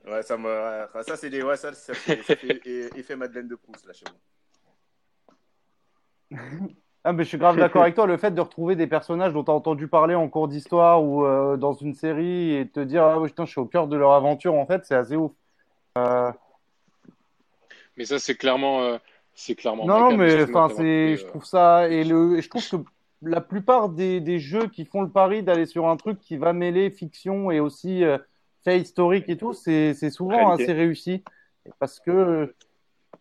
Ouais, 0.06 0.22
ça 0.22 0.36
me, 0.36 0.86
ça 1.02 1.16
c'est 1.16 1.30
des, 1.30 1.42
ouais, 1.42 1.56
ça, 1.56 1.72
ça, 1.72 1.94
fait, 1.94 2.22
ça 2.22 2.34
fait 2.34 2.60
effet 2.66 3.14
Madeleine 3.14 3.46
de 3.46 3.54
Proust 3.54 3.86
là 3.86 3.92
chez 3.92 4.06
moi. 6.30 6.38
Ah, 7.04 7.12
mais 7.12 7.24
je 7.24 7.28
suis 7.28 7.38
grave 7.38 7.56
d'accord 7.58 7.82
avec 7.82 7.94
toi. 7.94 8.06
Le 8.06 8.16
fait 8.16 8.32
de 8.32 8.40
retrouver 8.40 8.76
des 8.76 8.86
personnages 8.86 9.32
dont 9.32 9.44
tu 9.44 9.50
as 9.50 9.54
entendu 9.54 9.88
parler 9.88 10.14
en 10.14 10.28
cours 10.28 10.48
d'histoire 10.48 11.02
ou 11.02 11.24
euh, 11.24 11.56
dans 11.56 11.72
une 11.72 11.94
série 11.94 12.54
et 12.54 12.68
te 12.68 12.80
dire, 12.80 13.04
ah 13.04 13.20
putain, 13.24 13.44
je 13.44 13.50
suis 13.50 13.60
au 13.60 13.66
cœur 13.66 13.88
de 13.88 13.96
leur 13.96 14.12
aventure, 14.12 14.54
en 14.54 14.66
fait, 14.66 14.84
c'est 14.84 14.94
assez 14.94 15.16
ouf. 15.16 15.32
Euh, 15.98 16.30
mais 17.96 18.04
ça, 18.04 18.18
c'est 18.18 18.36
clairement. 18.36 18.82
Euh, 18.82 18.98
c'est 19.34 19.54
clairement. 19.54 19.86
Non, 19.86 20.16
mais 20.16 20.42
enfin, 20.42 20.68
c'est, 20.76 21.16
je 21.16 21.26
trouve 21.26 21.44
ça. 21.44 21.88
Et, 21.88 22.04
le, 22.04 22.38
et 22.38 22.42
je 22.42 22.48
trouve 22.48 22.68
que 22.68 22.76
la 23.22 23.40
plupart 23.40 23.88
des, 23.88 24.20
des 24.20 24.38
jeux 24.38 24.66
qui 24.66 24.84
font 24.84 25.02
le 25.02 25.10
pari 25.10 25.42
d'aller 25.42 25.66
sur 25.66 25.88
un 25.88 25.96
truc 25.96 26.20
qui 26.20 26.36
va 26.36 26.52
mêler 26.52 26.90
fiction 26.90 27.50
et 27.50 27.60
aussi 27.60 28.02
fait 28.64 28.78
historique 28.78 29.28
et 29.28 29.36
tout, 29.36 29.52
c'est 29.52 29.94
souvent 30.10 30.50
assez 30.50 30.72
réussi. 30.72 31.22
Parce 31.78 32.00
que 32.00 32.54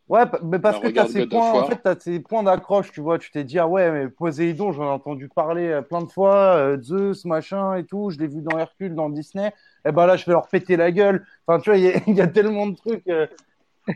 Ouais, 0.10 0.24
mais 0.42 0.58
parce 0.58 0.80
que 0.80 0.88
tu 0.88 0.98
as 0.98 1.06
ces 1.06 1.28
points, 1.28 1.52
en 1.52 1.66
fait, 1.66 1.86
as 1.86 2.00
ces 2.00 2.20
points 2.20 2.42
d'accroche, 2.42 2.92
tu 2.92 3.00
vois. 3.00 3.20
Tu 3.20 3.30
t'es 3.30 3.44
dit, 3.44 3.60
ah 3.60 3.68
ouais, 3.68 3.92
mais 3.92 4.08
Poséidon, 4.10 4.72
j'en 4.72 4.86
ai 4.86 4.88
entendu 4.88 5.30
parler 5.30 5.68
euh, 5.68 5.82
plein 5.84 6.02
de 6.02 6.12
fois, 6.12 6.56
euh, 6.56 6.82
Zeus, 6.82 7.26
machin 7.26 7.76
et 7.76 7.84
tout, 7.84 8.10
je 8.10 8.18
l'ai 8.18 8.26
vu 8.26 8.42
dans 8.42 8.58
Hercule, 8.58 8.96
dans 8.96 9.12
Disney. 9.12 9.50
Et 9.50 9.90
eh 9.90 9.92
ben 9.92 10.08
là, 10.08 10.18
je 10.18 10.26
vais 10.26 10.32
leur 10.32 10.48
péter 10.48 10.78
la 10.78 10.92
gueule. 10.92 11.24
Enfin, 11.46 11.60
tu 11.60 11.70
vois, 11.70 11.78
il 11.78 12.16
y, 12.16 12.22
a 12.22 12.28
tellement 12.28 12.66
de 12.66 12.76
trucs. 12.76 13.08
Euh... 13.08 13.28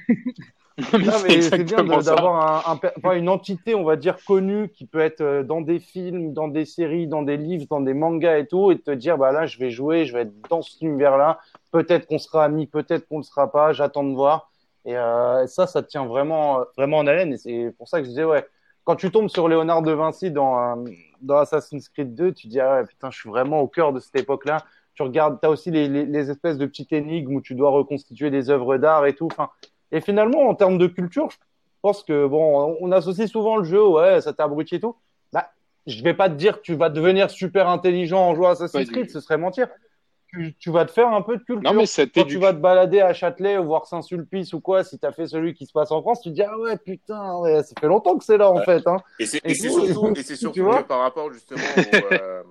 c'est 0.77 1.63
bien 1.63 1.83
d'avoir 1.83 2.69
un, 2.69 2.79
un, 3.03 3.13
une 3.13 3.29
entité, 3.29 3.73
on 3.73 3.83
va 3.83 3.95
dire, 3.95 4.17
connue 4.23 4.69
qui 4.69 4.85
peut 4.85 4.99
être 4.99 5.41
dans 5.41 5.61
des 5.61 5.79
films, 5.79 6.31
dans 6.33 6.47
des 6.47 6.65
séries, 6.65 7.07
dans 7.07 7.23
des 7.23 7.37
livres, 7.37 7.65
dans 7.71 7.81
des 7.81 7.95
mangas 7.95 8.37
et 8.37 8.45
tout, 8.45 8.71
et 8.71 8.77
te 8.77 8.91
dire, 8.91 9.17
bah 9.17 9.31
là, 9.31 9.47
je 9.47 9.57
vais 9.57 9.71
jouer, 9.71 10.05
je 10.05 10.13
vais 10.13 10.21
être 10.21 10.33
dans 10.47 10.61
cet 10.61 10.79
univers-là. 10.81 11.39
Peut-être 11.71 12.05
qu'on 12.05 12.19
sera 12.19 12.45
amis, 12.45 12.67
peut-être 12.67 13.07
qu'on 13.07 13.17
ne 13.17 13.21
le 13.21 13.25
sera 13.25 13.51
pas, 13.51 13.73
j'attends 13.73 14.03
de 14.03 14.13
voir. 14.13 14.51
Et 14.85 14.97
euh, 14.97 15.47
ça, 15.47 15.67
ça 15.67 15.81
tient 15.81 16.05
vraiment, 16.05 16.65
vraiment 16.77 16.97
en 16.97 17.07
haleine. 17.07 17.33
Et 17.33 17.37
c'est 17.37 17.73
pour 17.77 17.87
ça 17.87 17.99
que 17.99 18.05
je 18.05 18.09
disais, 18.09 18.25
ouais, 18.25 18.45
quand 18.83 18.95
tu 18.95 19.11
tombes 19.11 19.29
sur 19.29 19.47
Léonard 19.47 19.81
de 19.81 19.91
Vinci 19.91 20.31
dans, 20.31 20.59
euh, 20.59 20.89
dans 21.21 21.37
Assassin's 21.37 21.87
Creed 21.89 22.15
2, 22.15 22.33
tu 22.33 22.47
dis, 22.47 22.59
ah 22.59 22.75
ouais, 22.75 22.85
putain, 22.85 23.09
je 23.11 23.19
suis 23.19 23.29
vraiment 23.29 23.61
au 23.61 23.67
cœur 23.67 23.93
de 23.93 23.99
cette 23.99 24.19
époque-là. 24.19 24.65
Tu 24.95 25.03
regardes, 25.03 25.39
tu 25.39 25.47
as 25.47 25.49
aussi 25.49 25.71
les, 25.71 25.87
les, 25.87 26.05
les, 26.05 26.29
espèces 26.29 26.57
de 26.57 26.65
petites 26.65 26.91
énigmes 26.91 27.35
où 27.35 27.41
tu 27.41 27.55
dois 27.55 27.71
reconstituer 27.71 28.29
des 28.29 28.49
œuvres 28.49 28.77
d'art 28.77 29.05
et 29.05 29.15
tout. 29.15 29.27
Enfin, 29.31 29.49
et 29.91 30.01
finalement, 30.01 30.49
en 30.49 30.55
termes 30.55 30.77
de 30.77 30.87
culture, 30.87 31.29
je 31.31 31.37
pense 31.81 32.03
que, 32.03 32.27
bon, 32.27 32.77
on 32.79 32.91
associe 32.91 33.29
souvent 33.29 33.57
le 33.57 33.63
jeu, 33.63 33.83
ouais, 33.85 34.21
ça 34.21 34.33
t'abrutit 34.33 34.75
et 34.75 34.79
tout. 34.79 34.95
Bah, 35.31 35.49
je 35.87 36.03
vais 36.03 36.13
pas 36.13 36.29
te 36.29 36.35
dire 36.35 36.57
que 36.57 36.61
tu 36.63 36.75
vas 36.75 36.89
devenir 36.89 37.29
super 37.29 37.67
intelligent 37.69 38.19
en 38.19 38.35
jouant 38.35 38.49
à 38.49 38.51
Assassin's 38.51 38.89
Creed, 38.89 39.09
ce 39.09 39.19
serait 39.19 39.37
mentir 39.37 39.67
tu, 40.59 40.71
vas 40.71 40.85
te 40.85 40.91
faire 40.91 41.09
un 41.09 41.21
peu 41.21 41.37
de 41.37 41.43
culture. 41.43 41.73
Non, 41.73 41.73
mais 41.73 41.85
Quand 42.13 42.25
tu 42.25 42.37
vas 42.37 42.53
te 42.53 42.59
balader 42.59 43.01
à 43.01 43.13
Châtelet 43.13 43.57
ou 43.57 43.65
voir 43.65 43.85
Saint-Sulpice 43.85 44.53
ou 44.53 44.61
quoi, 44.61 44.83
si 44.83 44.97
tu 44.97 45.05
as 45.05 45.11
fait 45.11 45.27
celui 45.27 45.53
qui 45.53 45.65
se 45.65 45.71
passe 45.71 45.91
en 45.91 46.01
France, 46.01 46.21
tu 46.21 46.29
te 46.29 46.35
dis 46.35 46.43
Ah 46.43 46.57
ouais, 46.57 46.77
putain, 46.77 47.41
ça 47.63 47.73
fait 47.79 47.87
longtemps 47.87 48.17
que 48.17 48.23
c'est 48.23 48.37
là 48.37 48.49
en 48.49 48.61
fait. 48.61 48.85
Hein. 48.87 48.97
Et 49.19 49.25
c'est 49.25 49.41
surtout, 49.53 50.13
et 50.15 50.23
surtout 50.23 50.63
que 50.63 50.81
par 50.83 50.99
rapport 50.99 51.31
justement 51.31 51.63
euh, 52.11 52.43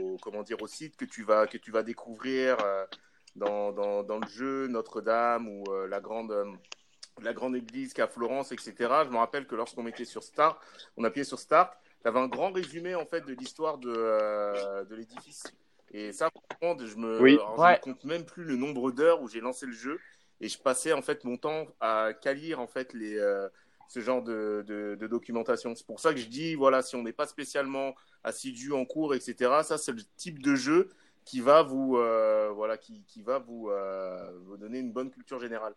au, 0.00 0.16
comment 0.20 0.42
dire, 0.42 0.60
au 0.60 0.66
site 0.66 0.96
que 0.96 1.04
tu 1.04 1.22
vas, 1.22 1.46
que 1.46 1.58
tu 1.58 1.70
vas 1.70 1.82
découvrir 1.82 2.56
euh, 2.64 2.84
dans, 3.36 3.72
dans, 3.72 4.02
dans, 4.02 4.18
le 4.18 4.28
jeu 4.28 4.66
Notre-Dame 4.68 5.48
ou 5.48 5.64
euh, 5.70 5.86
la 5.88 6.00
grande 6.00 6.34
la 7.22 7.32
grande 7.32 7.54
église 7.54 7.92
qu'à 7.92 8.08
Florence, 8.08 8.50
etc. 8.50 8.74
Je 9.04 9.10
me 9.10 9.18
rappelle 9.18 9.46
que 9.46 9.54
lorsqu'on 9.54 9.84
mettait 9.84 10.04
sur 10.04 10.24
Start, 10.24 10.58
on 10.96 11.04
appuyait 11.04 11.24
sur 11.24 11.38
Start, 11.38 11.72
tu 12.02 12.08
avais 12.08 12.18
un 12.18 12.26
grand 12.26 12.50
résumé 12.50 12.96
en 12.96 13.06
fait 13.06 13.24
de 13.24 13.34
l'histoire 13.34 13.78
de, 13.78 14.84
de 14.84 14.94
l'édifice. 14.96 15.44
Et 15.96 16.12
ça, 16.12 16.28
je 16.60 16.96
me, 16.96 17.20
me 17.20 17.80
compte 17.80 18.02
même 18.02 18.24
plus 18.24 18.42
le 18.42 18.56
nombre 18.56 18.90
d'heures 18.90 19.22
où 19.22 19.28
j'ai 19.28 19.40
lancé 19.40 19.64
le 19.64 19.72
jeu 19.72 20.00
et 20.40 20.48
je 20.48 20.58
passais 20.58 20.92
en 20.92 21.02
fait 21.02 21.22
mon 21.22 21.36
temps 21.36 21.68
à 21.80 22.10
calir 22.20 22.58
en 22.58 22.66
fait 22.66 22.92
les, 22.94 23.16
euh, 23.16 23.48
ce 23.86 24.00
genre 24.00 24.20
de, 24.20 24.64
de, 24.66 25.06
documentation. 25.06 25.72
C'est 25.76 25.86
pour 25.86 26.00
ça 26.00 26.12
que 26.12 26.18
je 26.18 26.26
dis, 26.26 26.56
voilà, 26.56 26.82
si 26.82 26.96
on 26.96 27.04
n'est 27.04 27.12
pas 27.12 27.28
spécialement 27.28 27.94
assidu 28.24 28.72
en 28.72 28.84
cours, 28.84 29.14
etc., 29.14 29.36
ça 29.62 29.78
c'est 29.78 29.92
le 29.92 30.02
type 30.16 30.42
de 30.42 30.56
jeu 30.56 30.88
qui 31.24 31.40
va 31.40 31.62
vous, 31.62 31.96
euh, 31.96 32.50
voilà, 32.52 32.76
qui, 32.76 33.04
qui 33.06 33.22
va 33.22 33.38
vous, 33.38 33.70
euh, 33.70 34.32
vous 34.46 34.56
donner 34.56 34.80
une 34.80 34.90
bonne 34.90 35.12
culture 35.12 35.38
générale. 35.38 35.74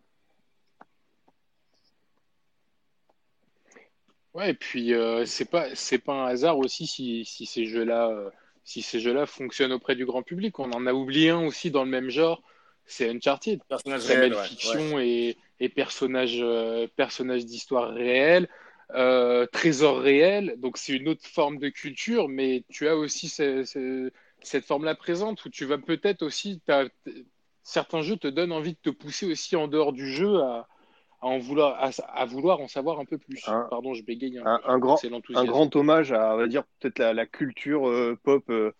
Ouais, 4.33 4.49
et 4.49 4.53
puis 4.55 4.93
c'est 5.25 5.49
pas 5.49 5.75
c'est 5.75 5.99
pas 5.99 6.13
un 6.13 6.25
hasard 6.25 6.57
aussi 6.57 6.87
si, 6.87 7.23
si 7.23 7.45
ces 7.45 7.65
jeux-là 7.65 8.31
si 8.67 8.81
ces 8.81 8.99
jeux-là 8.99 9.25
fonctionnent 9.25 9.71
auprès 9.71 9.95
du 9.95 10.05
grand 10.05 10.23
public. 10.23 10.59
On 10.59 10.69
en 10.71 10.87
a 10.87 10.93
oublié 10.93 11.29
un 11.29 11.45
aussi 11.45 11.71
dans 11.71 11.85
le 11.85 11.89
même 11.89 12.09
genre, 12.09 12.43
c'est 12.85 13.09
Uncharted. 13.09 13.61
Personnage 13.69 14.03
réel, 14.03 14.35
fiction 14.35 14.99
Et, 14.99 15.37
et 15.61 15.69
personnage, 15.69 16.39
euh, 16.41 16.85
personnage 16.97 17.45
d'histoire 17.45 17.93
réelle, 17.93 18.49
euh, 18.93 19.45
trésor 19.45 20.01
réel. 20.01 20.55
Donc 20.57 20.77
c'est 20.77 20.91
une 20.91 21.07
autre 21.07 21.25
forme 21.25 21.59
de 21.59 21.69
culture, 21.69 22.27
mais 22.27 22.65
tu 22.69 22.89
as 22.89 22.97
aussi 22.97 23.29
cette 23.29 24.65
forme-là 24.65 24.95
présente 24.95 25.45
où 25.45 25.49
tu 25.49 25.63
vas 25.63 25.77
peut-être 25.77 26.21
aussi, 26.21 26.61
certains 27.63 28.01
jeux 28.01 28.17
te 28.17 28.27
donnent 28.27 28.51
envie 28.51 28.73
de 28.73 28.79
te 28.83 28.89
pousser 28.89 29.31
aussi 29.31 29.55
en 29.55 29.69
dehors 29.69 29.93
du 29.93 30.11
jeu 30.11 30.41
à, 30.41 30.67
à 31.21 31.27
en 31.27 31.39
vouloir, 31.39 31.91
à, 32.13 32.25
vouloir 32.25 32.61
en 32.61 32.67
savoir 32.67 32.99
un 32.99 33.05
peu 33.05 33.17
plus. 33.17 33.41
Pardon, 33.45 33.93
je 33.93 34.03
bégaye. 34.03 34.39
Un, 34.43 34.59
un, 34.65 34.77
grand, 34.77 34.99
un 35.35 35.45
grand 35.45 35.75
hommage 35.75 36.11
à, 36.11 36.33
on 36.33 36.37
va 36.37 36.47
dire, 36.47 36.63
peut-être 36.79 36.99
la, 36.99 37.25
culture 37.25 37.87
euh, 37.87 38.17
pop 38.23 38.43
euh, 38.49 38.71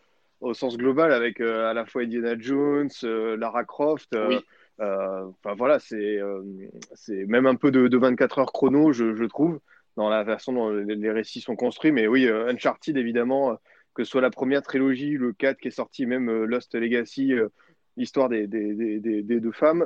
au 0.42 0.54
sens 0.54 0.78
global, 0.78 1.12
avec 1.12 1.42
euh, 1.42 1.70
à 1.70 1.74
la 1.74 1.86
fois 1.86 2.04
Indiana 2.04 2.36
Jones, 2.38 2.90
Lara 3.04 3.64
Croft. 3.64 4.16
Enfin 4.80 5.56
voilà, 5.58 5.80
c'est 5.80 6.20
c'est 6.94 7.26
même 7.26 7.48
un 7.48 7.56
peu 7.56 7.72
de, 7.72 7.88
de 7.88 7.98
24 7.98 8.40
heures 8.40 8.54
chrono, 8.54 8.92
je, 8.92 9.16
je, 9.16 9.24
trouve, 9.24 9.60
dans 9.96 10.10
la 10.10 10.24
façon 10.24 10.54
dont 10.54 10.70
les, 10.70 11.12
récits 11.12 11.42
sont 11.42 11.56
construits. 11.56 11.92
Mais 11.92 12.08
oui, 12.08 12.30
Uncharted, 12.30 12.98
évidemment, 12.98 13.58
que 13.96 14.04
ce 14.04 14.12
soit 14.12 14.22
la 14.22 14.30
première 14.30 14.62
trilogie, 14.62 15.18
le 15.18 15.34
4 15.34 15.58
qui 15.58 15.70
est 15.70 15.72
sorti, 15.72 16.06
même 16.06 16.44
Lost 16.44 16.76
Legacy 16.76 17.34
l'histoire 17.98 18.30
des, 18.30 18.46
des, 18.46 19.00
des, 19.00 19.24
des, 19.24 19.40
deux 19.40 19.52
femmes. 19.52 19.84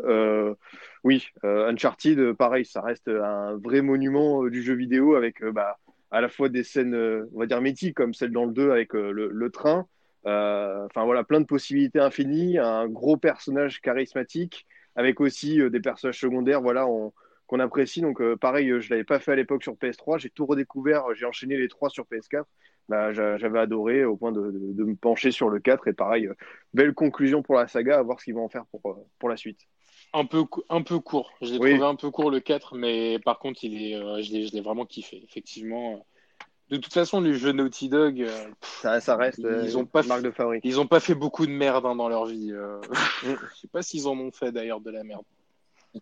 Euh, 1.05 1.07
oui, 1.07 1.27
euh, 1.43 1.69
Uncharted, 1.69 2.33
pareil, 2.33 2.65
ça 2.65 2.81
reste 2.81 3.07
un 3.07 3.57
vrai 3.57 3.81
monument 3.81 4.43
euh, 4.43 4.49
du 4.49 4.61
jeu 4.61 4.73
vidéo 4.73 5.15
avec 5.15 5.43
bah, 5.43 5.77
à 6.11 6.21
la 6.21 6.29
fois 6.29 6.49
des 6.49 6.63
scènes, 6.63 6.95
on 7.33 7.39
va 7.39 7.45
dire 7.45 7.61
mythiques, 7.61 7.95
comme 7.95 8.13
celle 8.13 8.31
dans 8.31 8.45
le 8.45 8.53
2 8.53 8.71
avec 8.71 8.93
le, 8.93 9.49
train. 9.49 9.87
Enfin 10.25 11.05
voilà, 11.05 11.23
plein 11.23 11.39
de 11.39 11.45
possibilités 11.45 11.99
infinies, 11.99 12.57
un 12.57 12.87
gros 12.87 13.17
personnage 13.17 13.81
charismatique, 13.81 14.67
avec 14.95 15.21
aussi 15.21 15.59
des 15.69 15.79
personnages 15.79 16.19
secondaires, 16.19 16.61
voilà, 16.61 16.85
qu'on 17.47 17.59
apprécie. 17.59 18.01
Donc 18.01 18.21
pareil, 18.35 18.73
je 18.79 18.89
l'avais 18.89 19.05
pas 19.05 19.19
fait 19.19 19.31
à 19.31 19.35
l'époque 19.35 19.63
sur 19.63 19.73
PS3, 19.75 20.19
j'ai 20.19 20.29
tout 20.29 20.45
redécouvert, 20.45 21.05
j'ai 21.15 21.25
enchaîné 21.25 21.57
les 21.57 21.69
trois 21.69 21.89
sur 21.89 22.05
PS4 22.05 22.43
bah, 22.91 23.13
j'avais 23.13 23.59
adoré 23.59 24.03
au 24.03 24.17
point 24.17 24.33
de, 24.33 24.41
me 24.41 24.95
pencher 24.95 25.31
sur 25.31 25.49
le 25.49 25.59
4. 25.59 25.87
Et 25.87 25.93
pareil, 25.93 26.27
euh, 26.27 26.35
belle 26.73 26.93
conclusion 26.93 27.41
pour 27.41 27.55
la 27.55 27.67
saga, 27.67 27.97
à 27.97 28.01
voir 28.01 28.19
ce 28.19 28.25
qu'ils 28.25 28.35
vont 28.35 28.43
en 28.43 28.49
faire 28.49 28.65
pour, 28.65 28.81
euh, 28.91 29.07
pour 29.17 29.29
la 29.29 29.37
suite. 29.37 29.61
Un 30.13 30.25
peu, 30.25 30.45
un 30.69 30.81
peu 30.81 30.99
court. 30.99 31.31
Je 31.41 31.53
l'ai 31.53 31.57
trouvé 31.57 31.83
un 31.83 31.95
peu 31.95 32.11
court 32.11 32.31
le 32.31 32.39
4, 32.41 32.75
mais 32.75 33.19
par 33.19 33.39
contre, 33.39 33.63
il 33.63 33.81
est, 33.81 33.95
euh, 33.95 34.21
je 34.21 34.31
l'ai 34.31 34.61
vraiment 34.61 34.85
kiffé. 34.85 35.21
Effectivement. 35.23 36.05
De 36.69 36.77
toute 36.77 36.93
façon, 36.93 37.19
les 37.21 37.33
jeux 37.33 37.51
Naughty 37.51 37.89
Dog, 37.89 38.27
ça, 38.61 39.01
ça, 39.01 39.17
reste 39.17 39.39
ils 39.39 39.77
ont 39.77 39.85
pas 39.85 40.03
marque 40.03 40.21
de 40.21 40.31
favori. 40.31 40.61
Ils 40.63 40.75
n'ont 40.75 40.87
pas 40.87 41.01
fait 41.01 41.15
beaucoup 41.15 41.45
de 41.45 41.51
merde 41.51 41.85
hein, 41.85 41.95
dans 41.95 42.07
leur 42.07 42.25
vie. 42.25 42.51
Mm. 42.51 42.81
je 43.23 43.59
sais 43.59 43.67
pas 43.67 43.81
s'ils 43.81 44.07
en 44.07 44.17
ont 44.17 44.31
fait 44.31 44.51
d'ailleurs 44.51 44.79
de 44.79 44.89
la 44.89 45.03
merde. 45.03 45.23
Ils, 45.93 46.01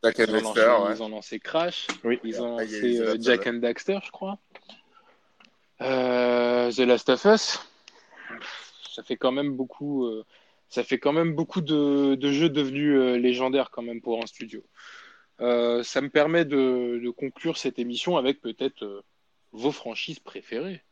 ont 0.99 1.03
ont 1.03 1.09
lancé 1.09 1.39
Crash, 1.39 1.87
ils 2.23 2.39
ont 2.41 2.59
lancé 2.59 3.19
Jack 3.19 3.47
and 3.47 3.55
Daxter, 3.55 3.97
je 4.03 4.11
crois. 4.11 4.37
Euh, 5.81 6.71
The 6.71 6.79
Last 6.79 7.09
of 7.09 7.25
Us, 7.25 7.59
ça 8.93 9.01
fait 9.01 9.15
quand 9.15 9.31
même 9.31 9.55
beaucoup, 9.55 10.05
euh, 10.05 10.25
ça 10.69 10.83
fait 10.83 10.99
quand 10.99 11.13
même 11.13 11.33
beaucoup 11.33 11.61
de, 11.61 12.17
jeux 12.31 12.49
devenus 12.49 12.95
euh, 12.95 13.17
légendaires 13.17 13.71
quand 13.71 13.81
même 13.81 14.01
pour 14.01 14.23
un 14.23 14.27
studio. 14.27 14.63
ça 15.39 16.01
me 16.01 16.09
permet 16.09 16.45
de, 16.45 17.09
conclure 17.11 17.57
cette 17.57 17.79
émission 17.79 18.17
avec 18.17 18.41
peut-être 18.41 19.03
vos 19.51 19.71
franchises 19.71 20.19
préférées. 20.19 20.83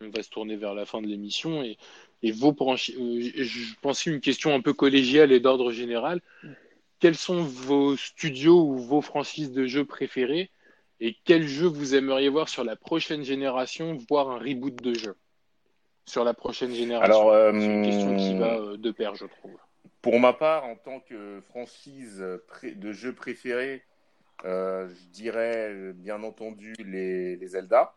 On 0.00 0.10
va 0.10 0.22
se 0.22 0.30
tourner 0.30 0.56
vers 0.56 0.74
la 0.74 0.86
fin 0.86 1.02
de 1.02 1.08
l'émission 1.08 1.62
et, 1.62 1.76
et 2.22 2.30
vos 2.30 2.54
franchises. 2.54 2.96
je 2.96 3.74
pensais 3.80 4.10
une 4.10 4.20
question 4.20 4.54
un 4.54 4.60
peu 4.60 4.72
collégiale 4.72 5.32
et 5.32 5.40
d'ordre 5.40 5.72
général. 5.72 6.20
Quels 7.00 7.16
sont 7.16 7.42
vos 7.42 7.96
studios 7.96 8.60
ou 8.60 8.78
vos 8.78 9.00
franchises 9.00 9.52
de 9.52 9.66
jeux 9.66 9.84
préférés 9.84 10.50
et 11.00 11.16
quel 11.24 11.46
jeu 11.46 11.66
vous 11.66 11.94
aimeriez 11.94 12.28
voir 12.28 12.48
sur 12.48 12.64
la 12.64 12.74
prochaine 12.76 13.24
génération, 13.24 13.96
voire 14.08 14.30
un 14.30 14.38
reboot 14.38 14.74
de 14.76 14.94
jeu? 14.94 15.14
Sur 16.08 16.24
la 16.24 16.34
prochaine 16.34 16.72
génération 16.72 17.30
Alors, 17.30 17.52
C'est 17.52 17.66
une 17.66 17.84
question 17.84 18.16
qui 18.16 18.36
va 18.36 18.56
euh, 18.56 18.76
de 18.76 18.90
pair, 18.90 19.14
je 19.14 19.26
trouve. 19.26 19.56
Pour 20.02 20.18
ma 20.18 20.32
part, 20.32 20.64
en 20.64 20.76
tant 20.76 21.00
que 21.00 21.40
franchise 21.48 22.24
de 22.64 22.92
jeu 22.92 23.14
préféré, 23.14 23.84
euh, 24.44 24.88
je 24.88 25.08
dirais 25.10 25.92
bien 25.94 26.22
entendu 26.22 26.74
les, 26.78 27.46
Zelda. 27.46 27.94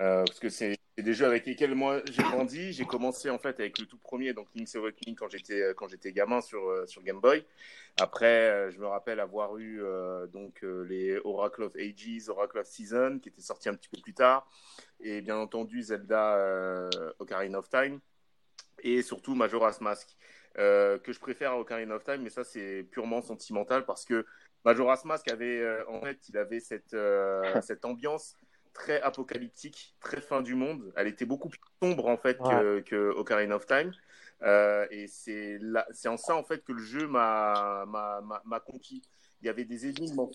Euh, 0.00 0.24
parce 0.24 0.40
que 0.40 0.48
c'est 0.48 0.76
des 0.98 1.14
jeux 1.14 1.26
avec 1.26 1.46
lesquels 1.46 1.74
moi 1.74 2.00
j'ai 2.10 2.22
grandi. 2.22 2.72
J'ai 2.72 2.84
commencé 2.84 3.30
en 3.30 3.38
fait 3.38 3.60
avec 3.60 3.78
le 3.78 3.86
tout 3.86 3.98
premier, 3.98 4.32
donc 4.32 4.48
Link's 4.54 4.74
Awakening 4.74 5.14
quand 5.14 5.28
j'étais 5.28 5.62
euh, 5.62 5.74
quand 5.74 5.88
j'étais 5.88 6.12
gamin 6.12 6.40
sur 6.40 6.68
euh, 6.68 6.84
sur 6.86 7.02
Game 7.02 7.20
Boy. 7.20 7.44
Après, 8.00 8.72
je 8.72 8.78
me 8.80 8.86
rappelle 8.86 9.20
avoir 9.20 9.56
eu 9.56 9.80
donc 10.32 10.62
les 10.62 11.16
Oracle 11.22 11.62
of 11.62 11.76
Ages, 11.76 12.28
Oracle 12.28 12.58
of 12.58 12.66
Season 12.66 13.20
qui 13.22 13.28
étaient 13.28 13.40
sortis 13.40 13.68
un 13.68 13.74
petit 13.74 13.88
peu 13.88 14.00
plus 14.02 14.14
tard, 14.14 14.50
et 14.98 15.20
bien 15.20 15.36
entendu 15.36 15.80
Zelda 15.80 16.90
Ocarina 17.20 17.60
of 17.60 17.68
Time, 17.68 18.00
et 18.82 19.00
surtout 19.02 19.36
Majora's 19.36 19.80
Mask 19.80 20.16
que 20.56 21.12
je 21.12 21.20
préfère 21.20 21.52
à 21.52 21.60
Ocarina 21.60 21.94
of 21.94 22.02
Time, 22.02 22.22
mais 22.22 22.30
ça 22.30 22.42
c'est 22.42 22.82
purement 22.90 23.22
sentimental 23.22 23.84
parce 23.84 24.04
que 24.04 24.26
Majora's 24.64 25.04
Mask 25.04 25.30
avait 25.30 25.64
en 25.86 26.00
fait 26.00 26.18
il 26.28 26.36
avait 26.36 26.58
cette 26.58 26.96
cette 27.62 27.84
ambiance 27.84 28.34
très 28.74 29.00
apocalyptique, 29.00 29.94
très 30.00 30.20
fin 30.20 30.42
du 30.42 30.54
monde. 30.54 30.92
Elle 30.96 31.06
était 31.06 31.24
beaucoup 31.24 31.48
plus 31.48 31.60
sombre 31.82 32.06
en 32.06 32.18
fait 32.18 32.36
que, 32.38 32.80
que, 32.80 33.10
Ocarina 33.16 33.56
of 33.56 33.66
Time. 33.66 33.92
Euh, 34.42 34.86
et 34.90 35.06
c'est 35.06 35.58
c'est 35.92 36.08
en 36.08 36.18
ça 36.18 36.36
en 36.36 36.42
fait 36.42 36.62
que 36.64 36.72
le 36.72 36.82
jeu 36.82 37.06
m'a 37.06 37.86
conquis. 38.66 39.02
Il 39.40 39.46
y 39.46 39.48
avait 39.48 39.64
des 39.64 39.86
énigmes. 39.86 40.26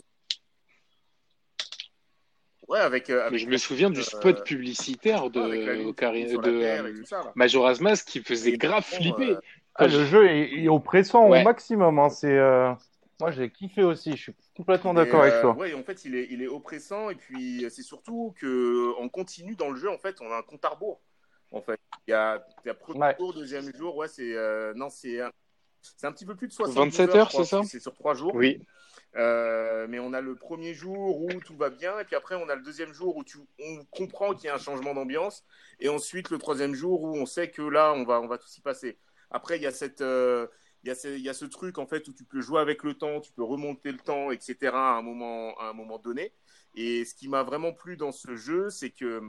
Ouais, 2.68 2.80
avec, 2.80 3.10
euh, 3.10 3.26
avec, 3.26 3.40
je 3.40 3.48
me 3.48 3.58
souviens 3.58 3.90
du 3.90 4.04
spot 4.04 4.40
euh, 4.40 4.44
publicitaire 4.44 5.32
de, 5.32 5.88
Ocarina, 5.88 6.38
de 6.40 7.04
Majora's 7.34 7.82
Mask 7.82 8.08
qui 8.08 8.22
faisait 8.22 8.58
grave 8.58 8.84
flipper. 8.84 9.38
Ah, 9.74 9.88
le 9.88 10.06
jeu 10.06 10.30
est, 10.30 10.68
oppressant 10.68 11.26
au 11.26 11.42
maximum. 11.42 11.98
Hein. 11.98 12.10
C'est 12.10 12.38
moi, 13.20 13.32
j'ai 13.32 13.50
kiffé 13.50 13.84
aussi. 13.84 14.12
Je 14.12 14.22
suis 14.24 14.36
complètement 14.56 14.94
d'accord 14.94 15.22
avec 15.22 15.42
toi. 15.42 15.56
Oui, 15.58 15.74
en 15.74 15.84
fait, 15.84 16.06
il 16.06 16.16
est, 16.16 16.28
il 16.30 16.42
est 16.42 16.48
oppressant. 16.48 17.10
Et 17.10 17.16
puis, 17.16 17.66
c'est 17.70 17.84
surtout 17.84 18.34
qu'on 18.40 19.10
continue 19.10 19.56
dans 19.56 19.70
le 19.70 19.76
jeu. 19.76 19.90
En 19.90 19.98
fait, 19.98 20.22
on 20.22 20.32
a 20.32 20.38
un 20.38 20.42
compte 20.42 20.64
à 20.66 20.70
rebours. 20.70 21.02
En 21.52 21.62
fait, 21.62 21.80
il 22.08 22.12
y 22.12 22.14
a, 22.14 22.46
il 22.64 22.68
y 22.68 22.72
a 22.72 22.74
premier 22.74 23.16
jour, 23.18 23.34
deuxième 23.34 23.76
jour. 23.76 23.96
Ouais, 23.96 24.08
c'est 24.08 24.36
euh, 24.36 24.74
non, 24.76 24.90
c'est 24.90 25.20
c'est 25.82 26.08
un 26.08 26.12
petit 26.12 26.26
peu 26.26 26.36
plus 26.36 26.48
de 26.48 26.54
60 26.54 26.76
27 26.76 27.16
heures, 27.16 27.32
c'est 27.32 27.46
ça 27.46 27.62
C'est 27.64 27.80
sur 27.80 27.94
trois 27.94 28.14
jours. 28.14 28.36
Oui. 28.36 28.62
Euh, 29.16 29.88
mais 29.90 29.98
on 30.00 30.14
a 30.14 30.22
le 30.22 30.36
premier 30.36 30.74
jour 30.74 31.22
où 31.22 31.30
tout 31.44 31.56
va 31.56 31.72
bien, 31.72 31.98
et 32.00 32.04
puis 32.04 32.16
après 32.16 32.36
on 32.36 32.48
a 32.48 32.56
le 32.56 32.62
deuxième 32.62 32.94
jour 32.94 33.18
où 33.18 33.24
tu, 33.24 33.40
on 33.60 33.84
comprend 33.86 34.36
qu'il 34.36 34.46
y 34.46 34.50
a 34.50 34.56
un 34.56 34.60
changement 34.60 34.94
d'ambiance, 34.94 35.44
et 35.80 35.90
ensuite 35.90 36.30
le 36.30 36.38
troisième 36.38 36.76
jour 36.76 37.02
où 37.02 37.16
on 37.16 37.26
sait 37.26 37.50
que 37.50 37.64
là 37.64 37.94
on 37.96 38.04
va, 38.04 38.22
on 38.22 38.28
va 38.28 38.38
tout 38.38 38.48
s'y 38.48 38.62
passer. 38.62 39.00
Après 39.32 39.58
il 39.58 39.64
y 39.64 39.66
a 39.66 39.72
cette, 39.72 40.02
euh, 40.02 40.46
il 40.84 40.88
y, 40.90 41.30
a 41.30 41.34
ce, 41.34 41.46
truc 41.46 41.78
en 41.78 41.86
fait 41.86 42.08
où 42.08 42.14
tu 42.14 42.24
peux 42.24 42.42
jouer 42.42 42.62
avec 42.62 42.84
le 42.84 42.94
temps, 42.94 43.20
tu 43.20 43.32
peux 43.34 43.44
remonter 43.44 43.92
le 43.92 43.98
temps, 44.00 44.32
etc. 44.32 44.72
à 44.74 44.98
un 44.98 45.02
moment, 45.02 45.58
à 45.60 45.70
un 45.70 45.74
moment 45.74 46.00
donné. 46.00 46.34
Et 46.76 47.04
ce 47.04 47.14
qui 47.16 47.28
m'a 47.28 47.44
vraiment 47.44 47.74
plu 47.74 47.98
dans 47.98 48.12
ce 48.12 48.36
jeu, 48.36 48.70
c'est 48.70 48.92
que 48.92 49.22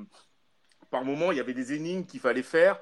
par 0.90 1.04
moment, 1.04 1.32
il 1.32 1.38
y 1.38 1.40
avait 1.40 1.54
des 1.54 1.72
énigmes 1.72 2.04
qu'il 2.04 2.20
fallait 2.20 2.42
faire 2.42 2.80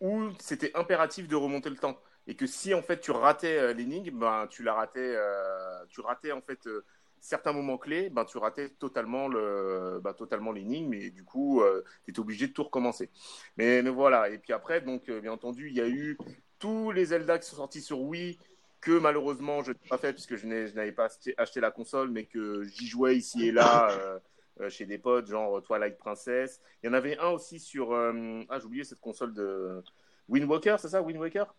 où 0.00 0.30
c'était 0.40 0.76
impératif 0.76 1.28
de 1.28 1.36
remonter 1.36 1.70
le 1.70 1.76
temps. 1.76 1.98
Et 2.26 2.34
que 2.34 2.46
si 2.46 2.74
en 2.74 2.82
fait 2.82 3.00
tu 3.00 3.10
ratais 3.10 3.58
euh, 3.58 3.72
l'énigme, 3.72 4.18
ben, 4.18 4.46
tu 4.48 4.62
la 4.62 4.74
ratais, 4.74 5.14
euh, 5.16 5.84
tu 5.88 6.00
ratais 6.00 6.32
en 6.32 6.40
fait 6.40 6.66
euh, 6.66 6.84
certains 7.20 7.52
moments 7.52 7.78
clés, 7.78 8.10
ben, 8.10 8.24
tu 8.24 8.38
ratais 8.38 8.70
totalement 8.70 9.28
le, 9.28 10.00
ben, 10.02 10.14
l'énigme 10.52 10.94
et 10.94 11.10
du 11.10 11.24
coup 11.24 11.62
tu 12.04 12.10
étais 12.10 12.20
obligé 12.20 12.48
de 12.48 12.52
tout 12.52 12.64
recommencer. 12.64 13.10
Mais, 13.56 13.82
mais, 13.82 13.90
voilà. 13.90 14.30
Et 14.30 14.38
puis 14.38 14.52
après, 14.52 14.80
donc 14.80 15.10
bien 15.10 15.32
entendu, 15.32 15.68
il 15.68 15.76
y 15.76 15.80
a 15.80 15.88
eu 15.88 16.18
tous 16.64 16.92
les 16.92 17.04
Zelda 17.04 17.38
qui 17.38 17.46
sont 17.46 17.56
sortis 17.56 17.82
sur 17.82 18.00
Wii, 18.00 18.38
que 18.80 18.98
malheureusement 18.98 19.62
je 19.62 19.72
n'ai 19.72 19.88
pas 19.90 19.98
fait 19.98 20.14
puisque 20.14 20.36
je 20.36 20.46
n'avais 20.46 20.92
pas 20.92 21.08
acheté 21.36 21.60
la 21.60 21.70
console, 21.70 22.08
mais 22.08 22.24
que 22.24 22.64
j'y 22.64 22.86
jouais 22.86 23.16
ici 23.18 23.48
et 23.48 23.52
là 23.52 23.88
euh, 24.00 24.18
euh, 24.62 24.70
chez 24.70 24.86
des 24.86 24.96
potes, 24.96 25.26
genre 25.26 25.62
Twilight 25.62 25.98
Princess. 25.98 26.62
Il 26.82 26.86
y 26.86 26.88
en 26.88 26.94
avait 26.94 27.18
un 27.18 27.28
aussi 27.28 27.60
sur. 27.60 27.92
Euh, 27.92 28.40
ah, 28.48 28.58
j'ai 28.58 28.64
oublié 28.64 28.84
cette 28.84 29.00
console 29.00 29.34
de. 29.34 29.82
Wind 30.26 30.48
Waker, 30.48 30.80
c'est 30.80 30.88
ça 30.88 31.02
Wind 31.02 31.20
Waker? 31.20 31.54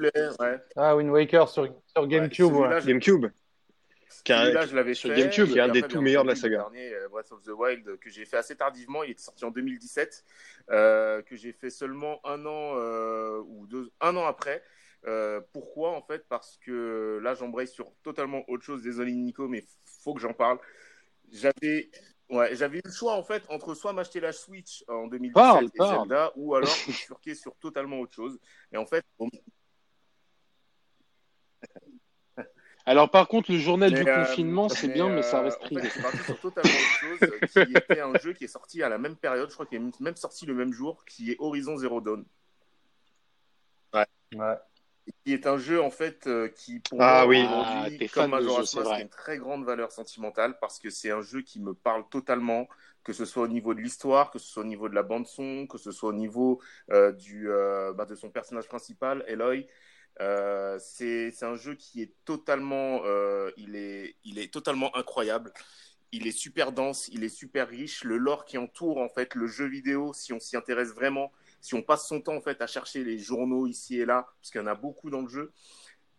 Ouais. 0.00 0.58
Ah, 0.74 0.96
Wind 0.96 1.10
Waker 1.10 1.48
sur, 1.48 1.72
sur 1.86 2.06
GameCube. 2.08 2.52
Ouais, 2.54 2.80
GameCube. 2.84 3.26
Là, 4.28 4.66
je 4.66 4.74
l'avais 4.74 4.94
sur 4.94 5.14
GameCube, 5.14 5.48
qui 5.48 5.58
est 5.58 5.60
un 5.60 5.68
des 5.68 5.82
tout 5.82 6.00
meilleurs 6.00 6.24
de 6.24 6.30
la 6.30 6.36
saga. 6.36 6.66
Le 6.70 6.76
dernier, 6.76 7.08
Breath 7.10 7.32
of 7.32 7.42
the 7.42 7.50
Wild, 7.50 7.98
que 7.98 8.10
j'ai 8.10 8.24
fait 8.24 8.36
assez 8.36 8.56
tardivement, 8.56 9.02
il 9.02 9.12
était 9.12 9.22
sorti 9.22 9.44
en 9.44 9.50
2017. 9.50 10.24
Euh, 10.70 11.22
que 11.22 11.36
j'ai 11.36 11.52
fait 11.52 11.70
seulement 11.70 12.20
un 12.24 12.46
an 12.46 12.76
euh, 12.76 13.42
ou 13.46 13.66
deux, 13.66 13.90
un 14.00 14.16
an 14.16 14.26
après. 14.26 14.62
Euh, 15.06 15.40
pourquoi 15.52 15.90
en 15.90 16.02
fait? 16.02 16.24
Parce 16.28 16.56
que 16.58 17.18
là, 17.22 17.34
j'embraye 17.34 17.66
sur 17.66 17.92
totalement 18.02 18.42
autre 18.48 18.64
chose. 18.64 18.82
Désolé 18.82 19.12
Nico, 19.12 19.48
mais 19.48 19.64
faut 20.02 20.14
que 20.14 20.20
j'en 20.20 20.32
parle. 20.32 20.58
J'avais 21.30 21.90
Ouais, 22.30 22.54
j'avais 22.56 22.78
eu 22.78 22.82
le 22.82 22.90
choix 22.90 23.12
en 23.12 23.22
fait 23.22 23.44
entre 23.50 23.74
soit 23.74 23.92
m'acheter 23.92 24.18
la 24.18 24.32
Switch 24.32 24.84
en 24.88 25.06
2017 25.06 25.64
et 25.74 25.84
Zelda, 25.84 26.32
ou 26.36 26.54
alors 26.54 26.74
bifurquer 26.86 27.34
sur 27.34 27.54
totalement 27.56 28.00
autre 28.00 28.14
chose. 28.14 28.38
Et 28.72 28.78
en 28.78 28.86
fait, 28.86 29.04
Alors 32.84 33.10
par 33.10 33.28
contre, 33.28 33.52
le 33.52 33.58
journal 33.58 33.92
du 33.92 34.06
euh, 34.06 34.24
confinement, 34.24 34.68
c'est 34.68 34.88
bien, 34.88 35.08
mais 35.08 35.22
ça 35.22 35.40
reste 35.40 35.60
privé. 35.60 35.88
c'est 35.88 36.02
parti 36.02 36.18
sur 36.18 36.38
totalement 36.40 36.70
autre 36.70 36.98
chose, 36.98 37.18
euh, 37.22 37.64
qui 37.64 37.72
était 37.76 38.00
un 38.00 38.18
jeu 38.18 38.32
qui 38.32 38.44
est 38.44 38.48
sorti 38.48 38.82
à 38.82 38.88
la 38.88 38.98
même 38.98 39.16
période, 39.16 39.48
je 39.48 39.54
crois 39.54 39.66
qu'il 39.66 39.80
est 39.80 40.00
même 40.00 40.16
sorti 40.16 40.46
le 40.46 40.54
même 40.54 40.72
jour, 40.72 41.04
qui 41.04 41.30
est 41.30 41.36
Horizon 41.38 41.76
Zero 41.76 42.00
Dawn. 42.00 42.24
Ouais. 43.94 44.06
ouais. 44.34 44.56
Qui 45.24 45.32
est 45.32 45.46
un 45.46 45.58
jeu 45.58 45.82
en 45.82 45.90
fait 45.90 46.26
euh, 46.26 46.48
qui 46.48 46.78
pour 46.80 47.00
ah, 47.00 47.24
moi 47.24 47.26
oui. 47.26 47.42
aujourd'hui, 47.44 47.98
ah, 48.00 48.14
comme 48.14 48.30
Majora's 48.30 48.74
Mask, 48.74 48.90
a 48.90 49.00
une 49.00 49.08
très 49.08 49.36
grande 49.36 49.64
valeur 49.64 49.90
sentimentale 49.92 50.56
parce 50.60 50.78
que 50.78 50.90
c'est 50.90 51.10
un 51.10 51.22
jeu 51.22 51.42
qui 51.42 51.60
me 51.60 51.74
parle 51.74 52.08
totalement, 52.08 52.68
que 53.04 53.12
ce 53.12 53.24
soit 53.24 53.42
au 53.44 53.48
niveau 53.48 53.74
de 53.74 53.80
l'histoire, 53.80 54.30
que 54.30 54.38
ce 54.38 54.46
soit 54.46 54.62
au 54.62 54.66
niveau 54.66 54.88
de 54.88 54.94
la 54.94 55.02
bande 55.02 55.26
son, 55.26 55.66
que 55.68 55.78
ce 55.78 55.90
soit 55.90 56.10
au 56.10 56.14
niveau 56.14 56.60
du 56.88 57.48
bah, 57.96 58.06
de 58.06 58.14
son 58.14 58.30
personnage 58.30 58.68
principal, 58.68 59.24
Eloy. 59.28 59.68
Euh, 60.20 60.78
c'est 60.80 61.32
un 61.42 61.56
jeu 61.56 61.74
qui 61.74 62.02
est 62.02 62.12
totalement, 62.24 63.00
euh, 63.04 63.50
il 63.56 63.76
est, 63.76 64.16
il 64.24 64.38
est 64.38 64.52
totalement 64.52 64.94
incroyable. 64.96 65.52
Il 66.12 66.26
est 66.26 66.32
super 66.32 66.72
dense, 66.72 67.08
il 67.08 67.24
est 67.24 67.30
super 67.30 67.68
riche. 67.68 68.04
Le 68.04 68.18
lore 68.18 68.44
qui 68.44 68.58
entoure 68.58 68.98
en 68.98 69.08
fait 69.08 69.34
le 69.34 69.46
jeu 69.46 69.66
vidéo, 69.66 70.12
si 70.12 70.32
on 70.32 70.40
s'y 70.40 70.56
intéresse 70.56 70.92
vraiment, 70.92 71.32
si 71.60 71.74
on 71.74 71.82
passe 71.82 72.06
son 72.06 72.20
temps 72.20 72.36
en 72.36 72.42
fait 72.42 72.60
à 72.60 72.66
chercher 72.66 73.02
les 73.02 73.18
journaux 73.18 73.66
ici 73.66 73.98
et 74.00 74.04
là, 74.04 74.26
parce 74.38 74.50
qu'il 74.50 74.60
y 74.60 74.64
en 74.64 74.66
a 74.66 74.74
beaucoup 74.74 75.08
dans 75.08 75.22
le 75.22 75.28
jeu, 75.28 75.52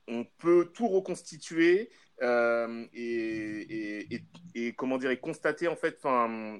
on 0.08 0.26
peut 0.40 0.72
tout 0.74 0.88
reconstituer 0.88 1.92
euh, 2.22 2.86
et, 2.94 4.22
et, 4.56 4.74
comment 4.74 4.98
dire, 4.98 5.20
constater 5.20 5.68
en 5.68 5.76
fait, 5.76 5.98
enfin, 6.04 6.60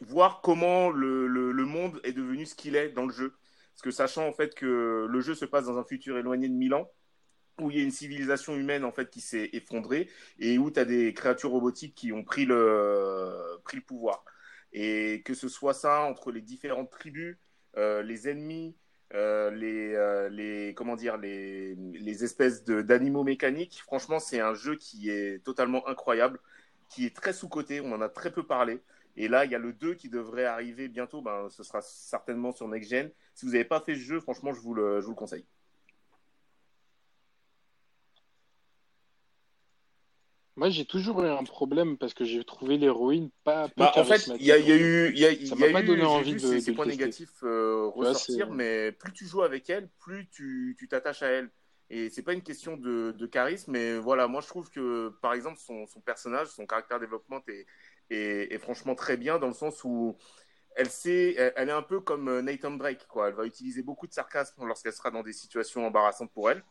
voir 0.00 0.40
comment 0.42 0.90
le, 0.90 1.64
monde 1.64 2.00
est 2.04 2.12
devenu 2.12 2.46
ce 2.46 2.54
qu'il 2.54 2.76
est 2.76 2.90
dans 2.90 3.06
le 3.06 3.12
jeu. 3.12 3.34
Parce 3.76 3.82
que 3.82 3.90
sachant 3.90 4.26
en 4.26 4.32
fait 4.32 4.54
que 4.54 5.06
le 5.06 5.20
jeu 5.20 5.34
se 5.34 5.44
passe 5.44 5.66
dans 5.66 5.78
un 5.78 5.84
futur 5.84 6.16
éloigné 6.16 6.48
de 6.48 6.54
Milan, 6.54 6.90
où 7.60 7.70
il 7.70 7.76
y 7.76 7.80
a 7.80 7.84
une 7.84 7.90
civilisation 7.90 8.56
humaine 8.56 8.84
en 8.84 8.92
fait 8.92 9.10
qui 9.10 9.20
s'est 9.20 9.50
effondrée 9.52 10.08
et 10.38 10.56
où 10.56 10.70
tu 10.70 10.80
as 10.80 10.86
des 10.86 11.12
créatures 11.12 11.50
robotiques 11.50 11.94
qui 11.94 12.10
ont 12.10 12.24
pris 12.24 12.46
le, 12.46 13.60
pouvoir. 13.86 14.24
Et 14.72 15.22
que 15.26 15.34
ce 15.34 15.48
soit 15.48 15.74
ça 15.74 16.00
entre 16.00 16.32
les 16.32 16.40
différentes 16.40 16.90
tribus, 16.90 17.36
euh, 17.76 18.02
les 18.02 18.28
ennemis, 18.30 18.74
euh, 19.12 19.50
les, 19.50 19.94
euh, 19.94 20.30
les, 20.30 20.72
comment 20.74 20.96
dire, 20.96 21.18
les, 21.18 21.74
les 21.74 22.24
espèces 22.24 22.64
d'animaux 22.64 23.24
mécaniques, 23.24 23.82
franchement, 23.82 24.20
c'est 24.20 24.40
un 24.40 24.54
jeu 24.54 24.76
qui 24.76 25.10
est 25.10 25.44
totalement 25.44 25.86
incroyable, 25.86 26.40
qui 26.88 27.04
est 27.04 27.14
très 27.14 27.34
sous-coté, 27.34 27.82
on 27.82 27.92
en 27.92 28.00
a 28.00 28.08
très 28.08 28.32
peu 28.32 28.46
parlé. 28.46 28.80
Et 29.16 29.28
là, 29.28 29.44
il 29.44 29.50
y 29.50 29.54
a 29.54 29.58
le 29.58 29.72
2 29.72 29.94
qui 29.94 30.08
devrait 30.08 30.44
arriver 30.44 30.88
bientôt. 30.88 31.22
Ben, 31.22 31.48
ce 31.48 31.62
sera 31.62 31.80
certainement 31.80 32.52
sur 32.52 32.68
Next 32.68 32.90
Gen. 32.90 33.10
Si 33.34 33.46
vous 33.46 33.52
n'avez 33.52 33.64
pas 33.64 33.80
fait 33.80 33.94
ce 33.94 34.00
jeu, 34.00 34.20
franchement, 34.20 34.52
je 34.52 34.60
vous 34.60 34.74
le, 34.74 35.00
je 35.00 35.06
vous 35.06 35.12
le 35.12 35.16
conseille. 35.16 35.46
Moi, 40.56 40.70
j'ai 40.70 40.86
toujours 40.86 41.22
eu 41.22 41.28
un 41.28 41.44
problème 41.44 41.98
parce 41.98 42.14
que 42.14 42.24
j'ai 42.24 42.42
trouvé 42.42 42.78
l'héroïne 42.78 43.30
pas. 43.44 43.68
pas 43.68 43.92
bah, 43.94 44.00
en 44.00 44.04
fait, 44.04 44.26
il 44.38 44.46
y, 44.46 44.52
a 44.52 44.58
eu, 44.58 45.14
y 45.14 45.26
a, 45.26 45.46
ça 45.46 45.54
m'a 45.54 45.68
pas 45.70 45.82
donné 45.82 46.04
envie 46.04 46.34
de. 46.34 46.58
Ces, 46.60 46.72
points 46.72 46.86
négatifs 46.86 47.42
euh, 47.42 47.90
ressortir, 47.94 48.50
mais 48.50 48.92
plus 48.92 49.12
tu 49.12 49.26
joues 49.26 49.42
avec 49.42 49.68
elle, 49.68 49.88
plus 49.98 50.28
tu 50.30 50.74
t'attaches 50.88 51.22
à 51.22 51.28
elle. 51.28 51.50
Et 51.88 52.10
c'est 52.10 52.22
pas 52.22 52.32
une 52.32 52.42
question 52.42 52.76
de, 52.76 53.26
charisme, 53.26 53.72
mais 53.72 53.98
voilà, 53.98 54.26
moi 54.26 54.40
je 54.40 54.48
trouve 54.48 54.70
que 54.70 55.10
par 55.22 55.34
exemple 55.34 55.58
son, 55.58 55.86
son 55.86 56.00
personnage, 56.00 56.48
son 56.48 56.66
caractère 56.66 56.98
développement 56.98 57.40
est, 58.10 58.58
franchement 58.58 58.94
très 58.94 59.16
bien 59.16 59.38
dans 59.38 59.46
le 59.46 59.52
sens 59.52 59.84
où 59.84 60.16
elle 60.76 60.88
est 60.88 61.70
un 61.70 61.82
peu 61.82 62.00
comme 62.00 62.28
euh, 62.28 62.42
Nathan 62.42 62.72
Drake, 62.72 63.06
quoi. 63.08 63.28
Elle 63.28 63.34
va 63.34 63.46
utiliser 63.46 63.82
beaucoup 63.82 64.06
de 64.06 64.12
sarcasme 64.12 64.66
lorsqu'elle 64.66 64.92
sera 64.92 65.10
dans 65.10 65.22
des 65.22 65.32
situations 65.32 65.86
embarrassantes 65.86 66.32
pour 66.32 66.50
elle. 66.50 66.62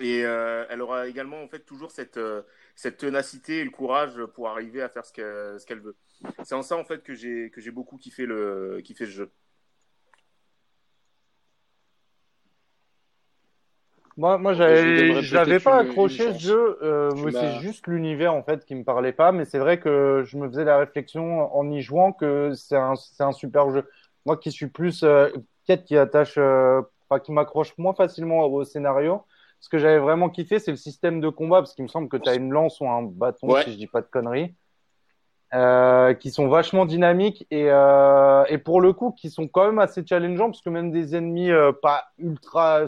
Et 0.00 0.24
euh, 0.26 0.66
elle 0.68 0.82
aura 0.82 1.06
également 1.06 1.40
en 1.42 1.48
fait 1.48 1.60
toujours 1.60 1.90
cette, 1.90 2.16
euh, 2.16 2.42
cette 2.74 2.98
ténacité 2.98 3.60
et 3.60 3.64
le 3.64 3.70
courage 3.70 4.22
pour 4.34 4.48
arriver 4.48 4.82
à 4.82 4.88
faire 4.88 5.06
ce 5.06 5.12
qu'elle 5.64 5.80
veut. 5.80 5.96
C'est 6.42 6.54
en 6.54 6.62
ça 6.62 6.76
en 6.76 6.84
fait 6.84 7.02
que 7.02 7.14
j'ai 7.14 7.70
beaucoup 7.70 7.96
kiffé 7.96 8.26
le 8.26 8.80
kiffé 8.82 9.06
ce 9.06 9.10
jeu. 9.10 9.30
Moi, 14.16 14.38
moi 14.38 14.52
je 14.54 15.34
n'avais 15.34 15.58
pas 15.58 15.78
accroché 15.78 16.32
ce 16.34 16.38
jeu, 16.38 16.78
euh, 16.82 17.10
c'est 17.32 17.60
juste 17.60 17.86
l'univers 17.88 18.32
en 18.32 18.42
fait 18.42 18.64
qui 18.64 18.74
me 18.74 18.84
parlait 18.84 19.12
pas. 19.12 19.32
Mais 19.32 19.44
c'est 19.44 19.58
vrai 19.58 19.80
que 19.80 20.22
je 20.24 20.36
me 20.36 20.48
faisais 20.48 20.64
la 20.64 20.78
réflexion 20.78 21.54
en 21.54 21.70
y 21.70 21.82
jouant 21.82 22.12
que 22.12 22.52
c'est 22.54 22.76
un, 22.76 22.94
un 23.18 23.32
super 23.32 23.70
jeu. 23.70 23.88
Moi 24.24 24.36
qui 24.36 24.52
suis 24.52 24.68
plus 24.68 25.02
euh, 25.02 25.28
quête 25.66 25.84
qui 25.84 25.96
attache, 25.96 26.34
euh, 26.38 26.82
qui 27.24 27.32
m'accroche 27.32 27.76
moins 27.78 27.94
facilement 27.94 28.44
au 28.46 28.64
scénario. 28.64 29.22
Ce 29.60 29.68
que 29.68 29.78
j'avais 29.78 29.98
vraiment 29.98 30.28
kiffé, 30.28 30.58
c'est 30.58 30.72
le 30.72 30.76
système 30.76 31.20
de 31.20 31.30
combat, 31.30 31.58
parce 31.58 31.74
qu'il 31.74 31.84
me 31.84 31.88
semble 31.88 32.08
que 32.08 32.18
tu 32.18 32.28
as 32.28 32.34
une 32.34 32.50
lance 32.50 32.80
ou 32.80 32.88
un 32.88 33.02
bâton, 33.02 33.48
si 33.62 33.72
je 33.72 33.76
dis 33.78 33.86
pas 33.86 34.02
de 34.02 34.06
conneries, 34.06 34.54
euh, 35.54 36.12
qui 36.12 36.30
sont 36.30 36.48
vachement 36.48 36.84
dynamiques 36.84 37.46
et, 37.50 37.70
euh, 37.70 38.44
et 38.50 38.58
pour 38.58 38.82
le 38.82 38.92
coup, 38.92 39.12
qui 39.12 39.30
sont 39.30 39.48
quand 39.48 39.64
même 39.66 39.78
assez 39.78 40.04
challengeants, 40.06 40.50
parce 40.50 40.60
que 40.60 40.68
même 40.68 40.90
des 40.90 41.16
ennemis 41.16 41.50
euh, 41.50 41.72
pas 41.72 42.04
ultra 42.18 42.86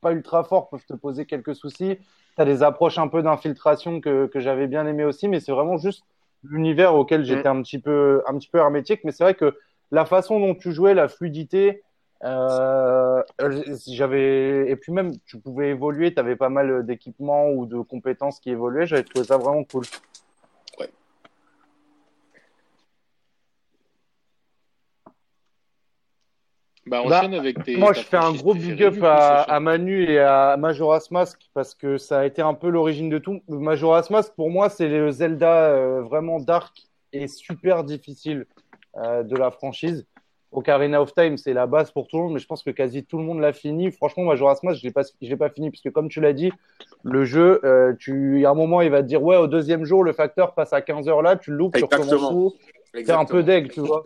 pas 0.00 0.12
ultra 0.12 0.44
forts 0.44 0.68
peuvent 0.68 0.84
te 0.86 0.94
poser 0.94 1.26
quelques 1.26 1.54
soucis. 1.54 1.98
Tu 2.36 2.42
as 2.42 2.44
des 2.44 2.62
approches 2.62 2.98
un 2.98 3.08
peu 3.08 3.22
d'infiltration 3.22 4.00
que, 4.00 4.26
que 4.26 4.40
j'avais 4.40 4.66
bien 4.66 4.86
aimé 4.86 5.04
aussi, 5.04 5.28
mais 5.28 5.40
c'est 5.40 5.52
vraiment 5.52 5.76
juste 5.76 6.04
l'univers 6.44 6.94
auquel 6.94 7.24
j'étais 7.24 7.52
mm. 7.52 7.56
un 7.56 7.62
petit 7.62 7.78
peu 7.78 8.22
un 8.26 8.38
petit 8.38 8.48
peu 8.48 8.58
hermétique. 8.58 9.00
Mais 9.04 9.12
c'est 9.12 9.24
vrai 9.24 9.34
que 9.34 9.56
la 9.90 10.04
façon 10.04 10.38
dont 10.38 10.54
tu 10.54 10.72
jouais, 10.72 10.94
la 10.94 11.08
fluidité, 11.08 11.82
euh, 12.24 13.22
j'avais 13.86 14.68
et 14.68 14.76
puis 14.76 14.92
même 14.92 15.12
tu 15.24 15.38
pouvais 15.38 15.70
évoluer, 15.70 16.12
tu 16.12 16.20
avais 16.20 16.36
pas 16.36 16.48
mal 16.48 16.84
d'équipements 16.84 17.50
ou 17.50 17.66
de 17.66 17.80
compétences 17.80 18.40
qui 18.40 18.50
évoluaient. 18.50 18.86
J'avais 18.86 19.04
trouvé 19.04 19.24
ça 19.24 19.36
vraiment 19.36 19.64
cool. 19.64 19.84
Bah, 26.88 27.02
bah 27.06 27.20
avec 27.20 27.62
tes, 27.64 27.76
moi, 27.76 27.92
je 27.92 28.00
fais 28.00 28.16
un 28.16 28.32
gros 28.32 28.54
big 28.54 28.82
up 28.82 29.02
à, 29.02 29.42
à, 29.42 29.60
Manu 29.60 30.04
et 30.04 30.18
à 30.18 30.56
Majora's 30.58 31.10
Mask 31.10 31.38
parce 31.54 31.74
que 31.74 31.98
ça 31.98 32.20
a 32.20 32.26
été 32.26 32.42
un 32.42 32.54
peu 32.54 32.68
l'origine 32.68 33.08
de 33.08 33.18
tout. 33.18 33.40
Majora's 33.48 34.10
Mask, 34.10 34.34
pour 34.34 34.50
moi, 34.50 34.68
c'est 34.68 34.88
le 34.88 35.10
Zelda 35.10 35.70
euh, 35.70 36.02
vraiment 36.02 36.40
dark 36.40 36.76
et 37.12 37.26
super 37.28 37.84
difficile 37.84 38.46
euh, 38.96 39.22
de 39.22 39.36
la 39.36 39.50
franchise. 39.50 40.06
Ocarina 40.50 41.02
of 41.02 41.12
Time, 41.12 41.36
c'est 41.36 41.52
la 41.52 41.66
base 41.66 41.90
pour 41.90 42.08
tout 42.08 42.16
le 42.16 42.22
monde, 42.24 42.32
mais 42.32 42.38
je 42.38 42.46
pense 42.46 42.62
que 42.62 42.70
quasi 42.70 43.04
tout 43.04 43.18
le 43.18 43.24
monde 43.24 43.40
l'a 43.40 43.52
fini. 43.52 43.92
Franchement, 43.92 44.24
Majora's 44.24 44.62
Mask, 44.62 44.80
je 44.80 44.86
l'ai 44.86 44.92
pas, 44.92 45.02
je 45.20 45.28
l'ai 45.28 45.36
pas 45.36 45.50
fini, 45.50 45.70
puisque 45.70 45.90
comme 45.90 46.08
tu 46.08 46.20
l'as 46.20 46.32
dit, 46.32 46.50
le 47.02 47.24
jeu, 47.24 47.60
euh, 47.64 47.92
tu, 47.98 48.46
à 48.46 48.50
un 48.50 48.54
moment, 48.54 48.80
il 48.80 48.90
va 48.90 49.02
te 49.02 49.08
dire, 49.08 49.22
ouais, 49.22 49.36
au 49.36 49.46
deuxième 49.46 49.84
jour, 49.84 50.02
le 50.02 50.12
facteur 50.12 50.54
passe 50.54 50.72
à 50.72 50.80
15 50.80 51.08
heures 51.08 51.22
là, 51.22 51.36
tu 51.36 51.50
le 51.50 51.58
loupes, 51.58 51.76
tu 51.76 51.84
recommences 51.84 52.54
T'es 52.92 53.10
un 53.10 53.26
peu 53.26 53.42
deg, 53.42 53.70
tu 53.70 53.80
vois. 53.80 54.02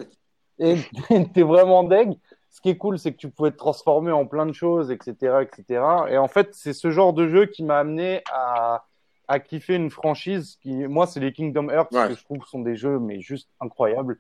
Et 0.59 0.75
t'es 1.35 1.43
vraiment 1.43 1.85
deg. 1.85 2.15
Ce 2.53 2.61
qui 2.61 2.69
est 2.69 2.77
cool, 2.77 2.99
c'est 2.99 3.13
que 3.13 3.17
tu 3.17 3.31
pouvais 3.31 3.51
te 3.51 3.57
transformer 3.57 4.13
en 4.13 4.27
plein 4.27 4.47
de 4.47 4.53
choses, 4.53 4.91
etc., 4.91 5.39
etc. 5.41 5.83
Et 6.11 6.19
en 6.19 6.29
fait, 6.29 6.51
c'est 6.53 6.75
ce 6.75 6.91
genre 6.91 7.15
de 7.15 7.27
jeu 7.27 7.47
qui 7.47 7.65
m'a 7.65 7.79
amené 7.79 8.23
à, 8.31 8.85
à 9.27 9.41
kiffer 9.41 9.75
une 9.75 9.91
franchise 9.91 10.59
qui, 10.63 10.87
moi, 10.87 11.07
c'est 11.07 11.19
les 11.19 11.33
Kingdom 11.33 11.71
Hearts, 11.71 11.89
que 11.89 12.15
je 12.15 12.25
trouve 12.25 12.45
sont 12.45 12.61
des 12.61 12.77
jeux, 12.77 12.99
mais 12.99 13.21
juste 13.21 13.49
incroyables. 13.59 14.19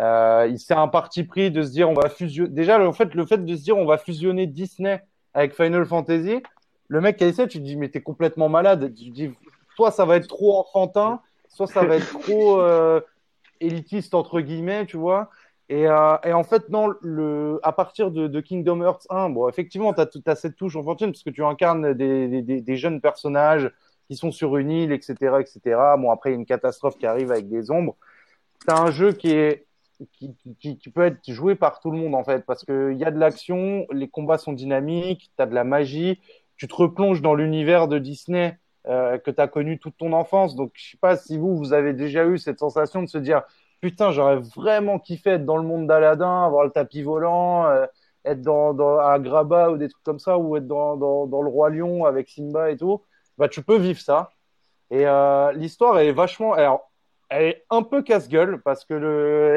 Euh, 0.00 0.52
c'est 0.58 0.74
un 0.74 0.88
parti 0.88 1.24
pris 1.24 1.50
de 1.50 1.62
se 1.62 1.70
dire 1.70 1.88
on 1.88 1.94
va 1.94 2.08
fusionner. 2.08 2.50
Déjà, 2.50 2.78
le 2.78 2.90
fait, 2.92 3.14
le 3.14 3.26
fait 3.26 3.44
de 3.44 3.56
se 3.56 3.62
dire 3.62 3.76
on 3.76 3.86
va 3.86 3.98
fusionner 3.98 4.46
Disney 4.46 5.02
avec 5.34 5.54
Final 5.54 5.86
Fantasy, 5.86 6.42
le 6.88 7.00
mec 7.00 7.16
qui 7.16 7.24
a 7.24 7.26
essayé, 7.28 7.48
tu 7.48 7.58
te 7.58 7.64
dis 7.64 7.76
mais 7.76 7.88
t'es 7.88 8.00
complètement 8.00 8.48
malade. 8.48 8.92
Tu 8.94 9.10
te 9.10 9.14
dis 9.14 9.30
soit 9.76 9.90
ça 9.90 10.04
va 10.04 10.16
être 10.16 10.28
trop 10.28 10.58
enfantin, 10.58 11.20
soit 11.48 11.66
ça 11.66 11.84
va 11.84 11.96
être 11.96 12.18
trop 12.20 12.60
euh, 12.60 13.00
élitiste 13.60 14.14
entre 14.14 14.40
guillemets, 14.40 14.86
tu 14.86 14.96
vois. 14.96 15.30
Et, 15.70 15.86
euh, 15.86 16.16
et, 16.24 16.32
en 16.32 16.44
fait, 16.44 16.70
non, 16.70 16.94
à 17.62 17.72
partir 17.72 18.10
de, 18.10 18.40
Kingdom 18.40 18.80
Hearts 18.80 19.06
1, 19.10 19.30
bon, 19.30 19.48
effectivement, 19.48 19.92
tu 19.92 20.00
as, 20.26 20.34
cette 20.34 20.56
touche 20.56 20.76
enfantine 20.76 21.12
parce 21.12 21.22
que 21.22 21.30
tu 21.30 21.44
incarnes 21.44 21.92
des, 21.92 22.76
jeunes 22.76 23.00
personnages 23.00 23.70
qui 24.08 24.16
sont 24.16 24.32
sur 24.32 24.56
une 24.56 24.70
île, 24.70 24.92
etc., 24.92 25.14
etc. 25.40 25.60
Bon, 25.98 26.10
après, 26.10 26.30
il 26.30 26.32
y 26.32 26.36
a 26.36 26.38
une 26.38 26.46
catastrophe 26.46 26.96
qui 26.96 27.06
arrive 27.06 27.30
avec 27.30 27.48
des 27.48 27.70
ombres. 27.70 27.96
Tu 28.66 28.72
as 28.72 28.80
un 28.80 28.90
jeu 28.90 29.12
qui, 29.12 29.34
peut 30.94 31.02
être 31.02 31.30
joué 31.30 31.54
par 31.54 31.80
tout 31.80 31.90
le 31.90 31.98
monde 31.98 32.14
en 32.14 32.24
fait, 32.24 32.46
parce 32.46 32.64
qu'il 32.64 32.96
y 32.96 33.04
a 33.04 33.10
de 33.10 33.18
l'action, 33.18 33.86
les 33.92 34.08
combats 34.08 34.38
sont 34.38 34.52
dynamiques, 34.52 35.30
tu 35.36 35.42
as 35.42 35.46
de 35.46 35.54
la 35.54 35.64
magie, 35.64 36.20
tu 36.56 36.66
te 36.66 36.74
replonges 36.74 37.20
dans 37.20 37.34
l'univers 37.34 37.88
de 37.88 37.98
Disney 37.98 38.58
euh, 38.86 39.18
que 39.18 39.30
tu 39.30 39.40
as 39.40 39.48
connu 39.48 39.78
toute 39.78 39.96
ton 39.96 40.12
enfance. 40.12 40.56
Donc 40.56 40.72
je 40.74 40.92
sais 40.92 40.96
pas 40.96 41.16
si 41.16 41.36
vous, 41.36 41.56
vous 41.56 41.72
avez 41.72 41.92
déjà 41.92 42.26
eu 42.26 42.38
cette 42.38 42.58
sensation 42.58 43.02
de 43.02 43.08
se 43.08 43.18
dire 43.18 43.42
putain, 43.80 44.12
j'aurais 44.12 44.36
vraiment 44.36 44.98
kiffé 44.98 45.30
être 45.30 45.44
dans 45.44 45.56
le 45.56 45.62
monde 45.62 45.86
d'Aladin, 45.86 46.44
avoir 46.44 46.64
le 46.64 46.70
tapis 46.70 47.02
volant, 47.02 47.66
euh, 47.66 47.86
être 48.24 48.42
dans, 48.42 48.74
dans 48.74 48.98
à 48.98 49.18
Graba 49.18 49.70
ou 49.70 49.76
des 49.78 49.88
trucs 49.88 50.02
comme 50.04 50.18
ça, 50.18 50.38
ou 50.38 50.56
être 50.56 50.66
dans, 50.66 50.96
dans, 50.96 51.42
le 51.42 51.48
Roi 51.48 51.70
Lion 51.70 52.04
avec 52.04 52.28
Simba 52.28 52.70
et 52.70 52.76
tout. 52.76 53.02
Bah 53.38 53.48
tu 53.48 53.62
peux 53.62 53.78
vivre 53.78 54.00
ça. 54.00 54.30
Et 54.90 55.06
euh, 55.06 55.52
l'histoire 55.52 55.98
est 55.98 56.12
vachement. 56.12 56.54
Alors, 56.54 56.90
elle 57.28 57.44
est 57.44 57.64
un 57.70 57.82
peu 57.82 58.02
casse-gueule 58.02 58.62
parce 58.62 58.84
que 58.84 58.94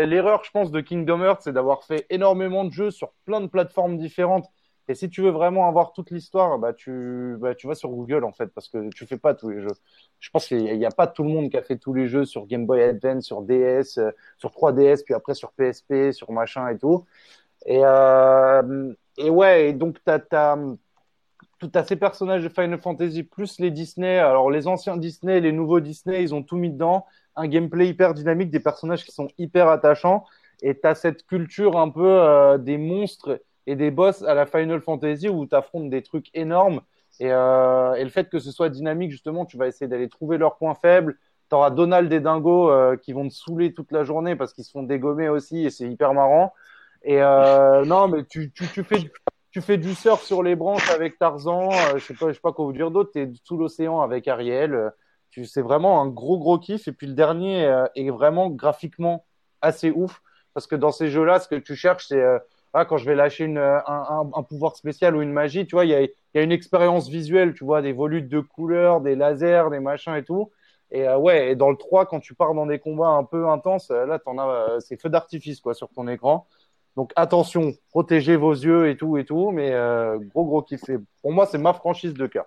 l'erreur, 0.06 0.44
je 0.44 0.52
pense, 0.52 0.72
de 0.72 0.82
Kingdom 0.82 1.22
Hearts, 1.22 1.42
c'est 1.42 1.54
d'avoir 1.54 1.84
fait 1.84 2.06
énormément 2.10 2.66
de 2.66 2.72
jeux 2.72 2.92
sur 2.92 3.14
plein 3.26 3.42
de 3.42 3.48
plateformes 3.48 3.98
différentes. 3.98 4.48
Et 4.88 4.96
si 4.96 5.10
tu 5.10 5.22
veux 5.22 5.30
vraiment 5.30 5.68
avoir 5.68 5.94
toute 5.94 6.12
l'histoire, 6.12 6.58
bah 6.60 6.74
tu, 6.74 7.36
bah 7.40 7.56
tu 7.56 7.68
vas 7.68 7.76
sur 7.76 7.90
Google 7.90 8.24
en 8.24 8.32
fait 8.32 8.48
parce 8.48 8.68
que 8.68 8.90
tu 8.90 9.06
fais 9.06 9.18
pas 9.18 9.34
tous 9.34 9.50
les 9.50 9.62
jeux. 9.62 9.76
Je 10.20 10.30
pense 10.32 10.48
qu'il 10.48 10.78
n'y 10.78 10.86
a, 10.86 10.92
pas 10.92 11.08
tout 11.08 11.24
le 11.24 11.30
monde 11.30 11.50
qui 11.50 11.58
a 11.58 11.62
fait 11.62 11.78
tous 11.78 11.94
les 11.94 12.08
jeux 12.08 12.26
sur 12.26 12.46
Game 12.48 12.66
Boy 12.66 12.82
Advance, 12.84 13.26
sur 13.26 13.42
DS, 13.42 13.98
euh, 13.98 14.12
sur 14.38 14.50
3DS, 14.50 15.04
puis 15.04 15.14
après 15.14 15.34
sur 15.34 15.52
PSP, 15.54 16.12
sur 16.12 16.32
machin 16.32 16.68
et 16.70 16.78
tout. 16.78 17.06
Et, 17.66 17.82
euh, 17.84 18.94
ouais, 19.20 19.70
et 19.70 19.74
donc 19.74 19.98
as, 20.08 20.22
as, 20.32 21.84
ces 21.86 21.96
personnages 21.96 22.44
de 22.44 22.50
Final 22.50 22.80
Fantasy 22.80 23.24
plus 23.24 23.60
les 23.60 23.72
Disney. 23.72 24.18
Alors 24.18 24.50
les 24.50 24.68
anciens 24.68 24.98
Disney, 24.98 25.40
les 25.40 25.52
nouveaux 25.52 25.80
Disney, 25.80 26.24
ils 26.24 26.34
ont 26.34 26.44
tout 26.44 26.58
mis 26.58 26.72
dedans 26.72 27.06
un 27.36 27.48
gameplay 27.48 27.88
hyper 27.88 28.14
dynamique, 28.14 28.50
des 28.52 28.60
personnages 28.60 29.06
qui 29.06 29.12
sont 29.12 29.30
hyper 29.38 29.68
attachants, 29.70 30.26
et 30.62 30.78
tu 30.80 30.88
as 30.88 30.96
cette 30.96 31.26
culture 31.26 31.78
un 31.78 31.90
peu 31.90 32.06
euh, 32.06 32.58
des 32.58 32.78
monstres 32.78 33.42
et 33.68 33.76
des 33.76 33.92
boss 33.92 34.24
à 34.24 34.34
la 34.34 34.46
Final 34.46 34.82
Fantasy 34.82 35.30
où 35.30 35.46
tu 35.46 35.56
affrontes 35.56 35.90
des 35.90 36.02
trucs 36.02 36.30
énormes. 36.34 36.82
Et, 37.20 37.32
euh, 37.32 37.94
et, 37.96 38.04
le 38.04 38.10
fait 38.10 38.30
que 38.30 38.40
ce 38.40 38.52
soit 38.52 38.70
dynamique, 38.70 39.12
justement, 39.12 39.46
tu 39.46 39.58
vas 39.58 39.68
essayer 39.68 39.88
d'aller 39.88 40.10
trouver 40.10 40.38
leurs 40.38 40.58
points 40.58 40.76
faibles. 40.76 41.18
Tu 41.50 41.56
auras 41.56 41.70
Donald 41.70 42.12
et 42.12 42.20
Dingo 42.20 42.72
euh, 42.72 42.96
qui 42.96 43.14
vont 43.14 43.28
te 43.28 43.34
saouler 43.34 43.74
toute 43.74 43.92
la 43.92 44.04
journée 44.04 44.36
parce 44.36 44.54
qu'ils 44.54 44.64
se 44.64 44.72
font 44.72 44.84
dégommer 44.84 45.30
aussi 45.30 45.66
et 45.66 45.70
c'est 45.70 45.90
hyper 45.90 46.14
marrant. 46.14 46.54
Et 47.04 47.22
euh, 47.22 47.86
non, 47.86 48.08
mais 48.08 48.24
tu, 48.26 48.52
tu, 48.52 48.68
tu, 48.68 48.84
fais, 48.84 49.12
tu 49.52 49.62
fais 49.62 49.78
du 49.78 49.94
surf 49.94 50.24
sur 50.24 50.42
les 50.42 50.56
branches 50.56 50.90
avec 50.90 51.20
Tarzan. 51.20 51.70
Je 51.96 52.00
sais 52.00 52.14
pas, 52.14 52.30
je 52.30 52.34
sais 52.34 52.40
pas 52.42 52.54
quoi 52.54 52.66
vous 52.66 52.74
dire 52.74 52.92
d'autre. 52.92 53.12
Tu 53.14 53.20
es 53.20 53.32
sous 53.44 53.58
l'océan 53.58 54.02
avec 54.02 54.28
Ariel 54.28 54.92
c'est 55.46 55.62
vraiment 55.62 56.02
un 56.02 56.08
gros 56.08 56.38
gros 56.38 56.60
kiff. 56.60 56.90
Et 56.90 56.92
puis 56.92 57.08
le 57.08 57.14
dernier 57.14 57.86
est 57.96 58.10
vraiment 58.10 58.50
graphiquement 58.50 59.26
assez 59.62 59.90
ouf 59.90 60.22
parce 60.54 60.68
que 60.68 60.76
dans 60.76 60.92
ces 60.92 61.08
jeux-là, 61.08 61.40
ce 61.40 61.48
que 61.48 61.56
tu 61.56 61.78
cherches, 61.78 62.08
c'est 62.10 62.22
ah, 62.74 62.86
quand 62.86 62.98
je 62.98 63.06
vais 63.06 63.16
lâcher 63.16 63.46
une, 63.46 63.58
un, 63.58 64.44
pouvoir 64.44 64.76
spécial 64.76 65.16
ou 65.16 65.22
une 65.22 65.32
magie, 65.32 65.66
tu 65.66 65.76
vois, 65.76 65.86
il 65.86 65.92
y 65.92 65.96
a, 66.40 66.42
une 66.42 66.52
expérience 66.52 67.10
visuelle, 67.10 67.54
tu 67.54 67.66
vois, 67.66 67.82
des 67.82 67.92
volutes 67.92 68.30
de 68.30 68.40
couleurs, 68.40 69.02
des 69.02 69.16
lasers, 69.16 69.70
des 69.72 69.80
machins 69.80 70.16
et 70.16 70.24
tout. 70.24 70.52
Et 70.92 71.08
euh, 71.08 71.18
ouais, 71.18 71.52
et 71.52 71.56
dans 71.56 71.70
le 71.70 71.78
3, 71.78 72.06
quand 72.06 72.20
tu 72.20 72.34
pars 72.34 72.54
dans 72.54 72.66
des 72.66 72.80
combats 72.80 73.10
un 73.10 73.24
peu 73.24 73.48
intenses, 73.50 73.90
là, 73.90 74.20
t'en 74.20 74.38
as, 74.38 74.80
c'est 74.80 75.02
feu 75.02 75.10
d'artifice 75.10 75.60
quoi 75.60 75.74
sur 75.74 75.90
ton 75.90 76.08
écran. 76.08 76.48
Donc 76.98 77.12
attention, 77.16 77.74
protégez 77.90 78.36
vos 78.36 78.54
yeux 78.54 78.90
et 78.90 78.98
tout 78.98 79.18
et 79.18 79.26
tout, 79.26 79.52
mais 79.52 79.72
gros 80.34 80.46
gros 80.46 80.62
kiff. 80.62 80.82
Pour 81.22 81.32
moi, 81.32 81.46
c'est 81.46 81.58
ma 81.58 81.74
franchise 81.74 82.14
de 82.14 82.28
cœur. 82.28 82.46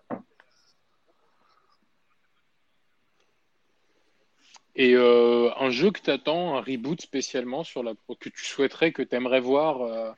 Et 4.77 4.95
euh, 4.95 5.51
un 5.59 5.71
jeu 5.71 5.91
que 5.93 6.01
t'attends, 6.01 6.57
un 6.57 6.61
reboot 6.61 7.01
spécialement 7.01 7.63
sur 7.63 7.83
la 7.85 7.93
que 8.21 8.29
tu 8.29 8.45
souhaiterais 8.45 8.91
que 8.91 9.03
tu 9.03 9.15
aimerais 9.15 9.41
voir 9.41 9.83
euh, 9.83 10.11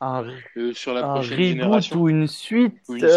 un, 0.00 0.24
euh, 0.56 0.72
sur 0.72 0.92
la 0.94 1.06
un 1.06 1.14
prochaine 1.14 1.38
reboot 1.38 1.46
génération 1.46 2.00
ou 2.00 2.08
une 2.08 2.26
suite, 2.26 2.74
ou 2.88 2.94
une 2.94 3.00
suite 3.00 3.10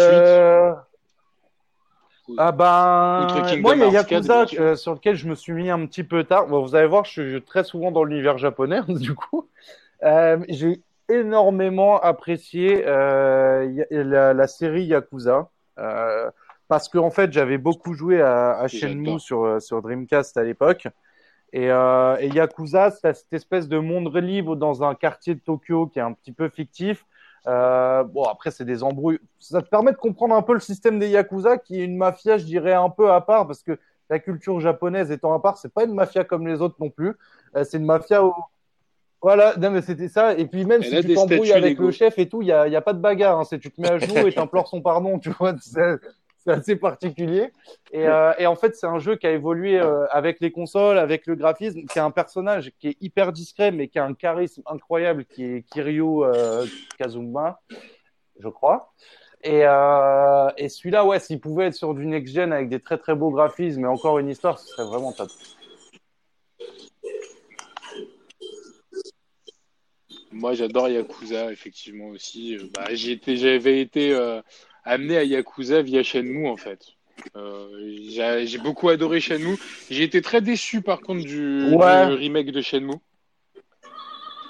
Ah 2.38 2.52
ben, 2.52 3.26
moi 3.60 3.74
il 3.74 3.80
y 3.80 3.84
a 3.84 3.90
Yakuza 3.90 4.46
sur 4.76 4.94
lequel 4.94 5.16
je 5.16 5.26
me 5.26 5.34
suis 5.34 5.52
mis 5.52 5.68
un 5.68 5.84
petit 5.86 6.04
peu 6.04 6.22
tard. 6.22 6.46
Bon, 6.46 6.62
vous 6.62 6.76
allez 6.76 6.86
voir, 6.86 7.04
je 7.04 7.10
suis 7.10 7.42
très 7.42 7.64
souvent 7.64 7.90
dans 7.90 8.04
l'univers 8.04 8.38
japonais 8.38 8.80
du 8.88 9.14
coup. 9.14 9.48
J'ai 10.00 10.80
énormément 11.08 12.00
apprécié 12.00 12.84
la, 12.84 14.32
la, 14.32 14.46
série 14.46 14.84
Yakuza 14.84 15.50
parce 16.68 16.88
qu'en 16.88 17.06
en 17.06 17.10
fait, 17.10 17.32
j'avais 17.32 17.58
beaucoup 17.58 17.94
joué 17.94 18.20
à, 18.20 18.58
à 18.58 18.68
Shenmue 18.68 19.18
sur, 19.20 19.44
euh, 19.44 19.60
sur 19.60 19.82
Dreamcast 19.82 20.36
à 20.36 20.44
l'époque. 20.44 20.88
Et, 21.52 21.70
euh, 21.70 22.16
et 22.18 22.28
Yakuza, 22.28 22.90
c'est 22.90 23.14
cette 23.14 23.32
espèce 23.32 23.68
de 23.68 23.78
monde 23.78 24.14
libre 24.16 24.56
dans 24.56 24.82
un 24.82 24.96
quartier 24.96 25.36
de 25.36 25.40
Tokyo 25.40 25.86
qui 25.86 26.00
est 26.00 26.02
un 26.02 26.12
petit 26.12 26.32
peu 26.32 26.48
fictif. 26.48 27.06
Euh, 27.46 28.02
bon, 28.02 28.24
après, 28.24 28.50
c'est 28.50 28.64
des 28.64 28.82
embrouilles. 28.82 29.20
Ça 29.38 29.62
te 29.62 29.68
permet 29.68 29.92
de 29.92 29.96
comprendre 29.96 30.34
un 30.34 30.42
peu 30.42 30.54
le 30.54 30.60
système 30.60 30.98
des 30.98 31.10
Yakuza, 31.10 31.58
qui 31.58 31.80
est 31.80 31.84
une 31.84 31.96
mafia, 31.96 32.38
je 32.38 32.44
dirais, 32.44 32.72
un 32.72 32.90
peu 32.90 33.12
à 33.12 33.20
part, 33.20 33.46
parce 33.46 33.62
que 33.62 33.78
la 34.10 34.18
culture 34.18 34.58
japonaise 34.60 35.10
étant 35.10 35.32
à 35.32 35.40
part, 35.40 35.56
c'est 35.56 35.72
pas 35.72 35.84
une 35.84 35.94
mafia 35.94 36.24
comme 36.24 36.46
les 36.46 36.60
autres 36.60 36.76
non 36.80 36.90
plus. 36.90 37.12
Euh, 37.54 37.64
c'est 37.64 37.76
une 37.76 37.84
mafia 37.84 38.24
où, 38.24 38.34
Voilà, 39.22 39.54
non, 39.56 39.70
mais 39.70 39.82
c'était 39.82 40.08
ça. 40.08 40.34
Et 40.34 40.46
puis 40.46 40.64
même 40.64 40.82
si 40.82 41.00
tu 41.02 41.14
t'embrouilles 41.14 41.52
avec 41.52 41.78
le 41.78 41.90
chef 41.90 42.18
et 42.18 42.28
tout, 42.28 42.42
il 42.42 42.46
n'y 42.46 42.52
a, 42.52 42.66
y 42.66 42.76
a, 42.76 42.80
pas 42.80 42.92
de 42.94 43.00
bagarre. 43.00 43.38
Hein. 43.38 43.44
C'est 43.44 43.58
tu 43.58 43.70
te 43.70 43.80
mets 43.80 43.90
à 43.90 43.98
genoux 44.00 44.26
et 44.26 44.32
t'implores 44.32 44.68
son 44.68 44.82
pardon, 44.82 45.18
tu 45.18 45.30
vois. 45.30 45.54
C'est 46.46 46.52
assez 46.52 46.76
particulier. 46.76 47.52
Et, 47.90 48.06
euh, 48.06 48.32
et, 48.38 48.46
en 48.46 48.54
fait, 48.54 48.76
c'est 48.76 48.86
un 48.86 48.98
jeu 48.98 49.16
qui 49.16 49.26
a 49.26 49.30
évolué 49.30 49.80
euh, 49.80 50.06
avec 50.10 50.40
les 50.40 50.50
consoles, 50.50 50.98
avec 50.98 51.26
le 51.26 51.36
graphisme, 51.36 51.84
qui 51.86 51.98
a 51.98 52.04
un 52.04 52.10
personnage 52.10 52.70
qui 52.78 52.88
est 52.88 52.96
hyper 53.00 53.32
discret, 53.32 53.70
mais 53.70 53.88
qui 53.88 53.98
a 53.98 54.04
un 54.04 54.14
charisme 54.14 54.62
incroyable, 54.66 55.24
qui 55.24 55.44
est 55.44 55.62
Kiryu 55.62 56.22
euh, 56.22 56.66
Kazuma, 56.98 57.60
je 58.38 58.48
crois. 58.48 58.92
Et, 59.42 59.62
euh, 59.64 60.50
et 60.58 60.68
celui-là, 60.68 61.04
ouais, 61.06 61.18
s'il 61.18 61.40
pouvait 61.40 61.66
être 61.66 61.74
sur 61.74 61.94
du 61.94 62.06
next-gen 62.06 62.52
avec 62.52 62.68
des 62.68 62.80
très 62.80 62.98
très 62.98 63.14
beaux 63.14 63.30
graphismes 63.30 63.84
et 63.84 63.88
encore 63.88 64.18
une 64.18 64.28
histoire, 64.28 64.58
ce 64.58 64.68
serait 64.68 64.84
vraiment 64.84 65.12
top. 65.12 65.30
Moi, 70.32 70.54
j'adore 70.54 70.88
Yakuza, 70.88 71.52
effectivement 71.52 72.08
aussi. 72.08 72.58
Bah, 72.74 72.86
j'avais 72.92 73.80
été 73.80 74.14
amené 74.84 75.16
à 75.16 75.24
Yakuza 75.24 75.82
via 75.82 76.02
Shenmue, 76.02 76.48
en 76.48 76.56
fait. 76.56 76.80
Euh, 77.36 77.68
j'ai 78.08 78.58
beaucoup 78.58 78.88
adoré 78.88 79.20
Shenmue. 79.20 79.58
J'ai 79.90 80.02
été 80.02 80.22
très 80.22 80.40
déçu, 80.40 80.82
par 80.82 81.00
contre, 81.00 81.24
du, 81.24 81.74
remake 81.74 82.50
de 82.50 82.60
Shenmue. 82.60 83.00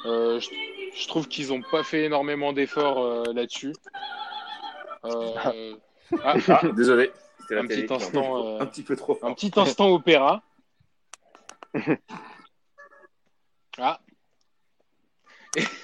je, 0.05 1.09
trouve 1.09 1.29
qu'ils 1.29 1.49
n'ont 1.49 1.63
pas 1.63 1.83
fait 1.83 2.05
énormément 2.05 2.53
d'efforts 2.53 3.33
là-dessus. 3.33 3.73
Ah, 5.03 5.53
ah, 6.23 6.61
désolé. 6.77 7.11
Un 7.51 7.67
petit 7.67 7.93
instant, 7.93 8.59
un 8.61 8.67
petit 8.67 8.83
peu 8.83 8.97
trop. 8.97 9.19
Un 9.23 9.35
petit 9.35 9.53
instant 9.57 9.91
opéra. 9.91 10.43
ah, 13.79 14.01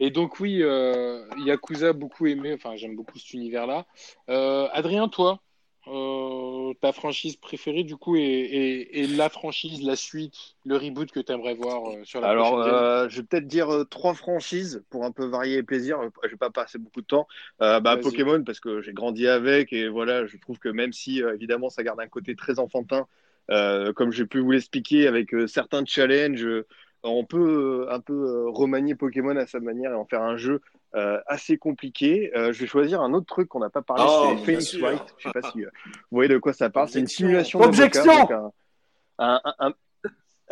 et, 0.00 0.10
donc 0.10 0.40
oui, 0.40 0.58
euh, 0.62 1.24
Yakuza 1.44 1.92
beaucoup 1.92 2.26
aimé, 2.26 2.52
enfin 2.54 2.76
j'aime 2.76 2.96
beaucoup 2.96 3.18
cet 3.18 3.32
univers-là. 3.34 3.86
Euh, 4.28 4.68
Adrien, 4.72 5.08
toi, 5.08 5.40
euh, 5.86 6.72
ta 6.80 6.92
franchise 6.92 7.36
préférée 7.36 7.84
du 7.84 7.96
coup 7.96 8.16
et, 8.16 9.06
la 9.16 9.28
franchise, 9.28 9.82
la 9.82 9.96
suite, 9.96 10.56
le 10.64 10.76
reboot 10.76 11.10
que 11.10 11.20
tu 11.20 11.32
aimerais 11.32 11.54
voir 11.54 11.82
sur 12.04 12.20
la 12.20 12.28
Alors, 12.28 13.08
je 13.08 13.16
vais 13.16 13.26
peut-être 13.26 13.46
dire 13.46 13.68
trois 13.90 14.14
franchises 14.14 14.82
pour 14.90 15.04
un 15.04 15.12
peu 15.12 15.26
varier 15.26 15.56
les 15.56 15.62
plaisirs. 15.62 15.98
Je 16.24 16.30
vais 16.30 16.36
pas 16.36 16.50
passer 16.50 16.78
beaucoup 16.78 17.00
de 17.00 17.06
temps. 17.06 17.26
bah, 17.58 17.96
Pokémon 17.96 18.42
parce 18.42 18.60
que 18.60 18.80
j'ai 18.80 18.92
grandi 18.92 19.28
avec 19.28 19.72
et 19.72 19.88
voilà, 19.88 20.26
je 20.26 20.36
trouve 20.38 20.58
que 20.58 20.68
même 20.68 20.92
si 20.92 21.20
évidemment 21.20 21.70
ça 21.70 21.82
garde 21.82 22.00
un 22.00 22.08
côté 22.08 22.34
très 22.34 22.58
enfantin, 22.58 23.06
comme 23.48 24.10
j'ai 24.10 24.26
pu 24.26 24.40
vous 24.40 24.50
l'expliquer 24.50 25.06
avec 25.06 25.34
certains 25.46 25.84
challenges 25.84 26.64
on 27.04 27.24
peut 27.24 27.86
euh, 27.88 27.94
un 27.94 28.00
peu 28.00 28.14
euh, 28.14 28.48
remanier 28.48 28.94
Pokémon 28.94 29.36
à 29.36 29.46
sa 29.46 29.60
manière 29.60 29.92
et 29.92 29.94
en 29.94 30.04
faire 30.04 30.22
un 30.22 30.36
jeu 30.36 30.60
euh, 30.94 31.20
assez 31.26 31.58
compliqué. 31.58 32.30
je 32.34 32.52
vais 32.52 32.66
choisir 32.66 33.02
un 33.02 33.12
autre 33.12 33.26
truc 33.26 33.48
qu'on 33.48 33.60
n'a 33.60 33.70
pas 33.70 33.82
parlé, 33.82 34.04
oh, 34.06 34.36
c'est 34.38 34.44
Phoenix 34.44 34.74
Wright. 34.76 35.14
Je 35.18 35.28
sais 35.28 35.32
pas 35.32 35.50
si 35.50 35.62
vous 35.62 35.68
voyez 36.10 36.28
de 36.28 36.38
quoi 36.38 36.52
ça 36.52 36.70
parle. 36.70 36.88
C'est 36.88 37.00
une 37.00 37.06
simulation 37.06 37.60
d'objection. 37.60 38.52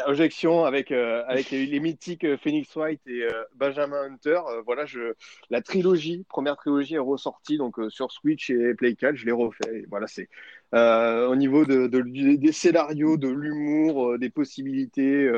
Objection 0.07 0.65
avec 0.65 0.91
avec 0.91 1.51
les, 1.51 1.79
mythiques 1.79 2.27
Phoenix 2.39 2.75
Wright 2.75 3.01
et 3.07 3.29
Benjamin 3.55 4.05
Hunter. 4.05 4.41
voilà, 4.65 4.85
je 4.85 5.15
la 5.51 5.61
trilogie, 5.61 6.25
première 6.29 6.57
trilogie 6.57 6.95
est 6.95 6.99
ressortie 6.99 7.59
donc 7.59 7.77
sur 7.91 8.11
Switch 8.11 8.51
et 8.51 8.75
Play 8.75 8.95
4. 8.97 9.15
Je 9.15 9.27
l'ai 9.27 9.33
refait. 9.33 9.85
voilà, 9.91 10.09
c'est 10.09 10.29
au 10.73 11.37
niveau 11.37 11.65
de, 11.67 11.87
des 11.87 12.53
scénarios, 12.53 13.17
de 13.17 13.29
l'humour, 13.29 14.19
des 14.19 14.31
possibilités. 14.31 15.31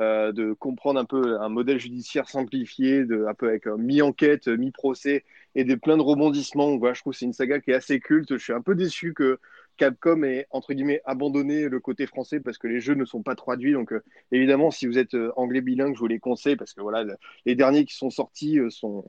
Euh, 0.00 0.32
de 0.32 0.54
comprendre 0.54 0.98
un 0.98 1.04
peu 1.04 1.40
un 1.40 1.48
modèle 1.48 1.78
judiciaire 1.78 2.28
simplifié, 2.28 3.04
un 3.28 3.34
peu 3.34 3.46
avec 3.46 3.68
euh, 3.68 3.76
mi-enquête, 3.76 4.48
mi-procès 4.48 5.22
et 5.54 5.62
des 5.62 5.76
plein 5.76 5.96
de 5.96 6.02
rebondissements. 6.02 6.72
Je 6.92 7.00
trouve 7.00 7.12
que 7.12 7.18
c'est 7.20 7.26
une 7.26 7.32
saga 7.32 7.60
qui 7.60 7.70
est 7.70 7.74
assez 7.74 8.00
culte. 8.00 8.36
Je 8.36 8.42
suis 8.42 8.52
un 8.52 8.60
peu 8.60 8.74
déçu 8.74 9.14
que 9.14 9.38
Capcom 9.76 10.24
ait 10.24 10.48
entre 10.50 10.74
guillemets 10.74 11.00
abandonné 11.04 11.68
le 11.68 11.78
côté 11.78 12.08
français 12.08 12.40
parce 12.40 12.58
que 12.58 12.66
les 12.66 12.80
jeux 12.80 12.94
ne 12.94 13.04
sont 13.04 13.22
pas 13.22 13.36
traduits. 13.36 13.72
Donc 13.72 13.92
euh, 13.92 14.02
évidemment, 14.32 14.72
si 14.72 14.88
vous 14.88 14.98
êtes 14.98 15.16
anglais 15.36 15.60
bilingue, 15.60 15.94
je 15.94 16.00
vous 16.00 16.08
les 16.08 16.18
conseille 16.18 16.56
parce 16.56 16.72
que 16.74 16.80
voilà, 16.80 17.04
les 17.46 17.54
derniers 17.54 17.84
qui 17.84 17.94
sont 17.94 18.10
sortis 18.10 18.58
sont, 18.70 19.04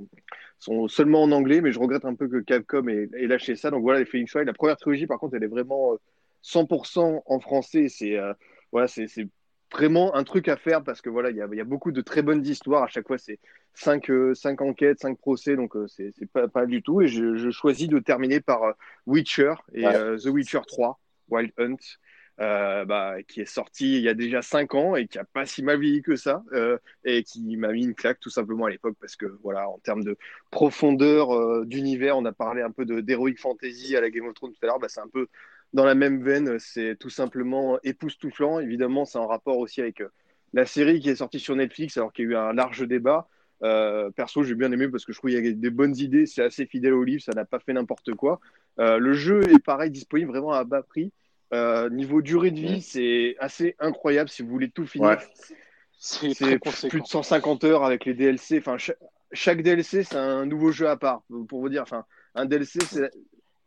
sont 0.59 0.87
seulement 0.87 1.23
en 1.23 1.31
anglais, 1.31 1.61
mais 1.61 1.71
je 1.71 1.79
regrette 1.79 2.05
un 2.05 2.13
peu 2.13 2.27
que 2.27 2.37
Capcom 2.37 2.87
ait, 2.89 3.09
lâché 3.25 3.55
ça. 3.55 3.71
Donc 3.71 3.81
voilà, 3.81 3.99
les 3.99 4.05
Phoenix 4.05 4.31
Wright, 4.33 4.45
la 4.45 4.53
première 4.53 4.77
trilogie, 4.77 5.07
par 5.07 5.17
contre, 5.17 5.35
elle 5.35 5.43
est 5.43 5.47
vraiment 5.47 5.97
100% 6.43 7.23
en 7.25 7.39
français. 7.39 7.89
C'est 7.89 8.19
voilà, 8.71 8.87
c'est 8.87 9.07
vraiment 9.75 10.15
un 10.15 10.23
truc 10.23 10.47
à 10.47 10.55
faire 10.55 10.83
parce 10.83 11.01
que 11.01 11.09
voilà, 11.09 11.31
il 11.31 11.37
y 11.37 11.41
a, 11.41 11.47
y 11.51 11.59
a, 11.59 11.65
beaucoup 11.65 11.91
de 11.91 12.01
très 12.01 12.21
bonnes 12.21 12.45
histoires. 12.45 12.83
À 12.83 12.87
chaque 12.87 13.07
fois, 13.07 13.17
c'est 13.17 13.39
cinq, 13.73 14.09
euh, 14.09 14.33
cinq 14.33 14.61
enquêtes, 14.61 15.01
cinq 15.01 15.17
procès, 15.17 15.55
donc 15.55 15.75
euh, 15.75 15.85
c'est 15.87 16.31
pas, 16.31 16.47
pas 16.47 16.65
du 16.65 16.81
tout. 16.81 17.01
Et 17.01 17.07
je, 17.07 17.35
je, 17.35 17.49
choisis 17.49 17.89
de 17.89 17.99
terminer 17.99 18.39
par 18.39 18.63
euh, 18.63 18.71
Witcher 19.05 19.53
et 19.73 19.83
The 19.83 20.27
Witcher 20.27 20.61
3, 20.65 20.99
Wild 21.29 21.51
Hunt. 21.57 21.77
bah, 22.37 23.15
qui 23.27 23.41
est 23.41 23.45
sorti 23.45 23.97
il 23.97 24.01
y 24.01 24.09
a 24.09 24.13
déjà 24.13 24.41
cinq 24.41 24.75
ans 24.75 24.95
et 24.95 25.07
qui 25.07 25.17
a 25.19 25.25
pas 25.25 25.45
si 25.45 25.61
mal 25.63 25.79
vieilli 25.79 26.01
que 26.01 26.17
ça 26.17 26.43
et 27.05 27.23
qui 27.23 27.55
m'a 27.55 27.71
mis 27.71 27.85
une 27.85 27.95
claque 27.95 28.19
tout 28.19 28.29
simplement 28.29 28.65
à 28.65 28.69
l'époque 28.69 28.97
parce 28.99 29.15
que 29.15 29.25
voilà 29.41 29.69
en 29.69 29.79
termes 29.79 30.03
de 30.03 30.17
profondeur 30.51 31.65
d'univers 31.65 32.17
on 32.17 32.25
a 32.25 32.33
parlé 32.33 32.61
un 32.61 32.71
peu 32.71 32.85
d'heroic 32.85 33.37
fantasy 33.37 33.95
à 33.95 34.01
la 34.01 34.09
Game 34.09 34.27
of 34.27 34.33
Thrones 34.33 34.51
tout 34.51 34.59
à 34.63 34.65
l'heure 34.65 34.79
bah, 34.79 34.89
c'est 34.89 34.99
un 34.99 35.07
peu 35.07 35.27
dans 35.73 35.85
la 35.85 35.95
même 35.95 36.23
veine, 36.23 36.57
c'est 36.59 36.95
tout 36.97 37.09
simplement 37.09 37.79
époustouflant. 37.83 38.59
Évidemment, 38.59 39.05
c'est 39.05 39.17
en 39.17 39.27
rapport 39.27 39.57
aussi 39.57 39.81
avec 39.81 40.01
euh, 40.01 40.09
la 40.53 40.65
série 40.65 40.99
qui 40.99 41.09
est 41.09 41.17
sortie 41.17 41.39
sur 41.39 41.55
Netflix, 41.55 41.97
alors 41.97 42.13
qu'il 42.13 42.25
y 42.25 42.27
a 42.29 42.31
eu 42.31 42.35
un 42.35 42.53
large 42.53 42.87
débat. 42.87 43.27
Euh, 43.63 44.09
perso, 44.11 44.43
j'ai 44.43 44.55
bien 44.55 44.71
aimé 44.71 44.87
parce 44.87 45.05
que 45.05 45.13
je 45.13 45.17
trouve 45.17 45.31
qu'il 45.31 45.45
y 45.45 45.49
a 45.49 45.51
des 45.51 45.69
bonnes 45.69 45.97
idées, 45.97 46.25
c'est 46.25 46.43
assez 46.43 46.65
fidèle 46.65 46.93
au 46.93 47.03
livre, 47.03 47.21
ça 47.21 47.33
n'a 47.33 47.45
pas 47.45 47.59
fait 47.59 47.73
n'importe 47.73 48.13
quoi. 48.13 48.39
Euh, 48.79 48.97
le 48.99 49.13
jeu 49.13 49.43
est 49.49 49.63
pareil, 49.63 49.91
disponible 49.91 50.29
vraiment 50.29 50.51
à 50.51 50.63
bas 50.63 50.83
prix. 50.83 51.11
niveau 51.91 52.21
durée 52.21 52.51
de 52.51 52.59
vie, 52.59 52.81
c'est 52.81 53.35
assez 53.39 53.75
incroyable 53.79 54.29
si 54.29 54.43
vous 54.43 54.49
voulez 54.49 54.69
tout 54.69 54.85
finir. 54.85 55.17
C'est 55.97 56.59
plus 56.89 57.01
de 57.01 57.07
150 57.07 57.63
heures 57.63 57.83
avec 57.83 58.05
les 58.05 58.13
DLC. 58.13 58.59
Enfin, 58.59 58.77
chaque, 59.31 59.61
DLC, 59.61 60.03
c'est 60.03 60.17
un 60.17 60.45
nouveau 60.45 60.71
jeu 60.71 60.87
à 60.87 60.97
part. 60.97 61.23
Pour 61.47 61.61
vous 61.61 61.69
dire, 61.69 61.81
enfin, 61.81 62.05
un 62.35 62.45
DLC, 62.45 62.79
c'est 62.85 63.09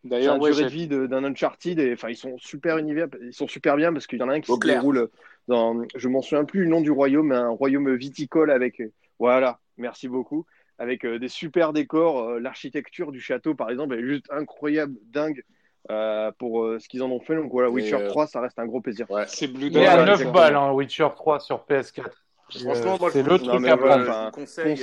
D'ailleurs, 0.05 0.39
la 0.39 0.51
durée 0.51 0.65
de 0.65 0.69
vie 0.69 0.87
d'un 0.87 1.25
Uncharted, 1.25 1.79
et, 1.79 1.93
enfin, 1.93 2.09
ils 2.09 2.17
sont 2.17 2.39
super 2.39 2.79
univers, 2.79 3.09
ils 3.21 3.35
sont 3.35 3.49
super 3.49 3.77
bien 3.77 3.93
parce 3.93 4.07
qu'il 4.07 4.19
y 4.19 4.23
en 4.23 4.29
a 4.29 4.35
un 4.35 4.41
qui 4.41 4.53
se 4.53 4.59
déroule 4.59 5.09
dans, 5.49 5.83
je 5.95 6.09
m'en 6.09 6.23
souviens 6.23 6.45
plus 6.45 6.65
le 6.65 6.69
nom 6.69 6.81
du 6.81 6.91
royaume, 6.91 7.29
mais 7.29 7.37
un 7.37 7.49
royaume 7.49 7.95
viticole 7.95 8.51
avec, 8.51 8.83
voilà, 9.19 9.59
merci 9.77 10.09
beaucoup, 10.09 10.47
avec 10.79 11.05
euh, 11.05 11.19
des 11.19 11.29
super 11.29 11.73
décors, 11.73 12.23
euh, 12.23 12.39
l'architecture 12.39 13.11
du 13.11 13.21
château 13.21 13.55
par 13.55 13.71
exemple 13.71 13.95
est 13.95 14.05
juste 14.05 14.27
incroyable, 14.31 14.95
dingue. 15.13 15.43
Euh, 15.91 16.31
pour 16.39 16.67
ce 16.79 16.87
qu'ils 16.87 17.03
en 17.03 17.11
ont 17.11 17.21
fait. 17.21 17.35
Donc 17.35 17.51
voilà, 17.51 17.71
Witcher 17.71 18.09
3, 18.09 18.27
ça 18.27 18.43
reste 18.43 18.59
un 18.59 18.67
gros 18.67 18.83
plaisir. 18.83 19.11
Ouais. 19.11 19.25
C'est 19.27 19.47
Blue 19.47 19.69
Il 19.69 19.79
à 19.79 20.05
9 20.05 20.33
balles, 20.33 20.55
hein, 20.55 20.71
Witcher 20.73 21.09
3 21.15 21.41
sur 21.41 21.65
PS4. 21.67 22.03
Franchement, 22.51 22.99
c'est 23.11 23.23
le 23.23 23.39
truc 23.39 23.67
à 23.67 23.77
prendre. 23.79 24.31
conseil, 24.33 24.77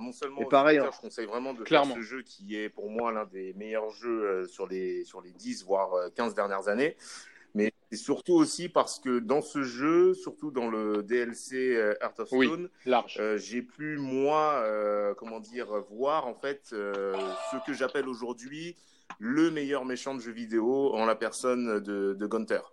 non 0.00 0.12
seulement 0.12 0.40
et 0.40 0.46
pareil, 0.46 0.78
hein. 0.78 0.90
je 0.94 1.00
conseille 1.00 1.26
vraiment 1.26 1.54
de 1.54 1.64
faire 1.64 1.84
ce 1.84 2.00
jeu 2.00 2.22
qui 2.22 2.56
est 2.56 2.68
pour 2.68 2.90
moi 2.90 3.12
l'un 3.12 3.24
des 3.26 3.52
meilleurs 3.54 3.90
jeux 3.90 4.24
euh, 4.24 4.46
sur 4.46 4.66
les, 4.66 5.04
sur 5.04 5.20
les 5.20 5.32
10 5.32 5.64
voire 5.64 5.90
15 6.14 6.32
euh, 6.32 6.34
dernières 6.34 6.68
années. 6.68 6.96
Mais 7.56 7.72
surtout 7.92 8.34
aussi 8.34 8.68
parce 8.68 8.98
que 8.98 9.20
dans 9.20 9.40
ce 9.40 9.62
jeu, 9.62 10.12
surtout 10.14 10.50
dans 10.50 10.68
le 10.68 11.04
DLC 11.04 11.76
euh, 11.76 11.94
Heart 12.00 12.20
of 12.20 12.28
Stone, 12.28 12.68
j'ai 13.36 13.62
pu 13.62 13.96
moi, 13.96 14.64
comment 15.16 15.38
dire, 15.38 15.68
voir 15.90 16.26
en 16.26 16.34
fait 16.34 16.60
ce 16.64 17.66
que 17.66 17.72
j'appelle 17.72 18.08
aujourd'hui 18.08 18.76
le 19.20 19.50
meilleur 19.52 19.84
méchant 19.84 20.14
de 20.14 20.20
jeu 20.20 20.32
vidéo 20.32 20.92
en 20.94 21.06
la 21.06 21.14
personne 21.14 21.78
de, 21.78 22.14
de 22.14 22.26
Gunther, 22.26 22.72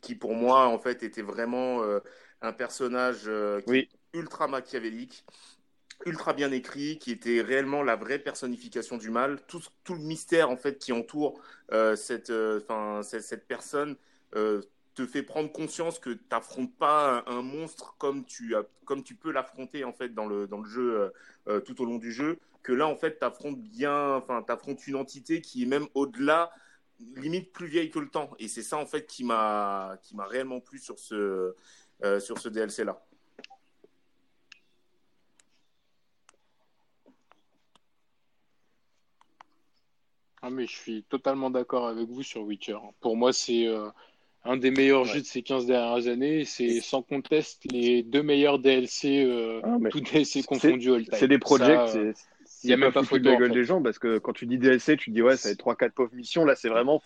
qui 0.00 0.14
pour 0.14 0.32
moi 0.32 0.66
en 0.68 0.78
fait 0.78 1.02
était 1.02 1.22
vraiment 1.22 1.82
un 2.40 2.52
personnage 2.52 3.30
ultra 4.14 4.48
machiavélique 4.48 5.26
ultra 6.06 6.32
bien 6.32 6.52
écrit, 6.52 6.98
qui 6.98 7.10
était 7.10 7.40
réellement 7.40 7.82
la 7.82 7.96
vraie 7.96 8.18
personnification 8.18 8.96
du 8.96 9.10
mal. 9.10 9.40
Tout, 9.46 9.62
tout 9.84 9.94
le 9.94 10.00
mystère 10.00 10.50
en 10.50 10.56
fait 10.56 10.78
qui 10.78 10.92
entoure 10.92 11.40
euh, 11.72 11.96
cette, 11.96 12.30
euh, 12.30 12.60
cette, 13.02 13.46
personne 13.46 13.96
euh, 14.34 14.62
te 14.94 15.06
fait 15.06 15.22
prendre 15.22 15.50
conscience 15.50 15.98
que 15.98 16.10
tu 16.10 16.24
n'affrontes 16.30 16.76
pas 16.76 17.24
un, 17.26 17.42
monstre 17.42 17.94
comme 17.98 18.24
tu, 18.24 18.54
comme 18.84 19.02
tu 19.02 19.14
peux 19.14 19.32
l'affronter 19.32 19.84
en 19.84 19.92
fait 19.92 20.14
dans 20.14 20.26
le, 20.26 20.46
dans 20.46 20.58
le 20.60 20.68
jeu 20.68 21.12
tout 21.64 21.80
au 21.82 21.84
long 21.84 21.98
du 21.98 22.12
jeu. 22.12 22.38
Que 22.62 22.72
là 22.72 22.86
en 22.86 22.96
fait 22.96 23.18
tu 23.18 23.24
affrontes 23.24 23.60
bien, 23.60 24.14
enfin 24.14 24.44
affrontes 24.48 24.86
une 24.86 24.96
entité 24.96 25.40
qui 25.40 25.64
est 25.64 25.66
même 25.66 25.86
au-delà, 25.94 26.50
limite 27.16 27.52
plus 27.52 27.66
vieille 27.66 27.90
que 27.90 27.98
le 27.98 28.08
temps. 28.08 28.30
Et 28.38 28.48
c'est 28.48 28.62
ça 28.62 28.76
en 28.78 28.86
fait 28.86 29.06
qui 29.06 29.24
m'a 29.24 29.98
qui 30.02 30.16
m'a 30.16 30.26
réellement 30.26 30.60
plu 30.60 30.78
sur 30.78 30.98
ce 30.98 31.54
sur 32.20 32.38
ce 32.38 32.48
DLC 32.48 32.84
là. 32.84 33.04
Ah, 40.46 40.50
mais 40.50 40.66
je 40.66 40.76
suis 40.76 41.04
totalement 41.04 41.48
d'accord 41.48 41.88
avec 41.88 42.06
vous 42.06 42.22
sur 42.22 42.42
Witcher. 42.42 42.76
Pour 43.00 43.16
moi, 43.16 43.32
c'est 43.32 43.66
euh, 43.66 43.88
un 44.44 44.58
des 44.58 44.70
meilleurs 44.70 45.06
jeux 45.06 45.22
de 45.22 45.24
ces 45.24 45.40
15 45.40 45.64
dernières 45.64 46.06
années. 46.06 46.44
C'est 46.44 46.80
sans 46.80 47.00
conteste 47.00 47.62
les 47.72 48.02
deux 48.02 48.22
meilleurs 48.22 48.58
DLC, 48.58 49.24
euh, 49.24 49.62
ah, 49.64 49.78
tout 49.90 50.00
DLC 50.00 50.42
confondus 50.42 50.92
all 50.92 51.06
C'est 51.12 51.28
des 51.28 51.38
projects, 51.38 51.96
il 52.62 52.66
n'y 52.66 52.74
a 52.74 52.76
même 52.76 52.92
pas 52.92 53.04
faute 53.04 53.22
de 53.22 53.30
la 53.30 53.36
gueule 53.36 53.52
des 53.52 53.64
gens 53.64 53.80
parce 53.80 53.98
que 53.98 54.18
quand 54.18 54.34
tu 54.34 54.44
dis 54.44 54.58
DLC, 54.58 54.98
tu 54.98 55.12
dis 55.12 55.22
ouais, 55.22 55.38
ça 55.38 55.48
va 55.48 55.52
être 55.54 55.64
3-4 55.64 55.92
pauvres 55.92 56.14
missions. 56.14 56.44
Là, 56.44 56.54
c'est 56.56 56.68
vraiment 56.68 57.00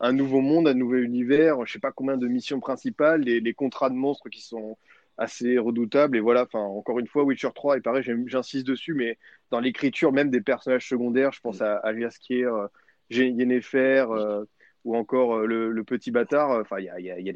un 0.00 0.12
nouveau 0.12 0.40
monde, 0.40 0.66
un 0.66 0.74
nouvel 0.74 1.04
univers. 1.04 1.64
Je 1.66 1.72
sais 1.72 1.78
pas 1.78 1.92
combien 1.92 2.16
de 2.16 2.26
missions 2.26 2.58
principales, 2.58 3.20
les, 3.20 3.54
contrats 3.54 3.90
de 3.90 3.94
monstres 3.94 4.28
qui 4.30 4.40
sont 4.40 4.76
assez 5.16 5.58
redoutables. 5.58 6.16
Et 6.16 6.20
voilà, 6.20 6.42
enfin, 6.42 6.58
encore 6.58 6.98
une 6.98 7.06
fois, 7.06 7.22
Witcher 7.22 7.50
3, 7.54 7.76
et 7.76 7.80
pareil, 7.82 8.02
j'insiste 8.26 8.66
dessus, 8.66 8.94
mais 8.94 9.16
dans 9.50 9.60
l'écriture, 9.60 10.12
même 10.12 10.30
des 10.30 10.40
personnages 10.40 10.88
secondaires, 10.88 11.32
je 11.32 11.40
pense 11.40 11.60
à 11.60 11.76
Alias 11.78 12.16
Kier, 12.20 12.44
euh, 12.44 12.68
Yennefer, 13.10 14.06
euh, 14.10 14.44
ou 14.84 14.96
encore 14.96 15.38
euh, 15.38 15.46
le, 15.46 15.84
petit 15.84 16.10
bâtard. 16.10 16.50
Enfin, 16.60 16.78
il 16.78 16.84
y 16.84 16.90
a, 16.90 17.00
y, 17.00 17.10
a, 17.10 17.18
y, 17.18 17.28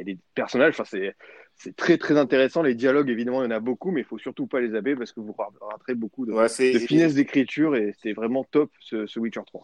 a 0.00 0.04
des 0.04 0.18
personnages. 0.34 0.74
Enfin, 0.74 0.84
c'est 0.84 1.14
c'est 1.56 1.74
très 1.74 1.96
très 1.96 2.18
intéressant. 2.18 2.62
Les 2.62 2.74
dialogues, 2.74 3.08
évidemment, 3.08 3.42
il 3.42 3.46
y 3.46 3.48
en 3.48 3.56
a 3.56 3.60
beaucoup, 3.60 3.90
mais 3.90 4.02
il 4.02 4.06
faut 4.06 4.18
surtout 4.18 4.46
pas 4.46 4.60
les 4.60 4.74
abeilles 4.74 4.96
parce 4.96 5.12
que 5.12 5.20
vous 5.20 5.34
raterez 5.60 5.94
beaucoup 5.94 6.26
de, 6.26 6.32
de 6.32 6.78
finesse 6.78 7.14
d'écriture 7.14 7.76
et 7.76 7.94
c'est 8.02 8.12
vraiment 8.12 8.44
top 8.44 8.70
ce, 8.80 9.18
Witcher 9.18 9.40
3. 9.46 9.62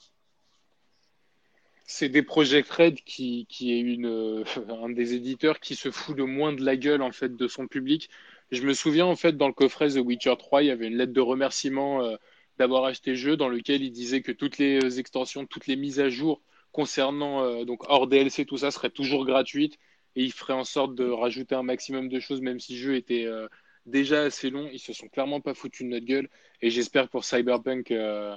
C'est 1.84 2.08
des 2.08 2.22
Project 2.22 2.70
Red 2.70 2.94
qui, 3.02 3.46
qui 3.48 3.74
est 3.74 3.80
une, 3.80 4.44
un 4.70 4.88
des 4.88 5.14
éditeurs 5.14 5.60
qui 5.60 5.74
se 5.74 5.90
fout 5.90 6.16
le 6.16 6.24
moins 6.24 6.54
de 6.54 6.64
la 6.64 6.76
gueule 6.76 7.02
en 7.02 7.12
fait 7.12 7.36
de 7.36 7.48
son 7.48 7.66
public. 7.66 8.08
Je 8.52 8.62
me 8.62 8.74
souviens 8.74 9.06
en 9.06 9.16
fait 9.16 9.36
dans 9.36 9.48
le 9.48 9.54
coffret 9.54 9.88
The 9.88 9.96
Witcher 9.96 10.34
3, 10.38 10.62
il 10.62 10.66
y 10.66 10.70
avait 10.70 10.86
une 10.86 10.96
lettre 10.96 11.12
de 11.12 11.20
remerciement 11.20 12.04
euh, 12.04 12.16
d'avoir 12.58 12.84
acheté 12.84 13.10
le 13.10 13.16
jeu 13.16 13.36
dans 13.36 13.48
lequel 13.48 13.82
il 13.82 13.90
disait 13.90 14.20
que 14.20 14.30
toutes 14.30 14.58
les 14.58 15.00
extensions, 15.00 15.46
toutes 15.46 15.66
les 15.66 15.76
mises 15.76 16.00
à 16.00 16.10
jour 16.10 16.42
concernant 16.70 17.44
euh, 17.44 17.64
donc 17.64 17.82
hors 17.88 18.06
DLC, 18.06 18.44
tout 18.44 18.58
ça 18.58 18.70
serait 18.70 18.90
toujours 18.90 19.24
gratuite 19.24 19.78
et 20.16 20.22
ils 20.22 20.32
feraient 20.32 20.52
en 20.52 20.64
sorte 20.64 20.94
de 20.94 21.08
rajouter 21.08 21.54
un 21.54 21.62
maximum 21.62 22.08
de 22.08 22.20
choses, 22.20 22.40
même 22.40 22.60
si 22.60 22.74
le 22.74 22.78
jeu 22.78 22.96
était 22.96 23.24
euh, 23.24 23.48
déjà 23.86 24.22
assez 24.24 24.50
long. 24.50 24.68
Ils 24.72 24.80
se 24.80 24.92
sont 24.92 25.08
clairement 25.08 25.40
pas 25.40 25.54
foutus 25.54 25.86
de 25.86 25.92
notre 25.92 26.06
gueule 26.06 26.28
et 26.60 26.70
j'espère 26.70 27.08
pour 27.08 27.24
Cyberpunk, 27.24 27.90
euh, 27.90 28.34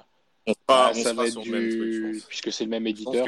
bah, 0.67 0.93
ça 0.93 1.13
va 1.13 1.27
être 1.27 1.41
du... 1.41 2.21
puisque 2.27 2.53
c'est 2.53 2.63
le 2.63 2.69
même 2.69 2.87
éditeur, 2.87 3.27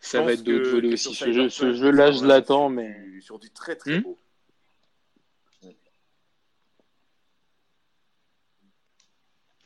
ça 0.00 0.22
va 0.22 0.32
être 0.32 0.42
d'autres 0.42 0.70
volets 0.70 0.92
aussi. 0.92 1.14
Ce 1.14 1.32
jeu, 1.32 1.48
ce 1.48 1.72
jeu 1.72 1.90
là, 1.90 2.12
je 2.12 2.24
l'attends, 2.24 2.68
mais 2.68 2.94
sur 3.20 3.38
du 3.38 3.50
très 3.50 3.76
très 3.76 3.98
hmm 3.98 4.02
beau. 4.02 4.18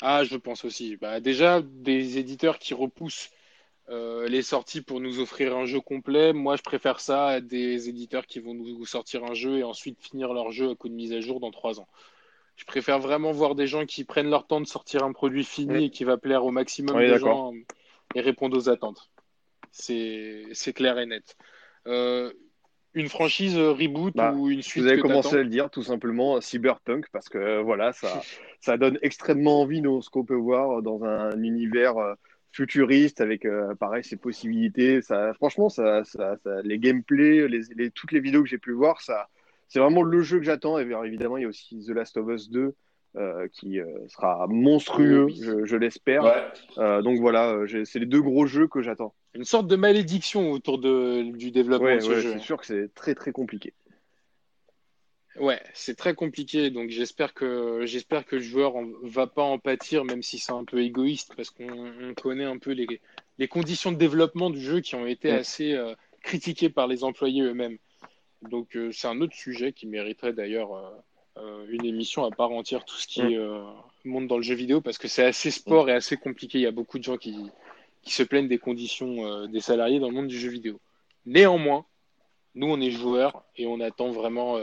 Ah, 0.06 0.22
je 0.22 0.36
pense 0.36 0.66
aussi. 0.66 0.96
Bah, 0.96 1.18
déjà, 1.18 1.62
des 1.62 2.18
éditeurs 2.18 2.58
qui 2.58 2.74
repoussent 2.74 3.30
euh, 3.88 4.28
les 4.28 4.42
sorties 4.42 4.82
pour 4.82 5.00
nous 5.00 5.18
offrir 5.18 5.56
un 5.56 5.64
jeu 5.64 5.80
complet. 5.80 6.34
Moi, 6.34 6.56
je 6.56 6.62
préfère 6.62 7.00
ça 7.00 7.28
à 7.28 7.40
des 7.40 7.88
éditeurs 7.88 8.26
qui 8.26 8.38
vont 8.38 8.52
nous 8.52 8.84
sortir 8.84 9.24
un 9.24 9.32
jeu 9.32 9.58
et 9.58 9.62
ensuite 9.62 9.98
finir 9.98 10.34
leur 10.34 10.52
jeu 10.52 10.70
à 10.70 10.74
coup 10.74 10.90
de 10.90 10.94
mise 10.94 11.14
à 11.14 11.20
jour 11.20 11.40
dans 11.40 11.50
trois 11.50 11.80
ans. 11.80 11.88
Je 12.56 12.66
préfère 12.66 12.98
vraiment 12.98 13.32
voir 13.32 13.54
des 13.54 13.66
gens 13.66 13.86
qui 13.86 14.04
prennent 14.04 14.28
leur 14.28 14.46
temps 14.46 14.60
de 14.60 14.66
sortir 14.66 15.04
un 15.04 15.12
produit 15.12 15.42
fini 15.42 15.86
et 15.86 15.90
qui 15.90 16.04
va 16.04 16.18
plaire 16.18 16.44
au 16.44 16.50
maximum 16.50 16.98
de 16.98 17.16
gens 17.16 17.54
et 18.14 18.20
répondre 18.20 18.58
aux 18.58 18.68
attentes. 18.68 19.10
C'est 19.70 20.72
clair 20.74 20.98
et 20.98 21.06
net. 21.06 21.34
Euh, 21.86 22.30
une 22.94 23.08
franchise 23.08 23.56
reboot 23.56 24.14
bah, 24.14 24.32
ou 24.32 24.50
une 24.50 24.62
suite 24.62 24.84
Vous 24.84 24.88
avez 24.88 25.00
commencé 25.00 25.34
à 25.34 25.42
le 25.42 25.48
dire, 25.48 25.70
tout 25.70 25.82
simplement, 25.82 26.40
Cyberpunk, 26.40 27.06
parce 27.12 27.28
que 27.28 27.60
voilà, 27.60 27.92
ça, 27.92 28.22
ça 28.60 28.76
donne 28.76 28.98
extrêmement 29.02 29.60
envie 29.60 29.80
de 29.80 30.00
ce 30.00 30.10
qu'on 30.10 30.24
peut 30.24 30.34
voir 30.34 30.82
dans 30.82 31.04
un 31.04 31.42
univers 31.42 31.98
euh, 31.98 32.14
futuriste 32.52 33.20
avec 33.20 33.44
euh, 33.44 33.74
pareil 33.74 34.04
ses 34.04 34.16
possibilités. 34.16 35.02
Ça, 35.02 35.34
franchement, 35.34 35.68
ça, 35.68 36.04
ça, 36.04 36.36
les 36.62 36.78
gameplays, 36.78 37.48
les, 37.48 37.90
toutes 37.90 38.12
les 38.12 38.20
vidéos 38.20 38.42
que 38.42 38.48
j'ai 38.48 38.58
pu 38.58 38.72
voir, 38.72 39.00
ça, 39.00 39.28
c'est 39.68 39.80
vraiment 39.80 40.02
le 40.02 40.22
jeu 40.22 40.38
que 40.38 40.44
j'attends. 40.44 40.78
Et 40.78 40.88
évidemment, 41.04 41.36
il 41.36 41.42
y 41.42 41.46
a 41.46 41.48
aussi 41.48 41.84
The 41.84 41.90
Last 41.90 42.16
of 42.16 42.28
Us 42.28 42.48
2 42.50 42.74
euh, 43.16 43.48
qui 43.48 43.80
euh, 43.80 43.86
sera 44.08 44.46
monstrueux, 44.48 45.28
je, 45.28 45.76
l'espère. 45.76 46.22
donc 46.76 47.20
voilà, 47.20 47.56
c'est 47.84 47.98
les 47.98 48.06
deux 48.06 48.22
gros 48.22 48.46
jeux 48.46 48.68
que 48.68 48.82
j'attends. 48.82 49.14
Une 49.34 49.44
sorte 49.44 49.66
de 49.66 49.76
malédiction 49.76 50.52
autour 50.52 50.78
de, 50.78 51.22
du 51.36 51.50
développement 51.50 51.94
de 51.94 52.00
ce 52.00 52.20
jeu. 52.20 52.32
C'est 52.34 52.38
sûr 52.38 52.58
que 52.58 52.66
c'est 52.66 52.94
très 52.94 53.14
très 53.14 53.32
compliqué. 53.32 53.72
Ouais, 55.36 55.60
c'est 55.72 55.96
très 55.96 56.14
compliqué. 56.14 56.70
Donc 56.70 56.90
j'espère 56.90 57.34
que 57.34 57.84
j'espère 57.86 58.24
que 58.24 58.36
le 58.36 58.42
joueur 58.42 58.80
ne 58.80 59.08
va 59.08 59.26
pas 59.26 59.42
en 59.42 59.58
pâtir, 59.58 60.04
même 60.04 60.22
si 60.22 60.38
c'est 60.38 60.52
un 60.52 60.64
peu 60.64 60.80
égoïste, 60.80 61.34
parce 61.36 61.50
qu'on 61.50 62.14
connaît 62.20 62.44
un 62.44 62.58
peu 62.58 62.70
les, 62.72 62.86
les, 63.38 63.48
conditions 63.48 63.90
de 63.90 63.96
développement 63.96 64.50
du 64.50 64.60
jeu 64.60 64.80
qui 64.80 64.94
ont 64.94 65.06
été 65.06 65.30
assez 65.30 65.72
euh, 65.72 65.94
critiquées 66.22 66.70
par 66.70 66.86
les 66.86 67.02
employés 67.02 67.42
eux-mêmes. 67.42 67.78
Donc 68.42 68.76
euh, 68.76 68.92
c'est 68.92 69.08
un 69.08 69.20
autre 69.20 69.34
sujet 69.34 69.72
qui 69.72 69.86
mériterait 69.86 70.34
d'ailleurs 70.34 70.74
euh, 70.74 70.90
une 71.68 71.84
émission 71.84 72.24
à 72.24 72.30
part 72.30 72.52
entière, 72.52 72.84
tout 72.84 72.96
ce 72.96 73.06
qui 73.06 73.36
monte 74.04 74.28
dans 74.28 74.36
le 74.36 74.42
jeu 74.42 74.54
vidéo, 74.54 74.80
parce 74.80 74.98
que 74.98 75.08
c'est 75.08 75.24
assez 75.24 75.50
sport 75.50 75.88
et 75.88 75.92
assez 75.92 76.16
compliqué. 76.16 76.58
Il 76.58 76.62
y 76.62 76.66
a 76.66 76.72
beaucoup 76.72 76.98
de 76.98 77.04
gens 77.04 77.16
qui, 77.16 77.50
qui 78.02 78.12
se 78.12 78.22
plaignent 78.22 78.48
des 78.48 78.58
conditions 78.58 79.46
des 79.46 79.60
salariés 79.60 79.98
dans 79.98 80.08
le 80.08 80.14
monde 80.14 80.28
du 80.28 80.38
jeu 80.38 80.48
vidéo. 80.48 80.80
Néanmoins, 81.26 81.86
nous 82.54 82.68
on 82.68 82.80
est 82.80 82.90
joueurs 82.90 83.44
et 83.56 83.66
on 83.66 83.80
attend 83.80 84.10
vraiment 84.10 84.58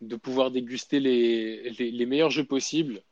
de 0.00 0.16
pouvoir 0.16 0.50
déguster 0.50 1.00
les, 1.00 1.70
les, 1.70 2.06
meilleurs 2.06 2.30
jeux 2.30 2.44
possibles. 2.44 3.02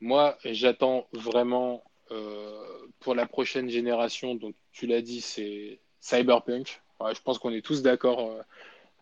Moi, 0.00 0.38
j'attends 0.44 1.08
vraiment 1.12 1.84
euh, 2.10 2.62
pour 3.00 3.14
la 3.14 3.26
prochaine 3.26 3.68
génération, 3.68 4.34
donc 4.34 4.54
tu 4.72 4.86
l'as 4.86 5.02
dit, 5.02 5.20
c'est 5.20 5.80
Cyberpunk. 6.00 6.80
je 7.00 7.20
pense 7.22 7.38
qu'on 7.38 7.52
est 7.52 7.64
tous 7.64 7.82
d'accord 7.82 8.30
euh, 8.30 8.42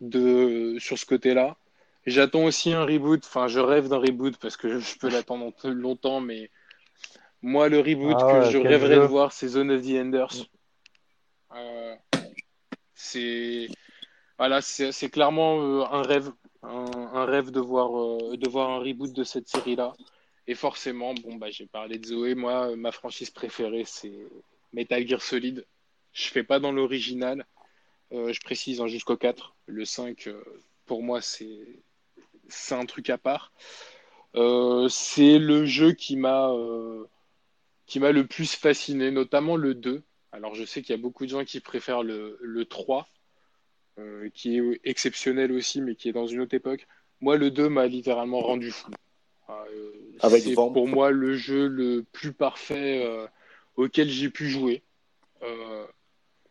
de 0.01 0.79
sur 0.79 0.99
ce 0.99 1.07
côté-là. 1.07 1.57
J'attends 2.09 2.45
aussi 2.45 2.73
un 2.73 2.85
reboot, 2.85 3.25
enfin 3.25 3.49
je 3.49 3.61
rêve 3.61 3.89
d'un 3.89 3.99
reboot 3.99 4.37
parce 4.39 4.57
que 4.57 4.79
je 4.79 4.99
peux 4.99 5.09
l'attendre 5.09 5.53
longtemps, 5.65 6.21
mais 6.21 6.51
moi 7.43 7.69
le 7.69 7.81
reboot 7.81 8.17
ah 8.19 8.41
que 8.41 8.51
je 8.51 8.59
rêverais 8.59 8.97
de 8.97 9.01
voir, 9.01 9.33
c'est 9.33 9.49
Zone 9.49 9.71
of 9.71 9.83
the 9.83 9.91
Enders. 9.91 10.47
Euh, 11.55 11.95
c'est 12.95 13.69
voilà, 14.39 14.61
c'est 14.61 15.11
clairement 15.11 15.91
un 15.93 16.03
rêve 16.03 16.31
un, 16.63 17.25
rêve 17.25 17.51
de 17.51 17.61
voir, 17.61 17.97
euh, 17.99 18.37
de 18.37 18.49
voir 18.49 18.71
un 18.71 18.79
reboot 18.79 19.13
de 19.13 19.25
cette 19.25 19.49
série-là. 19.49 19.95
Et 20.47 20.55
forcément, 20.55 21.15
bon, 21.15 21.37
bah, 21.37 21.51
j'ai 21.51 21.67
parlé 21.67 21.99
de 21.99 22.07
Zoé. 22.07 22.35
Moi, 22.35 22.75
ma 22.77 22.93
franchise 22.93 23.31
préférée, 23.31 23.85
c'est 23.87 24.13
Metal 24.73 25.07
Gear 25.07 25.23
Solid. 25.23 25.67
Je 26.13 26.29
fais 26.29 26.43
pas 26.43 26.59
dans 26.59 26.73
l'original. 26.73 27.47
Euh, 28.13 28.33
je 28.33 28.41
précise 28.41 28.81
hein, 28.81 28.87
jusqu'au 28.87 29.17
4. 29.17 29.55
Le 29.67 29.85
5, 29.85 30.27
euh, 30.27 30.43
pour 30.87 31.03
moi, 31.03 31.21
c'est 31.21 31.81
un 32.71 32.87
truc 32.87 33.11
à 33.11 33.19
part. 33.19 33.53
c'est 34.35 35.39
le 35.39 35.65
jeu 35.67 35.93
qui 35.93 36.17
m'a 36.17 36.53
qui 37.87 38.01
m'a 38.01 38.13
le 38.13 38.27
plus 38.27 38.55
fasciné, 38.55 39.11
notamment 39.11 39.57
le 39.57 39.75
2. 39.75 40.03
Alors, 40.33 40.55
je 40.55 40.65
sais 40.65 40.83
qu'il 40.83 40.95
y 40.95 40.99
a 40.99 41.01
beaucoup 41.01 41.25
de 41.25 41.31
gens 41.31 41.45
qui 41.45 41.61
préfèrent 41.61 42.03
le, 42.03 42.39
le 42.43 42.65
3. 42.67 43.09
Euh, 43.99 44.29
qui 44.33 44.59
est 44.59 44.81
exceptionnel 44.85 45.51
aussi, 45.51 45.81
mais 45.81 45.97
qui 45.97 46.09
est 46.09 46.13
dans 46.13 46.27
une 46.27 46.41
autre 46.41 46.55
époque. 46.55 46.87
Moi, 47.21 47.37
le 47.37 47.51
2 47.51 47.69
m'a 47.69 47.87
littéralement 47.87 48.41
rendu 48.41 48.71
fou. 48.71 48.93
Euh, 49.51 49.91
c'est 50.39 50.55
pour 50.55 50.87
moi 50.87 51.11
le 51.11 51.35
jeu 51.35 51.67
le 51.67 52.05
plus 52.13 52.33
parfait 52.33 53.03
euh, 53.05 53.27
auquel 53.77 54.09
j'ai 54.09 54.31
pu 54.31 54.49
jouer. 54.49 54.83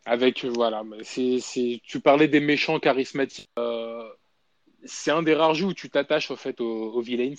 avec 0.03 0.43
voilà, 0.43 0.83
c'est, 1.03 1.39
tu 1.83 1.99
parlais 2.01 2.27
des 2.27 2.41
méchants 2.41 2.79
charismatiques. 2.79 3.49
C'est 4.85 5.11
un 5.11 5.23
des 5.23 5.33
rares 5.33 5.53
jeux 5.53 5.67
où 5.67 5.73
tu 5.73 5.89
t'attaches 5.89 6.31
au 6.31 6.35
fait 6.35 6.61
aux, 6.61 7.01
villains 7.01 7.35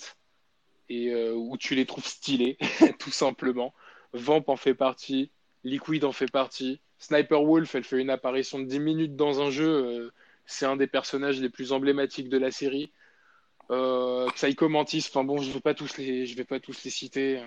et 0.89 1.13
où 1.31 1.57
tu 1.57 1.75
les 1.75 1.85
trouves 1.85 2.05
stylés, 2.05 2.57
tout 2.99 3.11
simplement. 3.11 3.73
Vamp 4.13 4.43
en 4.47 4.55
fait 4.55 4.73
partie, 4.73 5.31
Liquid 5.63 6.03
en 6.03 6.11
fait 6.11 6.31
partie. 6.31 6.79
Sniper 6.99 7.43
Wolf, 7.43 7.75
elle 7.75 7.83
fait 7.83 7.99
une 7.99 8.09
apparition 8.09 8.59
de 8.59 8.65
10 8.65 8.79
minutes 8.79 9.15
dans 9.15 9.41
un 9.41 9.49
jeu. 9.49 9.69
Euh, 9.69 10.11
c'est 10.45 10.65
un 10.65 10.75
des 10.75 10.87
personnages 10.87 11.39
les 11.39 11.49
plus 11.49 11.71
emblématiques 11.71 12.29
de 12.29 12.37
la 12.37 12.51
série. 12.51 12.91
Euh, 13.71 14.27
enfin 14.27 15.23
bon, 15.23 15.37
je 15.37 15.47
ne 15.47 15.53
vais, 15.53 15.59
pas 15.59 15.73
tous 15.73 15.97
les, 15.97 16.43
pas 16.43 16.59
tous 16.59 16.83
les 16.83 16.89
citer. 16.89 17.43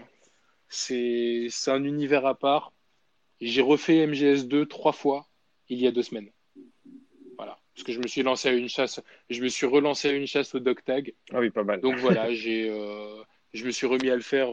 C'est 0.69 1.49
un 1.67 1.85
univers 1.85 2.27
à 2.27 2.35
part. 2.35 2.73
J'ai 3.41 3.61
refait 3.61 4.07
MGS2 4.07 4.67
trois 4.69 4.93
fois 4.93 5.29
il 5.69 5.81
y 5.81 5.87
a 5.87 5.91
deux 5.91 6.03
semaines. 6.03 6.31
Parce 7.75 7.85
que 7.85 7.93
je 7.93 8.01
me 8.01 8.07
suis 8.07 8.23
lancé 8.23 8.49
à 8.49 8.53
une 8.53 8.69
chasse. 8.69 9.01
Je 9.31 9.43
me 9.43 9.49
suis 9.49 9.67
relancé 9.67 10.09
à 10.09 10.13
une 10.13 10.27
chasse 10.27 10.55
au 10.55 10.59
dog 10.59 10.83
tag. 10.85 11.15
Ah 11.33 11.41
oui, 11.41 11.51
pas 11.51 11.65
mal. 11.65 11.81
Donc 11.81 11.97
voilà, 11.97 12.33
j'ai, 12.35 12.69
euh, 12.71 13.23
je 13.55 13.65
me 13.65 13.71
suis 13.71 13.87
remis 13.87 14.11
à 14.11 14.17
le 14.17 14.23
faire 14.23 14.51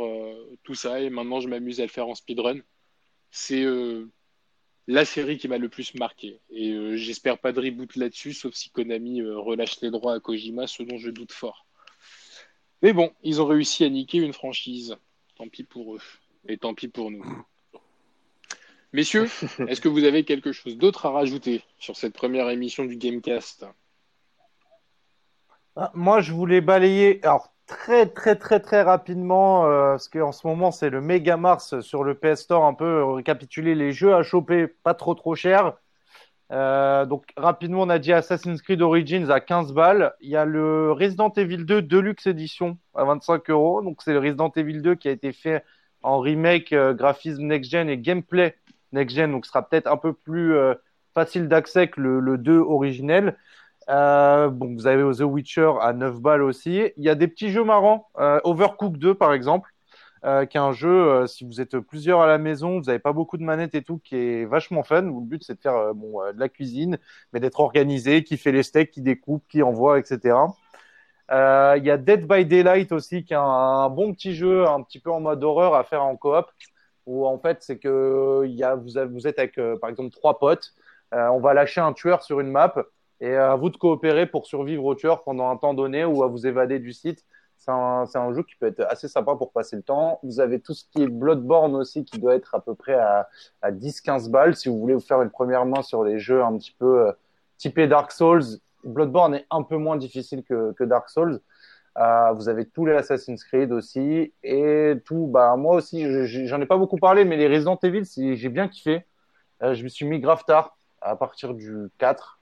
tout 0.63 0.75
ça 0.75 1.01
et 1.01 1.09
maintenant 1.09 1.39
je 1.39 1.47
m'amuse 1.47 1.79
à 1.79 1.83
le 1.83 1.89
faire 1.89 2.07
en 2.07 2.15
speedrun. 2.15 2.59
C'est 3.31 3.65
la 4.89 5.05
série 5.05 5.37
qui 5.37 5.47
m'a 5.47 5.59
le 5.59 5.69
plus 5.69 5.93
marqué. 5.93 6.41
Et 6.49 6.71
euh, 6.71 6.97
j'espère 6.97 7.37
pas 7.37 7.51
de 7.51 7.59
reboot 7.61 7.95
là-dessus, 7.95 8.33
sauf 8.33 8.55
si 8.55 8.71
Konami 8.71 9.21
euh, 9.21 9.37
relâche 9.37 9.79
les 9.81 9.91
droits 9.91 10.15
à 10.15 10.19
Kojima, 10.19 10.65
ce 10.65 10.81
dont 10.81 10.97
je 10.97 11.11
doute 11.11 11.31
fort. 11.31 11.67
Mais 12.81 12.91
bon, 12.91 13.13
ils 13.21 13.39
ont 13.39 13.45
réussi 13.45 13.85
à 13.85 13.89
niquer 13.89 14.17
une 14.17 14.33
franchise. 14.33 14.97
Tant 15.35 15.47
pis 15.47 15.63
pour 15.63 15.95
eux. 15.95 16.01
Et 16.47 16.57
tant 16.57 16.73
pis 16.73 16.87
pour 16.87 17.11
nous. 17.11 17.23
Messieurs, 18.91 19.27
est-ce 19.67 19.81
que 19.81 19.87
vous 19.87 20.03
avez 20.03 20.23
quelque 20.23 20.51
chose 20.51 20.77
d'autre 20.77 21.05
à 21.05 21.11
rajouter 21.11 21.63
sur 21.77 21.95
cette 21.95 22.13
première 22.13 22.49
émission 22.49 22.85
du 22.85 22.97
Gamecast? 22.97 23.67
Ah, 25.75 25.91
Moi, 25.93 26.21
je 26.21 26.33
voulais 26.33 26.61
balayer. 26.61 27.19
Alors, 27.23 27.53
très 27.69 28.07
très 28.07 28.35
très 28.35 28.59
très 28.59 28.81
rapidement 28.81 29.65
euh, 29.67 29.91
parce 29.91 30.09
qu'en 30.09 30.31
ce 30.31 30.45
moment 30.47 30.71
c'est 30.71 30.89
le 30.89 31.01
méga 31.01 31.37
mars 31.37 31.79
sur 31.81 32.03
le 32.03 32.15
PS 32.15 32.41
Store 32.41 32.65
un 32.65 32.73
peu 32.73 33.03
récapituler 33.03 33.75
les 33.75 33.91
jeux 33.91 34.15
à 34.15 34.23
choper 34.23 34.67
pas 34.67 34.95
trop 34.95 35.13
trop 35.13 35.35
cher. 35.35 35.73
Euh, 36.51 37.05
donc 37.05 37.25
rapidement 37.37 37.83
on 37.83 37.89
a 37.89 37.99
dit 37.99 38.11
Assassin's 38.11 38.59
Creed 38.63 38.81
Origins 38.81 39.29
à 39.29 39.39
15 39.39 39.73
balles. 39.73 40.13
Il 40.19 40.29
y 40.29 40.35
a 40.35 40.45
le 40.45 40.91
Resident 40.91 41.31
Evil 41.37 41.63
2 41.63 41.83
Deluxe 41.83 42.25
Edition 42.25 42.79
à 42.95 43.03
25 43.03 43.49
euros. 43.51 43.83
Donc 43.83 44.01
c'est 44.01 44.13
le 44.13 44.19
Resident 44.19 44.51
Evil 44.55 44.81
2 44.81 44.95
qui 44.95 45.07
a 45.07 45.11
été 45.11 45.31
fait 45.31 45.63
en 46.01 46.19
remake 46.19 46.73
euh, 46.73 46.93
graphisme 46.93 47.43
next 47.43 47.69
gen 47.69 47.87
et 47.87 47.99
gameplay 47.99 48.55
next 48.93 49.15
gen 49.15 49.31
donc 49.31 49.45
sera 49.45 49.67
peut-être 49.67 49.87
un 49.87 49.97
peu 49.97 50.13
plus 50.13 50.55
facile 51.13 51.47
d'accès 51.47 51.87
que 51.87 52.01
le, 52.01 52.19
le 52.19 52.37
2 52.37 52.57
originel 52.57 53.35
euh, 53.89 54.49
bon, 54.49 54.73
vous 54.75 54.87
avez 54.87 55.03
The 55.17 55.21
Witcher 55.21 55.71
à 55.81 55.93
9 55.93 56.19
balles 56.21 56.43
aussi. 56.43 56.91
Il 56.97 57.03
y 57.03 57.09
a 57.09 57.15
des 57.15 57.27
petits 57.27 57.49
jeux 57.49 57.63
marrants. 57.63 58.07
Euh, 58.19 58.39
Overcooked 58.43 58.99
2, 58.99 59.15
par 59.15 59.33
exemple, 59.33 59.73
euh, 60.25 60.45
qui 60.45 60.57
est 60.57 60.59
un 60.59 60.73
jeu, 60.73 60.89
euh, 60.89 61.27
si 61.27 61.45
vous 61.45 61.61
êtes 61.61 61.79
plusieurs 61.79 62.21
à 62.21 62.27
la 62.27 62.37
maison, 62.37 62.79
vous 62.79 62.85
n'avez 62.85 62.99
pas 62.99 63.13
beaucoup 63.13 63.37
de 63.37 63.43
manettes 63.43 63.75
et 63.75 63.81
tout, 63.83 63.99
qui 64.03 64.15
est 64.15 64.45
vachement 64.45 64.83
fun. 64.83 65.01
le 65.03 65.21
but, 65.21 65.43
c'est 65.43 65.55
de 65.55 65.61
faire 65.61 65.75
euh, 65.75 65.93
bon, 65.93 66.19
de 66.33 66.39
la 66.39 66.49
cuisine, 66.49 66.97
mais 67.33 67.39
d'être 67.39 67.59
organisé, 67.59 68.23
qui 68.23 68.37
fait 68.37 68.51
les 68.51 68.63
steaks, 68.63 68.91
qui 68.91 69.01
découpe, 69.01 69.43
qui 69.49 69.63
envoie, 69.63 69.97
etc. 69.99 70.35
Il 71.31 71.83
y 71.85 71.91
a 71.91 71.97
Dead 71.97 72.27
by 72.27 72.45
Daylight 72.45 72.91
aussi, 72.91 73.23
qui 73.23 73.33
est 73.33 73.37
un, 73.37 73.89
bon 73.89 74.13
petit 74.13 74.33
jeu, 74.35 74.67
un 74.67 74.81
petit 74.83 74.99
peu 74.99 75.11
en 75.11 75.19
mode 75.21 75.43
horreur 75.43 75.75
à 75.75 75.83
faire 75.83 76.03
en 76.03 76.15
coop, 76.17 76.45
où 77.09 77.25
en 77.25 77.39
fait, 77.39 77.57
c'est 77.61 77.79
que 77.79 78.45
vous, 78.75 79.27
êtes 79.27 79.39
avec, 79.39 79.59
par 79.81 79.89
exemple, 79.89 80.11
trois 80.11 80.37
potes. 80.37 80.73
on 81.11 81.39
va 81.39 81.53
lâcher 81.55 81.81
un 81.81 81.93
tueur 81.93 82.23
sur 82.23 82.39
une 82.39 82.51
map 82.51 82.75
et 83.19 83.35
à 83.35 83.55
vous 83.55 83.69
de 83.69 83.77
coopérer 83.77 84.27
pour 84.27 84.45
survivre 84.45 84.85
au 84.85 84.95
tueur 84.95 85.23
pendant 85.23 85.49
un 85.49 85.57
temps 85.57 85.73
donné 85.73 86.05
ou 86.05 86.23
à 86.23 86.27
vous 86.27 86.45
évader 86.45 86.79
du 86.79 86.93
site. 86.93 87.25
C'est 87.57 87.71
un, 87.71 88.33
jeu 88.33 88.43
qui 88.43 88.55
peut 88.55 88.67
être 88.67 88.85
assez 88.89 89.09
sympa 89.09 89.35
pour 89.35 89.51
passer 89.51 89.75
le 89.75 89.81
temps. 89.81 90.19
Vous 90.23 90.39
avez 90.39 90.61
tout 90.61 90.73
ce 90.73 90.85
qui 90.85 91.03
est 91.03 91.07
Bloodborne 91.07 91.75
aussi 91.75 92.05
qui 92.05 92.17
doit 92.17 92.35
être 92.35 92.55
à 92.55 92.61
peu 92.61 92.73
près 92.73 92.93
à, 92.93 93.27
à 93.61 93.71
10-15 93.71 94.29
balles 94.31 94.55
si 94.55 94.69
vous 94.69 94.79
voulez 94.79 94.93
vous 94.93 95.01
faire 95.01 95.21
une 95.21 95.29
première 95.29 95.65
main 95.65 95.81
sur 95.81 96.03
les 96.03 96.19
jeux 96.19 96.41
un 96.41 96.57
petit 96.57 96.71
peu 96.71 97.07
euh, 97.07 97.11
typés 97.57 97.87
Dark 97.87 98.11
Souls. 98.11 98.43
Bloodborne 98.85 99.35
est 99.35 99.45
un 99.51 99.63
peu 99.63 99.75
moins 99.75 99.97
difficile 99.97 100.43
que 100.43 100.83
Dark 100.85 101.09
Souls. 101.09 101.41
Euh, 101.99 102.31
vous 102.31 102.47
avez 102.47 102.65
tous 102.65 102.85
les 102.85 102.93
Assassin's 102.93 103.43
Creed 103.43 103.73
aussi 103.73 104.31
et 104.43 104.93
tout. 105.05 105.27
Bah 105.27 105.55
moi 105.57 105.75
aussi, 105.75 106.05
j'en 106.47 106.61
ai 106.61 106.65
pas 106.65 106.77
beaucoup 106.77 106.97
parlé, 106.97 107.25
mais 107.25 107.35
les 107.35 107.47
Resident 107.47 107.77
Evil, 107.83 108.03
j'ai 108.05 108.49
bien 108.49 108.69
kiffé. 108.69 109.03
Euh, 109.61 109.73
je 109.73 109.83
me 109.83 109.89
suis 109.89 110.05
mis 110.05 110.19
grave 110.19 110.43
tard 110.45 110.77
à 111.01 111.17
partir 111.17 111.53
du 111.53 111.89
4 111.97 112.39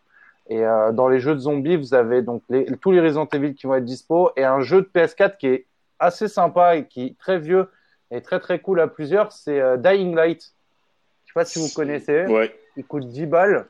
et 0.50 0.64
euh, 0.64 0.92
dans 0.92 1.08
les 1.08 1.20
jeux 1.20 1.34
de 1.34 1.40
zombies, 1.40 1.76
vous 1.76 1.96
avez 1.96 2.22
donc 2.22 2.44
les, 2.50 2.66
tous 2.78 2.92
les 2.92 3.02
Resident 3.02 3.28
Evil 3.34 3.56
qui 3.56 3.66
vont 3.66 3.74
être 3.74 3.86
dispo 3.86 4.32
et 4.36 4.44
un 4.44 4.62
jeu 4.62 4.82
de 4.82 4.90
PS4 4.94 5.38
qui 5.38 5.48
est 5.48 5.66
assez 6.00 6.28
sympa 6.28 6.76
et 6.76 6.86
qui 6.86 7.08
est 7.08 7.18
très 7.18 7.40
vieux 7.40 7.70
et 8.12 8.22
très 8.22 8.40
très 8.40 8.60
cool 8.60 8.80
à 8.80 8.88
plusieurs, 8.88 9.32
c'est 9.32 9.78
Dying 9.80 10.16
Light. 10.16 10.54
Je 11.26 11.32
sais 11.32 11.34
pas 11.34 11.46
si 11.46 11.60
vous 11.60 11.74
connaissez. 11.74 12.26
Ouais. 12.28 12.56
Il 12.78 12.86
coûte 12.86 13.08
10 13.08 13.26
balles. 13.26 13.66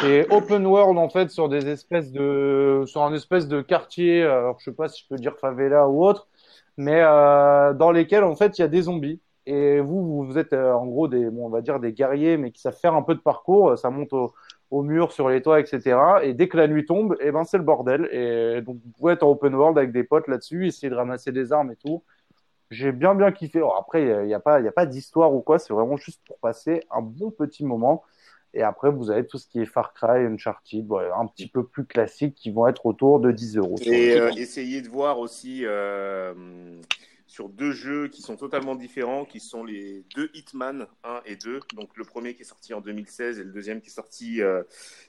C'est 0.00 0.30
open 0.32 0.66
world 0.66 0.98
en 0.98 1.08
fait 1.08 1.30
sur 1.30 1.48
des 1.48 1.68
espèces 1.68 2.10
de 2.12 2.82
sur 2.86 3.02
un 3.02 3.14
espèce 3.14 3.48
de 3.48 3.60
quartier. 3.60 4.22
Alors 4.22 4.58
je 4.58 4.64
sais 4.64 4.72
pas 4.72 4.88
si 4.88 5.02
je 5.02 5.08
peux 5.08 5.16
dire 5.16 5.36
favela 5.38 5.88
ou 5.88 6.04
autre, 6.04 6.28
mais 6.76 7.00
euh, 7.02 7.74
dans 7.74 7.90
lesquels 7.92 8.24
en 8.24 8.36
fait 8.36 8.58
il 8.58 8.62
y 8.62 8.64
a 8.64 8.68
des 8.68 8.82
zombies. 8.82 9.20
Et 9.46 9.80
vous, 9.80 10.26
vous 10.26 10.36
êtes 10.36 10.52
euh, 10.52 10.72
en 10.74 10.86
gros 10.86 11.08
des, 11.08 11.30
bon, 11.30 11.46
on 11.46 11.48
va 11.48 11.62
dire 11.62 11.80
des 11.80 11.92
guerriers, 11.94 12.36
mais 12.36 12.50
qui 12.52 12.60
savent 12.60 12.76
faire 12.76 12.94
un 12.94 13.02
peu 13.02 13.14
de 13.14 13.20
parcours. 13.20 13.78
Ça 13.78 13.88
monte 13.88 14.12
au, 14.12 14.34
au 14.70 14.82
mur, 14.82 15.12
sur 15.12 15.28
les 15.30 15.40
toits, 15.42 15.60
etc. 15.60 15.96
Et 16.22 16.34
dès 16.34 16.48
que 16.48 16.56
la 16.58 16.68
nuit 16.68 16.84
tombe, 16.84 17.14
et 17.20 17.28
eh 17.28 17.32
ben 17.32 17.44
c'est 17.44 17.56
le 17.56 17.64
bordel. 17.64 18.08
Et 18.12 18.60
donc 18.62 18.76
vous 18.84 18.90
pouvez 18.98 19.14
être 19.14 19.22
en 19.22 19.30
open 19.30 19.54
world 19.54 19.78
avec 19.78 19.92
des 19.92 20.04
potes 20.04 20.28
là-dessus, 20.28 20.66
essayer 20.66 20.90
de 20.90 20.94
ramasser 20.94 21.32
des 21.32 21.52
armes 21.52 21.72
et 21.72 21.76
tout. 21.76 22.02
J'ai 22.70 22.92
bien 22.92 23.14
bien 23.14 23.32
kiffé. 23.32 23.62
après, 23.78 24.02
il 24.02 24.26
n'y 24.26 24.34
a 24.34 24.40
pas, 24.40 24.60
il 24.60 24.68
a 24.68 24.72
pas 24.72 24.86
d'histoire 24.86 25.32
ou 25.34 25.40
quoi. 25.40 25.58
C'est 25.58 25.72
vraiment 25.72 25.96
juste 25.96 26.20
pour 26.26 26.38
passer 26.38 26.82
un 26.90 27.00
bon 27.00 27.30
petit 27.30 27.64
moment. 27.64 28.04
Et 28.54 28.62
après, 28.62 28.90
vous 28.90 29.10
avez 29.10 29.26
tout 29.26 29.38
ce 29.38 29.46
qui 29.46 29.60
est 29.60 29.66
Far 29.66 29.92
Cry, 29.92 30.24
Uncharted, 30.24 30.86
un 31.16 31.26
petit 31.26 31.48
peu 31.48 31.66
plus 31.66 31.84
classique 31.84 32.34
qui 32.34 32.50
vont 32.50 32.66
être 32.66 32.86
autour 32.86 33.20
de 33.20 33.30
10 33.30 33.58
euros. 33.58 33.76
Et 33.82 34.18
euh, 34.18 34.30
essayez 34.30 34.80
de 34.80 34.88
voir 34.88 35.18
aussi 35.18 35.64
euh, 35.64 36.80
sur 37.26 37.50
deux 37.50 37.72
jeux 37.72 38.08
qui 38.08 38.22
sont 38.22 38.36
totalement 38.36 38.74
différents, 38.74 39.26
qui 39.26 39.38
sont 39.38 39.64
les 39.64 40.04
deux 40.16 40.30
Hitman 40.32 40.86
1 41.04 41.22
et 41.26 41.36
2. 41.36 41.60
Donc 41.74 41.96
le 41.96 42.04
premier 42.04 42.34
qui 42.34 42.42
est 42.42 42.46
sorti 42.46 42.72
en 42.72 42.80
2016 42.80 43.38
et 43.38 43.44
le 43.44 43.52
deuxième 43.52 43.82
qui 43.82 43.88
est 43.88 43.92
sorti 43.92 44.40
euh, 44.40 44.62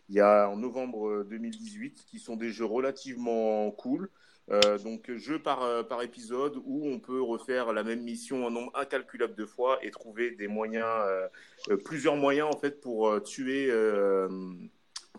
il 0.10 0.16
y 0.16 0.20
a 0.20 0.50
en 0.50 0.58
novembre 0.58 1.24
2018, 1.24 2.06
qui 2.08 2.20
sont 2.20 2.36
des 2.36 2.50
jeux 2.50 2.66
relativement 2.66 3.72
cool. 3.72 4.10
Euh, 4.52 4.78
donc 4.80 5.12
jeu 5.16 5.40
par, 5.40 5.62
euh, 5.62 5.84
par 5.84 6.02
épisode 6.02 6.60
où 6.66 6.88
on 6.88 7.00
peut 7.00 7.22
refaire 7.22 7.72
la 7.72 7.84
même 7.84 8.02
mission 8.02 8.48
un 8.48 8.50
nombre 8.50 8.72
incalculable 8.76 9.36
de 9.36 9.46
fois 9.46 9.78
et 9.84 9.92
trouver 9.92 10.32
des 10.32 10.48
moyens, 10.48 10.88
plusieurs 11.86 12.16
moyens 12.16 12.50
en 12.52 12.58
fait 12.58 12.82
pour 12.82 13.22
tuer 13.24 13.72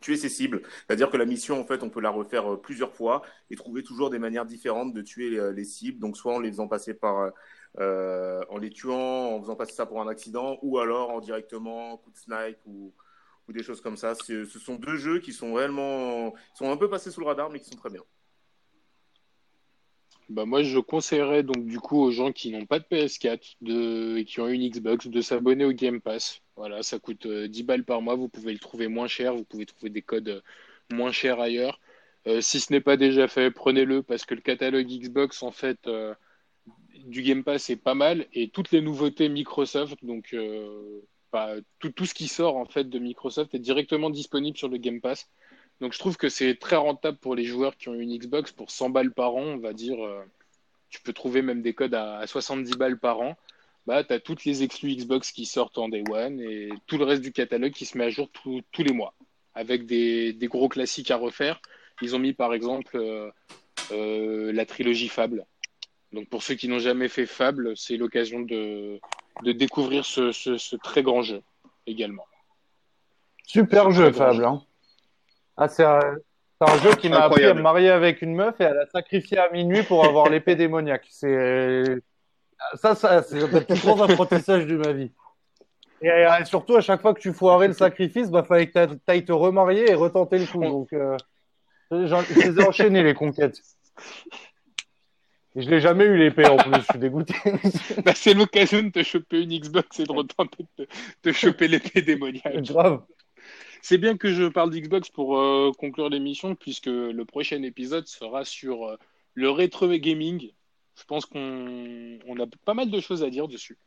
tuer 0.01 0.17
ses 0.17 0.29
cibles. 0.29 0.63
C'est-à-dire 0.87 1.11
que 1.11 1.17
la 1.17 1.25
mission, 1.25 1.61
en 1.61 1.65
fait, 1.65 1.83
on 1.83 1.91
peut 1.91 2.01
la 2.01 2.11
refaire 2.11 2.55
euh, 2.55 2.61
plusieurs 2.61 2.93
fois 2.93 3.23
et 3.51 3.57
trouver 3.57 3.83
toujours 3.83 4.11
des 4.11 4.19
manières 4.19 4.47
différentes 4.47 4.93
de 4.93 5.03
tuer 5.03 5.39
euh, 5.39 5.53
les, 5.53 5.65
cibles. 5.65 5.99
Donc, 6.01 6.17
soit 6.17 6.35
en 6.35 6.41
les 6.41 6.51
faisant 6.51 6.69
passer 6.69 6.95
par, 6.95 7.31
euh, 7.79 8.43
en 8.49 8.59
les 8.59 8.71
tuant, 8.71 9.35
en 9.35 9.41
faisant 9.41 9.57
passer 9.57 9.73
ça 9.73 9.87
pour 9.87 10.01
un 10.01 10.09
accident, 10.09 10.59
ou 10.63 10.79
alors 10.79 11.11
en 11.11 11.21
directement 11.21 11.97
coup 11.99 12.11
de 12.11 12.17
snipe 12.17 12.59
ou, 12.67 12.93
ou 13.49 13.53
des 13.53 13.63
choses 13.63 13.81
comme 13.81 13.97
ça. 13.97 14.15
Ce 14.15 14.45
sont 14.47 14.77
deux 14.77 14.97
jeux 14.97 15.21
qui 15.21 15.33
sont 15.33 15.55
réellement, 15.55 16.35
sont 16.55 16.71
un 16.71 16.77
peu 16.77 16.89
passés 16.89 17.11
sous 17.11 17.21
le 17.21 17.27
radar, 17.27 17.51
mais 17.51 17.61
qui 17.61 17.69
sont 17.69 17.77
très 17.77 17.91
bien. 17.91 18.03
Bah 20.31 20.45
moi, 20.47 20.63
je 20.63 20.79
conseillerais 20.79 21.43
donc 21.43 21.67
du 21.67 21.81
coup 21.81 21.99
aux 22.01 22.13
gens 22.13 22.31
qui 22.31 22.53
n'ont 22.53 22.65
pas 22.65 22.79
de 22.79 22.85
PS4 22.85 23.57
de, 23.63 24.17
et 24.17 24.25
qui 24.25 24.41
ont 24.41 24.47
une 24.47 24.69
Xbox 24.69 25.09
de 25.09 25.21
s'abonner 25.21 25.65
au 25.65 25.73
Game 25.73 26.01
Pass. 26.01 26.41
Voilà, 26.55 26.85
ça 26.85 27.01
coûte 27.01 27.27
10 27.27 27.63
euh, 27.63 27.65
balles 27.65 27.85
par 27.85 28.01
mois. 28.01 28.15
Vous 28.15 28.29
pouvez 28.29 28.53
le 28.53 28.61
trouver 28.61 28.87
moins 28.87 29.09
cher. 29.09 29.35
Vous 29.35 29.43
pouvez 29.43 29.67
trouver 29.67 29.91
des 29.91 30.03
codes 30.03 30.29
euh, 30.29 30.41
moins 30.93 31.11
chers 31.11 31.41
ailleurs. 31.41 31.81
Euh, 32.29 32.41
si 32.41 32.61
ce 32.61 32.73
n'est 32.73 32.81
pas 32.81 32.97
déjà 32.97 33.27
fait, 33.27 33.51
prenez-le 33.51 34.05
parce 34.05 34.25
que 34.25 34.37
le 34.37 34.41
catalogue 34.41 34.87
Xbox, 34.87 35.43
en 35.43 35.51
fait, 35.51 35.89
du 37.07 37.23
Game 37.23 37.43
Pass 37.43 37.69
est 37.71 37.77
pas 37.77 37.95
mal 37.95 38.27
et 38.33 38.51
toutes 38.51 38.71
les 38.71 38.83
nouveautés 38.83 39.29
Microsoft, 39.29 40.05
donc 40.05 40.37
bah, 41.33 41.55
tout, 41.81 41.91
tout 41.91 42.07
ce 42.07 42.15
qui 42.15 42.29
sort 42.29 42.57
en 42.57 42.67
fait 42.67 42.89
de 42.89 42.99
Microsoft 43.01 43.55
est 43.55 43.59
directement 43.59 44.11
disponible 44.11 44.57
sur 44.57 44.69
le 44.69 44.77
Game 44.77 45.01
Pass. 45.01 45.29
Donc 45.81 45.93
je 45.93 45.99
trouve 45.99 46.17
que 46.17 46.29
c'est 46.29 46.57
très 46.57 46.77
rentable 46.77 47.19
pour 47.19 47.35
les 47.35 47.45
joueurs 47.45 47.77
qui 47.77 47.89
ont 47.89 47.95
une 47.95 48.17
Xbox. 48.17 48.53
Pour 48.53 48.71
100 48.71 48.91
balles 48.91 49.13
par 49.13 49.35
an, 49.35 49.43
on 49.43 49.59
va 49.59 49.73
dire, 49.73 50.05
euh, 50.05 50.23
tu 50.91 51.01
peux 51.01 51.13
trouver 51.13 51.43
même 51.43 51.63
des 51.63 51.73
codes 51.73 51.95
à, 51.95 52.27
70 52.27 52.73
balles 52.73 52.99
par 52.99 53.21
an. 53.21 53.37
Bah, 53.87 54.05
tu 54.05 54.13
as 54.13 54.21
toutes 54.21 54.45
les 54.45 54.63
exclus 54.63 54.95
Xbox 54.95 55.33
qui 55.33 55.47
sortent 55.47 55.79
en 55.79 55.89
Day 55.89 56.05
One 56.11 56.39
et 56.41 56.69
tout 56.87 56.99
le 56.99 57.05
reste 57.05 57.23
du 57.23 57.33
catalogue 57.33 57.73
qui 57.73 57.87
se 57.87 57.97
met 57.97 58.05
à 58.05 58.11
jour 58.11 58.29
tous 58.31 58.83
les 58.83 58.93
mois 58.93 59.15
avec 59.55 59.87
des, 59.87 60.37
gros 60.43 60.69
classiques 60.69 61.11
à 61.11 61.17
refaire. 61.17 61.61
Ils 62.03 62.15
ont 62.15 62.19
mis 62.19 62.33
par 62.33 62.55
exemple 62.55 62.97
euh, 62.97 63.31
euh, 63.93 64.53
la 64.53 64.67
trilogie 64.67 65.09
Fable. 65.09 65.47
Donc 66.13 66.29
pour 66.29 66.43
ceux 66.43 66.55
qui 66.55 66.69
n'ont 66.69 66.79
jamais 66.79 67.09
fait 67.09 67.27
Fable, 67.27 67.77
c'est 67.77 67.97
l'occasion 67.97 68.41
de, 68.41 69.01
découvrir 69.45 70.05
ce, 70.05 70.77
très 70.77 71.03
grand 71.03 71.23
jeu 71.23 71.43
également. 71.87 72.27
Super 73.47 73.91
jeu 73.91 74.13
Fable. 74.13 74.45
Hein. 74.45 74.63
Ah, 75.61 75.69
c'est 75.69 75.85
un, 75.85 76.79
jeu 76.83 76.95
qui 76.97 77.11
m'a 77.11 77.25
appris 77.25 77.45
à 77.45 77.53
me 77.53 77.61
marier 77.61 77.91
avec 77.91 78.23
une 78.23 78.35
meuf 78.35 78.59
et 78.61 78.65
à 78.65 78.73
la 78.73 78.87
sacrifier 78.87 79.37
à 79.37 79.51
minuit 79.51 79.83
pour 79.83 80.07
avoir 80.07 80.29
l'épée 80.31 80.57
démoniaque. 80.57 81.05
C'est 81.11 81.85
ça, 82.77 82.95
ça 82.95 83.23
c'est 83.23 83.41
le 83.41 83.61
plus 83.61 83.81
grand 83.83 84.01
apprentissage 84.01 84.67
de 84.67 84.77
ma 84.79 84.93
vie. 84.93 85.11
Et, 86.01 86.11
surtout, 86.47 86.77
à 86.77 86.81
chaque 86.81 87.03
fois 87.03 87.13
que 87.13 87.21
tu 87.21 87.35
foirais 87.35 87.69
le 87.69 87.75
sacrifice, 87.75 88.31
bah, 88.31 88.43
fallait 88.43 88.69
que 88.69 88.87
tu 88.87 88.99
ailles 89.07 89.25
te 89.27 89.33
remarier 89.33 89.91
et 89.91 89.95
retenter 89.95 90.39
le 90.39 90.47
coup. 90.47 90.63
Donc, 90.63 90.95
euh, 90.95 91.19
je 91.91 92.49
les 92.49 92.59
ai 92.59 92.67
enchaînés, 92.67 93.03
les 93.03 93.13
conquêtes. 93.13 93.61
Et 95.57 95.61
je 95.61 95.69
l'ai 95.69 95.81
jamais 95.81 96.05
eu 96.05 96.17
l'épée 96.17 96.47
en 96.47 96.57
plus, 96.57 96.73
je 96.75 96.87
suis 96.91 96.99
dégoûté. 96.99 97.35
bah, 98.05 98.13
c'est 98.15 98.33
l'occasion 98.33 98.83
de 98.83 98.89
te 98.89 99.03
choper 99.03 99.43
une 99.43 99.59
Xbox 99.59 100.01
et 100.01 100.05
de 100.05 100.13
retenter 100.13 100.65
de 100.79 100.85
te, 100.87 100.91
te 101.23 101.33
choper 101.33 101.69
l'épée 101.69 102.01
démoniaque. 102.01 102.63
Grave. 102.63 103.03
C'est 103.83 103.99
bien 103.99 104.17
que 104.17 104.33
je 104.33 104.45
parle 104.45 104.71
d'Xbox 104.71 105.09
pour 105.09 105.39
euh, 105.39 105.73
conclure 105.79 106.09
l'émission, 106.09 106.55
puisque 106.55 106.87
le 106.87 107.25
prochain 107.25 107.63
épisode 107.63 108.07
sera 108.07 108.45
sur 108.45 108.87
euh, 108.87 108.97
le 109.35 109.51
rétro 109.51 109.89
gaming. 109.89 110.53
Je 110.97 111.05
pense 111.05 111.25
qu'on 111.25 112.41
a 112.41 112.47
pas 112.65 112.75
mal 112.75 112.91
de 112.91 113.01
choses 113.01 113.23
à 113.23 113.31
dire 113.31 113.49
dessus. 113.49 113.79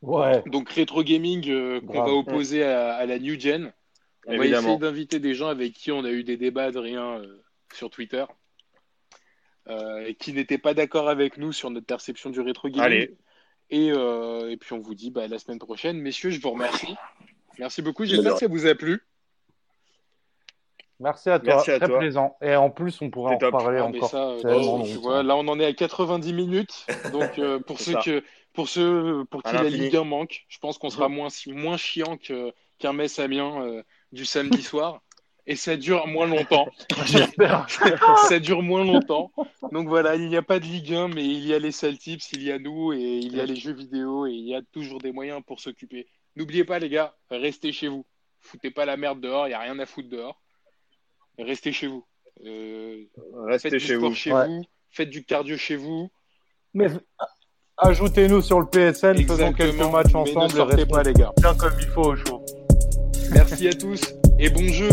Ouais. 0.00 0.42
Donc 0.46 0.70
rétro 0.70 1.02
gaming 1.02 1.50
euh, 1.50 1.80
qu'on 1.80 2.04
va 2.04 2.12
opposer 2.12 2.62
à, 2.62 3.04
la 3.04 3.18
new 3.18 3.38
gen. 3.38 3.72
On 4.26 4.36
va 4.36 4.46
essayer 4.46 4.78
d'inviter 4.78 5.18
des 5.18 5.34
gens 5.34 5.48
avec 5.48 5.72
qui 5.72 5.90
on 5.90 6.04
a 6.04 6.10
eu 6.10 6.22
des 6.22 6.36
débats 6.36 6.70
de 6.70 6.78
rien 6.78 7.20
sur 7.72 7.90
Twitter. 7.90 8.24
et 9.68 10.14
qui 10.14 10.32
n'étaient 10.32 10.58
pas 10.58 10.72
d'accord 10.72 11.08
avec 11.08 11.36
nous 11.36 11.52
sur 11.52 11.70
notre 11.70 11.86
perception 11.86 12.30
du 12.30 12.40
rétro 12.40 12.68
gaming. 12.68 12.84
Allez. 12.84 13.16
Et, 13.70 13.88
et 13.88 14.56
puis 14.56 14.72
on 14.72 14.78
vous 14.78 14.94
dit 14.94 15.10
bah, 15.10 15.28
la 15.28 15.38
semaine 15.38 15.58
prochaine. 15.58 15.98
Messieurs, 15.98 16.30
je 16.30 16.40
vous 16.40 16.50
remercie. 16.50 16.94
Merci 17.58 17.82
beaucoup. 17.82 18.04
J'espère 18.04 18.34
que 18.34 18.40
ça 18.40 18.46
vous 18.46 18.66
a 18.66 18.74
plu. 18.74 19.00
Merci 21.00 21.30
à 21.30 21.38
toi, 21.38 21.62
très 21.62 21.78
plaisant. 21.78 22.36
Et 22.42 22.56
en 22.56 22.70
plus, 22.70 23.00
on 23.00 23.10
pourrait 23.10 23.36
en 23.36 23.50
parler 23.50 23.78
ah, 23.78 23.84
encore. 23.84 24.12
là, 25.22 25.36
on 25.36 25.46
en 25.46 25.60
est 25.60 25.66
à 25.66 25.72
90 25.72 26.32
minutes. 26.32 26.86
Donc, 27.12 27.38
euh, 27.38 27.60
pour, 27.66 27.78
ceux 27.78 27.94
que, 28.04 28.24
pour 28.52 28.68
ceux 28.68 29.24
pour 29.30 29.42
qui 29.42 29.54
la 29.54 29.62
Ligue 29.64 29.96
1 29.96 30.04
manque, 30.04 30.44
je 30.48 30.58
pense 30.58 30.78
qu'on 30.78 30.90
sera 30.90 31.08
moins, 31.08 31.28
moins 31.46 31.76
chiant 31.76 32.16
qu'un 32.16 32.92
Metz 32.92 33.18
Amiens 33.20 33.62
euh, 33.62 33.82
du 34.10 34.24
samedi 34.24 34.62
soir. 34.62 35.02
Et 35.46 35.56
ça 35.56 35.76
dure 35.76 36.06
moins 36.08 36.26
longtemps. 36.26 36.68
J'espère. 37.06 37.66
ça 38.28 38.38
dure 38.38 38.62
moins 38.62 38.84
longtemps. 38.84 39.30
Donc 39.72 39.88
voilà, 39.88 40.16
il 40.16 40.28
n'y 40.28 40.36
a 40.36 40.42
pas 40.42 40.58
de 40.58 40.64
Ligue 40.64 40.92
1, 40.92 41.08
mais 41.08 41.24
il 41.24 41.46
y 41.46 41.54
a 41.54 41.58
les 41.58 41.72
Celtics, 41.72 42.32
il 42.32 42.42
y 42.42 42.52
a 42.52 42.58
nous, 42.58 42.92
et 42.92 42.98
il 42.98 43.34
y 43.34 43.40
a 43.40 43.46
les 43.46 43.56
jeux 43.56 43.72
vidéo, 43.72 44.26
et 44.26 44.32
il 44.32 44.46
y 44.46 44.54
a 44.54 44.60
toujours 44.72 45.00
des 45.00 45.12
moyens 45.12 45.40
pour 45.46 45.60
s'occuper. 45.60 46.06
N'oubliez 46.36 46.64
pas, 46.64 46.78
les 46.78 46.88
gars, 46.88 47.16
restez 47.30 47.72
chez 47.72 47.88
vous. 47.88 48.06
Foutez 48.40 48.70
pas 48.70 48.84
la 48.84 48.96
merde 48.96 49.20
dehors, 49.20 49.46
il 49.46 49.50
n'y 49.50 49.54
a 49.54 49.60
rien 49.60 49.78
à 49.78 49.86
foutre 49.86 50.08
dehors 50.08 50.40
restez 51.44 51.72
chez 51.72 51.86
vous. 51.86 52.04
Euh, 52.44 53.04
restez 53.46 53.70
faites 53.70 53.80
chez, 53.80 53.94
du 53.94 53.98
sport 53.98 54.08
vous. 54.10 54.14
chez 54.14 54.30
vous. 54.30 54.64
Faites 54.90 55.10
du 55.10 55.24
cardio 55.24 55.56
chez 55.56 55.76
vous. 55.76 56.10
Mais 56.74 56.86
ajoutez-nous 57.76 58.42
sur 58.42 58.60
le 58.60 58.66
PSN, 58.66 59.16
faisons 59.26 59.52
quelques 59.52 59.80
matchs 59.80 60.14
ensemble. 60.14 60.52
ne 60.52 60.56
sortez 60.56 60.86
pas, 60.86 61.02
les 61.02 61.12
gars. 61.12 61.32
Bien 61.38 61.54
comme 61.54 61.74
il 61.78 61.88
faut 61.88 62.12
au 62.12 62.16
show. 62.16 62.44
Merci 63.32 63.68
à 63.68 63.72
tous 63.72 64.00
et 64.38 64.50
bon 64.50 64.66
jeu. 64.68 64.88